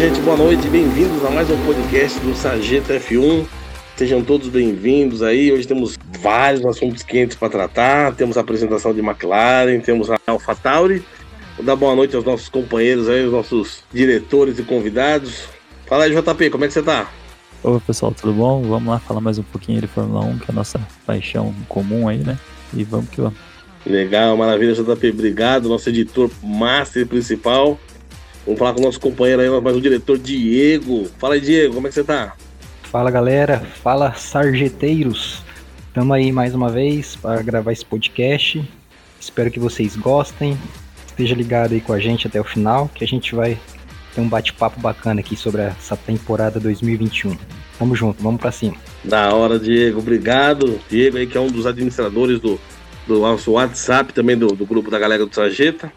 gente, 0.00 0.18
boa 0.22 0.34
noite, 0.34 0.66
bem-vindos 0.68 1.22
a 1.26 1.30
mais 1.30 1.50
um 1.50 1.62
podcast 1.62 2.18
do 2.20 2.34
Sargento 2.34 2.90
F1. 2.90 3.46
Sejam 3.96 4.24
todos 4.24 4.48
bem-vindos 4.48 5.22
aí. 5.22 5.52
Hoje 5.52 5.68
temos 5.68 5.98
vários 6.22 6.64
assuntos 6.64 7.02
quentes 7.02 7.36
para 7.36 7.50
tratar. 7.50 8.14
Temos 8.14 8.38
a 8.38 8.40
apresentação 8.40 8.94
de 8.94 9.00
McLaren, 9.00 9.78
temos 9.80 10.10
a 10.10 10.18
AlphaTauri. 10.26 11.04
Vou 11.54 11.66
dar 11.66 11.76
boa 11.76 11.94
noite 11.94 12.16
aos 12.16 12.24
nossos 12.24 12.48
companheiros 12.48 13.10
aí, 13.10 13.26
os 13.26 13.32
nossos 13.32 13.84
diretores 13.92 14.58
e 14.58 14.62
convidados. 14.62 15.46
Fala 15.84 16.04
aí, 16.04 16.14
JP, 16.14 16.48
como 16.48 16.64
é 16.64 16.68
que 16.68 16.72
você 16.72 16.82
tá? 16.82 17.06
Oi, 17.62 17.80
pessoal, 17.86 18.14
tudo 18.18 18.32
bom? 18.32 18.62
Vamos 18.62 18.88
lá 18.88 18.98
falar 19.00 19.20
mais 19.20 19.36
um 19.36 19.42
pouquinho 19.42 19.82
de 19.82 19.86
Fórmula 19.86 20.24
1, 20.24 20.38
que 20.38 20.50
é 20.50 20.52
a 20.52 20.54
nossa 20.54 20.80
paixão 21.04 21.54
comum 21.68 22.08
aí, 22.08 22.20
né? 22.24 22.38
E 22.72 22.84
vamos 22.84 23.10
que 23.10 23.20
vamos. 23.20 23.38
Legal, 23.84 24.34
maravilha, 24.34 24.72
JP, 24.72 25.10
obrigado. 25.10 25.68
Nosso 25.68 25.90
editor 25.90 26.30
master 26.42 27.06
principal. 27.06 27.78
Vamos 28.50 28.58
falar 28.58 28.74
com 28.74 28.80
o 28.80 28.84
nosso 28.84 28.98
companheiro 28.98 29.42
aí, 29.42 29.60
mais 29.60 29.76
o 29.76 29.80
diretor 29.80 30.18
Diego. 30.18 31.08
Fala 31.20 31.34
aí, 31.34 31.40
Diego, 31.40 31.72
como 31.72 31.86
é 31.86 31.88
que 31.88 31.94
você 31.94 32.02
tá? 32.02 32.34
Fala 32.82 33.08
galera, 33.08 33.60
fala 33.80 34.12
sargeteiros. 34.14 35.40
Estamos 35.86 36.16
aí 36.16 36.32
mais 36.32 36.52
uma 36.52 36.68
vez 36.68 37.14
para 37.14 37.40
gravar 37.42 37.70
esse 37.70 37.84
podcast. 37.84 38.68
Espero 39.20 39.52
que 39.52 39.60
vocês 39.60 39.94
gostem. 39.94 40.58
Esteja 41.06 41.36
ligado 41.36 41.74
aí 41.74 41.80
com 41.80 41.92
a 41.92 42.00
gente 42.00 42.26
até 42.26 42.40
o 42.40 42.44
final, 42.44 42.90
que 42.92 43.04
a 43.04 43.06
gente 43.06 43.36
vai 43.36 43.56
ter 44.16 44.20
um 44.20 44.28
bate-papo 44.28 44.80
bacana 44.80 45.20
aqui 45.20 45.36
sobre 45.36 45.62
essa 45.62 45.96
temporada 45.96 46.58
2021. 46.58 47.38
Tamo 47.78 47.94
junto, 47.94 48.20
vamos 48.20 48.40
para 48.40 48.50
cima. 48.50 48.74
Da 49.04 49.32
hora, 49.32 49.60
Diego, 49.60 50.00
obrigado. 50.00 50.80
Diego 50.90 51.18
aí 51.18 51.26
que 51.28 51.38
é 51.38 51.40
um 51.40 51.46
dos 51.46 51.66
administradores 51.66 52.40
do, 52.40 52.58
do 53.06 53.20
nosso 53.20 53.52
WhatsApp, 53.52 54.12
também 54.12 54.36
do, 54.36 54.48
do 54.48 54.66
grupo 54.66 54.90
da 54.90 54.98
galera 54.98 55.24
do 55.24 55.32
Sarjeta. 55.32 55.92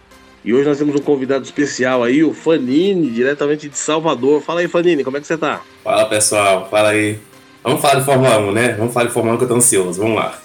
E 0.45 0.53
hoje 0.53 0.67
nós 0.67 0.77
temos 0.77 0.95
um 0.95 1.03
convidado 1.03 1.45
especial 1.45 2.03
aí, 2.03 2.21
o 2.21 2.33
Fanini, 2.33 3.09
diretamente 3.09 3.69
de 3.69 3.77
Salvador. 3.77 4.41
Fala 4.41 4.59
aí, 4.59 4.67
Fanini, 4.67 5.01
como 5.01 5.15
é 5.15 5.21
que 5.21 5.27
você 5.27 5.37
tá? 5.37 5.61
Fala 5.81 6.05
pessoal, 6.05 6.67
fala 6.69 6.89
aí. 6.89 7.17
Vamos 7.63 7.81
falar 7.81 7.99
de 7.99 8.05
Fórmula 8.05 8.37
1, 8.39 8.51
né? 8.51 8.73
Vamos 8.73 8.93
falar 8.93 9.05
de 9.05 9.13
Fórmula 9.13 9.35
1 9.35 9.37
que 9.37 9.43
eu 9.45 9.47
tô 9.47 9.55
ansioso, 9.55 10.01
vamos 10.01 10.17
lá. 10.17 10.37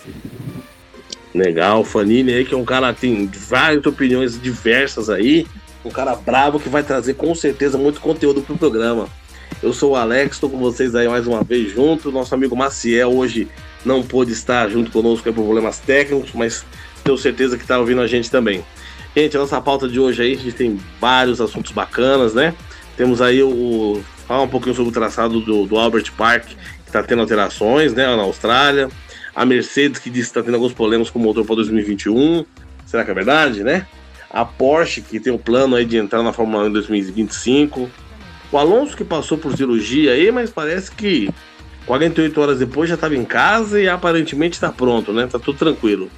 Legal, 1.34 1.82
Fanini 1.82 2.32
aí, 2.32 2.44
que 2.44 2.54
é 2.54 2.56
um 2.56 2.64
cara 2.64 2.94
que 2.94 3.00
tem 3.00 3.26
várias 3.26 3.84
opiniões 3.86 4.40
diversas 4.40 5.10
aí. 5.10 5.44
Um 5.84 5.90
cara 5.90 6.14
bravo 6.14 6.60
que 6.60 6.68
vai 6.68 6.84
trazer 6.84 7.14
com 7.14 7.34
certeza 7.34 7.76
muito 7.76 8.00
conteúdo 8.00 8.40
pro 8.40 8.56
programa. 8.56 9.08
Eu 9.60 9.72
sou 9.72 9.92
o 9.92 9.96
Alex, 9.96 10.36
estou 10.36 10.48
com 10.48 10.58
vocês 10.58 10.94
aí 10.94 11.08
mais 11.08 11.26
uma 11.26 11.42
vez 11.42 11.72
junto. 11.72 12.12
Nosso 12.12 12.32
amigo 12.32 12.54
Maciel 12.54 13.10
hoje 13.10 13.48
não 13.84 14.04
pôde 14.04 14.30
estar 14.30 14.68
junto 14.68 14.92
conosco 14.92 15.24
por 15.32 15.42
problemas 15.42 15.80
técnicos, 15.80 16.30
mas 16.34 16.64
tenho 17.02 17.18
certeza 17.18 17.56
que 17.56 17.64
está 17.64 17.78
ouvindo 17.78 18.00
a 18.00 18.06
gente 18.06 18.30
também. 18.30 18.64
Gente, 19.16 19.36
a 19.36 19.40
nossa 19.40 19.60
pauta 19.60 19.88
de 19.88 19.98
hoje 19.98 20.22
aí, 20.22 20.32
a 20.32 20.36
gente 20.36 20.52
tem 20.52 20.80
vários 21.00 21.40
assuntos 21.40 21.72
bacanas, 21.72 22.34
né? 22.34 22.54
Temos 22.96 23.20
aí 23.20 23.42
o. 23.42 24.02
Falar 24.26 24.42
um 24.42 24.48
pouquinho 24.48 24.74
sobre 24.74 24.90
o 24.90 24.92
traçado 24.92 25.40
do, 25.40 25.66
do 25.66 25.78
Albert 25.78 26.12
Park, 26.16 26.48
que 26.48 26.56
está 26.86 27.02
tendo 27.02 27.22
alterações, 27.22 27.94
né, 27.94 28.04
na 28.14 28.22
Austrália. 28.22 28.88
A 29.34 29.46
Mercedes, 29.46 29.98
que 29.98 30.10
disse 30.10 30.26
que 30.26 30.38
está 30.38 30.42
tendo 30.42 30.54
alguns 30.54 30.74
problemas 30.74 31.08
com 31.08 31.18
o 31.18 31.22
motor 31.22 31.44
para 31.46 31.56
2021. 31.56 32.44
Será 32.84 33.04
que 33.04 33.10
é 33.10 33.14
verdade, 33.14 33.64
né? 33.64 33.86
A 34.30 34.44
Porsche, 34.44 35.00
que 35.00 35.18
tem 35.18 35.32
o 35.32 35.38
plano 35.38 35.76
aí 35.76 35.86
de 35.86 35.96
entrar 35.96 36.22
na 36.22 36.32
Fórmula 36.32 36.64
1 36.64 36.66
em 36.66 36.72
2025. 36.72 37.88
O 38.52 38.58
Alonso, 38.58 38.96
que 38.96 39.04
passou 39.04 39.38
por 39.38 39.56
cirurgia 39.56 40.12
aí, 40.12 40.30
mas 40.30 40.50
parece 40.50 40.90
que 40.90 41.30
48 41.86 42.40
horas 42.40 42.58
depois 42.58 42.88
já 42.88 42.96
estava 42.96 43.16
em 43.16 43.24
casa 43.24 43.80
e 43.80 43.88
aparentemente 43.88 44.54
está 44.54 44.70
pronto, 44.70 45.12
né? 45.12 45.26
Tá 45.26 45.38
tudo 45.38 45.58
tranquilo. 45.58 46.10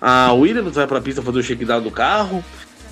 A 0.00 0.32
Williams 0.32 0.74
vai 0.74 0.86
para 0.86 0.98
a 0.98 1.00
pista 1.00 1.22
fazer 1.22 1.38
o 1.38 1.42
shakedown 1.42 1.82
do 1.82 1.90
carro. 1.90 2.44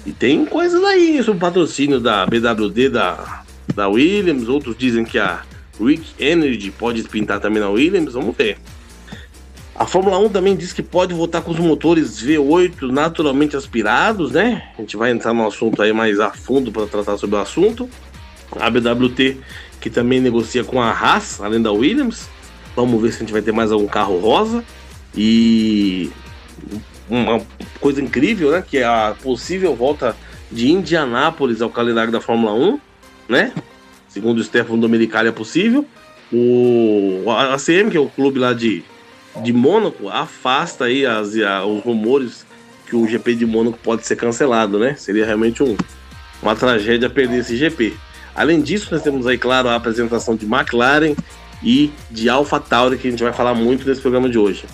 E 0.07 0.13
tem 0.13 0.45
coisas 0.45 0.83
aí 0.85 1.19
sobre 1.19 1.39
o 1.39 1.41
patrocínio 1.41 1.99
da 1.99 2.27
BWD, 2.27 2.91
da, 2.91 3.43
da 3.75 3.89
Williams. 3.89 4.49
Outros 4.49 4.77
dizem 4.77 5.05
que 5.05 5.19
a 5.19 5.43
Rick 5.81 6.05
Energy 6.19 6.71
pode 6.71 7.03
pintar 7.05 7.41
também 7.41 7.61
na 7.61 7.71
Williams. 7.71 8.15
Vamos 8.15 8.37
ver. 8.37 8.59
A 9.75 9.87
Fórmula 9.87 10.19
1 10.19 10.29
também 10.29 10.55
diz 10.55 10.73
que 10.73 10.83
pode 10.83 11.13
voltar 11.13 11.43
com 11.43 11.51
os 11.51 11.59
motores 11.59 12.23
V8 12.23 12.93
naturalmente 12.93 13.57
aspirados, 13.57 14.31
né? 14.31 14.69
A 14.79 14.81
gente 14.81 14.97
vai 14.97 15.11
entrar 15.11 15.35
no 15.35 15.47
assunto 15.47 15.83
aí 15.83 15.93
mais 15.93 16.21
a 16.21 16.31
fundo 16.31 16.71
para 16.71 16.87
tratar 16.87 17.17
sobre 17.17 17.37
o 17.37 17.41
assunto. 17.41 17.91
A 18.53 18.71
BWT, 18.71 19.39
que 19.81 19.91
também 19.91 20.21
negocia 20.21 20.63
com 20.63 20.81
a 20.81 20.91
Haas, 20.91 21.41
além 21.41 21.61
da 21.61 21.73
Williams. 21.73 22.29
Vamos 22.77 23.03
ver 23.03 23.11
se 23.11 23.17
a 23.17 23.21
gente 23.21 23.33
vai 23.33 23.43
ter 23.43 23.51
mais 23.51 23.73
algum 23.73 23.89
carro 23.89 24.19
rosa. 24.21 24.63
E 25.17 26.11
uma 27.09 27.41
coisa 27.81 28.01
incrível, 28.01 28.51
né? 28.51 28.65
Que 28.67 28.79
é 28.79 28.85
a 28.85 29.15
possível 29.23 29.75
volta 29.75 30.17
de 30.51 30.71
Indianápolis 30.71 31.61
ao 31.61 31.71
calendário 31.71 32.13
da 32.13 32.21
Fórmula 32.21 32.53
1, 32.55 32.81
né? 33.29 33.53
Segundo 34.09 34.39
o 34.39 34.45
Stefano 34.45 34.81
Domenicali 34.81 35.29
é 35.29 35.33
possível. 35.33 35.85
O 36.33 37.25
a 37.29 37.55
ACM, 37.55 37.91
que 37.91 37.97
é 37.97 38.01
o 38.01 38.09
clube 38.09 38.39
lá 38.39 38.53
de, 38.53 38.83
de 39.43 39.53
Mônaco, 39.53 40.09
afasta 40.09 40.85
aí 40.85 41.05
as, 41.05 41.37
a, 41.39 41.65
os 41.65 41.83
rumores 41.83 42.47
que 42.87 42.97
o 42.97 43.07
GP 43.07 43.35
de 43.35 43.47
Mônaco 43.47 43.79
pode 43.83 44.07
ser 44.07 44.17
cancelado, 44.17 44.79
né? 44.79 44.95
Seria 44.97 45.27
realmente 45.27 45.63
um, 45.63 45.77
uma 46.43 46.55
tragédia 46.55 47.11
perder 47.11 47.39
esse 47.39 47.57
GP. 47.57 47.95
Além 48.35 48.61
disso, 48.61 48.89
nós 48.91 49.03
temos 49.03 49.27
aí, 49.27 49.39
claro, 49.39 49.69
a 49.69 49.77
apresentação 49.77 50.35
de 50.35 50.45
McLaren 50.45 51.15
e 51.63 51.93
de 52.11 52.29
AlphaTauri, 52.29 52.99
que 52.99 53.09
a 53.09 53.11
gente 53.11 53.23
vai 53.23 53.33
falar 53.33 53.55
muito 53.55 53.89
nesse 53.89 54.01
programa 54.01 54.29
de 54.29 54.39
hoje. 54.39 54.65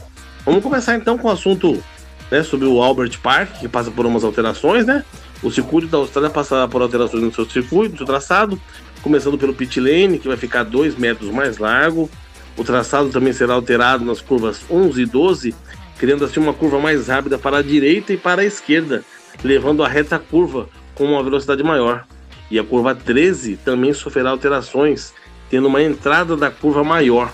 Vamos 0.44 0.62
começar 0.62 0.96
então 0.96 1.16
com 1.18 1.28
o 1.28 1.30
assunto 1.30 1.82
né, 2.30 2.42
sobre 2.42 2.66
o 2.66 2.80
Albert 2.80 3.18
Park, 3.20 3.58
que 3.58 3.68
passa 3.68 3.90
por 3.90 4.06
umas 4.06 4.24
alterações, 4.24 4.86
né? 4.86 5.04
O 5.42 5.50
circuito 5.50 5.88
da 5.88 5.98
Austrália 5.98 6.30
passa 6.30 6.68
por 6.68 6.82
alterações 6.82 7.22
no 7.22 7.32
seu 7.32 7.48
circuito, 7.48 7.92
no 7.92 7.96
seu 7.96 8.06
traçado, 8.06 8.60
começando 9.02 9.38
pelo 9.38 9.54
pit 9.54 9.80
lane, 9.80 10.18
que 10.18 10.28
vai 10.28 10.36
ficar 10.36 10.64
2 10.64 10.96
metros 10.96 11.30
mais 11.30 11.58
largo. 11.58 12.10
O 12.56 12.64
traçado 12.64 13.08
também 13.08 13.32
será 13.32 13.54
alterado 13.54 14.04
nas 14.04 14.20
curvas 14.20 14.60
11 14.70 15.02
e 15.02 15.06
12, 15.06 15.54
criando 15.98 16.24
assim 16.24 16.40
uma 16.40 16.52
curva 16.52 16.78
mais 16.78 17.08
rápida 17.08 17.38
para 17.38 17.58
a 17.58 17.62
direita 17.62 18.12
e 18.12 18.16
para 18.16 18.42
a 18.42 18.44
esquerda, 18.44 19.02
levando 19.42 19.82
a 19.82 19.88
reta 19.88 20.18
curva 20.18 20.68
com 20.94 21.04
uma 21.04 21.22
velocidade 21.22 21.62
maior. 21.62 22.04
E 22.50 22.58
a 22.58 22.64
curva 22.64 22.94
13 22.94 23.56
também 23.64 23.94
sofrerá 23.94 24.30
alterações, 24.30 25.14
tendo 25.48 25.68
uma 25.68 25.82
entrada 25.82 26.36
da 26.36 26.50
curva 26.50 26.84
maior. 26.84 27.32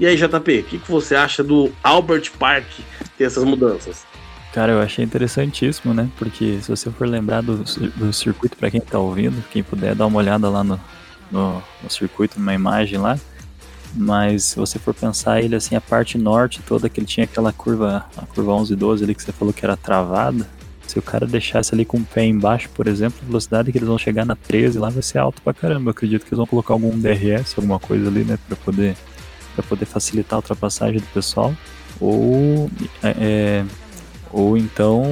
E 0.00 0.06
aí, 0.06 0.16
JP, 0.16 0.58
o 0.58 0.62
que, 0.64 0.78
que 0.78 0.90
você 0.90 1.14
acha 1.14 1.44
do 1.44 1.70
Albert 1.82 2.30
Park 2.38 2.66
ter 3.18 3.24
essas 3.24 3.44
mudanças? 3.44 4.06
Cara, 4.52 4.72
eu 4.72 4.82
achei 4.82 5.02
interessantíssimo, 5.02 5.94
né? 5.94 6.10
Porque 6.18 6.58
se 6.60 6.68
você 6.68 6.90
for 6.90 7.08
lembrar 7.08 7.40
do, 7.40 7.64
do 7.96 8.12
circuito, 8.12 8.54
para 8.56 8.70
quem 8.70 8.82
tá 8.82 8.98
ouvindo, 8.98 9.42
quem 9.50 9.62
puder 9.62 9.94
dar 9.94 10.06
uma 10.06 10.18
olhada 10.18 10.48
lá 10.50 10.62
no, 10.62 10.78
no, 11.30 11.62
no, 11.82 11.90
circuito, 11.90 12.38
numa 12.38 12.52
imagem 12.52 12.98
lá. 12.98 13.18
Mas 13.94 14.44
se 14.44 14.56
você 14.56 14.78
for 14.78 14.92
pensar 14.92 15.40
ele 15.40 15.56
assim, 15.56 15.74
a 15.74 15.80
parte 15.80 16.18
norte 16.18 16.60
toda, 16.66 16.88
que 16.90 17.00
ele 17.00 17.06
tinha 17.06 17.24
aquela 17.24 17.50
curva, 17.50 18.04
a 18.14 18.26
curva 18.26 18.52
11 18.52 18.74
e 18.74 18.76
12 18.76 19.04
ali 19.04 19.14
que 19.14 19.22
você 19.22 19.32
falou 19.32 19.54
que 19.54 19.64
era 19.64 19.76
travada. 19.76 20.46
Se 20.86 20.98
o 20.98 21.02
cara 21.02 21.26
deixasse 21.26 21.74
ali 21.74 21.86
com 21.86 21.96
o 21.96 22.04
pé 22.04 22.26
embaixo, 22.26 22.68
por 22.74 22.86
exemplo, 22.86 23.18
a 23.22 23.26
velocidade 23.26 23.72
que 23.72 23.78
eles 23.78 23.88
vão 23.88 23.96
chegar 23.96 24.26
na 24.26 24.36
13 24.36 24.78
lá 24.78 24.90
vai 24.90 25.02
ser 25.02 25.18
alto 25.18 25.40
pra 25.40 25.54
caramba. 25.54 25.88
Eu 25.88 25.92
acredito 25.92 26.22
que 26.22 26.28
eles 26.28 26.36
vão 26.36 26.46
colocar 26.46 26.74
algum 26.74 26.90
DRS, 26.98 27.54
alguma 27.56 27.78
coisa 27.78 28.08
ali, 28.08 28.22
né? 28.24 28.38
Pra 28.46 28.56
poder, 28.56 28.96
pra 29.54 29.62
poder 29.62 29.86
facilitar 29.86 30.34
a 30.34 30.38
ultrapassagem 30.40 31.00
do 31.00 31.06
pessoal. 31.06 31.54
Ou 31.98 32.70
é, 33.02 33.14
é 33.18 33.64
ou 34.32 34.56
então, 34.56 35.04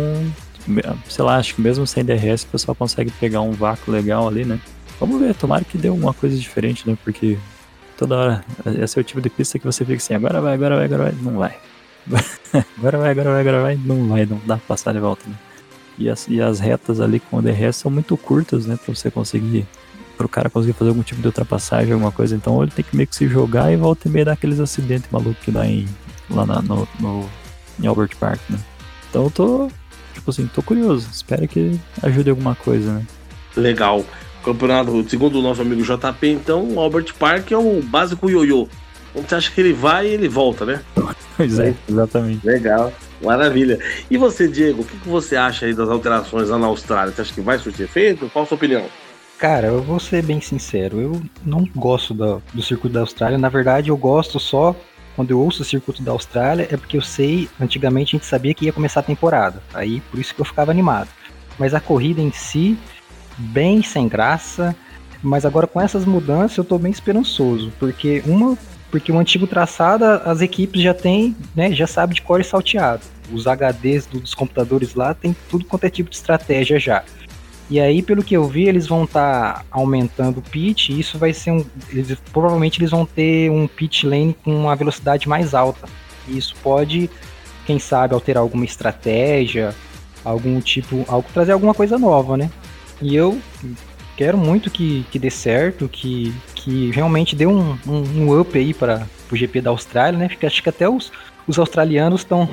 sei 1.09 1.25
lá, 1.25 1.37
acho 1.37 1.55
que 1.55 1.61
mesmo 1.61 1.87
sem 1.87 2.05
DRS 2.05 2.45
o 2.45 2.49
pessoal 2.49 2.75
consegue 2.75 3.11
pegar 3.13 3.41
um 3.43 3.53
vácuo 3.53 3.93
legal 3.93 4.27
ali, 4.27 4.45
né? 4.45 4.59
Vamos 4.99 5.21
ver, 5.21 5.35
tomara 5.35 5.65
que 5.65 5.79
dê 5.79 5.89
alguma 5.89 6.13
coisa 6.13 6.37
diferente, 6.37 6.89
né? 6.89 6.97
Porque 7.05 7.39
toda 7.97 8.17
hora, 8.17 8.45
esse 8.83 8.99
é 8.99 9.01
o 9.01 9.05
tipo 9.05 9.21
de 9.21 9.29
pista 9.29 9.59
que 9.59 9.65
você 9.65 9.85
fica 9.85 9.99
assim, 9.99 10.15
agora 10.15 10.41
vai, 10.41 10.55
agora 10.55 10.77
vai, 10.77 10.85
agora 10.87 11.03
vai, 11.05 11.15
não 11.23 11.39
vai. 11.39 11.57
agora 12.79 12.99
vai, 12.99 13.11
agora 13.11 13.31
vai, 13.31 13.41
agora 13.41 13.63
vai, 13.63 13.77
não 13.77 14.09
vai, 14.09 14.27
não 14.27 14.41
dá 14.47 14.57
pra 14.57 14.67
passar 14.69 14.93
de 14.93 15.01
volta, 15.01 15.29
né? 15.29 15.35
E 15.99 16.09
as, 16.09 16.27
e 16.29 16.41
as 16.41 16.61
retas 16.61 16.99
ali 16.99 17.21
com 17.21 17.37
o 17.37 17.43
DRS 17.43 17.77
são 17.77 17.91
muito 17.91 18.17
curtas, 18.17 18.65
né? 18.65 18.79
Pra 18.83 18.95
você 18.95 19.11
conseguir, 19.11 19.67
para 20.17 20.25
o 20.25 20.29
cara 20.29 20.49
conseguir 20.49 20.73
fazer 20.73 20.91
algum 20.91 21.03
tipo 21.03 21.21
de 21.21 21.27
ultrapassagem, 21.27 21.93
alguma 21.93 22.11
coisa. 22.11 22.35
Então 22.35 22.63
ele 22.63 22.73
tem 22.73 22.83
que 22.85 22.97
meio 22.97 23.07
que 23.07 23.15
se 23.15 23.29
jogar 23.29 23.71
e 23.71 23.77
volta 23.77 24.09
e 24.09 24.11
meio 24.11 24.25
dar 24.25 24.33
aqueles 24.33 24.61
acidentes 24.61 25.11
malucos 25.11 25.45
que 25.45 25.51
dá 25.51 25.67
em, 25.67 25.87
lá 26.31 26.47
na, 26.47 26.63
no, 26.63 26.89
no, 26.99 27.29
em 27.79 27.87
Albert 27.87 28.17
Park, 28.19 28.41
né? 28.49 28.59
Então 29.11 29.25
eu 29.25 29.31
tô, 29.31 29.69
tipo 30.15 30.31
assim, 30.31 30.47
tô 30.47 30.63
curioso. 30.63 31.09
Espero 31.13 31.47
que 31.47 31.79
ajude 32.03 32.31
alguma 32.31 32.55
coisa, 32.55 32.93
né? 32.93 33.07
Legal. 33.57 34.05
Campeonato, 34.45 35.05
segundo 35.11 35.39
o 35.39 35.43
nosso 35.43 35.61
amigo 35.61 35.83
JP, 35.83 36.29
então, 36.29 36.67
o 36.75 36.81
Albert 36.81 37.13
Park 37.19 37.51
é 37.51 37.59
o 37.59 37.83
básico 37.83 38.31
ioiô. 38.31 38.67
Onde 39.15 39.29
você 39.29 39.35
acha 39.35 39.51
que 39.51 39.61
ele 39.61 39.73
vai 39.73 40.07
e 40.07 40.15
ele 40.15 40.29
volta, 40.29 40.65
né? 40.65 40.81
Pois 41.37 41.59
é, 41.59 41.75
exatamente. 41.89 42.47
Legal, 42.47 42.93
maravilha. 43.23 43.79
E 44.11 44.19
você, 44.19 44.47
Diego, 44.47 44.83
o 44.83 44.85
que, 44.85 44.95
que 44.99 45.09
você 45.09 45.37
acha 45.37 45.65
aí 45.65 45.73
das 45.73 45.89
alterações 45.89 46.51
lá 46.51 46.59
na 46.59 46.67
Austrália? 46.67 47.15
Você 47.15 47.23
acha 47.23 47.33
que 47.33 47.41
vai 47.41 47.59
surtir 47.59 47.85
efeito? 47.85 48.29
Qual 48.31 48.45
a 48.45 48.47
sua 48.47 48.57
opinião? 48.57 48.85
Cara, 49.39 49.69
eu 49.69 49.81
vou 49.81 49.99
ser 49.99 50.23
bem 50.23 50.39
sincero, 50.39 51.01
eu 51.01 51.23
não 51.47 51.67
gosto 51.75 52.13
do, 52.13 52.43
do 52.53 52.63
circuito 52.63 52.93
da 52.93 53.01
Austrália. 53.01 53.39
Na 53.39 53.49
verdade, 53.49 53.89
eu 53.89 53.97
gosto 53.97 54.39
só 54.39 54.77
quando 55.21 55.33
eu 55.33 55.39
ouço 55.39 55.61
o 55.61 55.67
circuito 55.67 56.03
da 56.03 56.13
Austrália, 56.13 56.67
é 56.71 56.79
porque 56.79 56.97
eu 56.97 57.03
sei, 57.03 57.47
antigamente 57.61 58.17
a 58.17 58.19
gente 58.19 58.27
sabia 58.27 58.55
que 58.55 58.65
ia 58.65 58.73
começar 58.73 59.01
a 59.01 59.03
temporada. 59.03 59.63
Aí 59.75 60.01
por 60.11 60.19
isso 60.19 60.35
que 60.35 60.41
eu 60.41 60.47
ficava 60.47 60.71
animado. 60.71 61.11
Mas 61.59 61.75
a 61.75 61.81
corrida 61.81 62.23
em 62.23 62.33
si, 62.33 62.79
bem 63.37 63.83
sem 63.83 64.09
graça. 64.09 64.75
Mas 65.23 65.45
agora 65.45 65.67
com 65.67 65.79
essas 65.79 66.07
mudanças 66.07 66.57
eu 66.57 66.65
tô 66.65 66.79
bem 66.79 66.91
esperançoso, 66.91 67.71
porque 67.79 68.23
uma 68.25 68.57
porque 68.91 69.13
o 69.13 69.19
antigo 69.19 69.47
traçado 69.47 70.07
as 70.07 70.41
equipes 70.41 70.83
já 70.83 70.95
têm, 70.95 71.37
né, 71.55 71.71
já 71.71 71.87
sabe 71.87 72.15
de 72.15 72.23
cor 72.23 72.41
e 72.41 72.45
salteado. 72.45 73.03
Os 73.31 73.47
HDs 73.47 74.07
dos 74.07 74.35
computadores 74.35 74.95
lá 74.95 75.13
tem 75.13 75.37
tudo 75.51 75.67
quanto 75.67 75.85
é 75.85 75.91
tipo 75.91 76.09
de 76.09 76.17
estratégia 76.17 76.81
já. 76.81 77.05
E 77.71 77.79
aí, 77.79 78.03
pelo 78.03 78.25
que 78.25 78.35
eu 78.35 78.49
vi, 78.49 78.69
eles 78.69 78.89
vão 78.89 79.05
estar 79.05 79.55
tá 79.55 79.65
aumentando 79.71 80.39
o 80.39 80.43
pitch, 80.43 80.89
e 80.89 80.99
isso 80.99 81.17
vai 81.17 81.33
ser 81.33 81.53
um. 81.53 81.65
Eles, 81.89 82.19
provavelmente 82.33 82.81
eles 82.81 82.91
vão 82.91 83.07
ter 83.07 83.49
um 83.49 83.69
pitch 83.69 84.03
lane 84.03 84.37
com 84.45 84.53
uma 84.53 84.75
velocidade 84.75 85.29
mais 85.29 85.55
alta. 85.55 85.89
E 86.27 86.37
isso 86.37 86.57
pode, 86.65 87.09
quem 87.65 87.79
sabe, 87.79 88.13
alterar 88.13 88.43
alguma 88.43 88.65
estratégia, 88.65 89.73
algum 90.25 90.61
tipo. 90.61 91.05
Algo, 91.07 91.29
trazer 91.33 91.53
alguma 91.53 91.73
coisa 91.73 91.97
nova, 91.97 92.37
né? 92.37 92.51
E 93.01 93.15
eu 93.15 93.41
quero 94.17 94.37
muito 94.37 94.69
que, 94.69 95.07
que 95.09 95.19
dê 95.19 95.31
certo, 95.31 95.89
que, 95.89 96.35
que 96.57 96.91
realmente 96.91 97.37
dê 97.37 97.47
um, 97.47 97.79
um, 97.87 98.03
um 98.17 98.41
up 98.41 98.59
aí 98.59 98.75
para 98.75 99.07
o 99.31 99.37
GP 99.37 99.61
da 99.61 99.71
Austrália, 99.71 100.19
né? 100.19 100.29
Porque 100.29 100.45
acho 100.45 100.61
que 100.61 100.69
até 100.69 100.89
os, 100.89 101.13
os 101.47 101.57
australianos 101.57 102.23
estão 102.23 102.49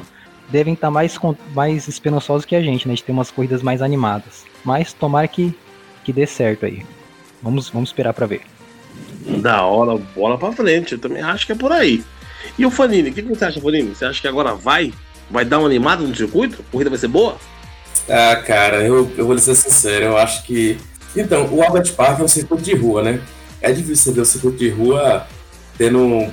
devem 0.48 0.76
estar 0.76 0.88
tá 0.88 0.92
mais, 0.92 1.20
mais 1.56 1.88
esperançosos 1.88 2.46
que 2.46 2.56
a 2.56 2.62
gente, 2.62 2.88
né? 2.88 2.94
De 2.94 3.04
ter 3.04 3.12
umas 3.12 3.32
corridas 3.32 3.64
mais 3.64 3.82
animadas. 3.82 4.46
Mas 4.68 4.92
tomara 4.92 5.26
que, 5.30 5.56
que 6.04 6.12
dê 6.12 6.28
certo 6.28 6.66
aí. 6.66 6.86
Vamos, 7.42 7.70
vamos 7.70 7.88
esperar 7.88 8.14
para 8.14 8.26
ver. 8.26 8.42
Da 9.42 9.64
hora, 9.66 9.98
bola 10.14 10.38
para 10.38 10.52
frente. 10.52 10.92
Eu 10.92 11.00
também 11.00 11.24
acho 11.24 11.46
que 11.46 11.54
é 11.54 11.56
por 11.56 11.72
aí. 11.72 12.04
E 12.60 12.66
o 12.66 12.70
Fanini, 12.70 13.10
o 13.10 13.14
que, 13.14 13.22
que 13.22 13.30
você 13.30 13.46
acha, 13.46 13.62
Fanini? 13.62 13.96
Você 13.96 14.04
acha 14.04 14.20
que 14.20 14.28
agora 14.28 14.54
vai? 14.56 14.94
Vai 15.32 15.46
dar 15.46 15.60
um 15.60 15.66
animado 15.66 16.06
no 16.06 16.14
circuito? 16.14 16.62
A 16.68 16.70
corrida 16.70 16.90
vai 16.90 17.00
ser 17.00 17.08
boa? 17.08 17.38
Ah, 18.10 18.36
cara, 18.46 18.82
eu, 18.82 19.10
eu 19.18 19.26
vou 19.26 19.34
lhe 19.34 19.40
ser 19.40 19.56
sincero, 19.56 20.04
eu 20.04 20.18
acho 20.18 20.44
que. 20.44 20.78
Então, 21.16 21.48
o 21.48 21.64
Albert 21.64 21.94
Park 21.94 22.20
é 22.20 22.24
um 22.24 22.28
circuito 22.28 22.64
de 22.64 22.76
rua, 22.76 23.02
né? 23.02 23.22
É 23.62 23.72
difícil 23.72 24.12
você 24.12 24.12
ver 24.12 24.22
o 24.22 24.26
circuito 24.26 24.58
de 24.58 24.70
rua 24.70 25.26
tendo 25.78 26.30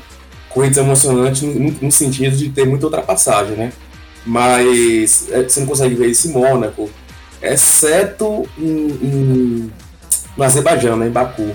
corridas 0.49 0.79
emocionantes 0.79 1.43
no, 1.43 1.71
no 1.71 1.93
sentido 1.93 2.37
de 2.37 2.49
ter 2.49 2.67
muita 2.67 2.87
ultrapassagem, 2.87 3.57
né? 3.57 3.73
Mas 4.27 5.29
é, 5.31 5.45
você 5.45 5.61
não 5.61 5.69
consegue 5.69 5.95
ver 5.95 6.09
isso 6.09 6.27
em 6.27 6.33
Mônaco, 6.33 6.91
exceto 7.52 8.49
em, 8.58 8.88
em, 8.88 9.73
no 10.37 10.44
Azerbaijão, 10.44 10.96
né, 10.96 11.06
em 11.06 11.11
Baku. 11.11 11.55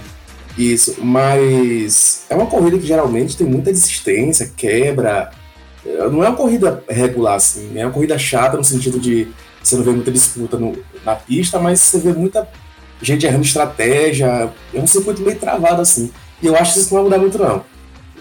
Isso, 0.57 0.97
mas 1.01 2.25
é 2.29 2.35
uma 2.35 2.45
corrida 2.45 2.77
que 2.77 2.85
geralmente 2.85 3.37
tem 3.37 3.47
muita 3.47 3.71
desistência, 3.71 4.51
quebra. 4.57 5.31
Não 6.11 6.23
é 6.23 6.27
uma 6.27 6.35
corrida 6.35 6.83
regular, 6.89 7.35
assim, 7.35 7.71
é 7.77 7.85
uma 7.85 7.93
corrida 7.93 8.17
chata 8.17 8.57
no 8.57 8.63
sentido 8.63 8.99
de 8.99 9.29
você 9.63 9.75
não 9.75 9.83
vê 9.83 9.91
muita 9.91 10.11
disputa 10.11 10.57
no, 10.57 10.77
na 11.05 11.15
pista, 11.15 11.59
mas 11.59 11.79
você 11.79 11.99
vê 11.99 12.13
muita 12.13 12.47
gente 13.01 13.25
errando 13.25 13.45
estratégia. 13.45 14.51
É 14.73 14.79
um 14.79 14.87
circuito 14.87 15.21
meio 15.21 15.37
travado, 15.37 15.81
assim. 15.81 16.11
E 16.41 16.47
eu 16.47 16.55
acho 16.55 16.73
que 16.73 16.79
isso 16.79 16.93
não 16.93 17.03
vai 17.03 17.03
mudar 17.03 17.17
muito, 17.19 17.37
não. 17.37 17.63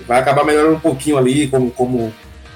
Vai 0.06 0.20
acabar 0.20 0.44
melhorando 0.44 0.76
um 0.76 0.80
pouquinho 0.80 1.16
ali, 1.16 1.48
como, 1.48 1.70
como 1.70 1.98
o 1.98 2.12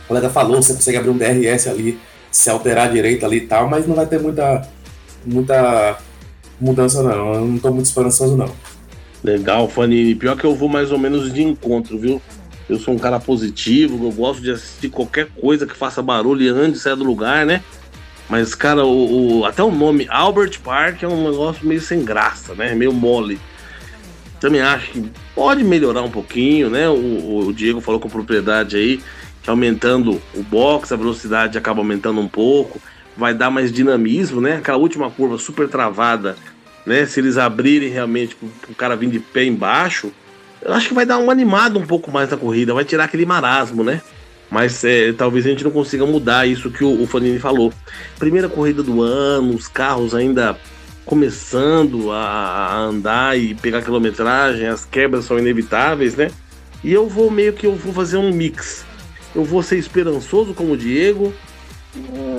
colega 0.09 0.31
falou, 0.31 0.63
você 0.63 0.75
consegue 0.75 0.99
abrir 0.99 1.11
um 1.11 1.17
DRS 1.17 1.67
ali, 1.67 1.99
se 2.31 2.51
alterar 2.51 2.89
a 2.89 2.91
direita 2.91 3.27
ali 3.27 3.39
e 3.39 3.47
tal, 3.47 3.69
mas 3.69 3.87
não 3.87 3.95
vai 3.95 4.07
ter 4.07 4.21
muita 4.21 4.67
muita 5.25 5.99
mudança, 6.61 7.03
não. 7.03 7.35
Eu 7.35 7.47
não 7.47 7.59
tô 7.59 7.71
muito 7.71 7.87
esperançoso, 7.87 8.37
não. 8.37 8.51
Legal, 9.23 9.69
Fanini. 9.69 10.15
Pior 10.15 10.37
que 10.37 10.45
eu 10.45 10.55
vou 10.55 10.69
mais 10.69 10.91
ou 10.91 10.99
menos 10.99 11.33
de 11.33 11.43
encontro, 11.43 11.99
viu? 11.99 12.21
Eu 12.69 12.79
sou 12.79 12.95
um 12.95 12.99
cara 12.99 13.21
positivo, 13.21 14.07
eu 14.07 14.13
gosto 14.13 14.43
de 14.43 14.51
assistir 14.51 14.89
qualquer 14.89 15.29
coisa 15.29 15.67
que 15.67 15.77
faça 15.77 16.01
barulho 16.01 16.43
e 16.43 16.49
ande, 16.49 16.79
saia 16.79 16.97
do 16.97 17.05
lugar, 17.05 17.45
né? 17.45 17.63
Mas, 18.29 18.55
cara, 18.55 18.85
o, 18.85 19.41
o, 19.41 19.45
até 19.45 19.63
o 19.63 19.71
nome 19.71 20.07
Albert 20.09 20.61
Park 20.61 21.03
é 21.03 21.09
um 21.09 21.31
negócio 21.31 21.67
meio 21.67 21.81
sem 21.81 22.05
graça, 22.05 22.55
né? 22.55 22.75
Meio 22.75 22.93
mole. 22.93 23.39
Também 24.41 24.61
acho 24.61 24.91
que 24.93 25.11
pode 25.35 25.63
melhorar 25.63 26.03
um 26.03 26.11
pouquinho, 26.11 26.71
né? 26.71 26.89
O, 26.89 27.47
o 27.47 27.53
Diego 27.53 27.81
falou 27.81 28.01
com 28.01 28.09
propriedade 28.09 28.77
aí 28.77 29.01
que 29.43 29.51
aumentando 29.51 30.23
o 30.35 30.43
box, 30.43 30.93
a 30.93 30.97
velocidade 30.97 31.59
acaba 31.59 31.81
aumentando 31.81 32.21
um 32.21 32.29
pouco 32.29 32.81
vai 33.17 33.35
dar 33.35 33.51
mais 33.51 33.73
dinamismo, 33.73 34.41
né? 34.41 34.57
Aquela 34.57 34.79
última 34.79 35.11
curva 35.11 35.39
super 35.39 35.69
travada, 35.69 36.37
né? 36.87 37.07
Se 37.07 37.21
eles 37.21 37.39
abrirem 37.39 37.91
realmente 37.91 38.37
o 38.69 38.75
cara 38.75 38.97
vir 38.97 39.11
de 39.11 39.19
pé 39.19 39.45
embaixo, 39.45 40.13
eu 40.61 40.73
acho 40.73 40.89
que 40.89 40.95
vai 40.95 41.05
dar 41.05 41.19
um 41.19 41.31
animado 41.31 41.79
um 41.79 41.87
pouco 41.87 42.11
mais 42.11 42.31
na 42.31 42.37
corrida, 42.37 42.75
vai 42.75 42.85
tirar 42.85 43.05
aquele 43.05 43.27
marasmo, 43.27 43.83
né? 43.83 44.01
Mas 44.51 44.85
é, 44.85 45.13
talvez 45.13 45.47
a 45.47 45.49
gente 45.49 45.65
não 45.65 45.71
consiga 45.71 46.05
mudar 46.05 46.47
isso 46.47 46.71
que 46.71 46.85
o, 46.85 47.03
o 47.03 47.07
Fanini 47.07 47.39
falou. 47.39 47.73
Primeira 48.19 48.49
corrida 48.49 48.83
do 48.83 49.01
ano, 49.01 49.55
os 49.55 49.67
carros 49.67 50.15
ainda 50.15 50.59
começando 51.05 52.13
a, 52.13 52.19
a 52.19 52.79
andar 52.79 53.39
e 53.39 53.55
pegar 53.55 53.83
quilometragem, 53.83 54.67
as 54.67 54.85
quebras 54.85 55.25
são 55.25 55.39
inevitáveis, 55.39 56.15
né? 56.15 56.31
E 56.85 56.93
eu 56.93 57.09
vou 57.09 57.31
meio 57.31 57.53
que 57.53 57.67
eu 57.67 57.75
vou 57.75 57.93
fazer 57.93 58.19
um 58.19 58.33
mix. 58.33 58.85
Eu 59.35 59.45
vou 59.45 59.63
ser 59.63 59.79
esperançoso 59.79 60.53
como 60.53 60.75
o 60.75 60.77
Diego, 60.77 61.33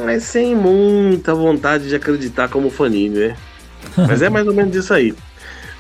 mas 0.03 0.23
sem 0.23 0.55
muita 0.55 1.33
vontade 1.33 1.88
de 1.88 1.95
acreditar 1.95 2.50
como 2.50 2.69
Fanini, 2.69 3.19
né? 3.19 3.38
Mas 4.07 4.21
é 4.21 4.29
mais 4.29 4.47
ou 4.47 4.53
menos 4.53 4.75
isso 4.75 4.94
aí. 4.94 5.13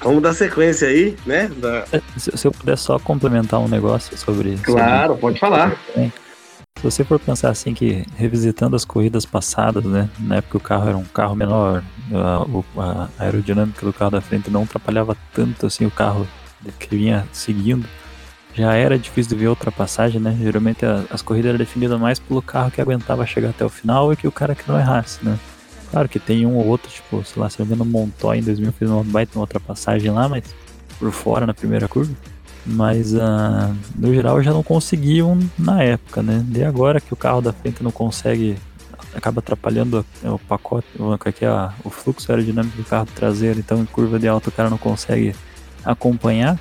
Vamos 0.01 0.21
dar 0.21 0.33
sequência 0.33 0.89
aí, 0.89 1.15
né? 1.25 1.49
Da... 1.57 1.85
É, 1.91 2.01
se 2.17 2.45
eu 2.45 2.51
puder 2.51 2.77
só 2.77 2.99
complementar 2.99 3.61
um 3.61 3.67
negócio 3.67 4.17
sobre. 4.17 4.57
Claro, 4.57 5.13
sobre... 5.13 5.21
pode 5.21 5.39
falar. 5.39 5.77
Se 5.95 6.83
você 6.83 7.03
for 7.05 7.17
pensar 7.17 7.49
assim 7.49 7.73
que 7.73 8.05
revisitando 8.17 8.75
as 8.75 8.83
corridas 8.83 9.25
passadas, 9.25 9.85
né? 9.85 10.09
Na 10.19 10.35
época 10.35 10.57
o 10.57 10.59
carro 10.59 10.89
era 10.89 10.97
um 10.97 11.05
carro 11.05 11.35
menor, 11.35 11.81
a, 12.13 13.07
a 13.17 13.23
aerodinâmica 13.23 13.85
do 13.85 13.93
carro 13.93 14.11
da 14.11 14.21
frente 14.21 14.51
não 14.51 14.63
atrapalhava 14.63 15.15
tanto 15.33 15.65
assim 15.65 15.85
o 15.85 15.91
carro 15.91 16.27
que 16.77 16.95
vinha 16.95 17.25
seguindo 17.31 17.87
já 18.55 18.73
era 18.73 18.97
difícil 18.97 19.35
de 19.35 19.43
ver 19.43 19.49
ultrapassagem, 19.49 20.21
né? 20.21 20.37
Geralmente 20.39 20.85
as 21.09 21.21
corridas 21.21 21.49
eram 21.49 21.57
definidas 21.57 21.99
mais 21.99 22.19
pelo 22.19 22.41
carro 22.41 22.69
que 22.69 22.79
aguentava 22.79 23.25
chegar 23.25 23.49
até 23.49 23.65
o 23.65 23.69
final 23.69 24.13
e 24.13 24.15
que 24.15 24.27
o 24.27 24.31
cara 24.31 24.53
que 24.53 24.67
não 24.67 24.79
errasse, 24.79 25.19
né? 25.23 25.37
Claro 25.89 26.07
que 26.07 26.19
tem 26.19 26.45
um 26.45 26.55
ou 26.55 26.65
outro, 26.65 26.89
tipo, 26.89 27.23
sei 27.23 27.41
lá, 27.41 27.49
se 27.49 27.59
não 27.59 27.65
me 27.65 27.73
engano, 27.73 27.89
Montoya 27.89 28.39
em 28.39 28.43
2000 28.43 28.71
fez 28.73 28.89
uma 28.89 29.03
baita 29.03 29.37
uma 29.37 29.43
ultrapassagem 29.43 30.11
lá, 30.11 30.27
mas 30.27 30.43
por 30.99 31.11
fora 31.11 31.45
na 31.45 31.53
primeira 31.53 31.87
curva. 31.87 32.13
Mas 32.65 33.13
uh, 33.13 33.75
no 33.95 34.13
geral 34.13 34.41
já 34.41 34.51
não 34.51 34.63
conseguiam 34.63 35.37
na 35.57 35.83
época, 35.83 36.23
né? 36.23 36.43
De 36.47 36.63
agora 36.63 37.01
que 37.01 37.13
o 37.13 37.17
carro 37.17 37.41
da 37.41 37.51
frente 37.51 37.83
não 37.83 37.91
consegue, 37.91 38.55
acaba 39.15 39.39
atrapalhando 39.39 40.05
o 40.23 40.39
pacote, 40.39 40.87
o, 40.97 41.17
que 41.17 41.43
é 41.43 41.51
o 41.83 41.89
fluxo 41.89 42.31
aerodinâmico 42.31 42.77
do 42.77 42.83
carro 42.83 43.07
traseiro, 43.13 43.59
então 43.59 43.81
em 43.81 43.85
curva 43.85 44.17
de 44.17 44.27
alta 44.27 44.49
o 44.49 44.51
cara 44.51 44.69
não 44.69 44.77
consegue 44.77 45.35
acompanhar 45.83 46.57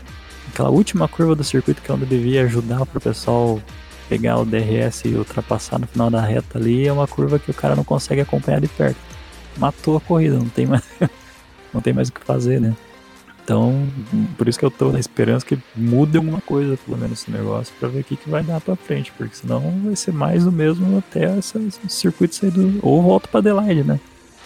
aquela 0.52 0.70
última 0.70 1.08
curva 1.08 1.34
do 1.34 1.42
circuito 1.42 1.80
que 1.80 1.90
é 1.90 1.94
onde 1.94 2.04
devia 2.04 2.44
ajudar 2.44 2.84
para 2.84 2.98
o 2.98 3.00
pessoal 3.00 3.60
pegar 4.08 4.38
o 4.38 4.44
DRS 4.44 5.06
e 5.06 5.14
ultrapassar 5.14 5.78
no 5.78 5.86
final 5.86 6.10
da 6.10 6.20
reta 6.20 6.58
ali, 6.58 6.86
é 6.86 6.92
uma 6.92 7.08
curva 7.08 7.38
que 7.38 7.50
o 7.50 7.54
cara 7.54 7.74
não 7.74 7.82
consegue 7.82 8.20
acompanhar 8.20 8.60
de 8.60 8.68
perto. 8.68 8.98
Matou 9.56 9.96
a 9.96 10.00
corrida, 10.00 10.36
não 10.36 10.48
tem 10.48 10.66
mais, 10.66 10.82
não 11.72 11.80
tem 11.80 11.94
mais 11.94 12.08
o 12.08 12.12
que 12.12 12.20
fazer, 12.20 12.60
né? 12.60 12.76
Então, 13.42 13.88
por 14.38 14.46
isso 14.46 14.58
que 14.58 14.64
eu 14.64 14.70
tô 14.70 14.92
na 14.92 15.00
esperança 15.00 15.44
que 15.44 15.58
mude 15.74 16.16
alguma 16.16 16.40
coisa, 16.42 16.76
pelo 16.76 16.96
menos, 16.96 17.20
esse 17.20 17.30
negócio, 17.30 17.74
para 17.80 17.88
ver 17.88 18.00
o 18.00 18.04
que, 18.04 18.16
que 18.16 18.30
vai 18.30 18.42
dar 18.42 18.60
para 18.60 18.76
frente, 18.76 19.10
porque 19.16 19.34
senão 19.34 19.60
vai 19.84 19.96
ser 19.96 20.12
mais 20.12 20.46
o 20.46 20.52
mesmo 20.52 20.98
até 20.98 21.36
esse 21.38 21.58
circuito 21.88 22.36
sair 22.36 22.50
do. 22.50 22.78
Ou 22.82 23.02
volta 23.02 23.26
para 23.26 23.40
Adelaide, 23.40 23.82
né? 23.82 23.98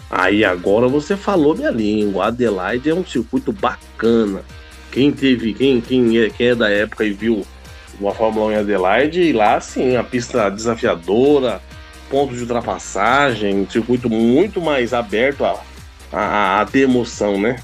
Aí 0.09 0.45
agora 0.45 0.89
você 0.89 1.17
falou 1.17 1.55
minha 1.55 1.71
língua. 1.71 2.27
Adelaide 2.27 2.89
é 2.89 2.95
um 2.95 3.05
circuito 3.05 3.53
bacana. 3.53 4.43
Quem 4.91 5.13
teve, 5.13 5.55
quem, 5.55 5.81
quem, 5.81 6.19
é, 6.19 6.31
quem 6.31 6.49
é 6.49 6.55
da 6.55 6.71
época 6.71 7.05
e 7.05 7.13
viu 7.13 7.47
uma 8.01 8.15
Fórmula 8.15 8.47
1 8.47 8.53
em 8.53 8.57
Adelaide, 8.57 9.21
e 9.23 9.33
lá 9.33 9.61
sim, 9.61 9.97
a 9.97 10.05
pista 10.05 10.51
desafiadora, 10.51 11.61
pontos 12.11 12.37
de 12.37 12.43
ultrapassagem, 12.43 13.55
um 13.61 13.71
circuito 13.71 14.09
muito 14.09 14.61
mais 14.61 14.93
aberto 14.93 15.45
a, 15.45 15.61
a, 16.13 16.61
a 16.61 16.67
ter 16.67 16.81
emoção, 16.81 17.41
né? 17.41 17.57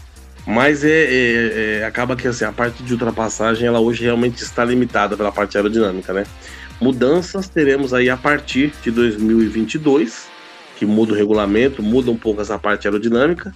Mas 0.47 0.85
é, 0.85 0.89
é, 0.89 1.79
é, 1.81 1.85
acaba 1.85 2.17
que 2.17 2.27
assim, 2.27 2.45
a 2.45 2.53
parte 2.53 2.83
de 2.83 2.93
ultrapassagem 2.93 3.67
ela 3.67 3.79
hoje 3.79 4.03
realmente 4.03 4.43
está 4.43 4.65
limitada 4.65 5.17
pela 5.17 5.31
parte 5.31 5.57
aerodinâmica, 5.57 6.13
né? 6.13 6.25
Mudanças 6.81 7.49
teremos 7.49 7.95
aí 7.95 8.11
a 8.11 8.17
partir 8.17 8.73
de 8.83 8.91
2022, 8.91 10.27
que 10.77 10.85
muda 10.85 11.13
o 11.13 11.17
regulamento, 11.17 11.81
muda 11.81 12.11
um 12.11 12.17
pouco 12.17 12.41
essa 12.41 12.59
parte 12.59 12.89
aerodinâmica. 12.89 13.55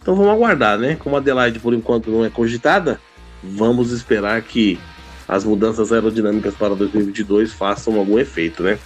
Então 0.00 0.14
vamos 0.14 0.32
aguardar, 0.32 0.78
né? 0.78 0.94
Como 0.94 1.16
a 1.16 1.18
Adelaide 1.18 1.58
por 1.58 1.74
enquanto 1.74 2.08
não 2.08 2.24
é 2.24 2.30
cogitada, 2.30 3.00
vamos 3.42 3.92
esperar 3.92 4.40
que 4.42 4.78
as 5.26 5.44
mudanças 5.44 5.92
aerodinâmicas 5.92 6.54
para 6.54 6.74
2022 6.74 7.52
façam 7.52 7.96
algum 7.96 8.18
efeito, 8.18 8.62
né? 8.62 8.78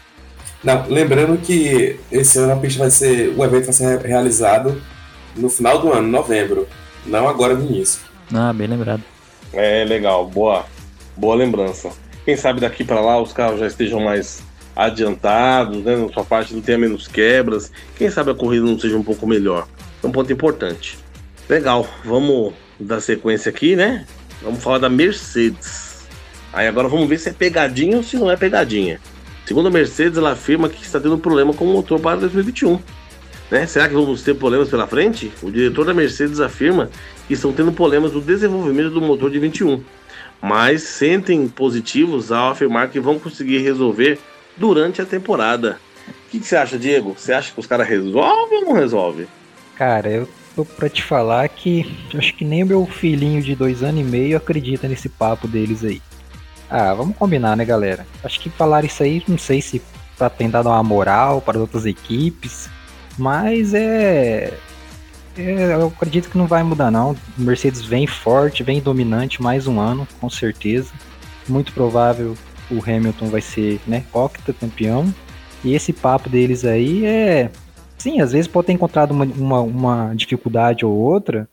Não, 0.63 0.87
lembrando 0.89 1.39
que 1.39 1.99
esse 2.11 2.39
ano 2.39 2.53
a 2.53 2.57
pista 2.57 2.81
vai 2.81 2.91
ser, 2.91 3.35
o 3.37 3.45
evento 3.45 3.65
vai 3.65 3.73
ser 3.73 3.99
realizado 4.01 4.81
no 5.37 5.49
final 5.49 5.79
do 5.81 5.93
ano, 5.93 6.07
novembro, 6.09 6.69
não 7.07 7.29
agora 7.29 7.55
no 7.55 7.65
início. 7.65 8.01
Ah, 8.33 8.53
bem 8.53 8.67
lembrado. 8.67 9.03
É 9.53 9.85
legal, 9.85 10.27
boa, 10.27 10.65
boa 11.17 11.35
lembrança. 11.35 11.91
Quem 12.25 12.37
sabe 12.37 12.61
daqui 12.61 12.85
para 12.85 13.01
lá 13.01 13.21
os 13.21 13.33
carros 13.33 13.61
já 13.61 13.67
estejam 13.67 14.01
mais 14.01 14.43
adiantados, 14.75 15.83
né? 15.85 15.97
Na 15.97 16.09
sua 16.13 16.25
parte 16.25 16.55
não 16.55 16.63
tenha 16.63 16.79
menos 16.79 17.07
quebras. 17.09 17.71
Quem 17.97 18.09
sabe 18.11 18.31
a 18.31 18.35
corrida 18.35 18.65
não 18.65 18.79
seja 18.79 18.97
um 18.97 19.03
pouco 19.03 19.27
melhor. 19.27 19.67
É 20.03 20.07
um 20.07 20.13
ponto 20.13 20.33
importante. 20.33 20.99
Legal, 21.49 21.87
vamos 22.05 22.55
da 22.79 23.01
sequência 23.01 23.51
aqui, 23.51 23.77
né? 23.77 24.07
Vamos 24.43 24.63
falar 24.63 24.79
da 24.79 24.89
Mercedes. 24.89 26.07
Aí 26.53 26.67
agora 26.67 26.89
vamos 26.89 27.09
ver 27.09 27.19
se 27.19 27.29
é 27.29 27.33
pegadinha 27.33 27.97
ou 27.97 28.03
se 28.03 28.17
não 28.17 28.31
é 28.31 28.37
pegadinha. 28.37 29.01
Segundo 29.47 29.69
a 29.69 29.71
Mercedes, 29.71 30.19
ela 30.19 30.33
afirma 30.33 30.69
que 30.69 30.83
está 30.83 31.01
tendo 31.01 31.19
problema 31.19 31.53
com 31.53 31.65
o 31.65 31.73
motor 31.73 32.01
para 32.01 32.17
2021. 32.17 32.79
Né? 33.51 33.67
Será 33.67 33.89
que 33.89 33.95
vamos 33.95 34.23
ter 34.23 34.35
problemas 34.35 34.69
pela 34.69 34.87
frente? 34.87 35.31
O 35.43 35.51
diretor 35.51 35.85
da 35.85 35.93
Mercedes 35.93 36.41
afirma 36.41 36.91
que 37.27 37.35
estão 37.35 37.53
tendo 37.53 37.73
problemas 37.73 38.13
no 38.13 38.21
desenvolvimento 38.21 38.91
do 38.91 39.01
motor 39.01 39.31
de 39.31 39.39
21, 39.39 39.83
mas 40.41 40.83
sentem 40.83 41.47
positivos 41.49 42.33
ao 42.33 42.51
afirmar 42.51 42.89
que 42.89 42.99
vão 42.99 43.19
conseguir 43.19 43.59
resolver 43.59 44.19
durante 44.57 45.03
a 45.03 45.05
temporada. 45.05 45.79
O 46.09 46.31
que, 46.31 46.41
que 46.41 46.47
você 46.47 46.57
acha, 46.57 46.79
Diego? 46.79 47.15
Você 47.17 47.33
acha 47.33 47.53
que 47.53 47.61
os 47.61 47.67
caras 47.67 47.87
resolvem 47.87 48.59
ou 48.61 48.65
não 48.65 48.73
resolvem? 48.73 49.27
Cara, 49.77 50.09
eu 50.11 50.29
pra 50.77 50.89
te 50.89 51.03
falar 51.03 51.49
que 51.49 51.97
acho 52.15 52.35
que 52.35 52.45
nem 52.45 52.65
meu 52.65 52.87
filhinho 52.87 53.43
de 53.43 53.55
dois 53.55 53.83
anos 53.83 54.01
e 54.01 54.05
meio 54.05 54.37
acredita 54.37 54.87
nesse 54.89 55.09
papo 55.09 55.49
deles 55.49 55.85
aí. 55.85 56.03
Ah, 56.69 56.95
vamos 56.95 57.17
combinar, 57.17 57.57
né, 57.57 57.65
galera? 57.65 58.07
Acho 58.25 58.41
que 58.41 58.51
falar 58.51 58.85
isso 58.85 59.03
aí, 59.03 59.23
não 59.29 59.39
sei 59.39 59.61
se 59.61 59.83
pra 60.17 60.31
tentar 60.31 60.63
dar 60.63 60.71
uma 60.71 60.83
moral 60.83 61.41
para 61.41 61.57
as 61.57 61.61
outras 61.61 61.87
equipes, 61.87 62.69
mas 63.19 63.75
é, 63.75 64.59
é. 65.37 65.75
Eu 65.75 65.89
acredito 65.89 66.31
que 66.31 66.39
não 66.39 66.47
vai 66.47 66.63
mudar, 66.63 66.91
não. 66.91 67.17
Mercedes 67.37 67.83
vem 67.83 68.07
forte, 68.07 68.63
vem 68.63 68.81
dominante 68.81 69.43
mais 69.43 69.67
um 69.67 69.81
ano, 69.81 70.07
com 70.21 70.31
certeza. 70.31 70.93
Muito 71.49 71.73
provável 71.73 72.37
o 72.71 72.83
Hamilton 72.83 73.27
vai 73.27 73.41
ser, 73.41 73.81
né, 73.87 74.05
octa 74.13 74.53
campeão. 74.53 75.13
E 75.65 75.75
esse 75.75 75.93
papo 75.93 76.29
deles 76.29 76.65
aí 76.65 77.05
é 77.05 77.51
Sim, 78.03 78.21
às 78.21 78.33
vezes 78.33 78.49
pode 78.49 78.67
ter 78.67 78.73
encontrado 78.73 79.13
uma, 79.13 79.25
uma, 79.25 79.61
uma, 79.61 80.15
dificuldade 80.17 80.85
ou 80.85 80.93
outra, 80.93 81.49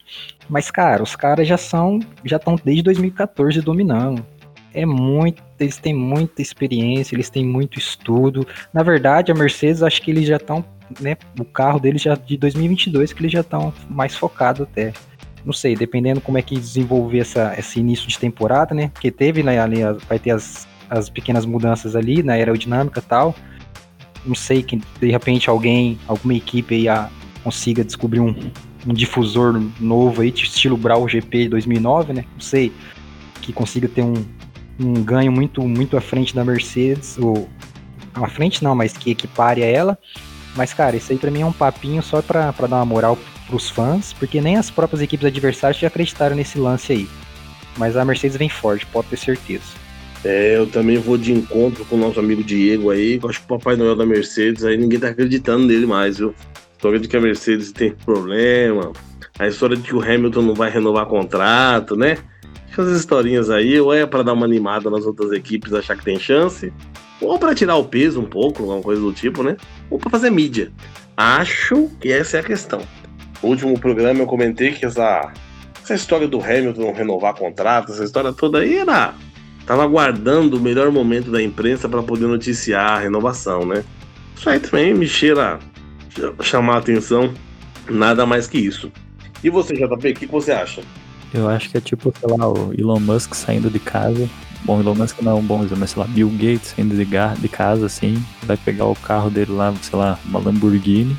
mas, 0.50 0.72
cara, 0.72 1.04
os 1.04 1.16
caras 1.16 1.48
já 1.48 1.58
são, 1.58 2.00
já 2.26 2.38
estão 2.38 2.56
desde 2.66 2.82
2014 2.82 3.62
dominando. 3.62 4.26
É 4.74 4.84
muito, 4.84 5.44
eles 5.60 5.78
têm 5.78 5.94
muita 5.94 6.42
experiência, 6.42 7.16
eles 7.16 7.30
têm 7.30 7.46
muito 7.46 7.78
estudo. 7.78 8.48
Na 8.74 8.82
verdade, 8.82 9.32
a 9.32 9.36
Mercedes, 9.36 9.84
acho 9.84 10.02
que 10.02 10.10
eles 10.10 10.26
já 10.26 10.38
estão, 10.38 10.66
né, 11.00 11.18
o 11.40 11.46
carro 11.46 11.80
deles 11.80 12.02
já 12.02 12.16
de 12.16 12.36
2022 12.36 13.14
que 13.14 13.22
eles 13.22 13.32
já 13.32 13.42
estão 13.42 13.72
mais 13.88 14.16
focados 14.16 14.62
até. 14.62 14.92
Não 15.46 15.54
sei, 15.54 15.76
dependendo 15.76 16.20
como 16.20 16.40
é 16.40 16.42
que 16.42 16.56
desenvolver 16.56 17.20
essa, 17.20 17.54
esse 17.60 17.80
início 17.80 18.08
de 18.08 18.18
temporada, 18.18 18.74
né? 18.74 18.90
Porque 18.92 19.12
teve 19.12 19.44
né, 19.44 19.60
ali, 19.60 19.82
vai 20.08 20.18
ter 20.18 20.32
as, 20.32 20.68
as 20.90 21.12
pequenas 21.12 21.46
mudanças 21.46 21.96
ali 21.96 22.24
na 22.24 22.34
aerodinâmica 22.34 23.02
e 23.02 23.04
tal 23.04 23.36
não 24.26 24.36
sei 24.36 24.64
que 24.64 24.82
de 25.00 25.12
repente 25.12 25.50
alguém, 25.50 25.98
alguma 26.08 26.34
equipe 26.34 26.76
aí 26.76 26.88
a, 26.88 27.10
consiga 27.44 27.84
descobrir 27.84 28.20
um, 28.20 28.36
um 28.86 28.94
difusor 28.94 29.62
novo 29.80 30.22
aí, 30.22 30.30
estilo 30.30 30.78
Brawl 30.78 31.08
GP 31.08 31.50
2009, 31.50 32.14
né? 32.14 32.26
Não 32.34 32.42
sei, 32.42 32.72
que 33.42 33.52
consiga 33.52 33.88
ter 33.88 34.02
um, 34.02 34.26
um 34.80 34.94
ganho 35.04 35.32
muito 35.32 35.62
muito 35.68 35.98
à 35.98 36.02
frente 36.02 36.36
da 36.36 36.44
Mercedes, 36.44 37.18
ou 37.18 37.50
à 38.14 38.28
frente 38.28 38.64
não, 38.64 38.76
mas 38.76 38.94
que 38.94 39.12
equipare 39.12 39.64
a 39.64 39.68
ela. 39.68 39.98
Mas 40.56 40.74
cara, 40.74 40.96
isso 40.96 41.12
aí 41.12 41.18
para 41.18 41.32
mim 41.32 41.42
é 41.42 41.46
um 41.46 41.54
papinho 41.54 42.02
só 42.02 42.22
para 42.22 42.52
dar 42.52 42.78
uma 42.78 42.86
moral 42.86 43.18
pros 43.48 43.70
fãs, 43.70 44.14
porque 44.14 44.42
nem 44.42 44.58
as 44.58 44.70
próprias 44.70 45.02
equipes 45.02 45.26
adversárias 45.26 45.80
já 45.80 45.88
acreditaram 45.88 46.36
nesse 46.36 46.58
lance 46.58 46.92
aí. 46.94 47.10
Mas 47.78 47.96
a 47.96 48.06
Mercedes 48.06 48.38
vem 48.38 48.50
forte, 48.50 48.86
pode 48.88 49.08
ter 49.08 49.18
certeza. 49.18 49.79
É, 50.24 50.58
eu 50.58 50.68
também 50.68 50.98
vou 50.98 51.18
de 51.18 51.32
encontro 51.32 51.86
com 51.86 51.96
o 51.96 52.00
nosso 52.00 52.20
amigo 52.20 52.44
Diego 52.44 52.92
aí. 52.92 53.20
Eu 53.22 53.30
acho 53.30 53.40
que 53.40 53.46
o 53.46 53.58
Papai 53.58 53.76
Noel 53.76 53.96
da 53.96 54.06
Mercedes 54.06 54.66
aí 54.66 54.78
ninguém 54.78 55.00
tá 55.00 55.10
acreditando 55.10 55.66
nele 55.66 55.86
mais, 55.86 56.18
viu? 56.18 56.34
A 56.56 56.76
história 56.76 57.00
de 57.00 57.08
que 57.08 57.18
a 57.18 57.22
Mercedes 57.22 57.72
tem 57.72 57.92
problema, 57.92 58.92
a 59.38 59.48
história 59.48 59.76
de 59.76 59.84
que 59.84 59.96
o 59.96 60.02
Hamilton 60.02 60.42
não 60.42 60.54
vai 60.54 60.70
renovar 60.70 61.06
contrato, 61.06 61.96
né? 61.96 62.18
Essas 62.72 63.00
historinhas 63.00 63.50
aí, 63.50 63.80
ou 63.80 63.94
é 63.94 64.06
para 64.06 64.24
dar 64.24 64.34
uma 64.34 64.46
animada 64.46 64.90
nas 64.90 65.06
outras 65.06 65.32
equipes, 65.32 65.74
achar 65.74 65.98
que 65.98 66.04
tem 66.04 66.20
chance, 66.20 66.72
ou 67.22 67.38
para 67.40 67.56
tirar 67.56 67.76
o 67.76 67.86
peso 67.86 68.22
um 68.22 68.26
pouco, 68.26 68.64
alguma 68.64 68.82
coisa 68.82 69.02
do 69.02 69.12
tipo, 69.12 69.44
né? 69.44 69.58
Ou 69.90 69.98
para 69.98 70.10
fazer 70.10 70.30
mídia. 70.30 70.72
Acho 71.18 71.90
que 72.00 72.12
essa 72.12 72.38
é 72.38 72.40
a 72.40 72.44
questão. 72.44 72.82
No 73.42 73.50
último 73.50 73.78
programa 73.80 74.20
eu 74.20 74.26
comentei 74.26 74.72
que 74.72 74.86
essa, 74.86 75.34
essa 75.82 75.96
história 75.96 76.28
do 76.28 76.42
Hamilton 76.42 76.94
renovar 76.94 77.34
contrato, 77.34 77.92
essa 77.92 78.04
história 78.04 78.32
toda 78.32 78.60
aí 78.60 78.78
era 78.78 79.14
Tava 79.70 79.84
aguardando 79.84 80.58
o 80.58 80.60
melhor 80.60 80.92
momento 80.92 81.30
da 81.30 81.40
imprensa 81.40 81.88
para 81.88 82.02
poder 82.02 82.26
noticiar 82.26 82.94
a 82.94 83.00
renovação, 83.02 83.68
né? 83.68 83.84
Isso 84.36 84.50
aí 84.50 84.60
também 84.60 84.96
me 84.96 85.08
cheira 85.08 85.60
chamar 86.42 86.74
a 86.74 86.78
atenção, 86.80 87.32
nada 87.88 88.26
mais 88.26 88.48
que 88.48 88.58
isso. 88.58 88.92
E 89.44 89.50
você, 89.52 89.76
JP, 89.76 90.10
o 90.10 90.14
que 90.16 90.26
você 90.26 90.54
acha? 90.54 90.82
Eu 91.32 91.48
acho 91.48 91.70
que 91.70 91.78
é 91.78 91.82
tipo, 91.82 92.12
sei 92.20 92.36
lá, 92.36 92.50
o 92.52 92.74
Elon 92.76 93.00
Musk 93.00 93.36
saindo 93.36 93.70
de 93.70 93.78
casa. 93.78 94.28
Bom, 94.66 94.80
Elon 94.80 94.96
Musk 94.96 95.22
não 95.22 95.34
é 95.34 95.36
um 95.36 95.46
bom 95.46 95.60
exemplo, 95.60 95.82
mas 95.82 95.92
sei 95.92 96.02
lá, 96.02 96.08
Bill 96.08 96.30
Gates 96.30 96.74
saindo 96.76 96.96
de 96.96 97.48
casa, 97.48 97.86
assim, 97.86 98.20
vai 98.42 98.58
pegar 98.58 98.86
o 98.86 98.96
carro 98.96 99.30
dele 99.30 99.52
lá, 99.52 99.72
sei 99.84 100.00
lá, 100.00 100.18
uma 100.26 100.40
Lamborghini, 100.40 101.16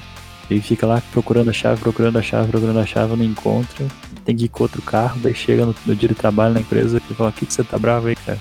e 0.50 0.60
fica 0.60 0.88
lá 0.88 1.00
procurando 1.12 1.50
a 1.50 1.52
chave, 1.52 1.80
procurando 1.80 2.18
a 2.18 2.22
chave, 2.22 2.50
procurando 2.50 2.80
a 2.80 2.84
chave, 2.84 3.14
não 3.14 3.24
encontra. 3.24 3.86
Ir 4.30 4.48
com 4.48 4.62
outro 4.62 4.82
carro, 4.82 5.18
daí 5.20 5.34
chega 5.34 5.66
no, 5.66 5.74
no 5.86 5.94
dia 5.94 6.08
de 6.08 6.14
trabalho 6.14 6.54
na 6.54 6.60
empresa 6.60 7.00
e 7.10 7.14
fala, 7.14 7.30
o 7.30 7.32
que, 7.32 7.46
que 7.46 7.52
você 7.52 7.64
tá 7.64 7.78
bravo 7.78 8.08
aí, 8.08 8.16
cara? 8.16 8.38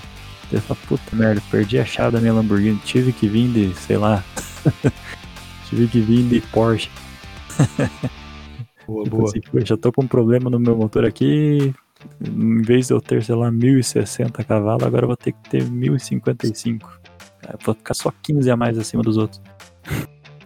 Ele 0.50 0.60
fala, 0.60 0.78
puta 0.88 1.16
merda, 1.16 1.42
perdi 1.50 1.78
a 1.78 1.84
chave 1.84 2.12
da 2.12 2.20
minha 2.20 2.32
Lamborghini, 2.32 2.78
tive 2.84 3.12
que 3.12 3.28
vir 3.28 3.48
de, 3.48 3.74
sei 3.74 3.96
lá. 3.96 4.24
tive 5.68 5.86
que 5.86 6.00
vir 6.00 6.24
de 6.24 6.40
Porsche. 6.48 6.90
Boa, 8.86 9.04
tipo 9.04 9.16
boa. 9.16 9.28
Assim, 9.28 9.40
já 9.64 9.76
tô 9.76 9.92
com 9.92 10.02
um 10.02 10.08
problema 10.08 10.50
no 10.50 10.58
meu 10.58 10.76
motor 10.76 11.04
aqui. 11.04 11.72
Em 12.20 12.62
vez 12.62 12.88
de 12.88 12.94
eu 12.94 13.00
ter, 13.00 13.22
sei 13.22 13.34
lá, 13.34 13.50
1060 13.50 14.42
cavalos, 14.42 14.82
agora 14.82 15.04
eu 15.04 15.08
vou 15.08 15.16
ter 15.16 15.32
que 15.32 15.50
ter 15.50 15.64
1055. 15.70 16.90
Eu 17.48 17.58
vou 17.64 17.74
ficar 17.74 17.94
só 17.94 18.12
15 18.22 18.50
a 18.50 18.56
mais 18.56 18.78
acima 18.78 19.02
dos 19.02 19.16
outros. 19.16 19.40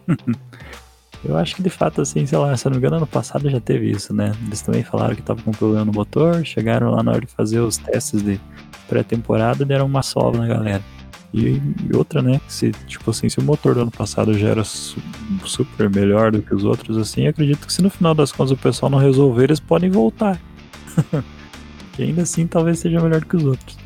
Eu 1.26 1.36
acho 1.38 1.56
que 1.56 1.62
de 1.62 1.70
fato, 1.70 2.02
assim, 2.02 2.26
sei 2.26 2.36
lá, 2.36 2.54
se 2.56 2.66
eu 2.66 2.70
não 2.70 2.76
me 2.76 2.80
engano, 2.80 2.96
ano 2.96 3.06
passado 3.06 3.48
já 3.48 3.58
teve 3.58 3.90
isso, 3.90 4.12
né? 4.12 4.32
Eles 4.46 4.60
também 4.60 4.82
falaram 4.82 5.14
que 5.14 5.22
tava 5.22 5.42
com 5.42 5.52
problema 5.52 5.84
no 5.84 5.92
motor, 5.92 6.44
chegaram 6.44 6.90
lá 6.90 7.02
na 7.02 7.12
hora 7.12 7.20
de 7.22 7.26
fazer 7.28 7.60
os 7.60 7.78
testes 7.78 8.22
de 8.22 8.38
pré-temporada, 8.86 9.64
deram 9.64 9.86
uma 9.86 10.02
sova 10.02 10.36
na 10.38 10.46
galera. 10.46 10.82
E, 11.32 11.60
e, 11.90 11.96
outra, 11.96 12.20
né? 12.20 12.40
Se, 12.46 12.70
tipo 12.86 13.10
assim, 13.10 13.28
se 13.28 13.38
o 13.38 13.42
motor 13.42 13.74
do 13.74 13.80
ano 13.80 13.90
passado 13.90 14.38
já 14.38 14.48
era 14.48 14.62
su 14.62 14.98
super 15.44 15.90
melhor 15.90 16.30
do 16.30 16.42
que 16.42 16.54
os 16.54 16.64
outros, 16.64 16.96
assim, 16.98 17.26
acredito 17.26 17.66
que 17.66 17.72
se 17.72 17.82
no 17.82 17.90
final 17.90 18.14
das 18.14 18.30
contas 18.30 18.52
o 18.52 18.56
pessoal 18.56 18.90
não 18.90 18.98
resolver, 18.98 19.44
eles 19.44 19.60
podem 19.60 19.90
voltar. 19.90 20.38
que 21.94 22.02
ainda 22.02 22.22
assim 22.22 22.46
talvez 22.46 22.78
seja 22.78 23.00
melhor 23.00 23.24
que 23.24 23.36
os 23.36 23.44
outros. 23.44 23.76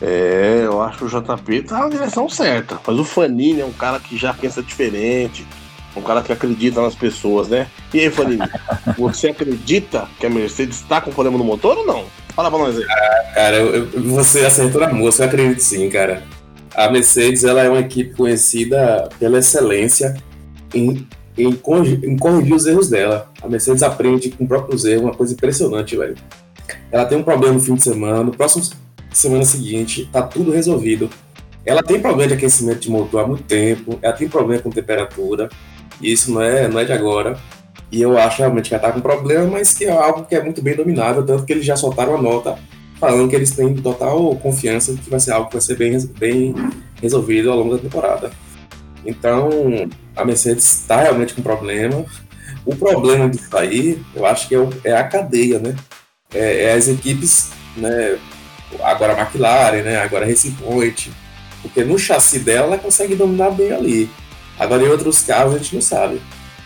É, 0.00 0.62
eu 0.64 0.82
acho 0.82 0.98
que 0.98 1.04
o 1.04 1.08
JP 1.08 1.62
tá 1.62 1.78
na 1.78 1.88
direção 1.88 2.28
certa. 2.28 2.78
Mas 2.84 2.98
o 2.98 3.04
Fanini 3.04 3.60
é 3.60 3.64
um 3.64 3.72
cara 3.72 4.00
que 4.00 4.16
já 4.16 4.34
pensa 4.34 4.60
diferente 4.60 5.46
um 5.96 6.02
cara 6.02 6.22
que 6.22 6.32
acredita 6.32 6.80
nas 6.80 6.94
pessoas, 6.94 7.48
né? 7.48 7.66
E 7.92 8.00
aí, 8.00 8.10
Fanini, 8.10 8.42
você 8.96 9.28
acredita 9.28 10.08
que 10.18 10.26
a 10.26 10.30
Mercedes 10.30 10.80
está 10.80 11.00
com 11.00 11.10
problema 11.10 11.38
no 11.38 11.44
motor 11.44 11.78
ou 11.78 11.86
não? 11.86 12.04
Fala 12.34 12.50
pra 12.50 12.58
nós 12.58 12.78
aí. 12.78 12.84
Ah, 12.88 13.32
cara, 13.34 13.56
eu, 13.56 14.02
você 14.02 14.40
acertou 14.40 14.80
na 14.80 14.92
moça, 14.92 15.22
eu 15.22 15.28
acredito 15.28 15.60
sim, 15.60 15.88
cara. 15.90 16.22
A 16.74 16.90
Mercedes 16.90 17.44
ela 17.44 17.62
é 17.62 17.68
uma 17.68 17.80
equipe 17.80 18.14
conhecida 18.14 19.08
pela 19.18 19.38
excelência 19.38 20.14
em, 20.74 21.06
em, 21.36 21.52
corrigir, 21.52 22.02
em 22.04 22.16
corrigir 22.16 22.54
os 22.54 22.66
erros 22.66 22.88
dela. 22.88 23.30
A 23.42 23.48
Mercedes 23.48 23.82
aprende 23.82 24.30
com 24.30 24.46
próprios 24.46 24.84
erros, 24.86 25.04
uma 25.04 25.14
coisa 25.14 25.34
impressionante, 25.34 25.96
velho. 25.96 26.16
Ela 26.90 27.04
tem 27.04 27.18
um 27.18 27.22
problema 27.22 27.54
no 27.54 27.60
fim 27.60 27.74
de 27.74 27.82
semana, 27.82 28.22
no 28.22 28.32
próximo 28.32 28.64
semana 29.12 29.44
seguinte, 29.44 30.08
tá 30.10 30.22
tudo 30.22 30.50
resolvido. 30.50 31.10
Ela 31.64 31.82
tem 31.82 32.00
problema 32.00 32.28
de 32.28 32.34
aquecimento 32.34 32.80
de 32.80 32.90
motor 32.90 33.22
há 33.22 33.26
muito 33.26 33.44
tempo, 33.44 33.98
ela 34.02 34.14
tem 34.14 34.28
problema 34.28 34.62
com 34.62 34.70
temperatura, 34.70 35.48
isso 36.02 36.32
não 36.32 36.42
é, 36.42 36.68
não 36.68 36.78
é 36.78 36.84
de 36.84 36.92
agora. 36.92 37.38
E 37.90 38.00
eu 38.00 38.18
acho 38.18 38.38
realmente 38.38 38.68
que 38.68 38.74
ela 38.74 38.82
tá 38.82 38.92
com 38.92 39.00
problema, 39.00 39.46
mas 39.46 39.74
que 39.74 39.84
é 39.84 39.90
algo 39.90 40.24
que 40.24 40.34
é 40.34 40.42
muito 40.42 40.62
bem 40.62 40.74
dominado, 40.74 41.24
tanto 41.24 41.44
que 41.44 41.52
eles 41.52 41.64
já 41.64 41.76
soltaram 41.76 42.16
a 42.16 42.22
nota 42.22 42.58
falando 43.02 43.28
que 43.28 43.34
eles 43.34 43.50
têm 43.50 43.74
total 43.74 44.36
confiança 44.36 44.94
de 44.94 45.00
que 45.00 45.10
vai 45.10 45.18
ser 45.18 45.32
algo 45.32 45.48
que 45.48 45.54
vai 45.54 45.60
ser 45.60 45.76
bem, 45.76 45.98
bem 46.18 46.54
resolvido 47.02 47.50
ao 47.50 47.58
longo 47.58 47.74
da 47.74 47.82
temporada. 47.82 48.30
Então, 49.04 49.50
a 50.14 50.24
Mercedes 50.24 50.64
está 50.64 51.02
realmente 51.02 51.34
com 51.34 51.42
problema. 51.42 52.04
O 52.64 52.76
problema 52.76 53.28
disso 53.28 53.56
aí, 53.56 54.00
eu 54.14 54.24
acho 54.24 54.46
que 54.46 54.54
é, 54.54 54.68
é 54.84 54.96
a 54.96 55.02
cadeia, 55.02 55.58
né? 55.58 55.74
É, 56.32 56.66
é, 56.66 56.74
as 56.74 56.86
equipes, 56.86 57.50
né? 57.76 58.16
Agora 58.80 59.14
a 59.14 59.20
McLaren, 59.20 59.82
né? 59.82 59.96
Agora 59.96 60.24
a 60.24 60.28
Racing 60.28 60.52
Point. 60.52 61.12
Porque 61.60 61.82
no 61.82 61.98
chassi 61.98 62.38
dela 62.38 62.68
ela 62.68 62.78
consegue 62.78 63.16
dominar 63.16 63.50
bem 63.50 63.72
ali. 63.72 64.10
Agora, 64.58 64.82
em 64.82 64.88
outros 64.88 65.22
casos, 65.22 65.54
a 65.54 65.58
gente 65.58 65.74
não 65.74 65.82
sabe. 65.82 66.20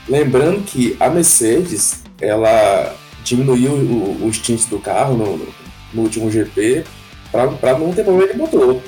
Lembrando 0.08 0.62
que 0.64 0.96
a 1.00 1.08
Mercedes, 1.08 2.02
ela 2.20 2.94
diminuiu 3.24 3.72
o, 3.72 4.26
os 4.26 4.38
tintes 4.38 4.66
do 4.66 4.78
carro 4.78 5.16
no, 5.16 5.48
no 5.92 6.02
último 6.02 6.30
GP 6.30 6.84
para 7.32 7.78
não 7.78 7.92
ter 7.92 8.04
problema 8.04 8.32
de 8.32 8.38
motor. 8.38 8.80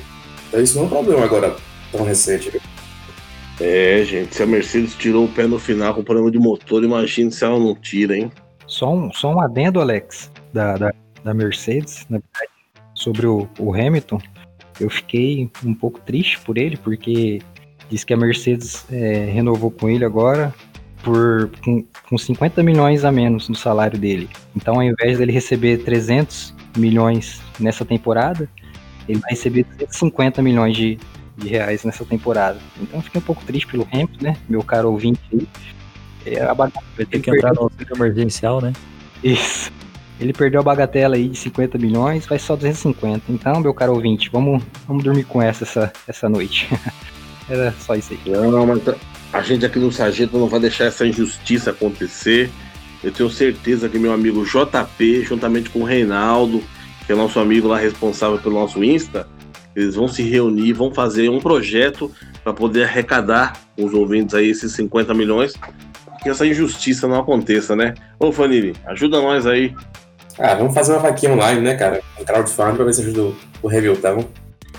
Então, 0.49 0.63
isso 0.63 0.77
não 0.77 0.85
é 0.85 0.87
um 0.87 0.91
problema 0.91 1.25
agora 1.25 1.57
tão 1.91 2.05
recente. 2.05 2.61
É, 3.61 4.05
gente, 4.05 4.35
se 4.37 4.43
a 4.43 4.47
Mercedes 4.47 4.95
tirou 4.95 5.25
o 5.25 5.29
pé 5.29 5.47
no 5.47 5.59
final 5.59 5.93
com 5.95 6.05
problema 6.05 6.31
de 6.31 6.39
motor, 6.39 6.85
imagine 6.85 7.33
se 7.33 7.45
ela 7.45 7.59
não 7.59 7.75
tira, 7.75 8.17
hein? 8.17 8.31
Só 8.67 8.95
um, 8.95 9.13
só 9.13 9.35
um 9.35 9.41
adendo, 9.41 9.81
Alex. 9.81 10.31
da, 10.53 10.77
da, 10.77 10.93
da 11.25 11.35
Mercedes, 11.35 12.07
na 12.09 12.19
verdade, 12.19 12.53
sobre 12.95 13.27
o, 13.27 13.49
o 13.59 13.75
Hamilton, 13.75 14.21
eu 14.81 14.89
fiquei 14.89 15.51
um 15.65 15.75
pouco 15.75 16.01
triste 16.01 16.39
por 16.41 16.57
ele, 16.57 16.77
porque 16.77 17.41
diz 17.91 18.05
que 18.05 18.13
a 18.13 18.17
Mercedes 18.17 18.85
é, 18.91 19.31
renovou 19.33 19.71
com 19.71 19.89
ele 19.89 20.05
agora 20.05 20.55
por 21.03 21.51
com, 21.65 21.85
com 22.09 22.19
50 22.19 22.63
milhões 22.63 23.05
a 23.05 23.13
menos 23.13 23.49
no 23.49 23.55
salário 23.55 23.99
dele. 23.99 24.29
Então, 24.55 24.75
ao 24.75 24.83
invés 24.83 25.19
dele 25.19 25.33
receber 25.33 25.79
300 25.79 26.55
milhões 26.77 27.41
nessa 27.59 27.85
temporada, 27.85 28.49
ele 29.09 29.19
vai 29.19 29.31
receber 29.31 29.65
250 29.65 30.43
milhões 30.43 30.77
de, 30.77 30.99
de 31.37 31.49
reais 31.49 31.85
nessa 31.85 32.05
temporada. 32.05 32.59
Então, 32.81 32.99
eu 32.99 33.03
fiquei 33.03 33.21
um 33.21 33.25
pouco 33.25 33.45
triste 33.45 33.67
pelo 33.67 33.87
Hamilton, 33.93 34.19
né? 34.21 34.37
Meu 34.49 34.63
caro 34.63 34.91
ouvinte 34.91 35.21
aí. 35.33 35.49
É, 36.27 36.43
a 36.43 36.53
Vai 36.53 36.71
ter 37.09 37.21
que 37.21 37.31
entrar 37.31 37.55
no 37.55 37.63
auxílio 37.63 37.95
emergencial, 37.97 38.61
né? 38.61 38.73
Isso. 39.23 39.73
Ele 40.21 40.33
perdeu 40.33 40.61
a 40.61 40.65
bagatela 40.65 41.15
aí 41.15 41.29
de 41.29 41.39
50 41.39 41.79
milhões, 41.79 42.27
vai 42.27 42.39
só 42.39 42.57
250. 42.57 43.33
Então, 43.33 43.61
meu 43.61 43.73
caro 43.73 43.95
ouvinte, 43.95 44.29
vamos, 44.31 44.63
vamos 44.87 45.05
dormir 45.05 45.25
com 45.25 45.41
essa 45.41 45.63
essa, 45.65 45.93
essa 46.07 46.29
noite. 46.29 46.69
Era 47.49 47.75
só 47.79 47.95
isso 47.95 48.13
aí. 48.13 48.33
Não, 48.33 48.51
não, 48.51 48.67
mas 48.67 48.83
a 49.33 49.43
gente 49.43 49.65
aqui 49.65 49.79
no 49.79 49.91
Sargento 49.93 50.39
não 50.39 50.49
vai 50.49 50.61
deixar 50.61 50.85
essa 50.85 51.07
injustiça 51.07 51.71
acontecer. 51.71 52.51
Eu 53.03 53.13
tenho 53.13 53.31
certeza 53.31 53.89
que 53.89 53.99
meu 53.99 54.13
amigo 54.13 54.45
JP, 54.45 55.23
juntamente 55.23 55.71
com 55.71 55.81
o 55.81 55.85
Reinaldo, 55.85 56.63
que 57.07 57.13
é 57.13 57.15
nosso 57.15 57.39
amigo 57.39 57.69
lá 57.69 57.79
responsável 57.79 58.39
pelo 58.39 58.55
nosso 58.55 58.83
Insta, 58.83 59.27
eles 59.75 59.95
vão 59.95 60.09
se 60.09 60.23
reunir, 60.23 60.73
vão 60.73 60.93
fazer 60.93 61.29
um 61.29 61.39
projeto 61.39 62.11
para 62.43 62.53
poder 62.53 62.85
arrecadar 62.85 63.53
os 63.77 63.95
ouvintes 63.95 64.35
aí 64.35 64.51
esses 64.51 64.73
50 64.73 65.15
milhões, 65.15 65.55
que 66.23 66.29
essa 66.29 66.45
injustiça 66.45 67.07
não 67.07 67.21
aconteça, 67.21 67.77
né? 67.77 67.95
Ô 68.19 68.33
Fanini, 68.33 68.75
ajuda 68.87 69.21
nós 69.21 69.47
aí 69.47 69.73
ah, 70.39 70.55
vamos 70.55 70.73
fazer 70.73 70.93
uma 70.93 71.01
vaquinha 71.01 71.33
online, 71.33 71.61
né, 71.61 71.75
cara? 71.75 72.01
Um 72.19 72.25
crowdfunding 72.25 72.77
pra 72.77 72.85
ver 72.85 72.95
se 72.95 73.01
ajuda 73.01 73.35
o 73.61 73.69
Hamilton. 73.69 74.25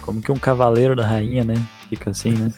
Como 0.09 0.23
que 0.23 0.31
um 0.31 0.39
cavaleiro 0.39 0.95
da 0.95 1.05
rainha, 1.05 1.43
né? 1.43 1.53
Fica 1.87 2.09
assim, 2.09 2.31
né? 2.31 2.51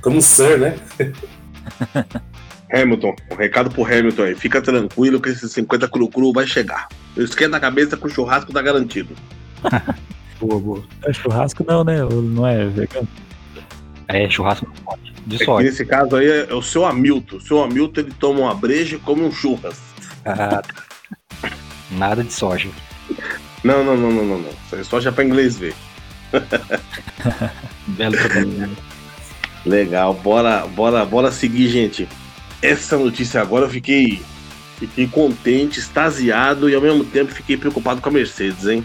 Como 0.00 0.16
um 0.16 0.20
Sir, 0.22 0.58
né? 0.58 0.74
Hamilton, 2.72 3.14
um 3.30 3.34
recado 3.34 3.68
pro 3.68 3.84
Hamilton 3.84 4.22
aí. 4.22 4.34
Fica 4.34 4.62
tranquilo 4.62 5.20
que 5.20 5.28
esses 5.28 5.52
50 5.52 5.86
cru-cru 5.88 6.32
vai 6.32 6.46
chegar. 6.46 6.88
Eu 7.14 7.22
esquento 7.22 7.54
a 7.56 7.60
cabeça 7.60 7.94
com 7.94 8.06
o 8.06 8.10
churrasco 8.10 8.54
tá 8.54 8.62
garantido. 8.62 9.14
boa, 10.40 10.58
boa. 10.58 10.82
É, 11.02 11.12
churrasco 11.12 11.62
não, 11.68 11.84
né? 11.84 11.98
Não 12.02 12.46
é 12.46 12.64
vegano? 12.64 13.06
É, 14.08 14.30
churrasco 14.30 14.66
não 14.66 14.74
pode. 14.82 15.12
De 15.26 15.42
é 15.42 15.44
sorte. 15.44 15.66
Nesse 15.66 15.84
caso 15.84 16.16
aí 16.16 16.26
é 16.26 16.54
o 16.54 16.62
seu 16.62 16.86
Hamilton. 16.86 17.36
O 17.36 17.40
seu 17.42 17.62
Hamilton 17.62 18.00
ele 18.00 18.14
toma 18.18 18.40
uma 18.40 18.54
breja 18.54 18.96
e 18.96 18.98
come 18.98 19.20
um 19.20 19.30
churras. 19.30 19.78
Ah, 20.24 20.62
Nada 21.90 22.24
de 22.24 22.32
soja. 22.32 22.70
Não, 23.62 23.84
não, 23.84 23.94
não, 23.94 24.10
não, 24.10 24.24
não, 24.24 24.38
não. 24.38 24.50
Isso 24.64 24.76
é 24.76 24.84
soja 24.84 25.12
para 25.12 25.22
inglês 25.22 25.58
ver. 25.58 25.74
Belo? 27.88 28.16
Legal, 29.64 30.14
bora, 30.14 30.66
bora, 30.66 31.04
bora 31.04 31.30
seguir, 31.32 31.68
gente. 31.68 32.08
Essa 32.60 32.98
notícia 32.98 33.40
agora 33.40 33.66
eu 33.66 33.70
fiquei, 33.70 34.20
fiquei 34.78 35.06
contente, 35.06 35.78
extasiado 35.78 36.68
e 36.68 36.74
ao 36.74 36.80
mesmo 36.80 37.04
tempo 37.04 37.32
fiquei 37.32 37.56
preocupado 37.56 38.00
com 38.00 38.08
a 38.08 38.12
Mercedes, 38.12 38.66
hein? 38.66 38.84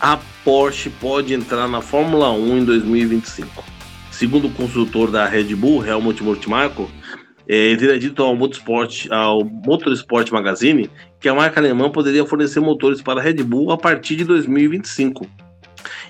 A 0.00 0.18
Porsche 0.44 0.90
pode 0.90 1.32
entrar 1.32 1.66
na 1.68 1.80
Fórmula 1.80 2.30
1 2.30 2.58
em 2.58 2.64
2025. 2.64 3.64
Segundo 4.10 4.48
o 4.48 4.50
consultor 4.50 5.10
da 5.10 5.26
Red 5.26 5.54
Bull, 5.56 5.84
Helmut 5.84 6.48
Marko, 6.48 6.90
é, 7.48 7.54
ele 7.56 7.76
teria 7.76 7.98
dito 7.98 8.22
ao 8.22 8.34
Motorsport, 8.34 9.06
ao 9.10 9.44
Motorsport 9.44 10.30
Magazine 10.30 10.88
que 11.20 11.28
a 11.28 11.34
marca 11.34 11.60
alemã 11.60 11.90
poderia 11.90 12.24
fornecer 12.24 12.60
motores 12.60 13.02
para 13.02 13.20
a 13.20 13.22
Red 13.22 13.42
Bull 13.42 13.70
a 13.72 13.76
partir 13.76 14.16
de 14.16 14.24
2025. 14.24 15.26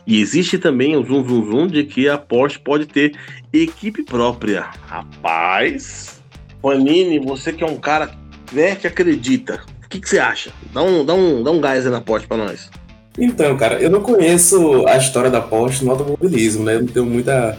E 0.06 0.20
existe 0.20 0.58
também 0.58 0.96
o 0.96 1.04
zoom 1.04 1.26
zoom 1.26 1.44
zoom 1.50 1.66
de 1.66 1.84
que 1.84 2.08
a 2.08 2.18
Porsche 2.18 2.58
pode 2.58 2.87
ter 2.87 3.14
equipe 3.52 4.02
própria. 4.02 4.70
Rapaz, 4.87 6.20
Panini, 6.60 7.18
você 7.18 7.52
que 7.52 7.62
é 7.64 7.66
um 7.66 7.76
cara 7.76 8.10
né, 8.52 8.74
que 8.74 8.87
acredita, 8.87 9.60
o 9.84 9.88
que, 9.88 10.00
que, 10.00 10.08
você 10.08 10.18
acha? 10.18 10.52
Dá 10.72 10.82
um, 10.82 11.04
dá, 11.04 11.14
um, 11.14 11.42
dá 11.42 11.50
um 11.50 11.60
gás 11.60 11.87
aí 11.87 11.92
na 11.92 12.00
Porsche 12.00 12.26
para 12.26 12.37
nós. 12.37 12.70
Então, 13.18 13.56
cara, 13.56 13.80
eu 13.80 13.90
não 13.90 14.00
conheço 14.00 14.87
a 14.88 14.96
história 14.96 15.30
da 15.30 15.40
Porsche 15.40 15.84
no 15.84 15.92
automobilismo, 15.92 16.64
né? 16.64 16.74
Eu 16.74 16.80
não 16.80 16.88
tenho 16.88 17.06
muita 17.06 17.58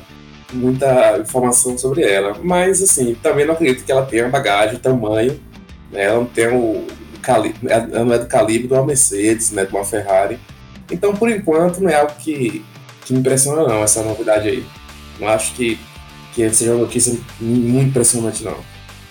muita 0.53 1.17
informação 1.19 1.77
sobre 1.77 2.03
ela. 2.03 2.37
Mas, 2.41 2.81
assim, 2.81 3.15
também 3.15 3.45
não 3.45 3.53
acredito 3.53 3.83
que 3.83 3.91
ela 3.91 4.05
tenha 4.05 4.29
bagagem, 4.29 4.79
tamanho. 4.79 5.39
Né? 5.91 6.03
Ela 6.03 6.17
não 6.17 6.25
tem 6.25 6.47
o, 6.47 6.85
calibre, 7.25 7.59
ela 7.67 8.05
não 8.05 8.13
é 8.13 8.19
do 8.19 8.27
calibre 8.27 8.67
de 8.67 8.73
uma 8.73 8.85
Mercedes, 8.85 9.51
né? 9.51 9.65
De 9.65 9.73
uma 9.73 9.83
Ferrari. 9.83 10.39
Então, 10.91 11.13
por 11.15 11.29
enquanto, 11.29 11.79
não 11.79 11.89
é 11.89 11.99
algo 11.99 12.13
que, 12.19 12.63
que 13.05 13.13
me 13.13 13.19
impressiona, 13.19 13.67
não, 13.67 13.83
essa 13.83 14.03
novidade 14.03 14.47
aí. 14.47 14.65
Não 15.19 15.27
acho 15.27 15.53
que, 15.53 15.79
que 16.33 16.49
seja 16.49 16.71
uma 16.71 16.81
notícia 16.81 17.17
muito 17.39 17.89
impressionante, 17.89 18.43
não. 18.43 18.57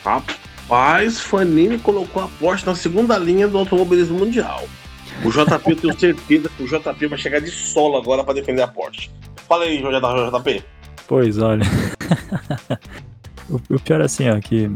Rapaz, 0.04 1.20
Fanini 1.20 1.78
colocou 1.78 2.22
a 2.22 2.28
Porsche 2.28 2.66
na 2.66 2.74
segunda 2.74 3.16
linha 3.18 3.48
do 3.48 3.58
automobilismo 3.58 4.18
mundial. 4.18 4.64
O 5.24 5.30
JP, 5.30 5.70
eu 5.70 5.76
tenho 5.76 5.98
certeza 5.98 6.50
que 6.56 6.62
o 6.62 6.66
JP 6.66 7.06
vai 7.06 7.18
chegar 7.18 7.40
de 7.40 7.50
solo 7.50 7.96
agora 7.96 8.24
para 8.24 8.34
defender 8.34 8.62
a 8.62 8.68
Porsche. 8.68 9.10
Fala 9.48 9.64
aí, 9.64 9.82
JP. 9.82 10.64
Pois, 11.06 11.38
olha. 11.38 11.64
o, 13.48 13.60
o, 13.74 13.80
pior 13.80 14.00
é 14.00 14.04
assim, 14.04 14.28
ó, 14.28 14.38
que 14.40 14.70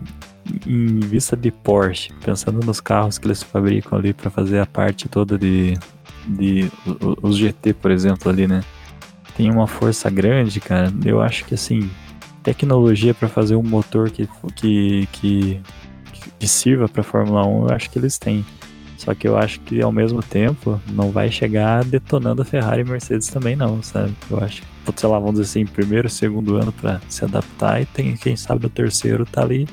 em 0.67 1.01
vista 1.01 1.37
de 1.37 1.51
Porsche, 1.51 2.13
pensando 2.25 2.65
nos 2.65 2.81
carros 2.81 3.19
que 3.19 3.27
eles 3.27 3.43
fabricam 3.43 3.99
ali 3.99 4.13
para 4.15 4.31
fazer 4.31 4.61
a 4.61 4.67
parte 4.67 5.09
toda 5.09 5.37
de, 5.37 5.77
de 6.29 6.71
os 7.23 7.37
GT, 7.37 7.75
por 7.75 7.91
exemplo, 7.91 8.31
ali, 8.31 8.47
né? 8.47 8.63
Tem 9.37 9.51
uma 9.51 9.67
força 9.67 10.11
grande, 10.11 10.61
cara. 10.61 10.93
Eu 11.05 11.21
acho 11.21 11.45
que 11.45 11.55
assim, 11.55 11.89
tecnologia 12.43 13.15
para 13.15 13.29
fazer 13.29 13.57
um 13.57 13.63
motor 13.63 14.11
que, 14.11 14.29
que, 14.57 15.09
que, 15.13 15.61
que 16.39 16.49
sirva 16.49 16.89
para 16.89 17.03
Fórmula 17.03 17.47
1, 17.47 17.69
eu 17.69 17.75
acho 17.75 17.91
que 17.91 17.99
eles 17.99 18.19
têm. 18.19 18.45
Só 18.97 19.15
que 19.15 19.29
eu 19.29 19.37
acho 19.39 19.61
que 19.61 19.81
ao 19.81 19.93
mesmo 19.93 20.21
tempo 20.23 20.81
não 20.91 21.13
vai 21.13 21.31
chegar 21.31 21.85
detonando 21.85 22.43
a 22.43 22.45
Ferrari 22.45 22.81
e 22.81 22.85
Mercedes 22.85 23.29
também 23.29 23.55
não, 23.55 23.81
sabe? 23.81 24.13
Eu 24.29 24.43
acho 24.43 24.63
que, 24.63 24.69
sei 24.97 25.09
lá, 25.09 25.19
vamos 25.19 25.41
dizer 25.41 25.45
assim, 25.45 25.65
primeiro, 25.65 26.09
segundo 26.09 26.57
ano 26.57 26.73
para 26.73 27.01
se 27.09 27.25
adaptar 27.25 27.81
e 27.81 27.87
tem, 27.87 28.17
quem 28.17 28.35
sabe, 28.35 28.67
o 28.67 28.71
terceiro 28.71 29.25
tá 29.25 29.43
ali, 29.43 29.69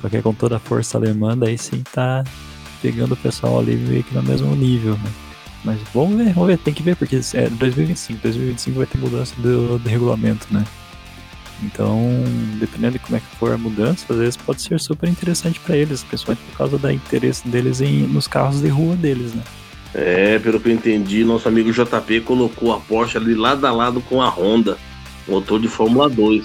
qualquer 0.00 0.22
com 0.22 0.32
toda 0.32 0.56
a 0.56 0.60
força 0.60 0.96
alemã, 0.96 1.36
daí 1.36 1.58
sim 1.58 1.82
tá 1.92 2.22
pegando 2.80 3.14
o 3.14 3.16
pessoal 3.16 3.58
ali 3.58 3.74
meio 3.74 4.04
que 4.04 4.14
no 4.14 4.22
mesmo 4.22 4.54
nível, 4.54 4.94
né? 4.94 5.31
Mas 5.64 5.80
vamos 5.94 6.16
ver, 6.16 6.32
vamos 6.32 6.48
ver, 6.48 6.58
tem 6.58 6.74
que 6.74 6.82
ver, 6.82 6.96
porque 6.96 7.16
é 7.34 7.48
2025, 7.48 8.20
2025 8.22 8.76
vai 8.76 8.86
ter 8.86 8.98
mudança 8.98 9.34
do, 9.38 9.78
do 9.78 9.88
regulamento, 9.88 10.46
né? 10.50 10.64
Então, 11.62 12.00
dependendo 12.58 12.94
de 12.94 12.98
como 12.98 13.16
é 13.16 13.20
que 13.20 13.36
for 13.36 13.52
a 13.52 13.58
mudança, 13.58 14.04
às 14.10 14.18
vezes 14.18 14.36
pode 14.36 14.60
ser 14.60 14.80
super 14.80 15.08
interessante 15.08 15.60
para 15.60 15.76
eles, 15.76 16.02
principalmente 16.02 16.42
por 16.50 16.58
causa 16.58 16.76
do 16.76 16.90
interesse 16.90 17.46
deles 17.46 17.80
em, 17.80 18.00
nos 18.00 18.26
carros 18.26 18.60
de 18.60 18.68
rua 18.68 18.96
deles, 18.96 19.32
né? 19.32 19.42
É, 19.94 20.38
pelo 20.38 20.58
que 20.58 20.70
eu 20.70 20.72
entendi, 20.72 21.22
nosso 21.22 21.46
amigo 21.46 21.70
JP 21.70 22.22
colocou 22.22 22.72
a 22.72 22.80
Porsche 22.80 23.18
ali 23.18 23.34
lado 23.34 23.64
a 23.66 23.70
lado 23.70 24.00
com 24.00 24.20
a 24.20 24.28
Honda, 24.28 24.76
motor 25.28 25.60
de 25.60 25.68
Fórmula 25.68 26.08
2. 26.08 26.44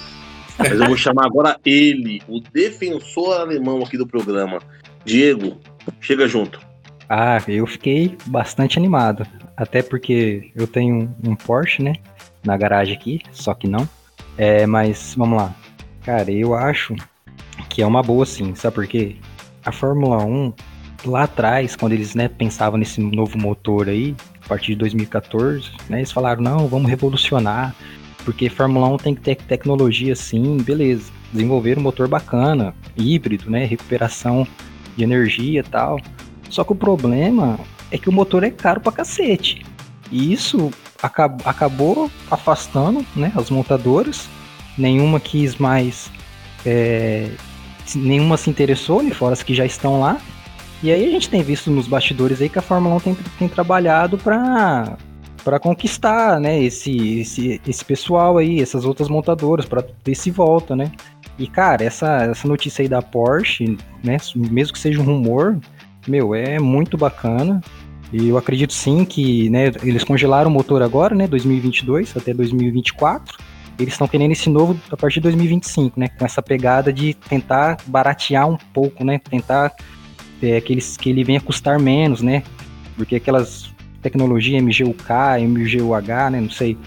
Mas 0.58 0.80
eu 0.80 0.86
vou 0.86 0.96
chamar 0.96 1.26
agora 1.26 1.58
ele, 1.64 2.20
o 2.28 2.40
defensor 2.40 3.40
alemão 3.40 3.82
aqui 3.82 3.96
do 3.96 4.06
programa. 4.06 4.58
Diego, 5.04 5.58
chega 6.00 6.28
junto. 6.28 6.67
Ah, 7.08 7.42
eu 7.48 7.66
fiquei 7.66 8.16
bastante 8.26 8.78
animado. 8.78 9.26
Até 9.56 9.82
porque 9.82 10.52
eu 10.54 10.66
tenho 10.66 11.14
um 11.24 11.34
Porsche, 11.34 11.82
né? 11.82 11.94
Na 12.44 12.56
garagem 12.56 12.94
aqui, 12.94 13.20
só 13.32 13.54
que 13.54 13.66
não. 13.66 13.88
É, 14.36 14.66
mas 14.66 15.14
vamos 15.16 15.38
lá. 15.38 15.54
Cara, 16.02 16.30
eu 16.30 16.54
acho 16.54 16.94
que 17.68 17.82
é 17.82 17.86
uma 17.86 18.02
boa 18.02 18.24
sim, 18.24 18.54
sabe 18.54 18.74
por 18.74 18.86
quê? 18.86 19.16
A 19.64 19.72
Fórmula 19.72 20.24
1, 20.24 20.52
lá 21.04 21.24
atrás, 21.24 21.76
quando 21.76 21.92
eles 21.92 22.14
né, 22.14 22.28
pensavam 22.28 22.78
nesse 22.78 23.00
novo 23.00 23.36
motor 23.38 23.88
aí, 23.88 24.14
a 24.44 24.48
partir 24.48 24.72
de 24.72 24.76
2014, 24.76 25.70
né, 25.88 25.98
eles 25.98 26.12
falaram, 26.12 26.42
não, 26.42 26.68
vamos 26.68 26.88
revolucionar, 26.88 27.74
porque 28.24 28.48
Fórmula 28.48 28.88
1 28.88 28.96
tem 28.98 29.14
que 29.14 29.20
ter 29.20 29.36
tecnologia 29.36 30.14
sim, 30.14 30.56
beleza. 30.58 31.10
Desenvolver 31.32 31.78
um 31.78 31.82
motor 31.82 32.08
bacana, 32.08 32.74
híbrido, 32.96 33.50
né, 33.50 33.64
recuperação 33.64 34.46
de 34.96 35.04
energia 35.04 35.60
e 35.60 35.62
tal. 35.62 36.00
Só 36.48 36.64
que 36.64 36.72
o 36.72 36.76
problema 36.76 37.58
é 37.90 37.98
que 37.98 38.08
o 38.08 38.12
motor 38.12 38.44
é 38.44 38.50
caro 38.50 38.80
pra 38.80 38.92
cacete. 38.92 39.64
E 40.10 40.32
isso 40.32 40.70
acab 41.02 41.40
acabou 41.44 42.10
afastando 42.30 43.04
né, 43.14 43.32
as 43.36 43.50
montadoras. 43.50 44.28
Nenhuma 44.76 45.20
quis 45.20 45.56
mais. 45.56 46.10
É, 46.64 47.30
nenhuma 47.94 48.36
se 48.36 48.50
interessou, 48.50 49.02
né, 49.02 49.10
fora 49.10 49.32
as 49.32 49.42
que 49.42 49.54
já 49.54 49.64
estão 49.64 50.00
lá. 50.00 50.20
E 50.82 50.92
aí 50.92 51.04
a 51.06 51.10
gente 51.10 51.28
tem 51.28 51.42
visto 51.42 51.70
nos 51.70 51.88
bastidores 51.88 52.40
aí 52.40 52.48
que 52.48 52.58
a 52.58 52.62
Fórmula 52.62 52.96
1 52.96 53.00
tem, 53.00 53.16
tem 53.38 53.48
trabalhado 53.48 54.16
para 54.16 54.96
para 55.44 55.58
conquistar, 55.58 56.38
né, 56.38 56.62
esse, 56.62 57.20
esse, 57.20 57.60
esse 57.66 57.82
pessoal 57.82 58.36
aí, 58.36 58.60
essas 58.60 58.84
outras 58.84 59.08
montadoras, 59.08 59.64
para 59.64 59.82
ver 60.04 60.14
se 60.14 60.30
volta, 60.30 60.76
né? 60.76 60.92
E 61.38 61.46
cara, 61.46 61.82
essa, 61.82 62.24
essa 62.24 62.46
notícia 62.46 62.82
aí 62.82 62.88
da 62.88 63.00
Porsche, 63.00 63.78
né, 64.04 64.18
mesmo 64.36 64.74
que 64.74 64.78
seja 64.78 65.00
um 65.00 65.04
rumor, 65.04 65.58
meu, 66.10 66.34
é 66.34 66.58
muito 66.58 66.96
bacana. 66.96 67.60
E 68.12 68.28
eu 68.28 68.38
acredito 68.38 68.72
sim 68.72 69.04
que 69.04 69.50
né, 69.50 69.66
eles 69.82 70.02
congelaram 70.02 70.50
o 70.50 70.52
motor 70.52 70.82
agora, 70.82 71.14
né, 71.14 71.26
2022 71.26 72.16
até 72.16 72.32
2024. 72.32 73.36
Eles 73.78 73.94
estão 73.94 74.08
querendo 74.08 74.32
esse 74.32 74.48
novo 74.48 74.78
a 74.90 74.96
partir 74.96 75.16
de 75.16 75.24
2025, 75.24 76.00
né, 76.00 76.08
com 76.08 76.24
essa 76.24 76.42
pegada 76.42 76.92
de 76.92 77.14
tentar 77.14 77.76
baratear 77.86 78.48
um 78.48 78.56
pouco, 78.72 79.04
né, 79.04 79.18
tentar 79.18 79.72
é, 80.42 80.60
que, 80.60 80.72
eles, 80.72 80.96
que 80.96 81.10
ele 81.10 81.22
venha 81.22 81.40
custar 81.40 81.78
menos, 81.78 82.22
né, 82.22 82.42
porque 82.96 83.16
aquelas 83.16 83.70
tecnologia 84.02 84.60
MGUK, 84.60 85.12
MGUH, 85.46 86.30
né, 86.30 86.40
não 86.40 86.50
sei, 86.50 86.78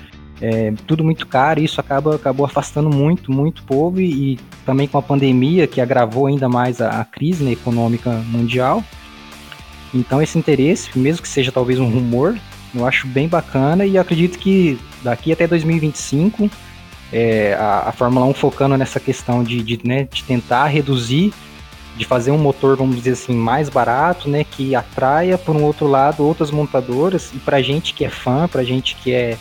é 0.42 0.74
tudo 0.88 1.04
muito 1.04 1.28
caro 1.28 1.60
e 1.60 1.66
isso 1.66 1.80
acaba, 1.80 2.16
acabou 2.16 2.46
afastando 2.46 2.90
muito, 2.90 3.32
muito 3.32 3.64
povo 3.64 4.02
e, 4.02 4.34
e 4.34 4.40
também 4.66 4.88
com 4.88 4.98
a 4.98 5.02
pandemia 5.02 5.68
que 5.68 5.80
agravou 5.80 6.26
ainda 6.26 6.50
mais 6.50 6.82
a, 6.82 7.02
a 7.02 7.06
crise 7.06 7.44
né, 7.44 7.52
econômica 7.52 8.10
mundial. 8.28 8.84
Então 9.94 10.22
esse 10.22 10.38
interesse, 10.38 10.98
mesmo 10.98 11.22
que 11.22 11.28
seja 11.28 11.52
talvez 11.52 11.80
um 11.80 11.90
rumor, 11.90 12.38
eu 12.74 12.86
acho 12.86 13.08
bem 13.08 13.28
bacana 13.28 13.86
e 13.86 13.98
acredito 13.98 14.40
que 14.40 14.80
daqui 15.04 15.32
até 15.32 15.46
2025 15.48 16.50
é, 17.12 17.54
a, 17.56 17.90
a, 17.90 17.92
Fórmula 17.92 18.26
1 18.28 18.34
focando 18.34 18.78
nessa 18.78 19.00
questão 19.00 19.44
de, 19.44 19.62
de, 19.62 19.86
né, 19.86 20.08
de 20.12 20.24
tentar 20.24 20.68
reduzir, 20.68 21.34
de 21.98 22.06
fazer 22.06 22.32
um 22.32 22.38
motor, 22.38 22.78
vamos 22.78 22.96
dizer 22.96 23.12
assim, 23.12 23.36
mais 23.36 23.68
barato, 23.68 24.30
né, 24.30 24.46
que 24.46 24.74
atraia, 24.74 25.38
por 25.38 25.56
um 25.56 25.64
outro 25.64 25.88
lado, 25.88 26.26
outras 26.26 26.52
montadoras, 26.52 27.32
e 27.34 27.38
pra 27.40 27.62
gente 27.62 27.94
que 27.94 28.06
é 28.06 28.10
fã, 28.10 28.48
pra 28.48 28.64
gente 28.64 28.96
que 28.96 29.14
é 29.14 29.38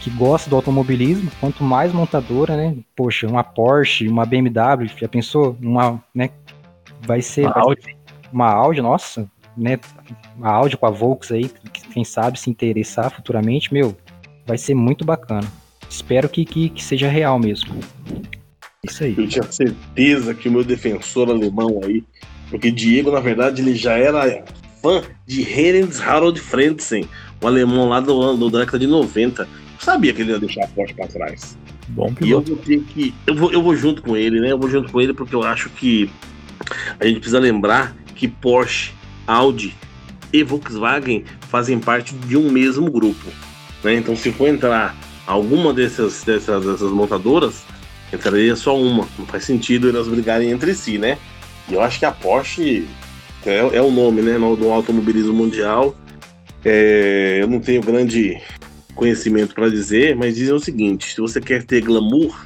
que 0.00 0.10
gosta 0.10 0.50
do 0.50 0.56
automobilismo, 0.56 1.30
quanto 1.40 1.64
mais 1.64 1.90
montadora, 1.90 2.58
né, 2.58 2.76
poxa, 2.94 3.26
uma 3.26 3.42
Porsche, 3.42 4.06
uma 4.06 4.26
BMW, 4.26 4.86
já 4.98 5.08
pensou? 5.08 5.56
Uma, 5.62 5.98
né, 6.14 6.28
vai 7.00 7.22
ser... 7.22 7.46
Uma 7.46 7.58
Audi. 7.58 7.96
Uma 8.30 8.52
Audi, 8.52 8.82
nossa, 8.82 9.30
né, 9.56 9.78
a 10.42 10.50
Audi 10.50 10.76
com 10.76 10.86
a 10.86 10.90
Volks 10.90 11.32
aí, 11.32 11.50
quem 11.92 12.04
sabe 12.04 12.38
se 12.38 12.50
interessar 12.50 13.10
futuramente, 13.10 13.72
meu, 13.72 13.96
vai 14.46 14.58
ser 14.58 14.74
muito 14.74 15.04
bacana. 15.04 15.46
Espero 15.88 16.28
que, 16.28 16.44
que, 16.44 16.68
que 16.68 16.82
seja 16.82 17.08
real 17.08 17.38
mesmo. 17.38 17.74
Isso 18.82 19.04
aí. 19.04 19.14
Eu 19.16 19.28
tinha 19.28 19.44
certeza 19.44 20.34
que 20.34 20.48
o 20.48 20.52
meu 20.52 20.64
defensor 20.64 21.30
alemão 21.30 21.80
aí, 21.84 22.02
porque 22.50 22.70
Diego, 22.70 23.10
na 23.10 23.20
verdade, 23.20 23.62
ele 23.62 23.74
já 23.74 23.92
era 23.92 24.44
fã 24.82 25.02
de 25.26 25.42
Heinz 25.42 26.00
Harold 26.00 26.38
Frentzen, 26.40 27.08
um 27.42 27.46
alemão 27.46 27.88
lá 27.88 28.00
do, 28.00 28.36
do 28.36 28.50
década 28.50 28.78
de 28.78 28.86
90. 28.86 29.42
Eu 29.42 29.48
sabia 29.78 30.12
que 30.12 30.22
ele 30.22 30.32
ia 30.32 30.38
deixar 30.38 30.64
a 30.64 30.68
Porsche 30.68 30.94
pra 30.94 31.06
trás. 31.06 31.56
Bom 31.88 32.12
piloto. 32.12 32.50
E 32.50 32.52
eu 32.52 32.56
vou 32.56 32.64
ter 32.64 32.80
que. 32.80 33.14
Eu 33.26 33.34
vou, 33.34 33.52
eu 33.52 33.62
vou 33.62 33.76
junto 33.76 34.02
com 34.02 34.16
ele, 34.16 34.40
né? 34.40 34.52
Eu 34.52 34.58
vou 34.58 34.68
junto 34.68 34.90
com 34.90 35.00
ele 35.00 35.12
porque 35.12 35.34
eu 35.34 35.42
acho 35.42 35.70
que 35.70 36.10
a 36.98 37.06
gente 37.06 37.16
precisa 37.16 37.38
lembrar 37.38 37.94
que 38.14 38.28
Porsche 38.28 38.92
Audi 39.26 39.74
e 40.32 40.42
Volkswagen 40.42 41.24
fazem 41.48 41.78
parte 41.78 42.14
de 42.14 42.36
um 42.36 42.50
mesmo 42.50 42.90
grupo. 42.90 43.26
Né? 43.82 43.94
Então, 43.94 44.16
se 44.16 44.32
for 44.32 44.48
entrar 44.48 44.96
alguma 45.26 45.72
dessas, 45.72 46.24
dessas, 46.24 46.64
dessas 46.64 46.90
montadoras, 46.90 47.62
entraria 48.12 48.56
só 48.56 48.76
uma. 48.76 49.06
Não 49.18 49.26
faz 49.26 49.44
sentido 49.44 49.88
elas 49.88 50.08
brigarem 50.08 50.50
entre 50.50 50.74
si, 50.74 50.98
né? 50.98 51.18
E 51.68 51.74
eu 51.74 51.80
acho 51.80 51.98
que 51.98 52.04
a 52.04 52.12
Porsche 52.12 52.86
é, 53.46 53.58
é 53.58 53.82
o 53.82 53.90
nome, 53.90 54.22
né? 54.22 54.38
No, 54.38 54.72
automobilismo 54.72 55.32
mundial. 55.32 55.94
É, 56.64 57.38
eu 57.42 57.46
não 57.46 57.60
tenho 57.60 57.82
grande 57.82 58.40
conhecimento 58.94 59.54
para 59.54 59.68
dizer, 59.68 60.16
mas 60.16 60.36
dizem 60.36 60.54
o 60.54 60.60
seguinte: 60.60 61.14
se 61.14 61.20
você 61.20 61.40
quer 61.40 61.62
ter 61.62 61.82
glamour, 61.82 62.44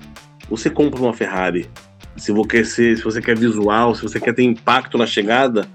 você 0.49 0.69
compra 0.69 1.01
uma 1.01 1.14
Ferrari. 1.14 1.69
Se 2.17 2.33
você 2.33 2.49
quer 2.49 2.67
ser, 2.67 2.97
se 2.97 3.05
você 3.05 3.21
quer 3.23 3.38
visual, 3.38 3.95
se 3.95 4.03
você 4.03 4.19
quer 4.19 4.35
ter 4.35 4.43
impacto 4.43 4.99
na 4.99 5.07
chegada, 5.07 5.69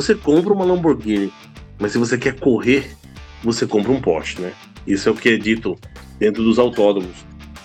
você 0.00 0.14
compra 0.14 0.52
uma 0.52 0.64
Lamborghini, 0.64 1.32
mas 1.76 1.90
se 1.92 1.98
você 1.98 2.16
quer 2.16 2.38
correr, 2.38 2.96
você 3.42 3.66
compra 3.66 3.90
um 3.90 4.00
Porsche, 4.00 4.40
né? 4.40 4.52
Isso 4.86 5.08
é 5.08 5.12
o 5.12 5.14
que 5.14 5.28
é 5.30 5.36
dito 5.36 5.76
dentro 6.20 6.42
dos 6.42 6.56
autódromos. 6.56 7.16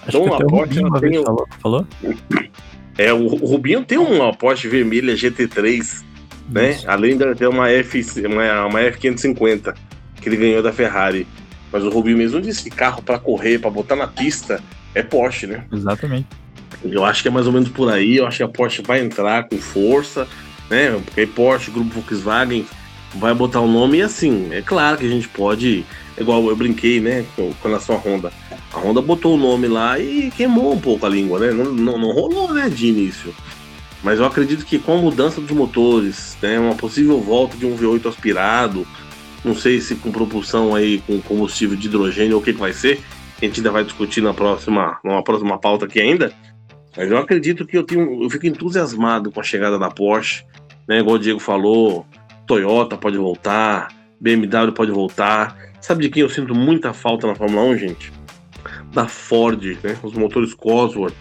Acho 0.07 0.17
então 0.17 0.33
a 0.33 0.39
Porsche 0.39 0.79
ela 0.79 0.99
tem. 0.99 1.23
Falou, 1.23 1.47
falou? 1.61 1.87
É, 2.97 3.13
o, 3.13 3.25
o 3.25 3.45
Rubinho 3.45 3.85
tem 3.85 3.99
uma 3.99 4.33
Porsche 4.33 4.67
vermelha 4.67 5.13
GT3, 5.13 6.03
né? 6.49 6.71
Isso. 6.71 6.89
Além 6.89 7.17
de 7.17 7.35
ter 7.35 7.47
uma, 7.47 7.69
F, 7.69 8.03
uma, 8.25 8.65
uma 8.65 8.79
F550 8.79 9.75
que 10.19 10.29
ele 10.29 10.37
ganhou 10.37 10.63
da 10.63 10.73
Ferrari. 10.73 11.27
Mas 11.71 11.83
o 11.83 11.89
Rubinho 11.89 12.17
mesmo 12.17 12.41
disse 12.41 12.63
que 12.63 12.69
carro 12.71 13.01
para 13.01 13.19
correr, 13.19 13.59
para 13.59 13.69
botar 13.69 13.95
na 13.95 14.07
pista, 14.07 14.61
é 14.95 15.03
Porsche, 15.03 15.45
né? 15.45 15.65
Exatamente. 15.71 16.27
Eu 16.83 17.05
acho 17.05 17.21
que 17.21 17.27
é 17.27 17.31
mais 17.31 17.45
ou 17.45 17.53
menos 17.53 17.69
por 17.69 17.91
aí. 17.91 18.17
Eu 18.17 18.27
acho 18.27 18.37
que 18.37 18.43
a 18.43 18.47
Porsche 18.47 18.81
vai 18.81 19.01
entrar 19.01 19.47
com 19.47 19.57
força 19.57 20.27
né? 20.69 21.01
Porque 21.05 21.25
Porsche, 21.25 21.71
Grupo 21.71 21.93
Volkswagen 21.93 22.65
vai 23.15 23.33
botar 23.33 23.61
o 23.61 23.67
nome 23.67 23.99
e 23.99 24.01
assim, 24.01 24.49
é 24.51 24.61
claro 24.61 24.97
que 24.97 25.05
a 25.05 25.09
gente 25.09 25.27
pode, 25.27 25.85
igual 26.19 26.47
eu 26.47 26.55
brinquei, 26.55 26.99
né, 26.99 27.25
com, 27.35 27.53
relação 27.63 27.95
à 27.95 27.99
Honda. 27.99 28.33
A 28.73 28.79
Honda 28.79 29.01
botou 29.01 29.35
o 29.35 29.37
nome 29.37 29.67
lá 29.67 29.99
e 29.99 30.31
queimou 30.35 30.73
um 30.73 30.79
pouco 30.79 31.05
a 31.05 31.09
língua, 31.09 31.39
né? 31.39 31.51
Não, 31.51 31.65
não, 31.65 31.97
não 31.97 32.11
rolou, 32.11 32.53
né, 32.53 32.69
de 32.69 32.87
início. 32.87 33.33
Mas 34.01 34.19
eu 34.19 34.25
acredito 34.25 34.65
que 34.65 34.79
com 34.79 34.97
a 34.97 35.01
mudança 35.01 35.39
dos 35.39 35.51
motores, 35.51 36.35
né, 36.41 36.59
uma 36.59 36.75
possível 36.75 37.21
volta 37.21 37.55
de 37.55 37.65
um 37.65 37.77
V8 37.77 38.09
aspirado, 38.09 38.85
não 39.43 39.55
sei 39.55 39.79
se 39.79 39.95
com 39.95 40.11
propulsão 40.11 40.73
aí 40.73 40.99
com 41.05 41.21
combustível 41.21 41.77
de 41.77 41.87
hidrogênio 41.87 42.35
ou 42.35 42.41
o 42.41 42.43
que, 42.43 42.53
que 42.53 42.59
vai 42.59 42.73
ser, 42.73 43.01
a 43.41 43.45
gente 43.45 43.59
ainda 43.59 43.71
vai 43.71 43.83
discutir 43.83 44.21
na 44.21 44.33
próxima, 44.33 44.99
numa 45.03 45.23
próxima 45.23 45.57
pauta 45.57 45.85
aqui 45.85 45.99
ainda. 45.99 46.33
Mas 46.95 47.09
eu 47.09 47.17
acredito 47.17 47.65
que 47.65 47.77
eu 47.77 47.83
tenho, 47.83 48.23
eu 48.23 48.29
fico 48.29 48.45
entusiasmado 48.45 49.31
com 49.31 49.39
a 49.39 49.43
chegada 49.43 49.79
da 49.79 49.89
Porsche 49.89 50.43
né? 50.87 50.99
Igual 50.99 51.15
o 51.15 51.19
Diego 51.19 51.39
falou, 51.39 52.05
Toyota 52.45 52.97
pode 52.97 53.17
voltar, 53.17 53.89
BMW 54.19 54.71
pode 54.73 54.91
voltar. 54.91 55.57
Sabe 55.81 56.03
de 56.03 56.09
quem 56.09 56.21
eu 56.21 56.29
sinto 56.29 56.55
muita 56.55 56.93
falta 56.93 57.27
na 57.27 57.35
Fórmula 57.35 57.63
1, 57.63 57.77
gente? 57.77 58.11
Da 58.93 59.07
Ford, 59.07 59.77
né? 59.83 59.97
Os 60.03 60.13
motores 60.13 60.53
Cosworth, 60.53 61.15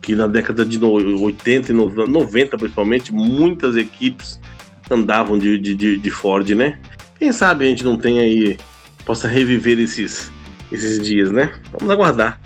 que 0.00 0.14
na 0.14 0.26
década 0.26 0.64
de 0.64 0.82
80 0.82 1.72
e 1.72 1.74
90, 1.74 2.58
principalmente, 2.58 3.12
muitas 3.12 3.76
equipes 3.76 4.40
andavam 4.90 5.38
de, 5.38 5.58
de, 5.58 5.96
de 5.96 6.10
Ford, 6.10 6.48
né? 6.50 6.78
Quem 7.18 7.32
sabe 7.32 7.64
a 7.64 7.68
gente 7.68 7.84
não 7.84 7.96
tem 7.96 8.20
aí, 8.20 8.58
possa 9.04 9.26
reviver 9.26 9.78
esses, 9.78 10.30
esses 10.70 11.00
dias, 11.00 11.32
né? 11.32 11.52
Vamos 11.72 11.90
aguardar. 11.90 12.40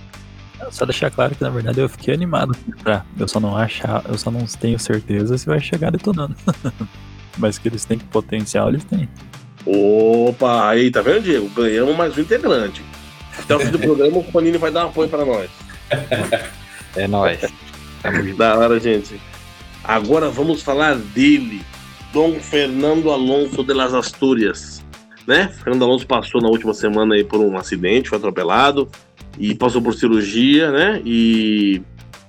Só 0.71 0.85
deixar 0.85 1.11
claro 1.11 1.35
que 1.35 1.43
na 1.43 1.51
verdade 1.51 1.81
eu 1.81 1.89
fiquei 1.89 2.13
animado 2.13 2.57
pra. 2.83 3.05
Eu 3.19 3.29
só 3.29 3.41
não 3.41 3.57
achar, 3.57 4.05
eu 4.09 4.19
só 4.19 4.31
não 4.31 4.45
tenho 4.45 4.79
certeza 4.79 5.39
se 5.39 5.47
vai 5.47 5.61
chegar 5.61 5.91
detonando. 5.91 6.35
Mas 7.39 7.59
que 7.59 7.69
eles 7.69 7.85
têm 7.85 7.99
potencial, 7.99 8.69
eles 8.69 8.85
têm. 8.85 9.09
Opa, 9.65 10.69
aí, 10.69 10.91
tá 10.91 11.01
vendo, 11.01 11.23
Diego? 11.23 11.49
Ganhamos 11.51 11.97
mais 11.97 12.17
um 12.17 12.21
integrante. 12.21 12.83
Até 13.39 13.55
o 13.55 13.61
fim 13.61 13.71
do 13.71 13.79
programa, 13.79 14.19
o 14.19 14.25
Panini 14.25 14.59
vai 14.59 14.71
dar 14.71 14.87
um 14.87 14.89
apoio 14.89 15.09
pra 15.09 15.25
nós. 15.25 15.49
É 16.97 17.07
nóis. 17.07 17.41
da 18.37 18.59
hora, 18.59 18.81
gente. 18.81 19.21
Agora 19.85 20.29
vamos 20.31 20.63
falar 20.63 20.97
dele, 20.97 21.63
Dom 22.13 22.41
Fernando 22.41 23.11
Alonso 23.11 23.63
de 23.63 23.73
las 23.73 23.95
Astúrias. 23.95 24.85
Né? 25.27 25.49
Fernando 25.63 25.85
Alonso 25.85 26.07
passou 26.07 26.41
na 26.41 26.49
última 26.49 26.75
semana 26.75 27.15
aí 27.15 27.23
por 27.23 27.41
um 27.41 27.57
acidente, 27.57 28.09
foi 28.09 28.19
atropelado 28.19 28.91
e 29.39 29.55
passou 29.55 29.81
por 29.81 29.95
cirurgia, 29.95 30.71
né? 30.71 31.01
E 31.05 31.81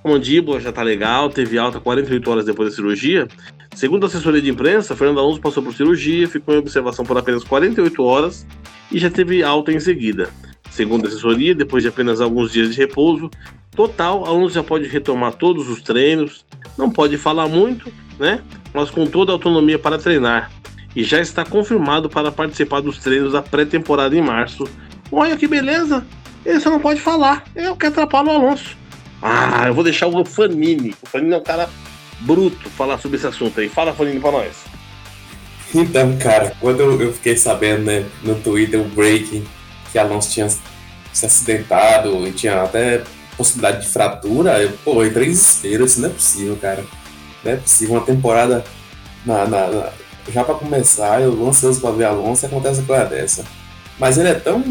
a 0.02 0.08
mandíbula 0.08 0.60
já 0.60 0.72
tá 0.72 0.82
legal, 0.82 1.28
teve 1.28 1.58
alta 1.58 1.80
48 1.80 2.30
horas 2.30 2.44
depois 2.44 2.70
da 2.70 2.74
cirurgia. 2.74 3.28
Segundo 3.74 4.04
a 4.04 4.06
assessoria 4.06 4.42
de 4.42 4.50
imprensa, 4.50 4.96
Fernando 4.96 5.20
Alonso 5.20 5.40
passou 5.40 5.62
por 5.62 5.74
cirurgia, 5.74 6.28
ficou 6.28 6.54
em 6.54 6.58
observação 6.58 7.04
por 7.04 7.16
apenas 7.16 7.44
48 7.44 8.02
horas 8.02 8.46
e 8.90 8.98
já 8.98 9.10
teve 9.10 9.42
alta 9.42 9.72
em 9.72 9.80
seguida. 9.80 10.30
Segundo 10.70 11.04
a 11.04 11.08
assessoria, 11.08 11.54
depois 11.54 11.82
de 11.82 11.88
apenas 11.88 12.20
alguns 12.20 12.52
dias 12.52 12.74
de 12.74 12.80
repouso, 12.80 13.30
total, 13.74 14.24
Alonso 14.24 14.54
já 14.54 14.62
pode 14.62 14.86
retomar 14.86 15.34
todos 15.34 15.68
os 15.68 15.82
treinos, 15.82 16.44
não 16.78 16.90
pode 16.90 17.16
falar 17.16 17.48
muito, 17.48 17.92
né? 18.18 18.40
Mas 18.72 18.90
com 18.90 19.06
toda 19.06 19.32
a 19.32 19.34
autonomia 19.34 19.78
para 19.78 19.98
treinar. 19.98 20.50
E 20.94 21.04
já 21.04 21.20
está 21.20 21.44
confirmado 21.44 22.08
para 22.08 22.32
participar 22.32 22.80
dos 22.80 22.98
treinos 22.98 23.32
da 23.32 23.42
pré-temporada 23.42 24.16
em 24.16 24.22
março. 24.22 24.64
Olha 25.10 25.36
que 25.36 25.46
beleza! 25.46 26.04
Ele 26.44 26.60
só 26.60 26.70
não 26.70 26.80
pode 26.80 27.00
falar. 27.00 27.44
É 27.54 27.70
o 27.70 27.76
que 27.76 27.86
atrapalha 27.86 28.28
o 28.28 28.30
Alonso. 28.30 28.76
Ah, 29.22 29.64
eu 29.66 29.74
vou 29.74 29.84
deixar 29.84 30.06
o 30.06 30.24
Fanini. 30.24 30.94
O 31.02 31.06
Fanini 31.06 31.34
é 31.34 31.36
um 31.36 31.42
cara 31.42 31.68
bruto 32.20 32.68
falar 32.70 32.98
sobre 32.98 33.18
esse 33.18 33.26
assunto 33.26 33.60
aí. 33.60 33.68
Fala, 33.68 33.92
Fanini, 33.92 34.20
pra 34.20 34.32
nós. 34.32 34.56
Então, 35.74 36.16
cara, 36.18 36.54
quando 36.60 36.80
eu 36.80 37.12
fiquei 37.12 37.36
sabendo 37.36 37.84
né, 37.84 38.04
no 38.22 38.34
Twitter 38.36 38.80
o 38.80 38.84
breaking 38.84 39.44
que 39.92 39.98
Alonso 39.98 40.30
tinha 40.30 40.48
se 40.48 41.26
acidentado 41.26 42.26
e 42.26 42.32
tinha 42.32 42.62
até 42.62 43.02
possibilidade 43.36 43.82
de 43.82 43.88
fratura, 43.92 44.60
eu, 44.60 44.72
pô, 44.84 45.04
entrei 45.04 45.28
em 45.28 45.30
desespero. 45.30 45.84
Isso 45.84 46.00
não 46.00 46.08
é 46.08 46.12
possível, 46.12 46.56
cara. 46.56 46.84
Não 47.44 47.52
é 47.52 47.56
possível. 47.56 47.96
Uma 47.96 48.04
temporada 48.04 48.64
na, 49.24 49.46
na, 49.46 49.66
na 49.68 49.92
já 50.28 50.44
para 50.44 50.54
começar, 50.54 51.20
eu 51.20 51.48
ansioso 51.48 51.80
pra 51.80 51.90
ver 51.90 52.04
Alonso 52.04 52.44
e 52.44 52.46
acontece 52.46 52.80
uma 52.80 52.86
coisa 52.86 53.04
dessa. 53.06 53.44
Mas 53.98 54.16
ele 54.18 54.28
é 54.28 54.34
tão 54.34 54.62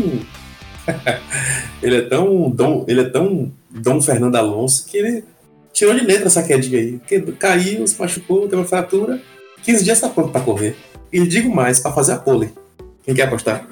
ele 1.82 1.98
é 1.98 2.02
tão 2.02 2.50
Dom, 2.50 2.86
ele 2.88 3.02
é 3.02 3.10
tão 3.10 3.52
Dom 3.70 4.02
Fernando 4.02 4.36
Alonso 4.36 4.88
que 4.88 4.98
ele 4.98 5.24
tirou 5.74 5.94
de 5.94 6.06
letra 6.06 6.28
essa 6.28 6.44
quedinha 6.44 6.80
aí. 6.80 6.98
Porque 6.98 7.22
caiu, 7.34 7.86
se 7.88 8.00
machucou, 8.00 8.44
teve 8.44 8.58
uma 8.58 8.66
fratura. 8.66 9.22
15 9.64 9.84
dias 9.84 10.00
tá 10.00 10.10
pronto 10.10 10.32
pra 10.32 10.42
correr. 10.42 10.76
E 11.12 11.26
digo 11.26 11.54
mais, 11.54 11.80
para 11.80 11.92
fazer 11.92 12.14
a 12.14 12.18
pole. 12.18 12.52
Quem 13.04 13.16
quer 13.16 13.24
apostar? 13.24 13.68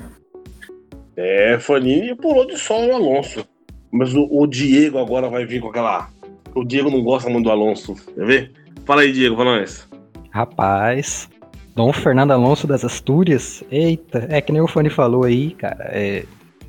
É, 1.16 1.58
Fanini 1.60 2.16
pulou 2.16 2.46
de 2.46 2.58
sol 2.58 2.88
no 2.88 2.96
Alonso. 2.96 3.46
Mas 3.92 4.14
o, 4.14 4.28
o, 4.30 4.46
Diego 4.46 4.98
agora 4.98 5.30
vai 5.30 5.46
vir 5.46 5.62
com 5.62 5.70
aquela. 5.70 6.10
O 6.54 6.64
Diego 6.64 6.90
não 6.90 7.04
gosta 7.04 7.30
muito 7.30 7.46
do 7.46 7.52
Alonso. 7.52 7.96
Quer 8.16 8.26
ver? 8.26 8.52
Fala 8.86 9.02
aí, 9.02 9.12
Diego, 9.12 9.36
fala 9.36 9.60
nós. 9.60 9.88
Rapaz, 10.30 11.30
Dom 11.76 11.92
Fernando 11.94 12.32
Alonso 12.32 12.68
das 12.68 12.84
Astúrias. 12.84 13.64
Eita, 13.72 14.28
é 14.30 14.42
que 14.42 14.52
nem 14.52 14.62
o 14.62 14.68
Fanny 14.68 14.90
falou 14.90 15.24
aí, 15.24 15.52
cara. 15.52 15.90
É, 15.92 16.26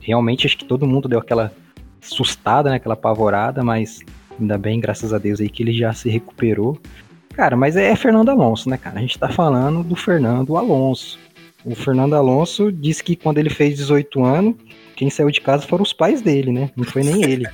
realmente 0.09 0.47
acho 0.47 0.59
que 0.59 0.64
todo 0.64 0.87
mundo 0.87 1.09
deu 1.09 1.18
aquela 1.18 1.53
assustada, 2.03 2.71
né? 2.71 2.77
Aquela 2.77 2.94
apavorada, 2.94 3.62
mas 3.62 4.01
ainda 4.40 4.59
bem, 4.59 4.81
graças 4.81 5.12
a 5.12 5.18
Deus 5.18 5.40
aí, 5.40 5.49
que 5.49 5.62
ele 5.62 5.73
já 5.73 5.92
se 5.92 6.09
recuperou. 6.09 6.79
Cara, 7.35 7.57
mas 7.57 7.77
é 7.77 7.94
Fernando 7.94 8.31
Alonso, 8.31 8.68
né, 8.68 8.77
cara? 8.77 8.99
A 8.99 9.01
gente 9.01 9.18
tá 9.18 9.29
falando 9.29 9.85
do 9.85 9.94
Fernando 9.94 10.57
Alonso. 10.57 11.18
O 11.64 11.75
Fernando 11.75 12.14
Alonso 12.14 12.73
disse 12.73 13.05
que 13.05 13.14
quando 13.14 13.38
ele 13.38 13.51
fez 13.51 13.77
18 13.77 14.25
anos, 14.25 14.55
quem 14.97 15.11
saiu 15.11 15.31
de 15.31 15.40
casa 15.40 15.66
foram 15.66 15.83
os 15.83 15.92
pais 15.92 16.23
dele, 16.23 16.51
né? 16.51 16.71
Não 16.75 16.85
foi 16.85 17.03
nem 17.03 17.23
ele. 17.23 17.47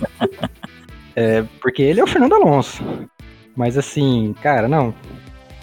é, 1.14 1.44
porque 1.60 1.82
ele 1.82 2.00
é 2.00 2.04
o 2.04 2.06
Fernando 2.06 2.34
Alonso. 2.34 2.82
Mas 3.54 3.76
assim, 3.76 4.34
cara, 4.40 4.68
não. 4.68 4.94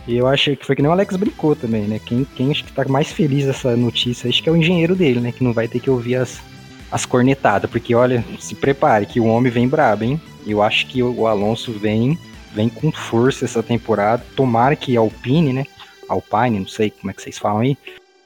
Eu 0.07 0.27
acho 0.27 0.55
que 0.55 0.65
foi 0.65 0.75
que 0.75 0.81
nem 0.81 0.89
o 0.89 0.91
Alex 0.91 1.15
brincou 1.15 1.55
também, 1.55 1.83
né? 1.83 1.99
Quem, 2.05 2.25
quem 2.35 2.51
acho 2.51 2.65
que 2.65 2.73
tá 2.73 2.83
mais 2.85 3.11
feliz 3.11 3.45
dessa 3.45 3.75
notícia, 3.77 4.29
acho 4.29 4.43
que 4.43 4.49
é 4.49 4.51
o 4.51 4.57
engenheiro 4.57 4.95
dele, 4.95 5.19
né? 5.21 5.31
Que 5.31 5.43
não 5.43 5.53
vai 5.53 5.67
ter 5.67 5.79
que 5.79 5.89
ouvir 5.89 6.15
as, 6.15 6.41
as 6.91 7.05
cornetadas. 7.05 7.69
Porque, 7.69 7.95
olha, 7.95 8.23
se 8.39 8.53
prepare, 8.53 9.05
que 9.05 9.19
o 9.19 9.25
homem 9.25 9.51
vem 9.51 9.67
brabo, 9.67 10.03
hein? 10.03 10.21
Eu 10.45 10.61
acho 10.61 10.87
que 10.87 11.01
o, 11.01 11.25
Alonso 11.25 11.71
vem, 11.71 12.17
vem 12.53 12.67
com 12.67 12.91
força 12.91 13.45
essa 13.45 13.63
temporada. 13.63 14.25
Tomara 14.35 14.75
que 14.75 14.97
Alpine, 14.97 15.53
né? 15.53 15.65
Alpine, 16.09 16.59
não 16.59 16.67
sei 16.67 16.91
como 16.91 17.09
é 17.09 17.13
que 17.13 17.21
vocês 17.21 17.37
falam 17.37 17.61
aí. 17.61 17.77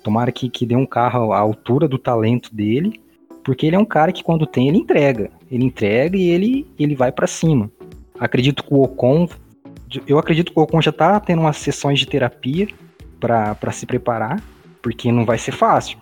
Tomara 0.04 0.32
que, 0.32 0.50
que 0.50 0.66
dê 0.66 0.76
um 0.76 0.86
carro 0.86 1.32
à 1.32 1.40
altura 1.40 1.88
do 1.88 2.00
talento 2.00 2.54
dele, 2.54 3.00
porque 3.44 3.68
ele 3.68 3.76
é 3.76 3.80
um 3.80 3.86
cara 3.86 4.12
que 4.12 4.24
quando 4.24 4.48
tem, 4.48 4.68
ele 4.68 4.78
entrega. 4.78 5.30
Ele 5.52 5.66
entrega 5.66 6.18
e 6.18 6.30
ele, 6.30 6.66
ele 6.80 6.96
vai 6.96 7.12
para 7.12 7.28
cima. 7.28 7.70
Acredito 8.20 8.63
que 8.63 8.74
o 8.74 8.82
Ocon. 8.82 9.28
Eu 10.08 10.19
acredito 10.19 10.52
que 10.52 10.60
o 10.60 10.63
Ocon 10.63 10.82
já 10.82 10.91
tá 10.91 11.19
tendo 11.19 11.41
umas 11.41 11.58
sessões 11.58 12.00
de 12.00 12.08
terapia 12.08 12.67
para 13.19 13.71
se 13.71 13.86
preparar, 13.86 14.41
porque 14.82 15.12
não 15.12 15.26
vai 15.26 15.38
ser 15.38 15.52
fácil. 15.52 15.97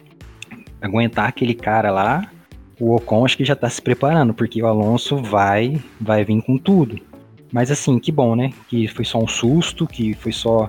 Aguentar 0.81 1.29
aquele 1.29 1.53
cara 1.53 1.91
lá, 1.91 2.29
o 2.79 2.95
Ocon 2.95 3.25
acho 3.25 3.37
que 3.37 3.45
já 3.45 3.55
tá 3.55 3.69
se 3.69 3.81
preparando, 3.81 4.33
porque 4.33 4.61
o 4.61 4.67
Alonso 4.67 5.17
vai, 5.17 5.81
vai 5.99 6.23
vir 6.23 6.41
com 6.41 6.57
tudo. 6.57 6.99
Mas 7.51 7.71
assim, 7.71 7.99
que 7.99 8.11
bom, 8.11 8.35
né? 8.35 8.51
Que 8.67 8.87
foi 8.87 9.05
só 9.05 9.19
um 9.19 9.27
susto, 9.27 9.87
que 9.87 10.13
foi 10.13 10.31
só 10.31 10.67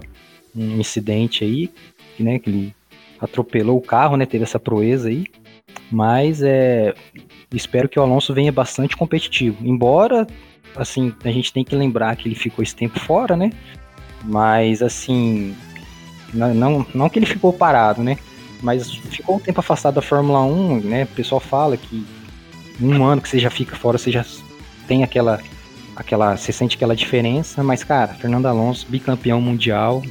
um 0.55 0.79
incidente 0.79 1.45
aí, 1.45 1.71
né, 2.19 2.39
que 2.39 2.49
ele 2.49 2.75
atropelou 3.21 3.77
o 3.77 3.83
carro, 3.83 4.17
né, 4.17 4.27
teve 4.27 4.45
essa 4.45 4.59
proeza 4.59 5.09
aí, 5.09 5.27
mas 5.91 6.43
é, 6.43 6.95
espero 7.53 7.89
que 7.89 7.99
o 7.99 8.03
Alonso 8.03 8.33
venha 8.33 8.51
bastante 8.51 8.97
competitivo, 8.97 9.67
embora, 9.67 10.27
assim, 10.77 11.15
a 11.25 11.31
gente 11.31 11.53
tem 11.53 11.65
que 11.65 11.75
lembrar 11.75 12.17
que 12.17 12.29
ele 12.29 12.35
ficou 12.35 12.63
esse 12.63 12.75
tempo 12.75 12.99
fora, 13.01 13.37
né, 13.37 13.51
mas 14.25 14.83
assim, 14.83 15.55
não, 16.33 16.87
não 16.95 17.09
que 17.09 17.19
ele 17.19 17.27
ficou 17.27 17.53
parado, 17.53 18.03
né, 18.03 18.19
mas 18.63 18.93
ficou 18.93 19.37
um 19.37 19.41
tempo 19.41 19.61
afastado 19.61 19.95
da 19.95 20.03
Fórmula 20.03 20.43
1, 20.43 20.81
né, 20.81 21.05
o 21.05 21.09
pessoal 21.09 21.41
fala 21.41 21.77
que 21.77 22.07
um 22.81 23.05
ano 23.05 23.23
que 23.23 23.29
você 23.29 23.39
já 23.39 23.51
fica 23.51 23.77
fora, 23.77 23.99
você 23.99 24.11
já 24.11 24.25
tem 24.87 25.03
aquela 25.03 25.41
aquela, 25.97 26.37
você 26.37 26.53
sente 26.53 26.77
aquela 26.77 26.95
diferença, 26.95 27.63
mas 27.63 27.83
cara, 27.83 28.13
Fernando 28.15 28.47
Alonso, 28.47 28.87
bicampeão 28.89 29.41
mundial, 29.41 30.03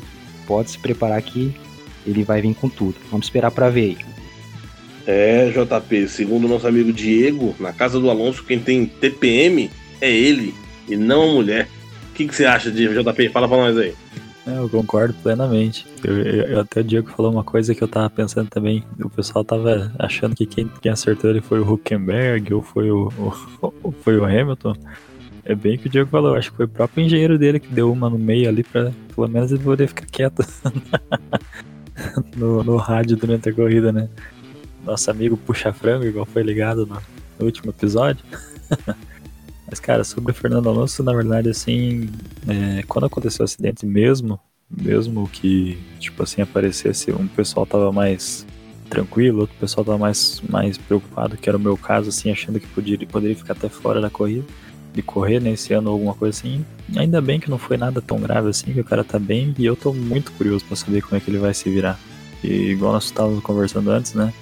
pode 0.47 0.71
se 0.71 0.79
preparar 0.79 1.21
que 1.21 1.55
ele 2.05 2.23
vai 2.23 2.41
vir 2.41 2.55
com 2.55 2.67
tudo. 2.67 2.95
Vamos 3.11 3.27
esperar 3.27 3.51
para 3.51 3.69
ver 3.69 3.81
aí. 3.81 3.97
É, 5.07 5.51
JP, 5.51 6.07
segundo 6.07 6.47
nosso 6.47 6.67
amigo 6.67 6.91
Diego, 6.91 7.55
na 7.59 7.71
casa 7.71 7.99
do 7.99 8.09
Alonso, 8.09 8.43
quem 8.43 8.59
tem 8.59 8.85
TPM 8.87 9.69
é 10.01 10.11
ele 10.11 10.53
e 10.87 10.95
não 10.95 11.23
a 11.23 11.33
mulher. 11.33 11.67
O 12.11 12.13
que, 12.15 12.27
que 12.27 12.35
você 12.35 12.45
acha 12.45 12.71
de 12.71 12.87
JP? 12.87 13.29
Fala 13.29 13.47
pra 13.47 13.57
nós 13.57 13.77
aí. 13.77 13.93
É, 14.47 14.59
eu 14.59 14.69
concordo 14.69 15.13
plenamente. 15.23 15.87
Eu, 16.03 16.17
eu, 16.21 16.59
até 16.59 16.81
o 16.81 16.83
Diego 16.83 17.09
falou 17.09 17.31
uma 17.31 17.43
coisa 17.43 17.73
que 17.73 17.81
eu 17.81 17.87
tava 17.87 18.09
pensando 18.09 18.47
também. 18.47 18.83
O 19.03 19.09
pessoal 19.09 19.43
tava 19.43 19.91
achando 19.97 20.35
que 20.35 20.45
quem, 20.45 20.69
quem 20.81 20.91
acertou 20.91 21.31
ele 21.31 21.41
foi 21.41 21.59
o 21.59 21.73
Huckenberg 21.73 22.53
ou 22.53 22.61
foi 22.61 22.91
o, 22.91 23.11
o, 23.61 23.91
foi 24.03 24.17
o 24.17 24.23
Hamilton. 24.23 24.75
É 25.43 25.55
bem 25.55 25.77
que 25.77 25.87
o 25.87 25.89
Diego 25.89 26.09
falou, 26.09 26.35
acho 26.35 26.51
que 26.51 26.57
foi 26.57 26.65
o 26.65 26.69
próprio 26.69 27.03
engenheiro 27.05 27.37
dele 27.37 27.59
que 27.59 27.67
deu 27.67 27.91
uma 27.91 28.09
no 28.09 28.17
meio 28.17 28.49
ali 28.49 28.63
pra 28.63 28.91
pelo 29.13 29.27
menos 29.27 29.51
ele 29.51 29.63
poder 29.63 29.87
ficar 29.87 30.05
quieto 30.07 30.43
no, 32.35 32.63
no 32.63 32.77
rádio 32.77 33.15
durante 33.15 33.49
a 33.49 33.53
corrida, 33.53 33.91
né? 33.91 34.09
Nosso 34.83 35.09
amigo 35.09 35.37
Puxa 35.37 35.71
Frango, 35.73 36.05
igual 36.05 36.25
foi 36.25 36.43
ligado 36.43 36.85
no, 36.85 36.97
no 37.39 37.45
último 37.45 37.71
episódio. 37.71 38.23
Mas, 39.67 39.79
cara, 39.79 40.03
sobre 40.03 40.31
o 40.31 40.35
Fernando 40.35 40.69
Alonso, 40.69 41.03
na 41.03 41.13
verdade, 41.13 41.49
assim, 41.49 42.09
é, 42.47 42.83
quando 42.87 43.05
aconteceu 43.05 43.43
o 43.43 43.45
acidente 43.45 43.85
mesmo, 43.85 44.39
mesmo 44.69 45.27
que, 45.27 45.77
tipo 45.99 46.23
assim, 46.23 46.41
aparecesse, 46.41 47.11
um 47.11 47.27
pessoal 47.27 47.65
tava 47.65 47.91
mais 47.91 48.45
tranquilo, 48.89 49.41
outro 49.41 49.55
pessoal 49.59 49.83
tava 49.83 49.97
mais, 49.97 50.41
mais 50.47 50.77
preocupado, 50.77 51.35
que 51.37 51.49
era 51.49 51.57
o 51.57 51.61
meu 51.61 51.75
caso, 51.75 52.09
assim, 52.09 52.31
achando 52.31 52.59
que 52.59 52.67
poderia, 52.67 53.07
poderia 53.07 53.35
ficar 53.35 53.53
até 53.53 53.67
fora 53.69 53.99
da 53.99 54.09
corrida 54.09 54.45
de 54.95 55.01
correr 55.01 55.41
nesse 55.41 55.73
ano 55.73 55.89
ou 55.89 55.93
alguma 55.95 56.13
coisa 56.13 56.39
assim. 56.39 56.65
Ainda 56.95 57.19
bem 57.19 57.39
que 57.39 57.49
não 57.49 57.57
foi 57.57 57.75
nada 57.75 58.01
tão 58.01 58.17
grave 58.17 58.49
assim, 58.49 58.71
que 58.71 58.79
o 58.79 58.83
cara 58.83 59.03
tá 59.03 59.19
bem 59.19 59.53
e 59.57 59.65
eu 59.65 59.75
tô 59.75 59.93
muito 59.93 60.31
curioso 60.31 60.63
para 60.63 60.77
saber 60.77 61.01
como 61.01 61.17
é 61.17 61.19
que 61.19 61.29
ele 61.29 61.37
vai 61.37 61.53
se 61.53 61.69
virar. 61.69 61.99
E 62.41 62.71
igual 62.71 62.93
nós 62.93 63.05
estávamos 63.05 63.43
conversando 63.43 63.91
antes, 63.91 64.13
né? 64.13 64.33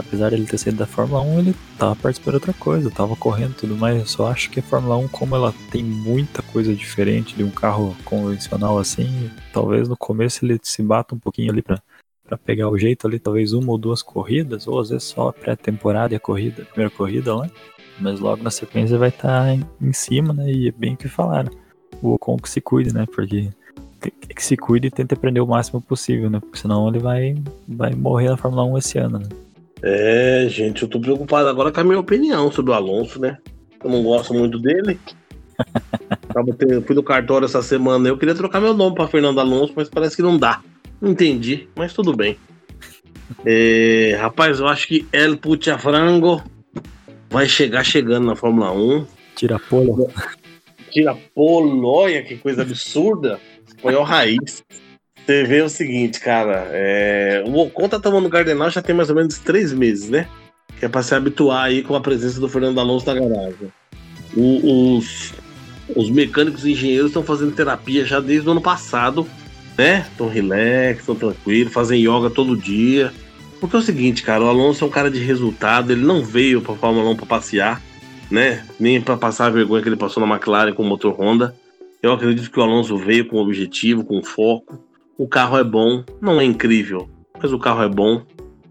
Apesar 0.00 0.30
de 0.30 0.36
ele 0.36 0.46
ter 0.46 0.58
saído 0.58 0.78
da 0.78 0.86
Fórmula 0.86 1.22
1, 1.22 1.38
ele 1.38 1.54
tava 1.78 1.96
participando 1.96 2.32
de 2.32 2.36
outra 2.36 2.52
coisa, 2.52 2.90
tava 2.90 3.16
correndo 3.16 3.54
tudo 3.54 3.76
mais. 3.76 3.98
Eu 3.98 4.06
só 4.06 4.30
acho 4.30 4.50
que 4.50 4.60
a 4.60 4.62
Fórmula 4.62 4.96
1, 4.96 5.08
como 5.08 5.36
ela 5.36 5.54
tem 5.70 5.82
muita 5.82 6.42
coisa 6.42 6.74
diferente 6.74 7.36
de 7.36 7.44
um 7.44 7.50
carro 7.50 7.96
convencional 8.04 8.78
assim, 8.78 9.30
talvez 9.52 9.88
no 9.88 9.96
começo 9.96 10.44
ele 10.44 10.58
se 10.62 10.82
bata 10.82 11.14
um 11.14 11.18
pouquinho 11.18 11.52
ali 11.52 11.62
pra, 11.62 11.80
pegar 12.44 12.68
o 12.68 12.78
jeito 12.78 13.06
ali, 13.06 13.18
talvez 13.18 13.52
uma 13.52 13.72
ou 13.72 13.78
duas 13.78 14.02
corridas, 14.02 14.66
ou 14.66 14.80
às 14.80 14.90
vezes 14.90 15.04
só 15.04 15.28
a 15.28 15.32
pré-temporada 15.32 16.14
e 16.14 16.16
a 16.16 16.20
corrida, 16.20 16.62
a 16.62 16.66
primeira 16.66 16.90
corrida 16.90 17.34
lá 17.34 17.50
mas 18.00 18.18
logo 18.18 18.42
na 18.42 18.50
sequência 18.50 18.96
vai 18.98 19.10
estar 19.10 19.44
tá 19.44 19.54
em, 19.54 19.64
em, 19.80 19.92
cima, 19.92 20.32
né? 20.32 20.50
E 20.50 20.68
é 20.68 20.72
bem 20.72 20.94
o 20.94 20.96
que 20.96 21.08
falaram. 21.08 21.52
O 22.02 22.14
Ocon 22.14 22.36
que 22.38 22.48
se 22.48 22.60
cuide, 22.60 22.94
né? 22.94 23.06
Porque 23.06 23.50
que 24.34 24.42
se 24.42 24.56
cuide 24.56 24.86
e 24.86 24.90
tente 24.90 25.12
aprender 25.12 25.40
o 25.40 25.46
máximo 25.46 25.80
possível, 25.80 26.30
né? 26.30 26.40
Porque 26.40 26.58
senão 26.58 26.88
ele 26.88 26.98
vai, 26.98 27.36
vai 27.68 27.94
morrer 27.94 28.30
na 28.30 28.36
Fórmula 28.36 28.64
1 28.64 28.78
esse 28.78 28.98
ano, 28.98 29.18
né? 29.18 29.28
É, 29.82 30.46
gente, 30.48 30.82
eu 30.82 30.88
tô 30.88 31.00
preocupado 31.00 31.48
agora 31.48 31.72
com 31.72 31.80
a 31.80 31.84
minha 31.84 31.98
opinião 31.98 32.50
sobre 32.52 32.72
o 32.72 32.74
Alonso, 32.74 33.20
né? 33.20 33.38
Eu 33.82 33.90
não 33.90 34.02
gosto 34.02 34.34
muito 34.34 34.58
dele. 34.58 34.98
Tava 36.32 36.52
tendo, 36.54 36.82
fui 36.82 36.94
no 36.94 37.02
cartório 37.02 37.46
essa 37.46 37.62
semana, 37.62 38.08
eu 38.08 38.16
queria 38.16 38.34
trocar 38.34 38.60
meu 38.60 38.74
nome 38.74 38.94
para 38.94 39.08
Fernando 39.08 39.40
Alonso, 39.40 39.72
mas 39.74 39.88
parece 39.88 40.16
que 40.16 40.22
não 40.22 40.38
dá. 40.38 40.62
Não 41.00 41.10
entendi, 41.10 41.68
mas 41.74 41.92
tudo 41.92 42.14
bem. 42.14 42.36
É, 43.44 44.16
rapaz, 44.20 44.60
eu 44.60 44.66
acho 44.66 44.86
que 44.86 45.06
El 45.12 45.38
Frango 45.78 46.42
vai 47.30 47.46
chegar 47.46 47.84
chegando 47.84 48.26
na 48.26 48.36
Fórmula 48.36 48.72
1. 48.72 49.06
Tira 49.36 49.58
polo. 49.58 50.10
Tira 50.90 51.16
polo, 51.34 51.88
olha 51.88 52.22
que 52.22 52.36
coisa 52.36 52.62
absurda. 52.62 53.40
O 53.82 54.02
raiz. 54.02 54.62
Você 55.30 55.44
vê 55.44 55.62
o 55.62 55.68
seguinte, 55.68 56.18
cara, 56.18 56.68
é... 56.72 57.44
o 57.46 57.56
Ocon 57.56 57.88
tá 57.88 58.00
tomando 58.00 58.28
Gardenal 58.28 58.68
já 58.68 58.82
tem 58.82 58.92
mais 58.92 59.10
ou 59.10 59.14
menos 59.14 59.38
três 59.38 59.72
meses, 59.72 60.10
né? 60.10 60.26
Que 60.76 60.86
é 60.86 60.88
pra 60.88 61.04
se 61.04 61.14
habituar 61.14 61.66
aí 61.66 61.84
com 61.84 61.94
a 61.94 62.00
presença 62.00 62.40
do 62.40 62.48
Fernando 62.48 62.80
Alonso 62.80 63.06
na 63.06 63.14
garagem. 63.14 63.72
O, 64.36 64.96
os, 64.96 65.32
os 65.94 66.10
mecânicos 66.10 66.66
e 66.66 66.72
engenheiros 66.72 67.10
estão 67.10 67.22
fazendo 67.22 67.54
terapia 67.54 68.04
já 68.04 68.18
desde 68.18 68.48
o 68.48 68.50
ano 68.50 68.60
passado, 68.60 69.24
né? 69.78 70.04
Estão 70.10 70.28
relax, 70.28 70.98
estão 70.98 71.14
tranquilos, 71.14 71.72
fazem 71.72 72.00
yoga 72.00 72.28
todo 72.28 72.56
dia. 72.56 73.12
Porque 73.60 73.76
é 73.76 73.78
o 73.78 73.82
seguinte, 73.82 74.24
cara, 74.24 74.42
o 74.42 74.48
Alonso 74.48 74.82
é 74.82 74.88
um 74.88 74.90
cara 74.90 75.12
de 75.12 75.20
resultado, 75.20 75.92
ele 75.92 76.04
não 76.04 76.24
veio 76.24 76.60
pra 76.60 76.74
Fórmula 76.74 77.08
1 77.08 77.14
pra 77.14 77.26
passear, 77.26 77.80
né? 78.28 78.66
Nem 78.80 79.00
para 79.00 79.16
passar 79.16 79.46
a 79.46 79.50
vergonha 79.50 79.80
que 79.80 79.88
ele 79.88 79.94
passou 79.94 80.26
na 80.26 80.34
McLaren 80.34 80.72
com 80.72 80.82
o 80.82 80.86
motor 80.86 81.12
Honda. 81.12 81.54
Eu 82.02 82.12
acredito 82.12 82.50
que 82.50 82.58
o 82.58 82.62
Alonso 82.64 82.98
veio 82.98 83.28
com 83.28 83.36
objetivo, 83.36 84.02
com 84.02 84.24
foco. 84.24 84.89
O 85.20 85.28
carro 85.28 85.58
é 85.58 85.62
bom, 85.62 86.02
não 86.18 86.40
é 86.40 86.44
incrível, 86.46 87.06
mas 87.42 87.52
o 87.52 87.58
carro 87.58 87.82
é 87.82 87.88
bom. 87.90 88.22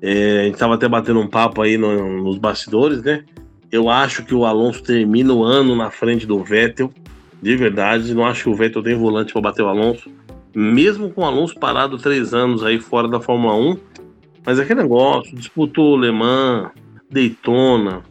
É, 0.02 0.40
a 0.40 0.44
gente 0.46 0.58
tava 0.58 0.74
até 0.74 0.90
batendo 0.90 1.20
um 1.20 1.28
papo 1.28 1.62
aí 1.62 1.78
no, 1.78 2.24
nos 2.24 2.40
bastidores, 2.40 3.04
né? 3.04 3.24
Eu 3.72 3.88
acho 3.88 4.26
que 4.26 4.34
o 4.34 4.44
Alonso 4.46 4.82
termina 4.82 5.32
o 5.32 5.44
ano 5.44 5.76
na 5.76 5.92
frente 5.92 6.26
do 6.26 6.44
Vettel, 6.44 6.92
de 7.40 7.56
verdade. 7.56 8.16
Não 8.16 8.26
acho 8.26 8.46
que 8.46 8.50
o 8.50 8.56
Vettel 8.56 8.82
tem 8.82 8.96
volante 8.96 9.32
para 9.32 9.44
bater 9.44 9.62
o 9.62 9.68
Alonso. 9.68 10.10
Mesmo 10.56 11.12
com 11.12 11.22
o 11.22 11.26
Alonso 11.26 11.54
parado 11.54 12.00
três 12.00 12.34
anos 12.34 12.64
aí 12.64 12.80
fora 12.80 13.08
da 13.08 13.22
Fórmula 13.22 13.54
1, 13.54 13.78
mas 14.44 14.60
aquele 14.60 14.82
negócio, 14.82 15.36
disputou 15.36 15.96
Le 15.96 16.12
Mans, 16.12 16.72
Daytona, 17.12 18.02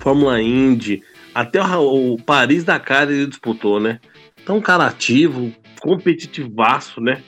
Fórmula 0.00 0.38
Indy, 0.38 1.02
até 1.34 1.62
o, 1.62 2.12
o 2.12 2.22
Paris 2.22 2.62
Dakar 2.62 3.10
ele 3.10 3.26
disputou, 3.26 3.80
né? 3.80 4.00
Então, 4.42 4.60
cara 4.60 4.84
ativo, 4.84 5.50
competitivaço, 5.80 7.00
né? 7.00 7.22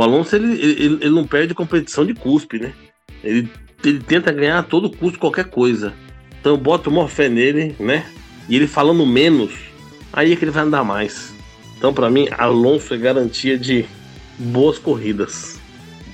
O 0.00 0.02
Alonso, 0.02 0.34
ele, 0.34 0.54
ele, 0.54 0.98
ele 1.02 1.10
não 1.10 1.26
perde 1.26 1.52
competição 1.52 2.06
de 2.06 2.14
cuspe, 2.14 2.58
né? 2.58 2.72
Ele 3.22 3.46
ele 3.84 4.00
tenta 4.00 4.32
ganhar 4.32 4.58
a 4.58 4.62
todo 4.62 4.88
custo 4.88 5.18
qualquer 5.18 5.44
coisa. 5.44 5.92
Então 6.40 6.52
eu 6.52 6.56
boto 6.56 6.88
uma 6.88 7.06
fé 7.06 7.28
nele, 7.28 7.76
né? 7.78 8.06
E 8.48 8.56
ele 8.56 8.66
falando 8.66 9.04
menos, 9.04 9.52
aí 10.10 10.32
é 10.32 10.36
que 10.36 10.42
ele 10.42 10.52
vai 10.52 10.62
andar 10.62 10.84
mais. 10.84 11.34
Então, 11.76 11.92
para 11.92 12.08
mim, 12.08 12.28
Alonso 12.30 12.94
é 12.94 12.96
garantia 12.96 13.58
de 13.58 13.84
boas 14.38 14.78
corridas. 14.78 15.60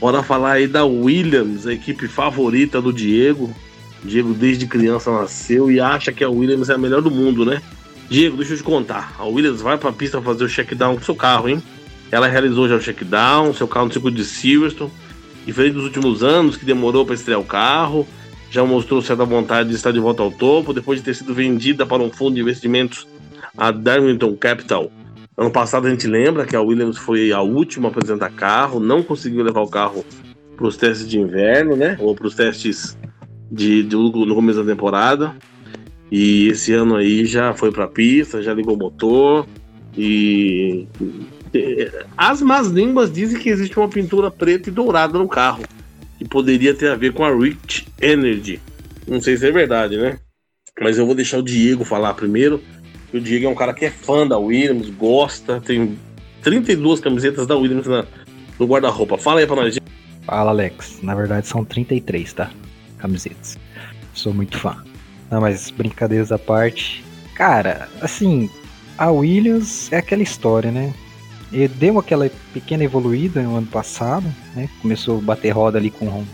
Bora 0.01 0.21
falar 0.21 0.55
aí 0.55 0.67
da 0.67 0.85
Williams, 0.85 1.65
a 1.65 1.73
equipe 1.73 2.09
favorita 2.09 2.83
do 2.83 2.93
Diego. 2.93 3.55
Diego 4.03 4.35
desde 4.35 4.67
criança 4.67 5.13
nasceu 5.13 5.71
e 5.71 5.79
acha 5.79 6.13
que 6.13 6.25
a 6.25 6.29
Williams 6.29 6.71
é 6.71 6.75
a 6.75 6.79
melhor 6.79 7.03
do 7.03 7.11
mundo, 7.11 7.45
né? 7.45 7.63
Diego, 8.11 8.37
deixa 8.37 8.55
eu 8.55 8.57
te 8.59 8.65
contar. 8.65 9.15
A 9.17 9.25
Williams 9.25 9.61
vai 9.61 9.79
pra 9.79 9.93
pista 9.93 10.21
fazer 10.21 10.43
o 10.43 10.49
check-down 10.49 10.97
com 10.97 11.05
seu 11.05 11.15
carro, 11.15 11.49
hein? 11.49 11.63
Ela 12.11 12.29
realizou 12.29 12.69
já 12.69 12.77
o 12.77 12.81
check-down, 12.81 13.53
seu 13.53 13.67
carro 13.67 13.87
no 13.87 13.93
circuito 13.93 14.17
de 14.17 14.25
Silverstone. 14.25 14.91
Diferente 15.45 15.75
dos 15.75 15.85
últimos 15.85 16.23
anos, 16.23 16.57
que 16.57 16.65
demorou 16.65 17.05
para 17.05 17.15
estrear 17.15 17.41
o 17.41 17.45
carro, 17.45 18.07
já 18.51 18.65
mostrou 18.65 19.01
certa 19.01 19.25
vontade 19.25 19.69
de 19.69 19.75
estar 19.77 19.93
de 19.93 20.01
volta 20.01 20.23
ao 20.23 20.31
topo, 20.31 20.73
depois 20.73 20.99
de 20.99 21.05
ter 21.05 21.15
sido 21.15 21.35
vendida 21.35 21.87
para 21.87 22.03
um 22.03 22.11
fundo 22.11 22.35
de 22.35 22.41
investimentos, 22.41 23.07
a 23.57 23.71
Darlington 23.71 24.37
Capital. 24.37 24.91
Ano 25.37 25.51
passado 25.51 25.87
a 25.87 25.91
gente 25.91 26.07
lembra 26.07 26.47
que 26.47 26.57
a 26.57 26.63
Williams 26.63 26.97
foi 26.97 27.31
a 27.31 27.43
última 27.43 27.89
a 27.89 27.91
apresentar 27.91 28.31
carro, 28.31 28.81
não 28.81 29.03
conseguiu 29.03 29.45
levar 29.45 29.61
o 29.61 29.69
carro 29.69 30.05
para 30.57 30.67
os 30.67 30.77
testes 30.77 31.07
de 31.07 31.19
inverno, 31.21 31.77
né? 31.77 31.97
Ou 32.01 32.15
para 32.15 32.27
os 32.27 32.35
testes 32.35 32.97
de, 33.51 33.83
de, 33.83 33.95
no 33.95 34.35
começo 34.35 34.63
da 34.63 34.73
temporada. 34.73 35.37
E 36.11 36.49
esse 36.49 36.73
ano 36.73 36.97
aí 36.97 37.27
já 37.27 37.53
foi 37.53 37.71
para 37.71 37.85
a 37.85 37.89
pista, 37.89 38.43
já 38.43 38.55
ligou 38.55 38.75
o 38.75 38.79
motor. 38.79 39.47
E 39.97 40.87
as 42.17 42.43
más 42.43 42.69
línguas 42.69 43.13
dizem 43.13 43.39
que 43.39 43.49
existe 43.49 43.79
uma 43.79 43.89
pintura 43.89 44.31
preta 44.31 44.69
e 44.69 44.73
dourada 44.73 45.19
no 45.19 45.29
carro, 45.29 45.65
que 46.19 46.25
poderia 46.25 46.75
ter 46.75 46.91
a 46.91 46.97
ver 46.97 47.13
com 47.13 47.25
a 47.25 47.35
Rich 47.35 47.87
Energy. 48.01 48.61
Não 49.07 49.21
sei 49.21 49.37
se 49.37 49.47
é 49.47 49.53
verdade, 49.53 49.97
né? 49.97 50.19
Mas 50.81 50.99
eu 50.99 51.07
vou 51.07 51.15
deixar 51.15 51.39
o 51.39 51.43
Diego 51.43 51.85
falar 51.85 52.15
primeiro. 52.15 52.63
O 53.13 53.21
Diego 53.21 53.47
é 53.47 53.49
um 53.49 53.55
cara 53.55 53.73
que 53.73 53.85
é 53.85 53.91
fã 53.91 54.27
da 54.27 54.37
Williams, 54.37 54.91
gosta, 54.91 55.61
tem 55.61 55.97
32 56.43 57.01
camisetas 57.01 57.47
da 57.47 57.57
Williams 57.57 57.87
na, 57.87 58.05
no 58.59 58.67
guarda-roupa. 58.67 59.17
Fala 59.17 59.41
aí 59.41 59.47
pra 59.47 59.57
nós. 59.57 59.79
Fala, 60.25 60.51
Alex. 60.51 61.01
Na 61.03 61.15
verdade 61.15 61.47
são 61.47 61.65
33, 61.65 62.33
tá? 62.33 62.51
Camisetas. 62.99 63.59
Sou 64.13 64.35
muito 64.35 64.59
fã. 64.59 64.85
Não, 65.31 65.41
mas 65.41 65.71
brincadeiras 65.71 66.33
à 66.33 66.39
parte. 66.39 67.05
Cara, 67.35 67.89
assim, 68.01 68.51
a 68.99 69.11
Williams 69.11 69.93
é 69.93 69.99
aquela 69.99 70.23
história, 70.23 70.71
né? 70.71 70.93
Ele 71.53 71.69
deu 71.69 71.99
aquela 71.99 72.31
pequena 72.53 72.85
evoluída 72.85 73.43
no 73.43 73.57
ano 73.57 73.67
passado, 73.67 74.27
né? 74.55 74.69
Começou 74.83 75.19
a 75.19 75.23
bater 75.23 75.51
roda 75.51 75.79
ali 75.79 75.91
com 75.91 76.25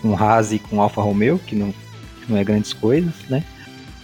com 0.00 0.16
Haas 0.16 0.52
e 0.52 0.58
com 0.58 0.80
Alfa 0.80 1.02
Romeo, 1.02 1.38
que 1.38 1.54
não, 1.54 1.72
que 1.72 2.30
não 2.30 2.38
é 2.38 2.44
grandes 2.44 2.72
coisas, 2.72 3.12
né? 3.28 3.44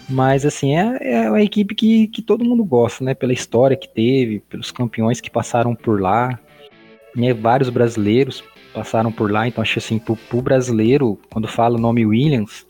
Mas 0.09 0.47
assim, 0.47 0.77
é, 0.77 0.99
é 1.01 1.31
uma 1.31 1.43
equipe 1.43 1.75
que, 1.75 2.07
que 2.09 2.23
todo 2.23 2.45
mundo 2.45 2.65
gosta, 2.65 3.03
né? 3.03 3.15
Pela 3.15 3.33
história 3.33 3.77
que 3.77 3.89
teve, 3.89 4.41
pelos 4.41 4.71
campeões 4.71 5.21
que 5.21 5.31
passaram 5.31 5.75
por 5.75 6.01
lá, 6.01 6.39
né? 7.15 7.33
Vários 7.33 7.71
brasileiros 7.71 8.45
passaram 8.73 9.11
por 9.11 9.31
lá, 9.33 9.49
então 9.49 9.63
acho 9.63 9.79
assim, 9.79 9.99
pro, 9.99 10.17
pro 10.17 10.43
brasileiro, 10.43 11.19
quando 11.33 11.49
fala 11.49 11.77
o 11.77 11.81
nome 11.81 12.05
Williams, 12.05 12.67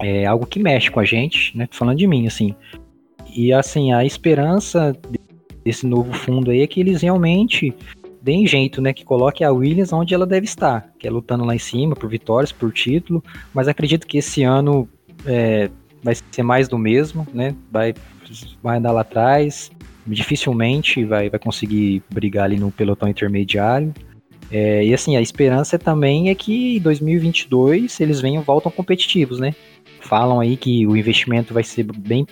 é 0.00 0.26
algo 0.26 0.46
que 0.46 0.60
mexe 0.60 0.90
com 0.90 1.00
a 1.00 1.04
gente, 1.04 1.56
né? 1.56 1.66
Falando 1.72 1.98
de 1.98 2.06
mim, 2.06 2.26
assim. 2.26 2.54
E 3.34 3.52
assim, 3.52 3.92
a 3.92 4.04
esperança 4.04 4.96
desse 5.66 5.84
novo 5.84 6.12
fundo 6.12 6.52
aí 6.52 6.60
é 6.60 6.66
que 6.66 6.78
eles 6.78 7.02
realmente 7.02 7.74
deem 8.22 8.46
jeito, 8.46 8.80
né? 8.80 8.92
Que 8.92 9.04
coloque 9.04 9.42
a 9.42 9.50
Williams 9.50 9.92
onde 9.92 10.14
ela 10.14 10.24
deve 10.24 10.44
estar, 10.44 10.92
que 10.96 11.08
é 11.08 11.10
lutando 11.10 11.44
lá 11.44 11.56
em 11.56 11.58
cima 11.58 11.96
por 11.96 12.08
vitórias, 12.08 12.52
por 12.52 12.72
título. 12.72 13.22
Mas 13.52 13.66
acredito 13.66 14.06
que 14.06 14.18
esse 14.18 14.44
ano 14.44 14.88
é, 15.24 15.68
vai 16.04 16.14
ser 16.30 16.44
mais 16.44 16.68
do 16.68 16.78
mesmo, 16.78 17.26
né? 17.34 17.52
Vai, 17.70 17.94
vai 18.62 18.78
andar 18.78 18.92
lá 18.92 19.00
atrás, 19.00 19.72
dificilmente 20.06 21.04
vai, 21.04 21.28
vai 21.28 21.40
conseguir 21.40 22.00
brigar 22.08 22.44
ali 22.44 22.56
no 22.56 22.70
pelotão 22.70 23.08
intermediário. 23.08 23.92
É, 24.48 24.84
e 24.84 24.94
assim, 24.94 25.16
a 25.16 25.20
esperança 25.20 25.76
também 25.76 26.30
é 26.30 26.34
que 26.36 26.76
em 26.76 26.80
2022 26.80 27.98
eles 27.98 28.20
venham 28.20 28.44
voltam 28.44 28.70
competitivos, 28.70 29.40
né? 29.40 29.52
falam 30.06 30.40
aí 30.40 30.56
que 30.56 30.86
o 30.86 30.96
investimento 30.96 31.52
vai 31.52 31.64
ser 31.64 31.82
bem 31.82 32.26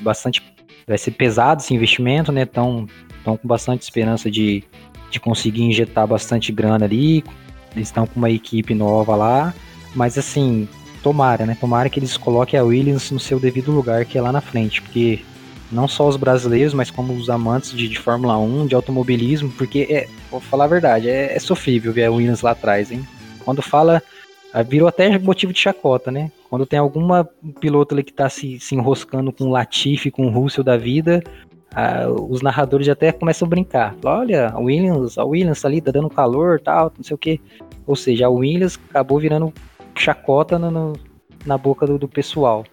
bastante 0.00 0.42
vai 0.90 0.98
ser 0.98 1.12
pesado 1.12 1.62
esse 1.62 1.72
investimento, 1.72 2.32
né? 2.32 2.42
Estão 2.42 2.88
com 3.24 3.38
bastante 3.44 3.82
esperança 3.82 4.28
de, 4.28 4.64
de 5.08 5.20
conseguir 5.20 5.62
injetar 5.62 6.04
bastante 6.04 6.50
grana 6.50 6.84
ali. 6.84 7.22
Eles 7.76 7.86
estão 7.86 8.08
com 8.08 8.18
uma 8.18 8.28
equipe 8.28 8.74
nova 8.74 9.14
lá, 9.14 9.54
mas 9.94 10.18
assim, 10.18 10.68
tomara, 11.00 11.46
né? 11.46 11.56
Tomara 11.60 11.88
que 11.88 12.00
eles 12.00 12.16
coloquem 12.16 12.58
a 12.58 12.64
Williams 12.64 13.12
no 13.12 13.20
seu 13.20 13.38
devido 13.38 13.70
lugar, 13.70 14.04
que 14.04 14.18
é 14.18 14.20
lá 14.20 14.32
na 14.32 14.40
frente, 14.40 14.82
porque 14.82 15.20
não 15.70 15.86
só 15.86 16.08
os 16.08 16.16
brasileiros, 16.16 16.74
mas 16.74 16.90
como 16.90 17.12
os 17.12 17.30
amantes 17.30 17.70
de, 17.70 17.88
de 17.88 17.96
Fórmula 17.96 18.36
1, 18.36 18.66
de 18.66 18.74
automobilismo, 18.74 19.48
porque 19.50 19.86
é, 19.88 20.08
vou 20.28 20.40
falar 20.40 20.64
a 20.64 20.68
verdade, 20.68 21.08
é, 21.08 21.36
é 21.36 21.38
sofrível 21.38 21.92
ver 21.92 22.06
a 22.06 22.10
Williams 22.10 22.42
lá 22.42 22.50
atrás, 22.50 22.90
hein? 22.90 23.06
Quando 23.44 23.62
fala 23.62 24.02
virou 24.66 24.88
até 24.88 25.18
motivo 25.18 25.52
de 25.52 25.60
chacota, 25.60 26.10
né? 26.10 26.30
Quando 26.48 26.66
tem 26.66 26.78
alguma 26.78 27.28
piloto 27.60 27.94
ali 27.94 28.02
que 28.02 28.12
tá 28.12 28.28
se, 28.28 28.58
se 28.58 28.74
enroscando 28.74 29.32
com 29.32 29.44
o 29.44 29.50
Latifi, 29.50 30.10
com 30.10 30.26
o 30.26 30.30
Russell 30.30 30.64
da 30.64 30.76
vida, 30.76 31.22
ah, 31.74 32.08
os 32.08 32.42
narradores 32.42 32.88
até 32.88 33.12
começam 33.12 33.46
a 33.46 33.48
brincar. 33.48 33.94
Olha, 34.04 34.48
a 34.48 34.58
Williams, 34.58 35.16
a 35.16 35.24
Williams 35.24 35.60
tá 35.60 35.68
ali, 35.68 35.80
tá 35.80 35.92
dando 35.92 36.10
calor 36.10 36.60
tal, 36.60 36.92
não 36.96 37.04
sei 37.04 37.14
o 37.14 37.18
que. 37.18 37.40
Ou 37.86 37.94
seja, 37.94 38.26
a 38.26 38.28
Williams 38.28 38.78
acabou 38.90 39.20
virando 39.20 39.52
chacota 39.94 40.58
no, 40.58 40.70
no, 40.70 40.92
na 41.46 41.56
boca 41.56 41.86
do, 41.86 41.98
do, 41.98 42.08
pessoal. 42.08 42.64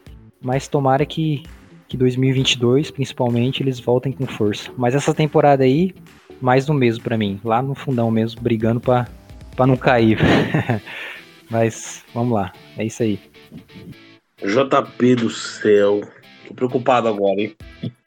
Mas 0.42 0.68
tomara 0.68 1.06
que, 1.06 1.44
que 1.88 1.96
2022, 1.96 2.90
principalmente, 2.92 3.62
eles 3.62 3.80
voltem 3.80 4.12
com 4.12 4.26
força. 4.26 4.72
Mas 4.78 4.96
essa 4.96 5.14
temporada 5.14 5.64
aí, 5.64 5.94
mais 6.42 6.66
do 6.66 6.74
mesmo 6.74 7.04
para 7.04 7.18
mim. 7.18 7.40
Lá 7.44 7.62
no 7.62 7.76
fundão 7.76 8.10
mesmo, 8.10 8.42
brigando 8.42 8.80
para 8.80 9.08
não 9.60 9.78
cair. 9.78 10.18
Mas 11.50 12.04
vamos 12.14 12.34
lá, 12.34 12.52
é 12.78 12.86
isso 12.86 13.04
aí. 13.04 13.20
JP 14.42 15.16
do 15.16 15.30
céu. 15.30 16.02
Tô 16.48 16.54
preocupado 16.54 17.08
agora, 17.08 17.42
hein? 17.42 17.56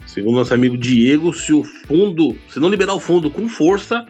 Segundo 0.07 0.37
nosso 0.37 0.55
amigo 0.55 0.76
Diego, 0.76 1.33
se 1.33 1.53
o 1.53 1.62
fundo, 1.62 2.37
se 2.48 2.59
não 2.59 2.68
liberar 2.68 2.94
o 2.94 3.00
fundo 3.00 3.31
com 3.31 3.48
força, 3.48 4.07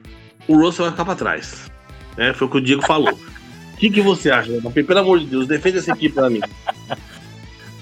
o 0.47 0.57
Russell 0.57 0.85
vai 0.85 0.93
ficar 0.93 1.05
pra 1.05 1.14
trás. 1.14 1.71
É, 2.16 2.33
foi 2.33 2.47
o 2.47 2.51
que 2.51 2.57
o 2.59 2.61
Diego 2.61 2.83
falou. 2.87 3.12
O 3.12 3.77
que, 3.79 3.90
que 3.90 4.01
você 4.01 4.31
acha, 4.31 4.53
JP? 4.53 4.85
Pelo 4.85 5.01
amor 5.01 5.19
de 5.21 5.27
Deus, 5.27 5.47
defende 5.47 5.79
essa 5.79 5.93
equipe 5.93 6.14
pra 6.14 6.31
mim. 6.31 6.40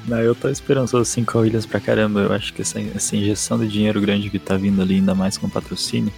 Não, 0.06 0.20
eu 0.20 0.34
tô 0.34 0.48
esperançoso 0.48 1.02
assim 1.02 1.22
com 1.22 1.38
a 1.38 1.40
Williams 1.42 1.66
pra 1.66 1.80
caramba. 1.80 2.20
Eu 2.20 2.32
acho 2.32 2.52
que 2.54 2.62
essa, 2.62 2.80
essa 2.80 3.14
injeção 3.14 3.58
de 3.58 3.68
dinheiro 3.68 4.00
grande 4.00 4.30
que 4.30 4.38
tá 4.38 4.56
vindo 4.56 4.80
ali, 4.80 4.94
ainda 4.94 5.14
mais 5.14 5.36
com 5.36 5.48
patrocínio, 5.48 6.12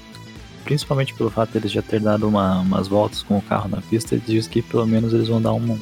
principalmente 0.64 1.14
pelo 1.14 1.30
fato 1.30 1.52
de 1.52 1.58
eles 1.58 1.72
já 1.72 1.82
ter 1.82 2.00
dado 2.00 2.26
uma, 2.28 2.60
umas 2.60 2.88
voltas 2.88 3.22
com 3.22 3.38
o 3.38 3.42
carro 3.42 3.68
na 3.68 3.80
pista, 3.80 4.14
eles 4.14 4.26
dizem 4.26 4.50
que 4.50 4.62
pelo 4.62 4.86
menos 4.86 5.12
eles 5.12 5.28
vão 5.28 5.40
dar 5.40 5.52
um, 5.52 5.78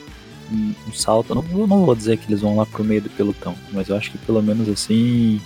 um, 0.53 0.75
um 0.89 0.93
salto. 0.93 1.35
Não, 1.35 1.43
não 1.67 1.85
vou 1.85 1.95
dizer 1.95 2.17
que 2.17 2.31
eles 2.31 2.41
vão 2.41 2.57
lá 2.57 2.67
pro 2.67 2.85
meio 2.85 3.03
do 3.03 3.11
pelotão, 3.11 3.55
mas 3.73 3.89
eu 3.89 3.97
acho 3.97 4.11
que 4.11 4.19
pelo 4.19 4.43
menos 4.43 4.69
assim, 4.69 5.41